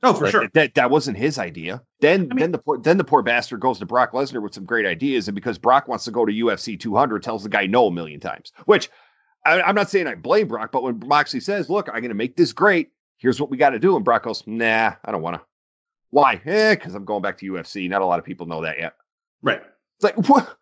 Oh, 0.03 0.13
for 0.13 0.27
sure. 0.27 0.47
That 0.53 0.75
that 0.75 0.91
wasn't 0.91 1.17
his 1.17 1.39
idea. 1.39 1.81
Then 2.01 2.27
I 2.29 2.35
mean, 2.35 2.39
then 2.39 2.51
the 2.51 2.57
poor 2.59 2.77
then 2.77 2.97
the 2.97 3.05
poor 3.05 3.23
bastard 3.23 3.61
goes 3.61 3.79
to 3.79 3.85
Brock 3.85 4.11
Lesnar 4.11 4.43
with 4.43 4.53
some 4.53 4.65
great 4.65 4.85
ideas, 4.85 5.29
and 5.29 5.33
because 5.33 5.57
Brock 5.57 5.87
wants 5.87 6.03
to 6.05 6.11
go 6.11 6.25
to 6.25 6.31
UFC 6.31 6.77
200, 6.77 7.23
tells 7.23 7.43
the 7.43 7.49
guy 7.49 7.65
no 7.65 7.87
a 7.87 7.91
million 7.91 8.19
times. 8.19 8.51
Which 8.65 8.89
I, 9.45 9.67
am 9.67 9.73
not 9.73 9.89
saying 9.89 10.07
I 10.07 10.15
blame 10.15 10.49
Brock, 10.49 10.73
but 10.73 10.83
when 10.83 11.01
Moxley 11.05 11.39
says, 11.39 11.69
"Look, 11.69 11.87
I'm 11.87 12.01
going 12.01 12.09
to 12.09 12.15
make 12.15 12.35
this 12.35 12.51
great. 12.51 12.91
Here's 13.17 13.39
what 13.39 13.49
we 13.49 13.55
got 13.55 13.69
to 13.71 13.79
do," 13.79 13.95
and 13.95 14.03
Brock 14.03 14.23
goes, 14.23 14.43
"Nah, 14.45 14.93
I 15.05 15.11
don't 15.11 15.21
want 15.21 15.37
to." 15.37 15.41
Why? 16.09 16.41
Eh, 16.45 16.75
because 16.75 16.95
I'm 16.95 17.05
going 17.05 17.21
back 17.21 17.37
to 17.39 17.51
UFC. 17.51 17.89
Not 17.89 18.01
a 18.01 18.05
lot 18.05 18.19
of 18.19 18.25
people 18.25 18.45
know 18.45 18.61
that 18.63 18.77
yet. 18.77 18.93
Right. 19.41 19.61
It's 19.95 20.03
like 20.03 20.17
what? 20.29 20.56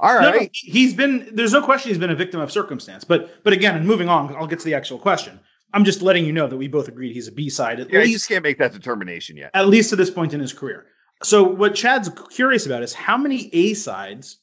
All 0.00 0.14
right. 0.14 0.22
No, 0.22 0.38
no, 0.38 0.48
he's 0.52 0.94
been. 0.94 1.30
There's 1.32 1.52
no 1.52 1.62
question 1.62 1.90
he's 1.90 1.98
been 1.98 2.10
a 2.10 2.16
victim 2.16 2.40
of 2.40 2.50
circumstance. 2.50 3.04
But 3.04 3.42
but 3.44 3.52
again, 3.52 3.76
and 3.76 3.86
moving 3.86 4.08
on, 4.08 4.34
I'll 4.36 4.46
get 4.46 4.58
to 4.60 4.64
the 4.64 4.74
actual 4.74 4.98
question. 4.98 5.38
I'm 5.72 5.84
just 5.84 6.02
letting 6.02 6.24
you 6.24 6.32
know 6.32 6.46
that 6.46 6.56
we 6.56 6.68
both 6.68 6.88
agreed 6.88 7.12
he's 7.12 7.28
a 7.28 7.32
B 7.32 7.50
side. 7.50 7.78
Yeah, 7.78 8.00
least, 8.00 8.08
you 8.08 8.14
just 8.14 8.28
can't 8.28 8.44
make 8.44 8.58
that 8.58 8.72
determination 8.72 9.36
yet. 9.36 9.50
At 9.54 9.68
least 9.68 9.90
to 9.90 9.96
this 9.96 10.10
point 10.10 10.32
in 10.32 10.40
his 10.40 10.52
career. 10.52 10.86
So 11.22 11.42
what 11.42 11.74
Chad's 11.74 12.10
curious 12.30 12.66
about 12.66 12.82
is 12.82 12.92
how 12.92 13.16
many 13.16 13.50
A 13.52 13.74
sides 13.74 14.38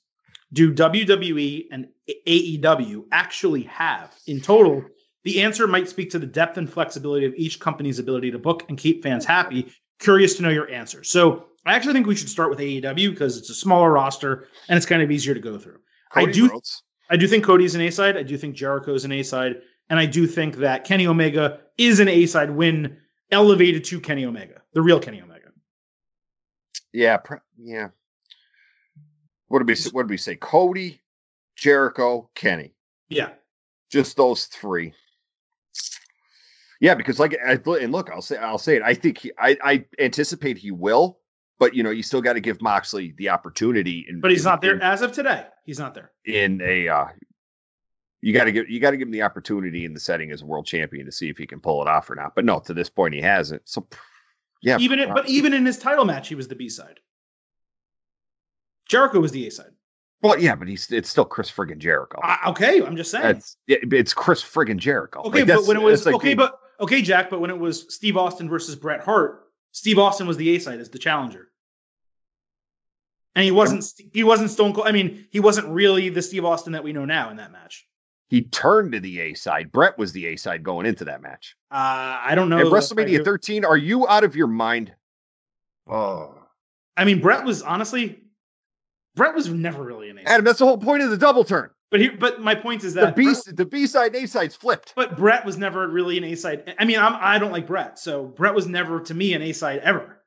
do 0.53 0.73
WWE 0.73 1.67
and 1.71 1.87
AEW 2.27 3.05
actually 3.11 3.63
have 3.63 4.13
in 4.27 4.41
total? 4.41 4.83
The 5.23 5.41
answer 5.41 5.67
might 5.67 5.87
speak 5.87 6.09
to 6.11 6.19
the 6.19 6.25
depth 6.25 6.57
and 6.57 6.71
flexibility 6.71 7.25
of 7.25 7.33
each 7.35 7.59
company's 7.59 7.99
ability 7.99 8.31
to 8.31 8.39
book 8.39 8.65
and 8.67 8.77
keep 8.77 9.03
fans 9.03 9.23
happy. 9.23 9.71
Curious 9.99 10.35
to 10.35 10.43
know 10.43 10.49
your 10.49 10.69
answer. 10.69 11.03
So 11.03 11.45
I 11.65 11.75
actually 11.75 11.93
think 11.93 12.07
we 12.07 12.15
should 12.15 12.29
start 12.29 12.49
with 12.49 12.59
AEW 12.59 13.11
because 13.11 13.37
it's 13.37 13.49
a 13.49 13.53
smaller 13.53 13.91
roster 13.91 14.47
and 14.67 14.77
it's 14.77 14.85
kind 14.85 15.01
of 15.01 15.11
easier 15.11 15.33
to 15.33 15.39
go 15.39 15.57
through. 15.57 15.79
Cody 16.11 16.27
I 16.27 16.31
do, 16.31 16.61
I 17.09 17.17
do 17.17 17.27
think 17.27 17.43
Cody's 17.43 17.75
an 17.75 17.81
A 17.81 17.91
side. 17.91 18.17
I 18.17 18.23
do 18.23 18.37
think 18.37 18.55
Jericho's 18.55 19.05
an 19.05 19.11
A 19.11 19.23
side. 19.23 19.61
And 19.89 19.99
I 19.99 20.05
do 20.05 20.25
think 20.25 20.57
that 20.57 20.85
Kenny 20.85 21.05
Omega 21.05 21.59
is 21.77 21.99
an 21.99 22.07
A 22.07 22.25
side 22.25 22.51
win 22.51 22.97
elevated 23.31 23.83
to 23.85 23.99
Kenny 23.99 24.25
Omega, 24.25 24.61
the 24.73 24.81
real 24.81 24.99
Kenny 24.99 25.21
Omega. 25.21 25.49
Yeah, 26.93 27.17
yeah. 27.57 27.89
What 29.47 29.59
did 29.59 29.67
we 29.67 29.75
say? 29.75 29.89
What 29.91 30.03
did 30.03 30.09
we 30.09 30.17
say? 30.17 30.35
Cody, 30.35 31.01
Jericho, 31.55 32.29
Kenny. 32.35 32.73
Yeah, 33.09 33.29
just 33.91 34.17
those 34.17 34.45
three. 34.45 34.93
Yeah, 36.79 36.95
because 36.95 37.19
like, 37.19 37.37
and 37.45 37.91
look, 37.91 38.09
I'll 38.09 38.21
say, 38.21 38.37
I'll 38.37 38.57
say 38.57 38.77
it. 38.77 38.81
I 38.81 38.93
think 38.93 39.19
he, 39.19 39.31
I, 39.37 39.57
I 39.63 39.85
anticipate 39.99 40.57
he 40.57 40.71
will, 40.71 41.19
but 41.61 41.75
you 41.75 41.83
know, 41.83 41.91
you 41.91 42.01
still 42.01 42.21
got 42.21 42.33
to 42.33 42.39
give 42.39 42.59
Moxley 42.59 43.13
the 43.19 43.29
opportunity. 43.29 44.07
In, 44.09 44.19
but 44.19 44.31
he's 44.31 44.41
in, 44.41 44.49
not 44.49 44.61
there 44.61 44.73
in, 44.73 44.81
as 44.81 45.03
of 45.03 45.11
today. 45.11 45.45
He's 45.63 45.77
not 45.77 45.93
there 45.93 46.11
in 46.25 46.59
a 46.59 46.87
uh, 46.87 47.05
you 48.19 48.33
got 48.33 48.45
to 48.45 48.51
give 48.51 48.67
you 48.67 48.79
got 48.79 48.91
to 48.91 48.97
give 48.97 49.07
him 49.07 49.11
the 49.11 49.21
opportunity 49.21 49.85
in 49.85 49.93
the 49.93 49.99
setting 49.99 50.31
as 50.31 50.41
a 50.41 50.45
world 50.45 50.65
champion 50.65 51.05
to 51.05 51.11
see 51.11 51.29
if 51.29 51.37
he 51.37 51.45
can 51.45 51.59
pull 51.59 51.79
it 51.83 51.87
off 51.87 52.09
or 52.09 52.15
not. 52.15 52.33
But 52.33 52.45
no, 52.45 52.59
to 52.61 52.73
this 52.73 52.89
point 52.89 53.13
he 53.13 53.21
hasn't. 53.21 53.61
So 53.65 53.87
yeah, 54.63 54.79
even 54.79 54.97
it, 54.97 55.09
but 55.09 55.29
even 55.29 55.53
in 55.53 55.63
his 55.63 55.77
title 55.77 56.03
match, 56.03 56.29
he 56.29 56.33
was 56.33 56.47
the 56.47 56.55
B 56.55 56.67
side. 56.67 56.99
Jericho 58.89 59.19
was 59.19 59.31
the 59.31 59.45
A 59.45 59.51
side. 59.51 59.71
Well, 60.23 60.39
yeah, 60.39 60.55
but 60.55 60.67
he's 60.67 60.91
it's 60.91 61.11
still 61.11 61.25
Chris 61.25 61.51
friggin' 61.51 61.77
Jericho. 61.77 62.19
Uh, 62.23 62.37
okay, 62.47 62.81
I'm 62.81 62.97
just 62.97 63.11
saying. 63.11 63.37
It's, 63.37 63.57
it's 63.67 64.15
Chris 64.15 64.43
friggin' 64.43 64.77
Jericho. 64.77 65.21
Okay, 65.25 65.43
like, 65.43 65.47
but 65.47 65.67
when 65.67 65.77
it 65.77 65.83
was 65.83 66.07
like 66.07 66.15
okay, 66.15 66.33
but 66.33 66.57
okay, 66.79 67.03
Jack, 67.03 67.29
but 67.29 67.39
when 67.39 67.51
it 67.51 67.59
was 67.59 67.93
Steve 67.93 68.17
Austin 68.17 68.49
versus 68.49 68.75
Bret 68.75 69.01
Hart, 69.01 69.43
Steve 69.71 69.99
Austin 69.99 70.27
was 70.27 70.37
the 70.37 70.55
A 70.55 70.59
side 70.59 70.79
as 70.79 70.89
the 70.89 70.99
challenger. 70.99 71.50
And 73.35 73.45
he 73.45 73.51
wasn't 73.51 73.85
he 74.13 74.23
wasn't 74.23 74.51
Stone 74.51 74.73
Cold. 74.73 74.87
I 74.87 74.91
mean, 74.91 75.27
he 75.31 75.39
wasn't 75.39 75.67
really 75.67 76.09
the 76.09 76.21
Steve 76.21 76.45
Austin 76.45 76.73
that 76.73 76.83
we 76.83 76.91
know 76.93 77.05
now 77.05 77.29
in 77.29 77.37
that 77.37 77.51
match 77.51 77.87
he 78.31 78.43
turned 78.43 78.93
to 78.93 78.99
the 79.01 79.19
A 79.19 79.33
side. 79.33 79.73
Bret 79.73 79.97
was 79.97 80.13
the 80.13 80.27
A 80.27 80.37
side 80.37 80.63
going 80.63 80.85
into 80.85 81.03
that 81.03 81.21
match. 81.21 81.57
Uh, 81.69 82.17
I 82.23 82.33
don't 82.33 82.47
know. 82.47 82.59
At 82.59 82.67
WrestleMania 82.67 83.25
13, 83.25 83.65
are 83.65 83.75
you 83.75 84.07
out 84.07 84.23
of 84.23 84.37
your 84.37 84.47
mind? 84.47 84.93
Oh, 85.89 86.33
I 86.95 87.03
mean, 87.03 87.19
Bret 87.19 87.43
was 87.43 87.61
honestly. 87.61 88.21
Bret 89.15 89.35
was 89.35 89.49
never 89.49 89.83
really 89.83 90.09
an 90.09 90.17
A 90.17 90.21
side. 90.21 90.31
Adam, 90.31 90.45
that's 90.45 90.59
the 90.59 90.65
whole 90.65 90.77
point 90.77 91.03
of 91.03 91.09
the 91.09 91.17
double 91.17 91.43
turn. 91.43 91.71
But 91.89 91.99
here, 91.99 92.15
but 92.17 92.39
my 92.41 92.55
point 92.55 92.85
is 92.85 92.93
that 92.93 93.01
The 93.01 93.05
that 93.07 93.15
B 93.17 93.25
Bret- 93.25 93.57
the 93.57 93.65
B 93.65 93.85
side 93.85 94.15
A 94.15 94.25
side's 94.25 94.55
flipped. 94.55 94.93
but 94.95 95.17
Bret 95.17 95.45
was 95.45 95.57
never 95.57 95.85
really 95.89 96.17
an 96.17 96.23
A 96.23 96.35
side. 96.35 96.73
I 96.79 96.85
mean, 96.85 96.99
I'm 96.99 97.17
I 97.19 97.37
don't 97.37 97.51
like 97.51 97.67
Bret, 97.67 97.99
so 97.99 98.23
Bret 98.23 98.55
was 98.55 98.65
never 98.65 99.01
to 99.01 99.13
me 99.13 99.33
an 99.33 99.41
A 99.41 99.51
side 99.51 99.79
ever. 99.79 100.20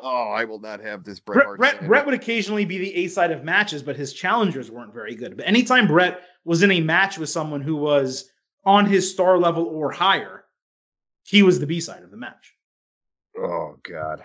Oh, 0.00 0.30
I 0.30 0.44
will 0.44 0.60
not 0.60 0.80
have 0.80 1.02
this 1.04 1.18
Bret 1.20 1.34
Brett, 1.36 1.46
Hart 1.46 1.58
Bret, 1.58 1.74
stand 1.76 1.88
Bret 1.88 2.00
up. 2.00 2.06
would 2.06 2.14
occasionally 2.14 2.64
be 2.64 2.78
the 2.78 2.94
A 2.96 3.08
side 3.08 3.30
of 3.32 3.42
matches, 3.44 3.82
but 3.82 3.96
his 3.96 4.12
challengers 4.12 4.70
weren't 4.70 4.94
very 4.94 5.14
good. 5.14 5.36
But 5.36 5.46
anytime 5.46 5.86
Bret 5.88 6.20
was 6.44 6.62
in 6.62 6.70
a 6.70 6.80
match 6.80 7.18
with 7.18 7.28
someone 7.28 7.60
who 7.60 7.76
was 7.76 8.30
on 8.64 8.86
his 8.86 9.10
star 9.10 9.38
level 9.38 9.64
or 9.64 9.90
higher, 9.90 10.44
he 11.24 11.42
was 11.42 11.58
the 11.58 11.66
B 11.66 11.80
side 11.80 12.02
of 12.02 12.10
the 12.10 12.16
match. 12.16 12.54
Oh 13.36 13.76
God. 13.82 14.22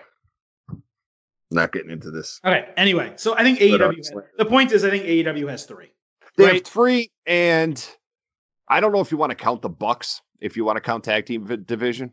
Not 1.50 1.72
getting 1.72 1.90
into 1.90 2.10
this. 2.10 2.40
Okay. 2.44 2.68
Anyway, 2.76 3.12
so 3.16 3.34
I 3.36 3.42
think 3.42 3.58
But, 3.58 3.80
uh, 3.82 3.90
AEW. 3.92 4.22
the 4.38 4.44
point 4.44 4.72
is, 4.72 4.84
I 4.84 4.90
think 4.90 5.04
AEW 5.04 5.46
has 5.48 5.66
three. 5.66 5.92
They 6.36 6.44
Right. 6.44 6.54
have 6.54 6.64
three, 6.64 7.10
and 7.26 7.84
I 8.68 8.80
don't 8.80 8.92
know 8.92 9.00
if 9.00 9.12
you 9.12 9.18
want 9.18 9.30
to 9.30 9.36
count 9.36 9.62
the 9.62 9.68
Bucks. 9.68 10.20
If 10.40 10.56
you 10.56 10.64
want 10.64 10.76
to 10.76 10.80
count 10.80 11.04
tag 11.04 11.26
team 11.26 11.44
vi- 11.46 11.56
division, 11.56 12.12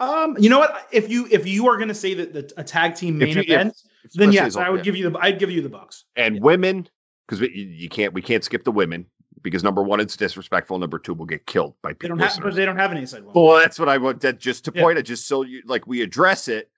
Um, 0.00 0.36
you 0.38 0.50
know 0.50 0.58
what? 0.58 0.88
If 0.92 1.08
you 1.08 1.26
if 1.30 1.46
you 1.46 1.68
are 1.68 1.76
going 1.76 1.88
to 1.88 1.94
say 1.94 2.14
that 2.14 2.32
the 2.32 2.52
a 2.56 2.64
tag 2.64 2.94
team 2.96 3.18
main 3.18 3.28
you- 3.36 3.40
if- 3.42 3.48
event, 3.50 3.76
then 4.14 4.32
yes, 4.32 4.56
I 4.56 4.68
would 4.68 4.78
yeah. 4.80 4.84
give 4.84 4.96
you 4.96 5.10
the 5.10 5.18
I'd 5.20 5.38
give 5.38 5.50
you 5.50 5.62
the 5.62 5.68
Bucks. 5.68 6.04
and 6.16 6.40
women 6.42 6.88
because 7.26 7.40
you, 7.40 7.48
you 7.48 7.88
can't 7.88 8.12
we 8.12 8.20
can't 8.22 8.42
skip 8.44 8.64
the 8.64 8.72
women 8.72 9.06
because 9.42 9.62
number 9.62 9.82
one 9.82 10.00
it's 10.00 10.16
disrespectful. 10.16 10.78
Number 10.78 10.98
two 10.98 11.14
we'll 11.14 11.26
get 11.26 11.46
killed 11.46 11.74
by 11.82 11.90
They 11.90 11.94
people. 11.94 12.16
don't 12.16 12.28
have, 12.28 12.42
but 12.42 12.54
they 12.54 12.64
don't 12.64 12.76
have 12.76 12.90
any 12.90 13.06
side 13.06 13.24
one. 13.24 13.34
Well, 13.34 13.56
that's 13.60 13.78
what 13.78 13.88
I 13.88 13.96
want. 13.98 14.20
That 14.20 14.38
just 14.40 14.64
to 14.66 14.72
Yeah. 14.74 14.82
point 14.82 14.98
it, 14.98 15.04
just 15.04 15.26
so 15.28 15.42
you 15.42 15.62
like 15.66 15.86
we 15.86 16.02
address 16.02 16.48
it. 16.48 16.70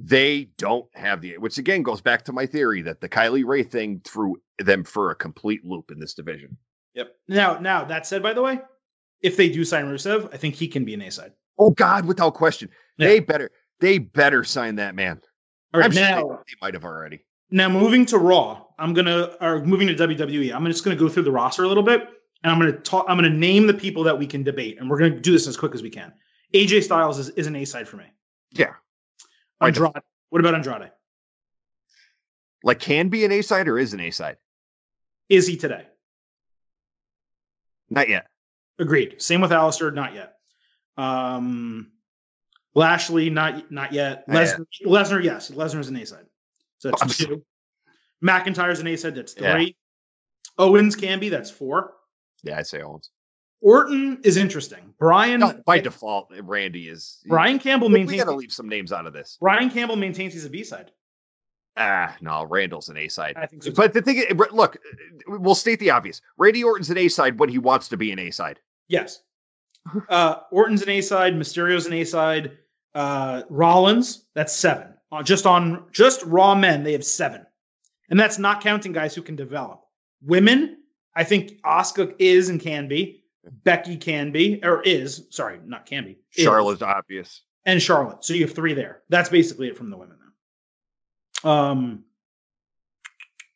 They 0.00 0.50
don't 0.58 0.86
have 0.94 1.20
the, 1.20 1.38
which 1.38 1.58
again 1.58 1.82
goes 1.82 2.00
back 2.00 2.24
to 2.26 2.32
my 2.32 2.46
theory 2.46 2.82
that 2.82 3.00
the 3.00 3.08
Kylie 3.08 3.44
Rae 3.44 3.64
thing 3.64 4.00
threw 4.04 4.40
them 4.60 4.84
for 4.84 5.10
a 5.10 5.14
complete 5.16 5.64
loop 5.64 5.90
in 5.90 5.98
this 5.98 6.14
division. 6.14 6.56
Yep. 6.94 7.14
Now, 7.26 7.58
now 7.58 7.84
that 7.84 8.06
said, 8.06 8.22
by 8.22 8.32
the 8.32 8.40
way, 8.42 8.60
if 9.22 9.36
they 9.36 9.48
do 9.48 9.64
sign 9.64 9.86
Rusev, 9.86 10.32
I 10.32 10.36
think 10.36 10.54
he 10.54 10.68
can 10.68 10.84
be 10.84 10.94
an 10.94 11.02
A 11.02 11.10
side. 11.10 11.32
Oh 11.58 11.70
God, 11.70 12.04
without 12.06 12.34
question, 12.34 12.68
Yeah. 12.98 13.08
they 13.08 13.20
better 13.20 13.50
they 13.80 13.98
better 13.98 14.44
sign 14.44 14.76
that 14.76 14.94
man. 14.94 15.20
All 15.74 15.80
right, 15.80 15.86
I'm 15.86 15.92
sure 15.92 16.02
now, 16.02 16.16
they, 16.16 16.34
they 16.34 16.56
might 16.62 16.74
have 16.74 16.84
already. 16.84 17.24
now 17.50 17.68
moving 17.68 18.06
to 18.06 18.18
Raw, 18.18 18.64
I'm 18.78 18.94
gonna 18.94 19.36
or 19.40 19.64
moving 19.64 19.88
to 19.88 19.94
WWE. 19.94 20.52
I'm 20.54 20.64
just 20.66 20.84
gonna 20.84 20.96
go 20.96 21.08
through 21.08 21.24
the 21.24 21.32
roster 21.32 21.64
a 21.64 21.68
little 21.68 21.82
bit, 21.82 22.08
and 22.42 22.50
I'm 22.52 22.58
gonna 22.58 22.72
talk. 22.72 23.06
I'm 23.08 23.16
gonna 23.16 23.30
name 23.30 23.66
the 23.66 23.74
people 23.74 24.02
that 24.04 24.18
we 24.18 24.26
can 24.26 24.42
debate, 24.42 24.78
and 24.78 24.88
we're 24.88 24.98
gonna 24.98 25.20
do 25.20 25.32
this 25.32 25.46
as 25.46 25.56
quick 25.56 25.74
as 25.74 25.82
we 25.82 25.90
can. 25.90 26.12
AJ 26.54 26.84
Styles 26.84 27.18
is, 27.18 27.28
is 27.30 27.46
an 27.46 27.56
A 27.56 27.64
side 27.64 27.86
for 27.86 27.96
me. 27.98 28.06
Yeah. 28.52 28.72
Andrade. 29.60 29.92
What 30.30 30.40
about 30.40 30.54
Andrade? 30.54 30.90
Like 32.64 32.80
can 32.80 33.08
be 33.08 33.24
an 33.24 33.32
A 33.32 33.42
side 33.42 33.68
or 33.68 33.78
is 33.78 33.92
an 33.92 34.00
A 34.00 34.10
side? 34.10 34.36
Is 35.28 35.46
he 35.46 35.56
today? 35.56 35.86
Not 37.90 38.08
yet. 38.08 38.26
Agreed. 38.78 39.20
Same 39.20 39.40
with 39.40 39.50
Aleister, 39.50 39.92
not 39.92 40.14
yet. 40.14 40.37
Um, 40.98 41.92
Lashley, 42.74 43.30
not 43.30 43.70
not 43.70 43.92
yet. 43.92 44.28
Lesnar, 44.28 44.66
Lesnar, 44.84 45.22
yes. 45.22 45.50
Lesnar's 45.50 45.88
an 45.88 45.96
A 45.96 46.04
side. 46.04 46.26
So 46.78 46.90
that's 46.90 47.16
two. 47.16 47.42
McIntyre's 48.22 48.80
an 48.80 48.86
A 48.88 48.96
side. 48.96 49.14
That's 49.14 49.34
Yeah. 49.38 49.54
three. 49.54 49.76
Owens 50.58 50.96
can 50.96 51.20
be. 51.20 51.28
That's 51.28 51.50
four. 51.50 51.94
Yeah, 52.42 52.58
I'd 52.58 52.66
say 52.66 52.82
Owens. 52.82 53.10
Orton 53.60 54.20
is 54.22 54.36
interesting. 54.36 54.94
Brian 54.98 55.40
No, 55.40 55.60
by 55.66 55.80
default, 55.80 56.32
Randy 56.42 56.88
is. 56.88 57.20
Brian 57.26 57.58
Campbell 57.58 57.88
we, 57.88 58.04
we 58.04 58.16
got 58.16 58.24
to 58.24 58.32
leave 58.32 58.52
some 58.52 58.68
names 58.68 58.92
out 58.92 59.06
of 59.06 59.12
this. 59.12 59.36
Brian 59.40 59.70
Campbell 59.70 59.96
maintains 59.96 60.32
he's 60.32 60.44
a 60.44 60.50
B 60.50 60.62
side. 60.62 60.92
Ah, 61.76 62.16
no, 62.20 62.44
Randall's 62.44 62.88
an 62.88 62.96
A 62.96 63.08
side. 63.08 63.36
I 63.36 63.46
think 63.46 63.62
so. 63.62 63.72
But 63.72 63.92
the 63.92 64.02
thing, 64.02 64.16
is, 64.18 64.34
look, 64.52 64.78
we'll 65.28 65.54
state 65.54 65.78
the 65.78 65.90
obvious. 65.90 66.20
Randy 66.36 66.62
Orton's 66.64 66.90
an 66.90 66.98
A 66.98 67.08
side 67.08 67.38
when 67.38 67.48
he 67.48 67.58
wants 67.58 67.88
to 67.88 67.96
be 67.96 68.10
an 68.10 68.18
A 68.18 68.30
side. 68.30 68.58
Yes. 68.88 69.22
Uh, 70.08 70.36
Orton's 70.50 70.82
an 70.82 70.88
A 70.90 71.00
side. 71.00 71.34
Mysterio's 71.34 71.86
an 71.86 71.92
A 71.94 72.04
side. 72.04 72.58
Uh, 72.94 73.42
Rollins, 73.48 74.26
that's 74.34 74.54
seven. 74.54 74.94
Uh, 75.12 75.22
just 75.22 75.46
on 75.46 75.84
just 75.92 76.22
Raw 76.24 76.54
men, 76.54 76.82
they 76.82 76.92
have 76.92 77.04
seven, 77.04 77.46
and 78.10 78.18
that's 78.18 78.38
not 78.38 78.60
counting 78.62 78.92
guys 78.92 79.14
who 79.14 79.22
can 79.22 79.36
develop. 79.36 79.82
Women, 80.22 80.78
I 81.14 81.24
think 81.24 81.60
Asuka 81.62 82.14
is 82.18 82.48
and 82.48 82.60
can 82.60 82.88
be. 82.88 83.22
Becky 83.64 83.96
can 83.96 84.32
be 84.32 84.60
or 84.62 84.82
is. 84.82 85.26
Sorry, 85.30 85.58
not 85.64 85.86
can 85.86 86.04
be. 86.04 86.18
is. 86.36 86.44
Charlotte's 86.44 86.82
obvious. 86.82 87.42
and 87.64 87.80
Charlotte. 87.80 88.24
So 88.24 88.34
you 88.34 88.42
have 88.46 88.54
three 88.54 88.74
there. 88.74 89.02
That's 89.08 89.28
basically 89.28 89.68
it 89.68 89.76
from 89.76 89.90
the 89.90 89.96
women 89.96 90.18
now. 91.44 91.50
Um. 91.50 92.04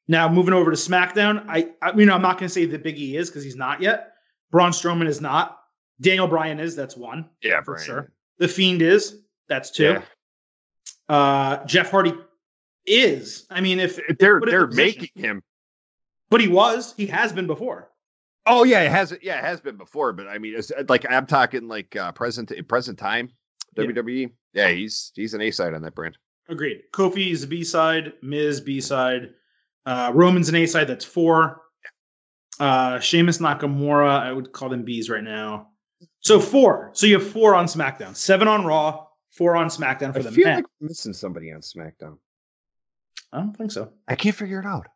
Now 0.09 0.28
moving 0.28 0.52
over 0.54 0.70
to 0.70 0.76
SmackDown, 0.76 1.44
I, 1.48 1.70
I 1.80 1.92
you 1.96 2.06
know 2.06 2.14
I'm 2.14 2.22
not 2.22 2.38
going 2.38 2.48
to 2.48 2.52
say 2.52 2.64
that 2.66 2.82
Big 2.82 2.98
E 2.98 3.16
is 3.16 3.30
because 3.30 3.44
he's 3.44 3.56
not 3.56 3.80
yet. 3.80 4.14
Braun 4.50 4.72
Strowman 4.72 5.06
is 5.06 5.20
not. 5.20 5.59
Daniel 6.03 6.27
Bryan 6.29 6.61
is. 6.61 6.77
That's 6.77 6.97
one 6.97 7.29
Yeah, 7.43 7.62
for 7.62 7.74
Brian. 7.74 7.87
sure. 7.87 8.12
The 8.39 8.49
Fiend 8.49 8.83
is. 8.83 9.23
That's 9.49 9.70
two. 9.70 9.85
Yeah. 9.85 10.03
Uh, 11.09 11.65
Jeff 11.65 11.91
Hardy 11.91 12.15
is. 12.87 13.47
I 13.51 13.61
mean, 13.61 13.81
if 13.81 13.99
They're 14.19 14.41
put 14.41 14.51
they're 14.51 14.66
position- 14.66 15.01
making 15.01 15.23
him. 15.23 15.43
but 16.31 16.41
he 16.41 16.49
was. 16.49 16.95
He 16.97 17.07
has 17.07 17.33
been 17.33 17.47
before. 17.47 17.89
Oh 18.47 18.65
yeah, 18.65 18.81
it 18.83 18.91
has. 18.91 19.15
Yeah, 19.23 19.39
it 19.39 19.45
has 19.45 19.61
been 19.61 19.77
before. 19.77 20.12
But 20.12 20.27
I 20.27 20.39
mean, 20.39 20.55
it's 20.57 20.73
like 20.89 21.07
I'm 21.09 21.27
talking 21.27 21.69
like 21.69 21.95
uh, 21.95 22.11
present 22.12 22.51
present 22.69 22.99
time 22.99 23.31
Yeah. 23.77 23.85
WWE. 23.85 24.33
Yeah, 24.53 24.69
he's 24.70 25.12
he's 25.15 25.35
an 25.35 25.41
A 25.41 25.51
side 25.53 25.74
on 25.74 25.83
that 25.83 25.95
brand. 25.95 26.19
Agreed. 26.49 26.83
Kofi 26.93 27.31
is 27.31 27.45
a 27.45 27.47
B 27.47 27.62
side. 27.62 28.15
Miz 28.20 28.61
B 28.61 28.81
side. 28.81 29.31
Uh, 29.87 30.11
Roman's 30.15 30.49
an 30.49 30.57
A 30.57 30.66
side. 30.66 30.89
That's 30.89 31.05
four. 31.05 31.61
Uh, 32.59 32.99
Sheamus 32.99 33.39
Nakamura. 33.39 34.09
I 34.20 34.33
would 34.33 34.53
call 34.53 34.69
them 34.69 34.85
Bs 34.85 35.09
right 35.09 35.23
now. 35.23 35.69
So 36.23 36.40
four. 36.40 36.90
So 36.94 37.07
you 37.07 37.19
have 37.19 37.28
four 37.28 37.55
on 37.55 37.66
SmackDown. 37.66 38.16
Seven 38.16 38.49
on 38.49 38.65
Raw. 38.65 39.07
Four 39.31 39.57
on 39.57 39.69
SmackDown 39.69 40.12
for 40.12 40.19
I 40.20 40.23
the 40.23 40.32
feel 40.32 40.44
men. 40.44 40.57
like 40.57 40.65
we're 40.81 40.89
missing 40.89 41.12
somebody 41.12 41.53
on 41.53 41.61
SmackDown. 41.61 42.19
I 43.32 43.39
don't 43.39 43.57
think 43.57 43.73
so. 43.73 43.90
I 44.09 44.15
can't 44.15 44.35
figure 44.36 44.61
it 44.61 44.66
out. 44.66 44.86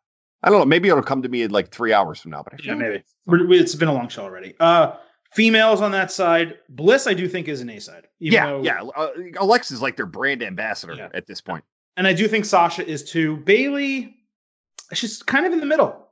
I 0.43 0.49
don't 0.49 0.59
know. 0.59 0.65
Maybe 0.65 0.89
it'll 0.89 1.01
come 1.01 1.23
to 1.23 1.29
me 1.29 1.41
in 1.41 1.51
like 1.51 1.69
three 1.71 1.91
hours 1.91 2.19
from 2.21 2.31
now. 2.31 2.43
But 2.43 2.53
I 2.53 2.57
Yeah, 2.59 2.73
feel 2.73 2.75
maybe. 2.77 3.03
We're- 3.25 3.57
It's 3.57 3.73
been 3.75 3.87
a 3.87 3.93
long 3.93 4.07
show 4.09 4.23
already. 4.23 4.53
Uh, 4.59 4.93
females 5.33 5.81
on 5.81 5.91
that 5.91 6.11
side. 6.11 6.59
Bliss, 6.69 7.07
I 7.07 7.13
do 7.15 7.27
think 7.27 7.47
is 7.47 7.61
an 7.61 7.69
A 7.71 7.79
side. 7.79 8.07
Yeah, 8.19 8.45
though- 8.45 8.61
yeah. 8.61 8.81
Uh, 8.95 9.09
Alexa's 9.37 9.81
like 9.81 9.95
their 9.95 10.05
brand 10.05 10.43
ambassador 10.43 10.93
Yeah. 10.93 11.09
at 11.15 11.25
this 11.25 11.41
point. 11.41 11.63
And 11.97 12.05
I 12.07 12.13
do 12.13 12.27
think 12.27 12.45
Sasha 12.45 12.87
is 12.87 13.03
too. 13.03 13.37
Bayley, 13.37 14.15
she's 14.93 15.23
kind 15.23 15.47
of 15.47 15.51
in 15.53 15.59
the 15.59 15.65
middle. 15.65 16.07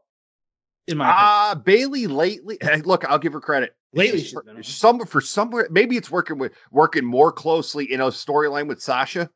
In 0.87 0.97
my. 0.97 1.05
Ah, 1.07 1.61
Bayley 1.63 2.07
lately. 2.07 2.57
Hey, 2.59 2.81
look, 2.85 3.05
I'll 3.05 3.19
give 3.19 3.33
her 3.33 3.39
credit. 3.41 3.75
Lately, 3.95 4.19
She's 4.19 4.33
for, 4.33 4.63
some 4.63 5.05
for 5.05 5.21
somewhere. 5.21 5.67
Maybe 5.71 5.95
it's 5.95 6.11
working 6.11 6.37
with 6.37 6.51
working 6.71 7.05
more 7.05 7.31
closely 7.31 7.91
in 7.91 8.01
a 8.01 8.07
storyline 8.07 8.67
with 8.67 8.81
Sasha. 8.81 9.29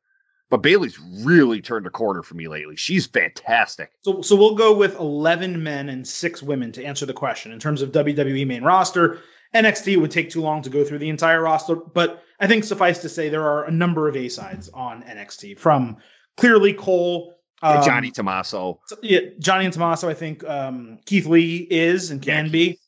But 0.50 0.64
Bayley's 0.64 1.00
really 1.24 1.62
turned 1.62 1.86
a 1.86 1.92
corner 1.92 2.24
for 2.24 2.34
me 2.34 2.48
lately. 2.48 2.76
She's 2.76 3.06
fantastic. 3.06 3.92
So, 4.02 4.22
so 4.24 4.36
we'll 4.36 4.56
go 4.56 4.76
with 4.76 4.96
11 4.96 5.62
men 5.62 5.90
and 5.90 6.08
six 6.08 6.42
women 6.42 6.72
to 6.72 6.84
answer 6.84 7.06
the 7.06 7.14
question. 7.14 7.52
In 7.52 7.60
terms 7.60 7.84
of 7.84 7.92
WWE 7.92 8.48
main 8.48 8.64
roster, 8.64 9.20
NXT 9.54 9.98
would 9.98 10.12
take 10.12 10.30
too 10.30 10.42
long 10.42 10.62
to 10.64 10.70
go 10.70 10.84
through 10.84 11.00
the 11.00 11.10
entire 11.10 11.44
roster, 11.44 11.76
but 11.76 12.24
I 12.40 12.48
think 12.48 12.64
suffice 12.64 13.00
to 13.00 13.10
say 13.10 13.30
there 13.30 13.48
are 13.48 13.66
a 13.66 13.72
number 13.72 14.08
of 14.08 14.16
A 14.16 14.30
sides 14.30 14.70
on 14.74 15.04
NXT 15.04 15.58
from 15.58 15.98
clearly 16.38 16.74
Cole, 16.74 17.36
um, 17.62 17.84
Johnny 17.84 18.12
Tommaso. 18.12 18.80
yeah, 19.02 19.20
Johnny 19.40 19.66
and 19.66 19.74
Tommaso. 19.74 20.08
I 20.08 20.14
think 20.14 20.44
um, 20.46 21.00
Keith 21.06 21.26
Lee 21.26 21.68
is 21.70 22.12
and 22.12 22.22
can 22.22 22.50
be. 22.50 22.80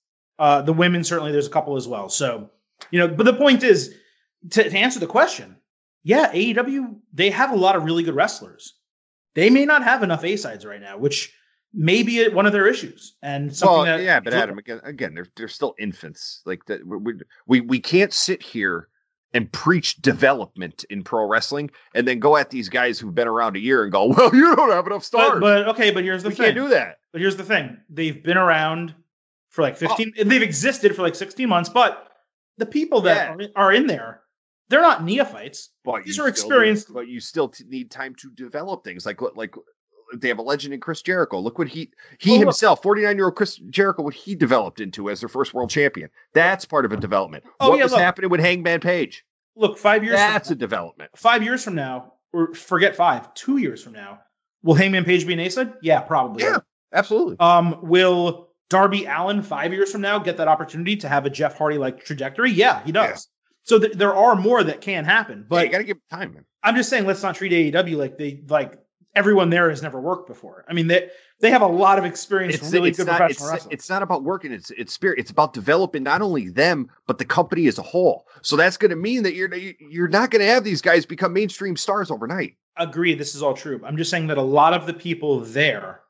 Uh, 0.41 0.59
the 0.59 0.73
women 0.73 1.03
certainly, 1.03 1.31
there's 1.31 1.45
a 1.45 1.51
couple 1.51 1.77
as 1.77 1.87
well. 1.87 2.09
So, 2.09 2.49
you 2.89 2.97
know, 2.97 3.07
but 3.07 3.27
the 3.27 3.33
point 3.33 3.61
is 3.61 3.93
to, 4.49 4.67
to 4.67 4.75
answer 4.75 4.99
the 4.99 5.05
question, 5.05 5.55
yeah, 6.03 6.31
AEW 6.33 6.95
they 7.13 7.29
have 7.29 7.51
a 7.51 7.55
lot 7.55 7.75
of 7.75 7.83
really 7.83 8.01
good 8.01 8.15
wrestlers. 8.15 8.73
They 9.35 9.51
may 9.51 9.65
not 9.65 9.83
have 9.83 10.01
enough 10.01 10.23
A 10.23 10.35
sides 10.35 10.65
right 10.65 10.81
now, 10.81 10.97
which 10.97 11.31
may 11.75 12.01
be 12.01 12.27
one 12.29 12.47
of 12.47 12.53
their 12.53 12.65
issues. 12.65 13.17
And 13.21 13.55
something 13.55 13.83
Well, 13.83 13.85
that 13.85 14.03
yeah, 14.03 14.19
but 14.19 14.33
Adam, 14.33 14.57
again, 14.57 14.81
again, 14.83 15.13
they're 15.13 15.27
they're 15.35 15.47
still 15.47 15.75
infants. 15.77 16.41
Like 16.43 16.65
that, 16.65 16.87
we, 16.87 17.13
we 17.45 17.61
we 17.61 17.79
can't 17.79 18.11
sit 18.11 18.41
here 18.41 18.87
and 19.35 19.49
preach 19.51 19.97
development 19.97 20.85
in 20.89 21.03
pro 21.03 21.27
wrestling 21.27 21.69
and 21.93 22.07
then 22.07 22.17
go 22.17 22.35
at 22.35 22.49
these 22.49 22.67
guys 22.67 22.99
who've 22.99 23.13
been 23.13 23.27
around 23.27 23.57
a 23.57 23.59
year 23.59 23.83
and 23.83 23.91
go, 23.91 24.07
"Well, 24.07 24.35
you 24.35 24.55
don't 24.55 24.71
have 24.71 24.87
enough 24.87 25.01
but, 25.01 25.05
stars." 25.05 25.39
but 25.39 25.67
okay, 25.67 25.91
but 25.91 26.03
here's 26.03 26.23
the 26.23 26.29
we 26.29 26.35
thing. 26.35 26.45
can't 26.45 26.55
do 26.55 26.69
that. 26.69 26.97
But 27.11 27.21
here's 27.21 27.37
the 27.37 27.43
thing: 27.43 27.77
they've 27.91 28.23
been 28.23 28.37
around 28.37 28.95
for 29.51 29.61
Oh. 29.61 29.65
like 29.65 29.77
15. 29.77 30.13
They've 30.25 30.41
existed 30.41 30.95
for 30.95 31.03
like 31.03 31.15
16 31.15 31.47
months, 31.47 31.69
but 31.69 32.07
the 32.57 32.65
people 32.65 33.01
that 33.01 33.15
Yeah. 33.27 33.33
are, 33.35 33.41
in- 33.41 33.51
are 33.55 33.71
in 33.73 33.87
there, 33.87 34.21
they're 34.69 34.81
not 34.81 35.03
neophytes. 35.03 35.69
But 35.85 36.03
These 36.05 36.19
are 36.19 36.27
experienced- 36.27 36.89
need- 36.89 36.93
but 36.95 37.07
you 37.07 37.19
still 37.19 37.49
t- 37.49 37.63
need 37.67 37.91
time 37.91 38.15
to 38.15 38.31
develop 38.31 38.83
things. 38.83 39.05
Like 39.05 39.21
like 39.35 39.53
they 40.17 40.27
have 40.27 40.39
a 40.39 40.41
legend 40.41 40.73
in 40.73 40.79
Chris 40.81 41.01
Jericho. 41.01 41.39
Look 41.39 41.57
what 41.57 41.69
he 41.69 41.89
he 42.19 42.35
Oh, 42.35 42.39
himself, 42.39 42.81
forty 42.83 43.03
nine 43.03 43.15
year 43.15 43.25
old 43.25 43.35
Chris 43.35 43.55
Jericho, 43.69 44.03
what 44.03 44.13
he 44.13 44.35
developed 44.35 44.79
into 44.81 45.09
as 45.09 45.19
their 45.21 45.29
first 45.29 45.53
world 45.53 45.69
champion. 45.69 46.09
That's 46.33 46.65
part 46.65 46.83
of 46.85 46.91
a 46.91 46.97
development. 46.97 47.43
Oh, 47.59 47.69
what 47.69 47.77
yeah, 47.77 47.83
was 47.83 47.91
look. 47.93 48.01
happening 48.01 48.29
with 48.29 48.39
Hangman 48.41 48.79
Page? 48.81 49.25
Look, 49.55 49.77
five 49.77 50.03
years. 50.03 50.15
That's 50.17 50.47
from 50.49 50.55
a 50.57 50.59
development. 50.59 51.11
five 51.15 51.43
years 51.43 51.63
from 51.63 51.75
now, 51.75 52.13
or 52.33 52.53
forget 52.53 52.95
five, 52.95 53.33
two 53.33 53.57
years 53.57 53.83
from 53.83 53.93
now, 53.93 54.19
will 54.63 54.75
Hangman 54.75 55.03
Page 55.05 55.25
be 55.27 55.33
an 55.33 55.39
A 55.41 55.49
side? 55.49 55.73
Yeah, 55.81 55.99
probably. 56.01 56.43
Yeah. 56.43 56.59
absolutely. 56.93 57.37
Um, 57.39 57.79
will 57.81 58.50
Darby 58.71 59.03
Allin 59.03 59.43
five 59.43 59.73
years 59.73 59.91
from 59.91 59.99
now 59.99 60.17
get 60.17 60.37
that 60.37 60.47
opportunity 60.47 60.95
to 60.95 61.09
have 61.09 61.25
a 61.25 61.29
Jeff 61.29 61.57
Hardy 61.57 61.77
like 61.77 62.05
trajectory? 62.05 62.51
Yeah, 62.51 62.81
he 62.85 62.93
does. 62.93 63.09
Yeah. 63.09 63.17
So 63.63 63.79
th- 63.79 63.93
there 63.93 64.15
are 64.15 64.33
more 64.33 64.63
that 64.63 64.79
can 64.79 65.03
happen, 65.03 65.45
but 65.47 65.57
yeah, 65.57 65.63
you 65.63 65.71
got 65.71 65.77
to 65.79 65.83
give 65.83 65.97
time, 66.09 66.33
man. 66.33 66.45
I'm 66.63 66.75
just 66.77 66.89
saying, 66.89 67.05
let's 67.05 67.21
not 67.21 67.35
treat 67.35 67.51
AEW 67.51 67.97
like 67.97 68.17
they 68.17 68.41
like 68.47 68.79
everyone 69.13 69.49
there 69.49 69.69
has 69.69 69.83
never 69.83 69.99
worked 69.99 70.25
before. 70.25 70.63
I 70.69 70.73
mean, 70.73 70.87
they 70.87 71.09
they 71.41 71.51
have 71.51 71.61
a 71.61 71.67
lot 71.67 71.99
of 71.99 72.05
experience. 72.05 72.55
It's, 72.55 72.71
really 72.71 72.89
it's 72.89 72.97
good 72.97 73.07
not, 73.07 73.17
professional 73.17 73.47
it's, 73.47 73.53
wrestling. 73.53 73.73
It's 73.73 73.89
not 73.89 74.03
about 74.03 74.23
working. 74.23 74.53
It's 74.53 74.71
it's 74.71 74.93
spirit. 74.93 75.19
It's 75.19 75.31
about 75.31 75.51
developing 75.51 76.03
not 76.03 76.21
only 76.21 76.47
them 76.47 76.89
but 77.07 77.17
the 77.17 77.25
company 77.25 77.67
as 77.67 77.77
a 77.77 77.83
whole. 77.83 78.25
So 78.41 78.55
that's 78.55 78.77
going 78.77 78.91
to 78.91 78.95
mean 78.95 79.23
that 79.23 79.33
you're 79.35 79.53
you're 79.53 80.07
not 80.07 80.31
going 80.31 80.39
to 80.39 80.47
have 80.47 80.63
these 80.63 80.81
guys 80.81 81.05
become 81.05 81.33
mainstream 81.33 81.75
stars 81.75 82.09
overnight. 82.09 82.55
Agree. 82.77 83.15
This 83.15 83.35
is 83.35 83.43
all 83.43 83.53
true. 83.53 83.81
I'm 83.83 83.97
just 83.97 84.09
saying 84.09 84.27
that 84.27 84.37
a 84.37 84.41
lot 84.41 84.73
of 84.73 84.85
the 84.85 84.93
people 84.93 85.41
there, 85.41 86.00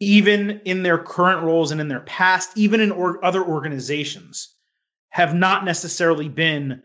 even 0.00 0.60
in 0.64 0.82
their 0.82 0.98
current 0.98 1.44
roles 1.44 1.70
and 1.70 1.80
in 1.80 1.88
their 1.88 2.00
past, 2.00 2.56
even 2.56 2.80
in 2.80 2.90
or, 2.90 3.22
other 3.24 3.44
organizations, 3.44 4.54
have 5.10 5.34
not 5.34 5.64
necessarily 5.64 6.28
been 6.28 6.82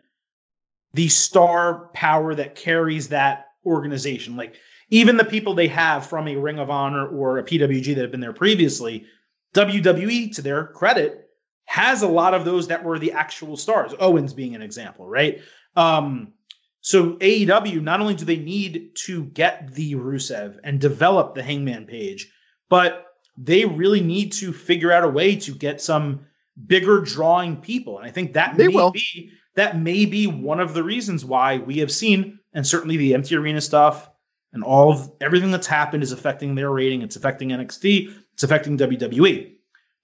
the 0.94 1.08
star 1.08 1.90
power 1.94 2.36
that 2.36 2.56
carries 2.56 3.10
that 3.10 3.48
organization. 3.66 4.36
Like 4.36 4.56
even 4.90 5.18
the 5.18 5.26
people 5.26 5.54
they 5.54 5.68
have 5.68 6.06
from 6.06 6.28
a 6.28 6.36
Ring 6.36 6.60
of 6.60 6.70
Honor 6.70 7.08
or 7.08 7.38
a 7.38 7.44
PWG 7.44 7.96
that 7.96 8.02
have 8.02 8.12
been 8.12 8.20
there 8.20 8.34
previously, 8.34 9.06
WWE, 9.54 10.36
to 10.36 10.42
their 10.42 10.68
credit, 10.68 11.30
has 11.66 12.02
a 12.02 12.08
lot 12.08 12.34
of 12.34 12.46
those 12.46 12.68
that 12.68 12.84
were 12.84 13.00
the 13.00 13.14
actual 13.14 13.58
stars. 13.58 13.94
Owens 14.00 14.34
being 14.34 14.56
an 14.56 14.62
example, 14.62 15.08
right? 15.08 15.42
Um, 15.76 16.34
so 16.82 17.14
AEW, 17.14 17.82
not 17.82 18.00
only 18.00 18.14
do 18.14 18.26
they 18.26 18.38
need 18.38 18.92
to 19.06 19.26
get 19.26 19.74
the 19.74 19.96
Rusev 19.96 20.60
and 20.64 20.80
develop 20.80 21.34
the 21.34 21.42
Hangman 21.42 21.86
page, 21.86 22.32
but 22.76 23.14
they 23.38 23.64
really 23.64 24.02
need 24.02 24.34
to 24.34 24.52
figure 24.52 24.92
out 24.92 25.06
a 25.06 25.08
way 25.08 25.34
to 25.34 25.56
get 25.56 25.80
some 25.80 26.20
bigger 26.68 27.00
drawing 27.00 27.56
people. 27.56 27.98
And 27.98 28.06
I 28.06 28.12
think 28.12 28.34
that 28.34 28.58
they 28.58 28.68
may 28.68 28.76
will. 28.76 28.92
be 28.92 29.32
that 29.54 29.80
may 29.80 30.04
be 30.04 30.28
one 30.28 30.60
of 30.60 30.74
the 30.74 30.84
reasons 30.84 31.24
why 31.24 31.60
we 31.60 31.78
have 31.78 31.90
seen, 31.90 32.38
and 32.54 32.68
certainly 32.68 32.98
the 32.98 33.14
empty 33.14 33.38
arena 33.38 33.62
stuff, 33.62 34.10
and 34.52 34.62
all 34.62 34.92
of 34.92 35.10
everything 35.22 35.52
that's 35.52 35.68
happened 35.68 36.04
is 36.04 36.12
affecting 36.12 36.54
their 36.54 36.70
rating. 36.70 37.02
It's 37.02 37.16
affecting 37.16 37.52
NXT. 37.52 38.14
It's 38.34 38.44
affecting 38.44 38.78
WWE. 38.78 39.54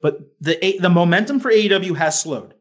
But 0.02 0.22
the 0.40 0.78
the 0.80 0.90
momentum 0.90 1.42
for 1.42 1.52
AEW 1.52 1.98
has 1.98 2.22
slowed, 2.22 2.54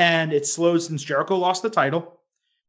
and 0.00 0.32
it's 0.32 0.52
slowed 0.52 0.82
since 0.82 1.04
Jericho 1.04 1.36
lost 1.36 1.62
the 1.62 1.70
title. 1.70 2.18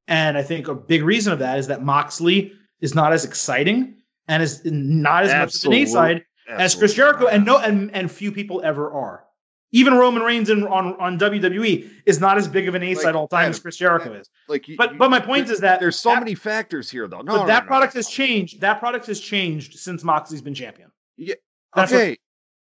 And 0.08 0.38
I 0.38 0.44
think 0.44 0.68
a 0.68 0.76
big 0.76 1.02
reason 1.02 1.34
of 1.34 1.40
that 1.40 1.58
is 1.58 1.66
that 1.66 1.82
Moxley 1.82 2.54
is 2.80 2.94
not 2.94 3.12
as 3.12 3.26
exciting 3.26 3.96
and 4.28 4.44
is 4.44 4.62
not 4.66 5.24
as 5.24 5.32
Absolutely. 5.32 5.80
much 5.80 5.90
of 5.90 5.96
an 5.96 6.00
A 6.12 6.14
side 6.20 6.26
as 6.48 6.76
Chris 6.76 6.94
Jericho, 6.94 7.28
and 7.28 7.46
no, 7.46 7.58
and 7.58 7.94
and 7.94 8.12
few 8.12 8.32
people 8.32 8.62
ever 8.64 8.92
are. 8.92 9.24
Even 9.72 9.96
Roman 9.96 10.24
Reigns 10.24 10.50
in, 10.50 10.64
on 10.68 10.96
on 11.00 11.20
WWE 11.20 11.90
is 12.06 12.20
not 12.20 12.38
as 12.38 12.48
big 12.48 12.68
of 12.68 12.76
an 12.76 12.84
ace 12.84 12.98
like, 12.98 13.08
at 13.08 13.16
all 13.16 13.28
time 13.28 13.50
as 13.50 13.60
Chris 13.60 13.78
Jericho 13.78 14.14
is. 14.14 14.30
Like, 14.48 14.68
you, 14.68 14.78
but 14.78 14.98
but 14.98 15.10
my 15.10 15.20
point 15.20 15.50
is 15.50 15.60
that 15.60 15.80
there's 15.80 15.98
so 15.98 16.10
that, 16.10 16.20
many 16.20 16.36
factors 16.36 16.90
here, 16.90 17.08
though. 17.08 17.22
No, 17.22 17.34
but 17.34 17.42
no, 17.42 17.48
that 17.48 17.64
no, 17.64 17.68
product 17.68 17.96
no. 17.96 18.00
has 18.00 18.08
changed. 18.08 18.62
That 18.62 18.80
product 18.80 19.06
has 19.08 19.20
changed 19.20 19.78
since 19.78 20.04
Moxley's 20.04 20.42
been 20.42 20.54
champion. 20.54 20.92
Yeah. 21.18 21.36
That's 21.76 21.92
okay. 21.92 22.10
What, 22.12 22.18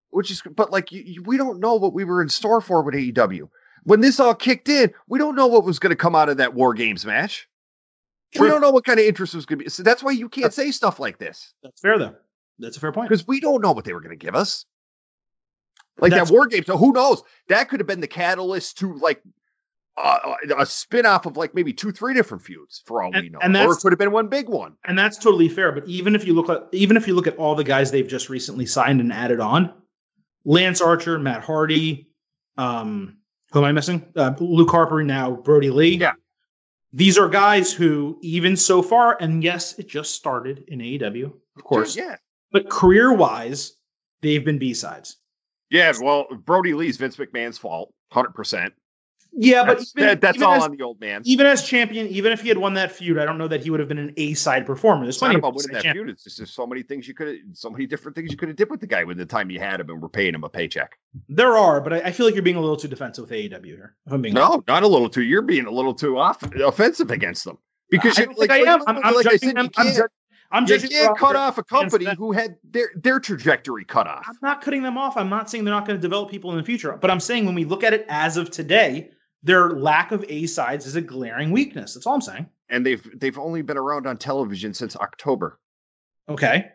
which 0.10 0.32
is, 0.32 0.42
but 0.56 0.72
like, 0.72 0.92
you, 0.92 1.02
you, 1.06 1.24
we 1.24 1.38
don't 1.38 1.60
know 1.60 1.76
what 1.76 1.94
we 1.94 2.04
were 2.04 2.22
in 2.22 2.30
store 2.30 2.62
for 2.62 2.82
with 2.82 2.96
AEW 2.96 3.48
when 3.84 4.02
this 4.02 4.20
all 4.20 4.36
kicked 4.36 4.70
in. 4.70 4.92
We 5.08 5.20
don't 5.20 5.36
know 5.36 5.48
what 5.48 5.64
was 5.64 5.80
going 5.80 5.92
to 5.92 5.96
come 5.96 6.16
out 6.16 6.30
of 6.30 6.38
that 6.38 6.54
War 6.54 6.74
Games 6.74 7.06
match. 7.06 7.48
True. 8.34 8.46
We 8.46 8.52
don't 8.52 8.62
know 8.62 8.72
what 8.72 8.86
kind 8.86 9.00
of 9.00 9.06
interest 9.06 9.34
was 9.34 9.46
going 9.46 9.60
to 9.60 9.66
be. 9.66 9.70
So 9.70 9.84
that's 9.84 10.04
why 10.04 10.12
you 10.12 10.30
can't 10.30 10.54
say 10.54 10.72
stuff 10.72 11.00
like 11.00 11.18
this. 11.18 11.54
That's 11.64 11.80
fair, 11.82 11.98
though. 11.98 12.16
That's 12.60 12.78
a 12.78 12.80
fair 12.80 12.92
point 12.92 13.10
because 13.10 13.28
we 13.28 13.40
don't 13.40 13.62
know 13.62 13.72
what 13.72 13.86
they 13.86 13.94
were 13.94 14.02
going 14.02 14.18
to 14.18 14.26
give 14.26 14.36
us. 14.36 14.66
Like 16.00 16.12
That's, 16.12 16.30
that 16.30 16.34
war 16.34 16.48
game. 16.48 16.64
So 16.66 16.78
who 16.78 16.94
knows? 16.94 17.22
That 17.48 17.70
could 17.70 17.80
have 17.80 17.88
been 17.88 18.00
the 18.00 18.08
catalyst 18.08 18.78
to 18.80 18.94
like 18.94 19.22
uh, 19.98 20.36
a 20.58 20.66
spin-off 20.66 21.26
of 21.26 21.36
like 21.36 21.54
maybe 21.54 21.74
two, 21.74 21.92
three 21.92 22.14
different 22.14 22.44
feuds 22.44 22.82
for 22.86 23.04
all 23.04 23.12
and, 23.14 23.24
we 23.24 23.30
know. 23.30 23.40
And 23.42 23.56
or 23.56 23.74
it 23.74 23.78
could 23.78 23.92
have 23.92 24.00
been 24.00 24.12
one 24.12 24.28
big 24.28 24.48
one. 24.48 24.76
And 24.86 24.98
that's 24.98 25.18
totally 25.18 25.50
fair. 25.50 25.72
But 25.72 25.88
even 25.88 26.16
if 26.16 26.26
you 26.26 26.34
look 26.34 26.50
at 26.50 26.68
even 26.72 26.96
if 26.96 27.08
you 27.08 27.16
look 27.16 27.28
at 27.28 27.38
all 27.38 27.56
the 27.56 27.64
guys 27.64 27.92
they've 27.92 28.08
just 28.08 28.30
recently 28.30 28.66
signed 28.66 29.02
and 29.02 29.12
added 29.12 29.40
on, 29.40 29.74
Lance 30.46 30.82
Archer, 30.82 31.20
Matt 31.20 31.44
Hardy, 31.44 32.10
um, 32.58 33.18
who 33.52 33.60
am 33.60 33.66
I 33.66 33.72
missing? 33.72 34.06
Uh, 34.16 34.34
Luke 34.40 34.72
Harper 34.72 35.04
now, 35.04 35.32
brodie 35.32 35.70
Lee. 35.70 35.98
Yeah. 35.98 36.14
These 36.92 37.18
are 37.18 37.30
guys 37.30 37.72
who, 37.72 38.18
even 38.22 38.56
so 38.56 38.82
far, 38.82 39.16
and 39.20 39.44
yes, 39.44 39.78
it 39.78 39.88
just 39.88 40.16
started 40.16 40.64
in 40.70 40.80
AEW, 40.80 41.32
of 41.56 41.64
course. 41.64 41.96
Yeah. 41.96 42.16
But 42.52 42.70
career 42.70 43.14
wise, 43.14 43.74
they've 44.22 44.44
been 44.44 44.58
B 44.58 44.74
sides. 44.74 45.18
Yeah, 45.70 45.94
well, 46.02 46.28
Brodie 46.46 46.74
Lee's 46.74 46.98
Vince 46.98 47.18
McMahon's 47.18 47.58
fault, 47.58 47.94
hundred 48.12 48.34
percent. 48.34 48.74
Yeah, 49.32 49.64
but 49.64 49.78
that's, 49.78 49.94
even, 49.96 50.08
that, 50.08 50.22
that's 50.22 50.38
even 50.38 50.48
all 50.48 50.56
as, 50.56 50.64
on 50.64 50.76
the 50.76 50.84
old 50.84 51.00
man. 51.00 51.22
Even 51.24 51.46
as 51.46 51.64
champion, 51.64 52.08
even 52.08 52.32
if 52.32 52.42
he 52.42 52.50
had 52.50 52.58
won 52.58 52.74
that 52.74 52.92
feud, 52.92 53.20
I 53.20 53.26
don't 53.26 53.38
know 53.38 53.48
that 53.48 53.62
he 53.62 53.70
would 53.70 53.80
have 53.80 53.88
been 53.88 54.00
an 54.00 54.14
A 54.18 54.34
side 54.34 54.66
performer. 54.66 55.06
There's 55.06 55.16
it's 55.16 55.22
not 55.22 55.36
about 55.36 55.54
winning 55.54 55.72
that 55.74 55.84
champion. 55.84 56.08
feud. 56.08 56.14
It's 56.16 56.24
just 56.24 56.38
there's 56.38 56.52
so 56.52 56.66
many 56.66 56.82
things 56.82 57.08
you 57.08 57.14
could, 57.14 57.38
so 57.54 57.70
many 57.70 57.86
different 57.86 58.16
things 58.16 58.32
you 58.32 58.38
could 58.38 58.50
have 58.50 58.58
did 58.58 58.70
with 58.72 58.80
the 58.80 58.88
guy 58.88 59.04
when 59.04 59.18
the 59.18 59.26
time 59.26 59.52
you 59.52 59.60
had 59.60 59.80
him 59.80 59.90
and 59.90 60.02
were 60.02 60.10
paying 60.10 60.34
him 60.34 60.44
a 60.44 60.50
paycheck. 60.50 60.98
There 61.28 61.56
are, 61.56 61.80
but 61.80 61.94
I, 61.94 61.98
I 62.00 62.12
feel 62.12 62.26
like 62.26 62.34
you're 62.34 62.44
being 62.44 62.56
a 62.56 62.62
little 62.62 62.78
too 62.78 62.88
defensive 62.88 63.30
with 63.30 63.32
AEW 63.32 63.66
here. 63.66 63.96
I'm 64.08 64.22
being 64.22 64.34
no, 64.34 64.44
honest. 64.44 64.68
not 64.68 64.84
a 64.84 64.88
little 64.88 65.10
too. 65.10 65.24
You're 65.24 65.44
being 65.44 65.68
a 65.68 65.72
little 65.72 65.94
too 65.94 66.18
off 66.18 66.42
offensive 66.56 67.12
against 67.12 67.46
them 67.46 67.60
because 67.92 68.20
I, 68.20 68.26
like, 68.36 68.50
I 68.50 68.60
am. 68.60 68.80
Like, 68.80 68.84
I'm, 68.88 68.98
I'm 69.04 69.14
like 69.14 69.26
judging, 69.26 69.50
I 69.50 69.52
said, 69.52 69.58
I'm, 69.58 69.70
I'm, 69.78 70.08
I'm 70.52 70.66
you 70.66 70.80
can't 70.80 71.18
cut 71.18 71.36
off 71.36 71.58
a 71.58 71.64
company 71.64 72.08
who 72.18 72.32
had 72.32 72.56
their 72.64 72.90
their 72.96 73.20
trajectory 73.20 73.86
cut 73.86 74.08
off. 74.08 74.26
I'm 74.28 74.38
not 74.42 74.62
cutting 74.62 74.82
them 74.82 74.98
off. 74.98 75.16
I'm 75.16 75.30
not 75.30 75.50
saying 75.50 75.64
they're 75.64 75.74
not 75.74 75.86
going 75.86 75.98
to 75.98 76.02
develop 76.02 76.32
people 76.32 76.52
in 76.52 76.58
the 76.58 76.64
future, 76.64 76.98
but 77.00 77.12
I'm 77.12 77.20
saying 77.20 77.46
when 77.46 77.56
we 77.56 77.66
look 77.66 77.84
at 77.84 77.94
it 77.94 78.06
as 78.10 78.36
of 78.36 78.50
today, 78.50 79.12
their 79.44 79.72
lack 79.72 80.12
of 80.12 80.26
A 80.28 80.48
sides 80.48 80.86
is 80.88 80.96
a 80.96 81.02
glaring 81.02 81.52
weakness. 81.52 81.94
That's 81.94 82.08
all 82.08 82.16
I'm 82.16 82.22
saying. 82.22 82.48
And 82.70 82.86
they've 82.86 83.20
they've 83.20 83.38
only 83.38 83.62
been 83.62 83.78
around 83.78 84.08
on 84.08 84.18
television 84.18 84.74
since 84.74 84.96
October. 84.96 85.60
Okay. 86.28 86.72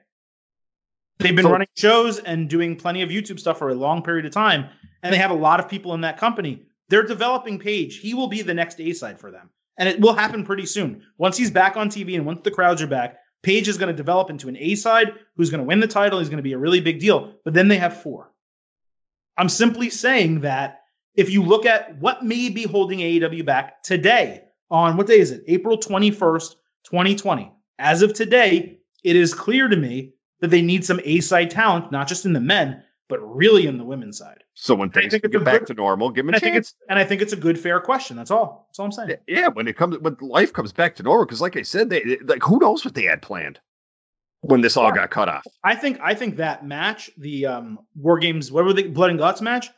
They've 1.18 1.34
been 1.34 1.44
so, 1.44 1.50
running 1.52 1.68
shows 1.76 2.18
and 2.18 2.48
doing 2.48 2.76
plenty 2.76 3.02
of 3.02 3.08
YouTube 3.08 3.38
stuff 3.38 3.58
for 3.58 3.70
a 3.70 3.74
long 3.74 4.02
period 4.02 4.26
of 4.26 4.32
time, 4.32 4.68
and 5.02 5.12
they 5.12 5.18
have 5.18 5.30
a 5.30 5.34
lot 5.34 5.60
of 5.60 5.68
people 5.68 5.94
in 5.94 6.00
that 6.00 6.18
company. 6.18 6.62
They're 6.88 7.06
developing 7.06 7.58
Page. 7.58 7.98
He 7.98 8.14
will 8.14 8.26
be 8.26 8.42
the 8.42 8.54
next 8.54 8.80
A 8.80 8.92
side 8.92 9.18
for 9.18 9.30
them, 9.30 9.50
and 9.78 9.88
it 9.88 10.00
will 10.00 10.14
happen 10.14 10.44
pretty 10.44 10.66
soon. 10.66 11.02
Once 11.18 11.36
he's 11.36 11.50
back 11.50 11.76
on 11.76 11.88
TV 11.88 12.16
and 12.16 12.26
once 12.26 12.40
the 12.42 12.50
crowds 12.50 12.82
are 12.82 12.86
back, 12.88 13.18
Page 13.44 13.68
is 13.68 13.78
going 13.78 13.88
to 13.88 13.96
develop 13.96 14.30
into 14.30 14.48
an 14.48 14.56
A 14.58 14.74
side 14.74 15.12
who's 15.36 15.50
going 15.50 15.60
to 15.60 15.66
win 15.66 15.80
the 15.80 15.86
title. 15.86 16.18
He's 16.18 16.28
going 16.28 16.38
to 16.38 16.42
be 16.42 16.54
a 16.54 16.58
really 16.58 16.80
big 16.80 16.98
deal. 16.98 17.34
But 17.44 17.54
then 17.54 17.68
they 17.68 17.76
have 17.76 18.02
four. 18.02 18.32
I'm 19.36 19.48
simply 19.48 19.90
saying 19.90 20.40
that 20.40 20.80
if 21.14 21.30
you 21.30 21.42
look 21.42 21.66
at 21.66 21.98
what 21.98 22.24
may 22.24 22.48
be 22.48 22.64
holding 22.64 22.98
AEW 22.98 23.44
back 23.44 23.82
today, 23.82 24.42
on 24.70 24.96
what 24.96 25.06
day 25.06 25.20
is 25.20 25.30
it? 25.30 25.44
April 25.46 25.78
21st, 25.78 26.54
2020. 26.84 27.52
As 27.78 28.02
of 28.02 28.14
today, 28.14 28.78
it 29.04 29.16
is 29.16 29.34
clear 29.34 29.68
to 29.68 29.76
me 29.76 30.14
that 30.40 30.48
they 30.48 30.62
need 30.62 30.84
some 30.84 31.00
A 31.04 31.20
side 31.20 31.50
talent, 31.50 31.92
not 31.92 32.08
just 32.08 32.24
in 32.24 32.32
the 32.32 32.40
men, 32.40 32.82
but 33.08 33.18
really 33.20 33.66
in 33.66 33.78
the 33.78 33.84
women's 33.84 34.18
side. 34.18 34.42
So 34.54 34.74
when 34.74 34.90
things 34.90 35.12
get 35.12 35.44
back 35.44 35.60
good, 35.60 35.66
to 35.68 35.74
normal, 35.74 36.10
give 36.10 36.26
them 36.26 36.34
a 36.34 36.40
chance. 36.40 36.74
and 36.88 36.98
I 36.98 37.04
think 37.04 37.22
it's 37.22 37.32
a 37.32 37.36
good, 37.36 37.58
fair 37.58 37.80
question. 37.80 38.16
That's 38.16 38.30
all. 38.30 38.66
That's 38.68 38.78
all 38.78 38.86
I'm 38.86 38.92
saying. 38.92 39.16
Yeah, 39.26 39.48
when 39.48 39.68
it 39.68 39.76
comes, 39.76 39.98
when 39.98 40.16
life 40.20 40.52
comes 40.52 40.72
back 40.72 40.96
to 40.96 41.02
normal, 41.02 41.26
because 41.26 41.40
like 41.40 41.56
I 41.56 41.62
said, 41.62 41.90
they 41.90 42.18
like 42.24 42.42
who 42.42 42.58
knows 42.58 42.84
what 42.84 42.94
they 42.94 43.04
had 43.04 43.22
planned 43.22 43.60
when 44.40 44.60
this 44.60 44.76
all 44.76 44.92
got 44.92 45.10
cut 45.10 45.28
off. 45.28 45.44
I 45.62 45.74
think 45.74 45.98
I 46.02 46.14
think 46.14 46.36
that 46.36 46.66
match, 46.66 47.10
the 47.18 47.46
um 47.46 47.78
War 47.94 48.18
Games, 48.18 48.50
what 48.50 48.64
were 48.64 48.72
the 48.72 48.88
Blood 48.88 49.10
and 49.10 49.18
Guts 49.18 49.40
match? 49.40 49.68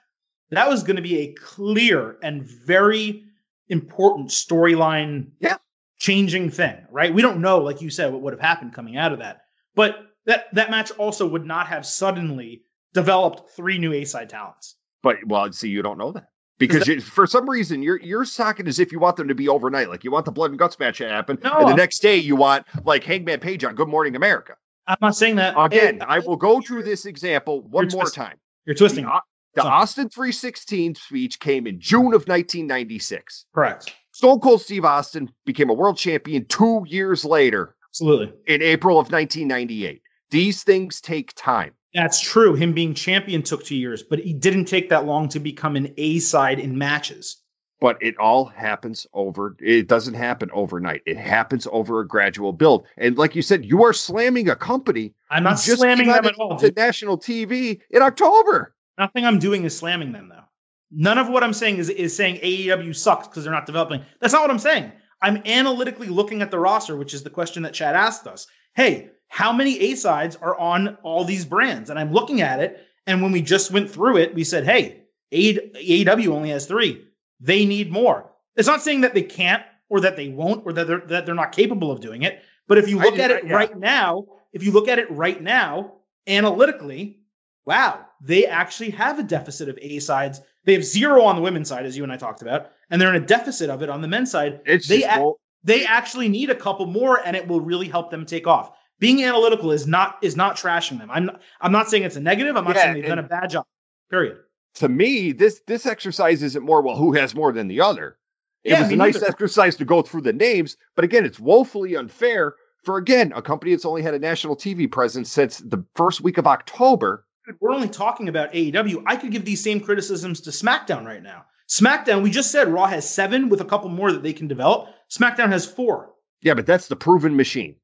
That 0.51 0.69
was 0.69 0.83
going 0.83 0.97
to 0.97 1.03
be 1.03 1.19
a 1.19 1.33
clear 1.35 2.19
and 2.23 2.45
very 2.45 3.25
important 3.69 4.29
storyline 4.29 5.31
yeah. 5.41 5.57
changing 5.99 6.51
thing, 6.51 6.77
right? 6.91 7.13
We 7.13 7.23
don't 7.23 7.41
know, 7.41 7.59
like 7.59 7.83
you 7.83 7.91
said, 7.91 8.13
what 8.13 8.23
would 8.23 8.33
have 8.33 8.41
happened 8.41 8.73
coming 8.73 8.97
out 8.97 9.13
of 9.13 9.19
that. 9.19 9.43
But 9.75 9.97
that 10.27 10.47
that 10.55 10.71
match 10.71 10.93
also 10.93 11.27
would 11.27 11.45
not 11.45 11.67
have 11.67 11.85
suddenly 11.85 12.63
developed 12.95 13.51
three 13.51 13.79
new 13.79 13.93
A 13.93 14.05
side 14.05 14.29
talents. 14.29 14.77
But 15.03 15.17
well, 15.27 15.51
see, 15.53 15.69
you 15.69 15.83
don't 15.83 15.99
know 15.99 16.13
that 16.13 16.29
because 16.59 16.87
that, 16.87 16.95
you, 16.95 17.01
for 17.01 17.27
some 17.27 17.49
reason 17.49 17.83
you're 17.83 18.01
you're 18.01 18.25
talking 18.25 18.67
as 18.67 18.79
if 18.79 18.93
you 18.93 18.99
want 18.99 19.17
them 19.17 19.29
to 19.29 19.35
be 19.35 19.49
overnight, 19.49 19.89
like 19.89 20.05
you 20.05 20.11
want 20.11 20.25
the 20.25 20.33
blood 20.33 20.51
and 20.51 20.59
guts 20.59 20.79
match 20.79 20.99
to 20.99 21.09
happen, 21.09 21.39
no, 21.43 21.53
and 21.59 21.69
the 21.69 21.75
next 21.75 22.01
day 22.01 22.17
you 22.17 22.37
want 22.37 22.67
like 22.85 23.05
Hangman 23.05 23.41
Page 23.41 23.65
on 23.65 23.75
Good 23.75 23.89
Morning 23.89 24.17
America. 24.17 24.55
I'm 24.87 24.97
not 25.01 25.17
saying 25.17 25.37
that 25.37 25.55
again. 25.59 25.97
It, 25.97 26.03
I 26.03 26.21
will 26.21 26.37
go 26.37 26.61
through 26.61 26.85
this 26.85 27.07
example 27.07 27.63
one 27.63 27.89
more 27.89 28.03
twisting. 28.03 28.23
time. 28.23 28.37
You're 28.67 28.77
twisting. 28.77 29.05
The, 29.05 29.21
the 29.57 29.65
Austin 29.65 30.09
316 30.09 30.95
speech 30.97 31.41
came 31.41 31.67
in 31.67 31.81
June 31.81 32.09
of 32.09 32.29
1996. 32.29 33.47
Correct. 33.55 33.93
Stone 34.13 34.41
Cold 34.41 34.61
Steve 34.61 34.85
Austin 34.85 35.31
became 35.45 35.71
a 35.71 35.75
world 35.75 35.97
champion 35.97 36.45
two 36.47 36.85
years 36.87 37.25
later. 37.25 37.75
Absolutely. 37.91 38.33
In 38.47 38.63
April 38.63 38.99
of 38.99 39.11
1998. 39.11 40.03
These 40.31 40.63
things 40.63 41.01
take 41.01 41.33
time. 41.35 41.73
That's 41.97 42.21
true. 42.21 42.55
Him 42.55 42.75
being 42.75 42.93
champion 42.95 43.43
took 43.43 43.65
two 43.65 43.75
years, 43.77 44.03
but 44.03 44.19
he 44.19 44.35
didn't 44.35 44.67
take 44.67 44.91
that 44.91 45.07
long 45.07 45.29
to 45.31 45.41
become 45.41 45.77
an 45.77 45.93
A 45.97 46.19
side 46.19 46.61
in 46.61 46.77
matches. 46.77 47.43
but 47.81 47.97
it 48.03 48.17
all 48.19 48.45
happens 48.45 49.07
over 49.15 49.57
it 49.61 49.89
doesn't 49.89 50.15
happen 50.15 50.51
overnight. 50.53 51.03
It 51.07 51.17
happens 51.17 51.67
over 51.73 52.01
a 52.01 52.07
gradual 52.07 52.53
build. 52.53 52.87
And 52.99 53.17
like 53.19 53.35
you 53.35 53.43
said 53.43 53.65
you 53.65 53.83
are 53.85 53.93
slamming 53.93 54.49
a 54.49 54.57
company 54.57 55.15
i'm 55.31 55.43
not 55.43 55.59
just 55.61 55.81
slamming 55.81 56.07
them 56.07 56.25
at 56.27 56.35
all 56.39 56.57
to 56.59 56.71
national 56.77 57.19
tv 57.19 57.81
in 57.91 58.03
october. 58.03 58.75
Nothing 58.99 59.25
i'm 59.27 59.39
doing 59.39 59.65
is 59.65 59.77
slamming 59.77 60.13
them 60.13 60.29
though. 60.29 60.45
None 60.91 61.19
of 61.19 61.29
what 61.29 61.43
i'm 61.45 61.53
saying 61.53 61.77
is, 61.79 61.89
is 61.91 62.15
saying 62.17 62.37
aew 62.43 62.95
sucks 62.95 63.27
because 63.29 63.45
they're 63.45 63.53
not 63.53 63.67
developing. 63.67 64.03
That's 64.21 64.33
not 64.35 64.43
what 64.43 64.51
i'm 64.51 64.59
saying. 64.59 64.93
I'm 65.23 65.43
analytically 65.47 66.09
looking 66.09 66.41
at 66.43 66.51
the 66.51 66.59
roster 66.59 66.97
which 66.97 67.13
is 67.15 67.23
the 67.23 67.31
question 67.31 67.63
that 67.65 67.75
chad 67.75 67.95
asked 67.95 68.27
us. 68.27 68.47
Hey 68.75 69.11
how 69.29 69.53
many 69.53 69.79
a 69.81 69.95
sides 69.95 70.37
are 70.37 70.59
on 70.59 70.97
all 71.03 71.25
these 71.25 71.45
brands 71.45 71.91
and 71.91 71.99
i'm 71.99 72.13
looking 72.13 72.41
at 72.41 72.61
it 72.61 72.87
and 73.07 73.23
when 73.23 73.33
we 73.33 73.43
just 73.43 73.73
went 73.73 73.91
through 73.91 74.17
it 74.17 74.35
we 74.35 74.45
said 74.45 74.65
hey 74.65 75.03
AEW 75.33 76.29
only 76.29 76.51
has 76.51 76.67
three 76.67 77.07
they 77.41 77.67
need 77.67 77.91
more. 77.91 78.31
It's 78.57 78.69
not 78.69 78.83
saying 78.83 79.03
that 79.03 79.15
they 79.15 79.23
can't 79.23 79.63
or 79.89 80.01
that 80.01 80.17
they 80.17 80.29
won't 80.29 80.65
or 80.65 80.73
that 80.73 80.87
they're 80.87 81.01
that 81.07 81.27
they're 81.27 81.35
not 81.35 81.53
capable 81.53 81.91
of 81.91 82.01
doing 82.01 82.23
it. 82.23 82.43
But 82.67 82.79
if 82.79 82.89
you 82.89 82.99
look 82.99 83.19
at 83.19 83.31
it 83.31 83.47
yeah. 83.47 83.55
right 83.55 83.77
now, 83.77 84.25
if 84.53 84.63
you 84.65 84.73
look 84.73 84.89
at 84.89 84.99
it 84.99 85.11
right 85.11 85.41
now, 85.41 85.95
analytically, 86.27 87.21
wow, 87.65 88.05
they 88.21 88.47
actually 88.47 88.91
have 88.91 89.19
a 89.19 89.23
deficit 89.23 89.69
of 89.69 89.79
A 89.81 89.99
sides. 90.01 90.41
They 90.65 90.73
have 90.73 90.85
zero 90.85 91.23
on 91.23 91.37
the 91.37 91.43
women's 91.43 91.69
side, 91.69 91.87
as 91.87 91.97
you 91.97 92.03
and 92.03 92.13
I 92.13 92.17
talked 92.17 92.43
about, 92.43 92.73
and 92.91 93.01
they're 93.01 93.15
in 93.15 93.23
a 93.23 93.27
deficit 93.27 93.71
of 93.71 93.83
it 93.83 93.89
on 93.89 94.01
the 94.01 94.09
men's 94.09 94.31
side. 94.31 94.61
It's 94.65 94.89
they 94.89 95.05
a- 95.05 95.33
they 95.63 95.85
actually 95.85 96.29
need 96.29 96.51
a 96.51 96.55
couple 96.55 96.87
more, 96.87 97.21
and 97.25 97.37
it 97.37 97.47
will 97.47 97.61
really 97.61 97.89
help 97.89 98.11
them 98.11 98.25
take 98.25 98.47
off. 98.47 98.73
Being 98.99 99.23
analytical 99.23 99.73
is 99.73 99.87
not 99.87 100.19
is 100.23 100.37
not 100.37 100.57
trashing 100.57 100.99
them. 100.99 101.11
I'm 101.11 101.27
not, 101.27 101.41
I'm 101.61 101.73
not 101.73 101.89
saying 101.89 102.05
it's 102.05 102.17
a 102.17 102.21
negative. 102.21 102.57
I'm 102.57 102.65
not 102.65 102.77
yeah, 102.77 102.83
saying 102.85 102.95
they've 102.95 103.07
done 103.07 103.19
a 103.19 103.23
bad 103.23 103.51
job. 103.51 103.67
Period 104.11 104.39
to 104.77 104.89
me, 104.89 105.33
this 105.33 105.61
this 105.67 105.87
exercise 105.87 106.43
isn't 106.43 106.65
more 106.65 106.83
well 106.83 106.97
who 106.97 107.13
has 107.13 107.35
more 107.35 107.51
than 107.53 107.69
the 107.69 107.81
other. 107.81 108.19
It 108.63 108.73
yeah, 108.73 108.83
was 108.83 108.93
a 108.93 108.97
nice 108.97 109.23
exercise 109.23 109.77
to 109.77 109.85
go 109.85 110.03
through 110.03 110.23
the 110.23 110.33
names, 110.33 110.77
but 110.95 111.05
again, 111.05 111.25
it's 111.25 111.41
woefully 111.41 111.97
unfair 111.97 112.55
for 112.85 112.99
again 112.99 113.33
a 113.35 113.43
company 113.43 113.73
that's 113.73 113.85
only 113.85 114.03
had 114.03 114.15
a 114.15 114.19
national 114.19 114.57
TV 114.57 114.91
presence 114.91 115.31
since 115.31 115.59
the 115.59 115.85
first 115.95 116.21
week 116.21 116.37
of 116.37 116.47
October. 116.47 117.25
We're 117.61 117.73
only 117.73 117.89
talking 117.89 118.29
about 118.29 118.53
AEW. 118.53 119.05
I 119.07 119.17
could 119.17 119.31
give 119.31 119.45
these 119.45 119.63
same 119.63 119.81
criticisms 119.81 120.41
to 120.43 120.51
SmackDown 120.51 121.07
right 121.07 121.23
now. 121.23 121.45
SmackDown, 121.69 122.23
we 122.23 122.31
just 122.31 122.51
said 122.51 122.69
Raw 122.69 122.87
has 122.87 123.09
seven 123.09 123.49
with 123.49 123.61
a 123.61 123.65
couple 123.65 123.89
more 123.89 124.13
that 124.13 124.23
they 124.23 124.33
can 124.33 124.49
develop. 124.49 124.89
SmackDown 125.11 125.51
has 125.51 125.65
four. 125.65 126.13
Yeah, 126.43 126.55
but 126.55 126.67
that's 126.67 126.89
the 126.89 126.97
proven 126.97 127.37
machine. 127.37 127.77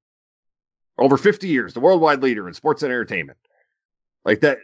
Over 0.99 1.17
50 1.17 1.49
years, 1.49 1.75
the 1.75 1.81
worldwide 1.81 2.23
leader 2.23 2.49
in 2.49 2.55
sports 2.55 2.83
and 2.83 2.93
entertainment. 2.93 3.39
Like 4.25 4.41
that, 4.41 4.59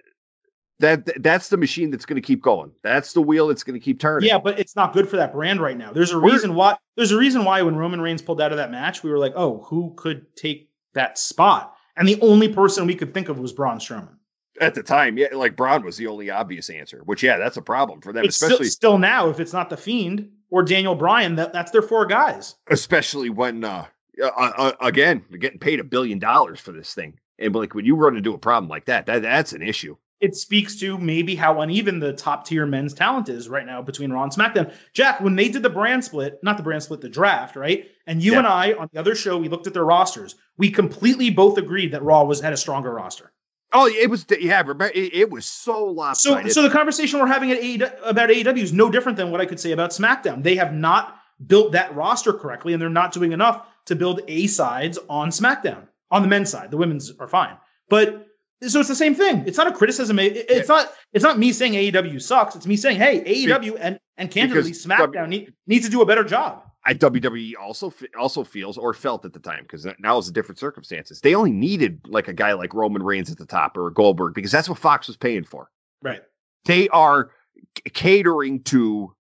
that 0.80 1.22
that's 1.22 1.48
the 1.48 1.56
machine 1.56 1.90
that's 1.90 2.06
going 2.06 2.20
to 2.20 2.26
keep 2.26 2.42
going. 2.42 2.70
That's 2.82 3.12
the 3.12 3.20
wheel 3.20 3.48
that's 3.48 3.64
going 3.64 3.78
to 3.78 3.84
keep 3.84 3.98
turning. 3.98 4.28
Yeah, 4.28 4.38
but 4.38 4.58
it's 4.58 4.76
not 4.76 4.92
good 4.92 5.08
for 5.08 5.16
that 5.16 5.32
brand 5.32 5.60
right 5.60 5.76
now. 5.76 5.92
There's 5.92 6.12
a 6.12 6.18
reason 6.18 6.54
why. 6.54 6.76
There's 6.96 7.10
a 7.10 7.18
reason 7.18 7.44
why 7.44 7.62
when 7.62 7.76
Roman 7.76 8.00
Reigns 8.00 8.22
pulled 8.22 8.40
out 8.40 8.52
of 8.52 8.58
that 8.58 8.70
match, 8.70 9.02
we 9.02 9.10
were 9.10 9.18
like, 9.18 9.32
oh, 9.34 9.64
who 9.68 9.94
could 9.96 10.24
take 10.36 10.70
that 10.94 11.18
spot? 11.18 11.74
And 11.96 12.06
the 12.06 12.20
only 12.20 12.48
person 12.48 12.86
we 12.86 12.94
could 12.94 13.12
think 13.12 13.28
of 13.28 13.38
was 13.40 13.52
Braun 13.52 13.78
Strowman. 13.78 14.14
At 14.60 14.74
the 14.74 14.82
time, 14.82 15.18
yeah, 15.18 15.28
like 15.32 15.56
Braun 15.56 15.84
was 15.84 15.96
the 15.96 16.06
only 16.06 16.30
obvious 16.30 16.70
answer. 16.70 17.02
Which, 17.04 17.22
yeah, 17.22 17.38
that's 17.38 17.56
a 17.56 17.62
problem 17.62 18.00
for 18.00 18.12
them, 18.12 18.24
it's 18.24 18.40
especially 18.40 18.66
still, 18.66 18.92
still, 18.92 18.98
now. 18.98 19.28
If 19.28 19.40
it's 19.40 19.52
not 19.52 19.70
the 19.70 19.76
Fiend 19.76 20.30
or 20.50 20.62
Daniel 20.62 20.94
Bryan, 20.94 21.36
that, 21.36 21.52
that's 21.52 21.70
their 21.70 21.82
four 21.82 22.06
guys. 22.06 22.56
Especially 22.68 23.30
when, 23.30 23.64
uh, 23.64 23.86
uh, 24.22 24.72
again, 24.80 25.24
they're 25.30 25.38
getting 25.38 25.58
paid 25.58 25.80
a 25.80 25.84
billion 25.84 26.18
dollars 26.18 26.60
for 26.60 26.72
this 26.72 26.94
thing, 26.94 27.18
and 27.38 27.54
like 27.54 27.74
when 27.74 27.84
you 27.84 27.96
run 27.96 28.16
into 28.16 28.34
a 28.34 28.38
problem 28.38 28.68
like 28.68 28.86
that, 28.86 29.06
that 29.06 29.22
that's 29.22 29.52
an 29.52 29.62
issue 29.62 29.96
it 30.20 30.34
speaks 30.34 30.76
to 30.80 30.98
maybe 30.98 31.34
how 31.34 31.60
uneven 31.60 32.00
the 32.00 32.12
top 32.12 32.44
tier 32.44 32.66
men's 32.66 32.92
talent 32.92 33.28
is 33.28 33.48
right 33.48 33.66
now 33.66 33.80
between 33.80 34.12
Raw 34.12 34.24
and 34.24 34.32
SmackDown. 34.32 34.72
Jack, 34.92 35.20
when 35.20 35.36
they 35.36 35.48
did 35.48 35.62
the 35.62 35.70
brand 35.70 36.04
split, 36.04 36.40
not 36.42 36.56
the 36.56 36.62
brand 36.62 36.82
split, 36.82 37.00
the 37.00 37.08
draft, 37.08 37.56
right? 37.56 37.88
And 38.06 38.22
you 38.22 38.32
yeah. 38.32 38.38
and 38.38 38.46
I 38.46 38.72
on 38.72 38.88
the 38.92 38.98
other 38.98 39.14
show, 39.14 39.38
we 39.38 39.48
looked 39.48 39.66
at 39.66 39.74
their 39.74 39.84
rosters. 39.84 40.34
We 40.56 40.70
completely 40.70 41.30
both 41.30 41.56
agreed 41.56 41.92
that 41.92 42.02
Raw 42.02 42.24
was 42.24 42.40
had 42.40 42.52
a 42.52 42.56
stronger 42.56 42.92
roster. 42.92 43.32
Oh, 43.72 43.86
it 43.86 44.08
was 44.08 44.24
yeah, 44.40 44.62
it, 44.66 45.14
it 45.14 45.30
was 45.30 45.44
so 45.44 45.84
lopsided. 45.84 46.52
So, 46.52 46.62
so 46.62 46.68
the 46.68 46.74
conversation 46.74 47.20
we're 47.20 47.26
having 47.26 47.52
at 47.52 47.60
AEW, 47.60 47.98
about 48.02 48.30
AEW 48.30 48.58
is 48.58 48.72
no 48.72 48.90
different 48.90 49.18
than 49.18 49.30
what 49.30 49.42
I 49.42 49.46
could 49.46 49.60
say 49.60 49.72
about 49.72 49.90
SmackDown. 49.90 50.42
They 50.42 50.56
have 50.56 50.72
not 50.72 51.18
built 51.46 51.72
that 51.72 51.94
roster 51.94 52.32
correctly, 52.32 52.72
and 52.72 52.80
they're 52.80 52.88
not 52.88 53.12
doing 53.12 53.32
enough 53.32 53.66
to 53.88 53.96
build 53.96 54.22
A 54.28 54.46
sides 54.46 54.98
on 55.08 55.30
SmackDown. 55.30 55.86
On 56.10 56.22
the 56.22 56.28
men's 56.28 56.48
side, 56.48 56.70
the 56.70 56.78
women's 56.78 57.12
are 57.18 57.28
fine, 57.28 57.54
but 57.90 58.26
so 58.66 58.80
it's 58.80 58.88
the 58.88 58.94
same 58.94 59.14
thing. 59.14 59.44
It's 59.46 59.58
not 59.58 59.66
a 59.66 59.72
criticism. 59.72 60.18
it's 60.18 60.68
not. 60.68 60.90
It's 61.12 61.22
not 61.22 61.38
me 61.38 61.52
saying 61.52 61.74
AEW 61.74 62.20
sucks. 62.22 62.56
It's 62.56 62.66
me 62.66 62.76
saying, 62.76 62.96
hey, 62.96 63.20
AEW 63.22 63.76
and 63.78 64.00
and 64.16 64.30
candidly, 64.30 64.70
because 64.70 64.86
SmackDown 64.86 65.12
w- 65.12 65.28
need, 65.28 65.52
needs 65.66 65.84
to 65.84 65.90
do 65.90 66.00
a 66.00 66.06
better 66.06 66.24
job. 66.24 66.62
I 66.86 66.94
WWE 66.94 67.52
also 67.60 67.92
also 68.18 68.42
feels 68.42 68.78
or 68.78 68.94
felt 68.94 69.24
at 69.26 69.34
the 69.34 69.38
time 69.38 69.64
because 69.64 69.86
now 69.98 70.16
it's 70.16 70.28
a 70.28 70.32
different 70.32 70.58
circumstances. 70.58 71.20
They 71.20 71.34
only 71.34 71.52
needed 71.52 72.00
like 72.06 72.28
a 72.28 72.32
guy 72.32 72.54
like 72.54 72.72
Roman 72.72 73.02
Reigns 73.02 73.30
at 73.30 73.36
the 73.36 73.46
top 73.46 73.76
or 73.76 73.90
Goldberg 73.90 74.32
because 74.34 74.50
that's 74.50 74.68
what 74.68 74.78
Fox 74.78 75.06
was 75.08 75.16
paying 75.18 75.44
for. 75.44 75.68
Right. 76.02 76.22
They 76.64 76.88
are 76.88 77.30
c- 77.76 77.90
catering 77.92 78.62
to 78.64 79.14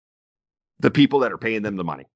the 0.80 0.90
people 0.90 1.20
that 1.20 1.32
are 1.32 1.38
paying 1.38 1.62
them 1.62 1.76
the 1.76 1.84
money. 1.84 2.06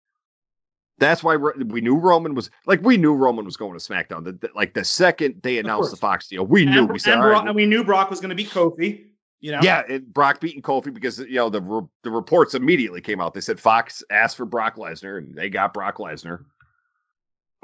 That's 1.03 1.25
why 1.25 1.37
we 1.37 1.81
knew 1.81 1.97
Roman 1.97 2.37
was 2.37 2.49
like 2.65 2.81
we 2.83 2.97
knew 2.97 3.13
Roman 3.13 3.45
was 3.45 3.57
going 3.57 3.77
to 3.77 3.85
SmackDown. 3.85 4.23
The, 4.23 4.33
the, 4.33 4.51
like 4.55 4.73
the 4.73 4.85
second 4.85 5.41
they 5.43 5.59
announced 5.59 5.91
the 5.91 5.97
Fox 5.97 6.29
deal, 6.29 6.47
we 6.47 6.65
knew. 6.65 6.83
And, 6.83 6.93
we 6.93 7.01
said, 7.01 7.15
and, 7.15 7.23
Brock, 7.23 7.45
and 7.45 7.57
we 7.57 7.67
knew 7.67 7.83
Brock 7.83 8.09
was 8.09 8.21
going 8.21 8.29
to 8.29 8.37
beat 8.37 8.51
Kofi. 8.51 9.07
You 9.41 9.51
know? 9.51 9.59
Yeah, 9.65 9.83
and 9.89 10.07
Brock 10.15 10.41
beating 10.41 10.63
Kofi 10.63 10.95
because 10.95 11.19
you 11.19 11.35
know 11.35 11.51
the 11.51 11.89
the 12.05 12.11
reports 12.11 12.55
immediately 12.55 13.01
came 13.01 13.21
out. 13.21 13.35
They 13.35 13.41
said 13.41 13.59
Fox 13.59 14.05
asked 14.11 14.37
for 14.37 14.47
Brock 14.47 14.77
Lesnar, 14.77 15.19
and 15.19 15.35
they 15.35 15.51
got 15.51 15.75
Brock 15.75 15.97
Lesnar. 15.97 16.45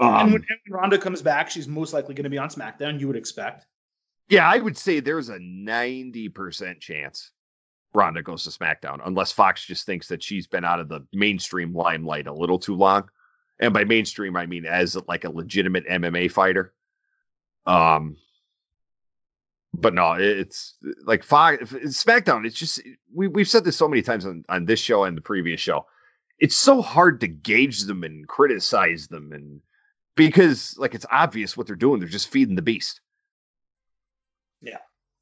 Um, 0.01 0.15
and, 0.15 0.33
when, 0.33 0.43
and 0.43 0.59
when 0.67 0.81
Ronda 0.81 0.99
comes 0.99 1.23
back, 1.23 1.49
she's 1.49 1.69
most 1.69 1.93
likely 1.93 2.15
going 2.17 2.25
to 2.25 2.31
be 2.31 2.39
on 2.39 2.49
SmackDown. 2.49 2.99
You 2.99 3.07
would 3.07 3.17
expect. 3.17 3.67
Yeah, 4.29 4.51
I 4.51 4.59
would 4.59 4.77
say 4.77 4.99
there's 4.99 5.29
a 5.29 5.39
ninety 5.39 6.29
percent 6.29 6.81
chance 6.81 7.31
Ronda 7.95 8.21
goes 8.21 8.43
to 8.43 8.51
SmackDown, 8.51 8.99
unless 9.05 9.31
Fox 9.31 9.65
just 9.65 9.87
thinks 9.87 10.09
that 10.09 10.25
she's 10.25 10.49
been 10.49 10.65
out 10.65 10.81
of 10.81 10.89
the 10.89 11.07
mainstream 11.13 11.73
limelight 11.73 12.27
a 12.27 12.33
little 12.33 12.59
too 12.59 12.75
long 12.75 13.09
and 13.61 13.73
by 13.73 13.85
mainstream 13.85 14.37
I 14.37 14.47
mean 14.47 14.67
as 14.67 14.97
like 15.07 15.25
a 15.25 15.31
legitimate 15.31 15.87
MMA 15.87 16.31
fighter. 16.31 16.73
Um, 17.67 18.17
but 19.75 19.95
no, 19.95 20.13
it's 20.13 20.75
like 21.05 21.23
five 21.23 21.61
SmackDown. 21.61 22.47
It's 22.47 22.57
just 22.57 22.81
we 23.15 23.29
we've 23.29 23.49
said 23.49 23.65
this 23.65 23.77
so 23.77 23.89
many 23.89 24.03
times 24.03 24.25
on 24.27 24.45
on 24.49 24.65
this 24.65 24.81
show 24.81 25.05
and 25.05 25.17
the 25.17 25.23
previous 25.23 25.61
show. 25.61 25.87
It's 26.39 26.57
so 26.57 26.81
hard 26.81 27.21
to 27.21 27.29
gauge 27.29 27.83
them 27.83 28.05
and 28.05 28.27
criticize 28.27 29.09
them, 29.09 29.33
and 29.33 29.61
because 30.17 30.77
like 30.79 30.95
it's 30.95 31.07
obvious 31.11 31.57
what 31.57 31.67
they're 31.67 31.77
doing. 31.77 32.01
They're 32.01 32.09
just 32.09 32.31
feeding 32.31 32.57
the 32.57 32.63
beast. 32.63 33.01
Yeah. 34.63 34.79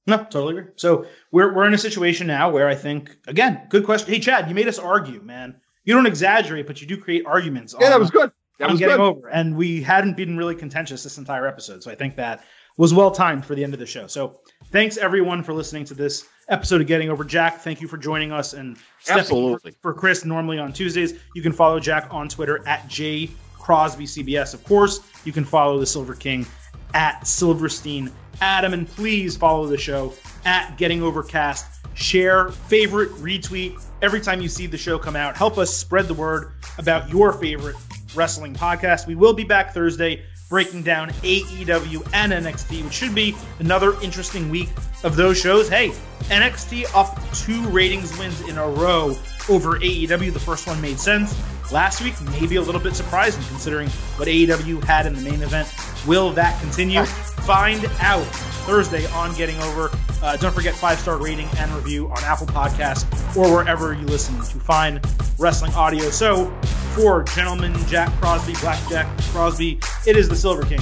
No, 0.07 0.19
totally 0.19 0.59
agree. 0.59 0.73
So 0.77 1.07
we're 1.33 1.53
we're 1.53 1.67
in 1.67 1.75
a 1.75 1.79
situation 1.79 2.29
now 2.29 2.49
where 2.51 2.69
I 2.69 2.77
think 2.77 3.17
again, 3.27 3.63
good 3.69 3.85
question. 3.85 4.13
Hey 4.13 4.21
Chad, 4.21 4.49
you 4.49 4.55
made 4.55 4.69
us 4.69 4.79
argue, 4.79 5.21
man 5.23 5.61
you 5.87 5.95
don't 5.95 6.07
exaggerate, 6.07 6.67
but 6.67 6.83
you 6.83 6.87
do 6.87 6.99
create 6.99 7.25
arguments. 7.25 7.75
Yeah, 7.79 7.87
on, 7.87 7.93
that 7.93 8.01
was 8.01 8.11
good. 8.11 8.31
That 8.59 8.71
was 8.71 8.79
getting 8.79 8.97
good. 8.97 9.03
over, 9.03 9.29
and 9.29 9.57
we 9.57 9.81
hadn't 9.81 10.17
been 10.17 10.37
really 10.37 10.55
contentious 10.55 11.03
this 11.03 11.17
entire 11.17 11.47
episode, 11.47 11.83
so 11.83 11.91
I 11.91 11.95
think 11.95 12.17
that 12.17 12.45
was 12.77 12.93
well 12.93 13.11
timed 13.11 13.45
for 13.45 13.55
the 13.55 13.65
end 13.65 13.73
of 13.73 13.81
the 13.81 13.87
show. 13.87 14.07
So 14.07 14.41
thanks 14.67 14.97
everyone 14.97 15.43
for 15.43 15.53
listening 15.55 15.85
to 15.87 15.95
this 15.95 16.27
episode 16.49 16.81
of 16.81 16.87
Getting 16.87 17.09
Over. 17.09 17.25
Jack, 17.25 17.61
thank 17.61 17.81
you 17.81 17.89
for 17.89 17.97
joining 17.97 18.33
us 18.33 18.53
and 18.53 18.77
absolutely 19.09 19.73
for, 19.73 19.93
for 19.93 19.95
Chris. 19.95 20.25
Normally 20.25 20.59
on 20.59 20.73
Tuesdays, 20.73 21.15
you 21.35 21.43
can 21.43 21.53
follow 21.53 21.81
Jack 21.81 22.09
on 22.11 22.29
Twitter 22.29 22.67
at 22.67 22.87
J 22.89 23.31
Crosby 23.55 24.05
CBS. 24.05 24.55
Of 24.55 24.65
course, 24.65 25.01
you 25.25 25.33
can 25.33 25.45
follow 25.45 25.79
the 25.79 25.87
Silver 25.87 26.15
King 26.15 26.47
at 26.95 27.27
Silverstein 27.27 28.11
Adam, 28.41 28.75
and 28.75 28.87
please 28.89 29.37
follow 29.37 29.67
the 29.67 29.79
show 29.79 30.13
at 30.45 30.77
Getting 30.77 31.03
Overcast. 31.03 31.76
Share, 31.97 32.51
favorite, 32.51 33.11
retweet, 33.15 33.83
every 34.03 34.21
time 34.21 34.41
you 34.41 34.49
see 34.49 34.67
the 34.67 34.77
show 34.77 34.99
come 34.99 35.17
out. 35.17 35.37
Help 35.37 35.59
us 35.59 35.75
spread 35.75 36.07
the 36.07 36.15
word 36.15 36.53
about 36.79 37.09
your 37.09 37.33
favorite 37.33 37.75
wrestling 38.15 38.55
podcast. 38.55 39.07
We 39.07 39.15
will 39.15 39.33
be 39.33 39.45
back 39.45 39.75
Thursday 39.75 40.23
breaking 40.49 40.83
down 40.83 41.11
AEW 41.11 42.09
and 42.13 42.33
NXT, 42.33 42.85
which 42.85 42.93
should 42.93 43.15
be 43.15 43.35
another 43.59 44.01
interesting 44.03 44.51
week 44.51 44.69
of 45.03 45.17
those 45.17 45.41
shows. 45.41 45.69
Hey, 45.69 45.89
NXT 46.25 46.95
up 46.95 47.19
two 47.33 47.67
ratings 47.69 48.17
wins 48.19 48.41
in 48.43 48.59
a 48.59 48.67
row 48.69 49.17
over 49.49 49.79
AEW. 49.79 50.33
The 50.33 50.39
first 50.39 50.67
one 50.67 50.81
made 50.81 51.01
sense. 51.01 51.35
Last 51.73 52.01
week, 52.03 52.15
maybe 52.31 52.57
a 52.57 52.63
little 52.63 52.81
bit 52.81 52.95
surprising 52.95 53.43
considering 53.45 53.89
what 54.17 54.29
AEW 54.29 54.85
had 54.85 55.07
in 55.07 55.15
the 55.15 55.21
main 55.21 55.43
event. 55.43 55.73
Will 56.07 56.31
that 56.33 56.61
continue? 56.61 57.05
Find 57.05 57.85
out 58.01 58.25
Thursday 58.67 59.07
on 59.07 59.35
Getting 59.35 59.61
Over. 59.63 59.91
Uh, 60.23 60.37
don't 60.37 60.55
forget 60.55 60.75
five 60.75 60.99
star 60.99 61.19
rating 61.19 61.49
and 61.59 61.71
review 61.73 62.09
on 62.09 62.19
Apple 62.25 62.47
Podcasts 62.47 63.05
or 63.37 63.53
wherever 63.53 63.93
you 63.93 64.07
listen 64.07 64.37
to 64.37 64.59
find 64.61 65.05
wrestling 65.39 65.73
audio. 65.75 66.11
So, 66.11 66.51
for 66.95 67.25
gentlemen 67.25 67.75
Jack 67.87 68.13
Crosby, 68.21 68.55
Blackjack 68.61 69.07
Crosby, 69.25 69.81
it 70.07 70.17
is 70.17 70.29
the 70.29 70.37
Silver 70.37 70.63
King, 70.63 70.81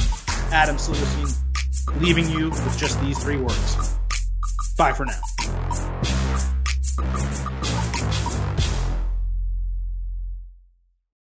Adam 0.53 0.79
Silverstein, 0.79 1.27
leaving 2.01 2.29
you 2.31 2.51
with 2.51 2.79
just 2.79 3.01
these 3.01 3.23
three 3.23 3.37
words. 3.37 3.97
Bye 4.77 4.93
for 4.93 5.07
now. 5.07 6.24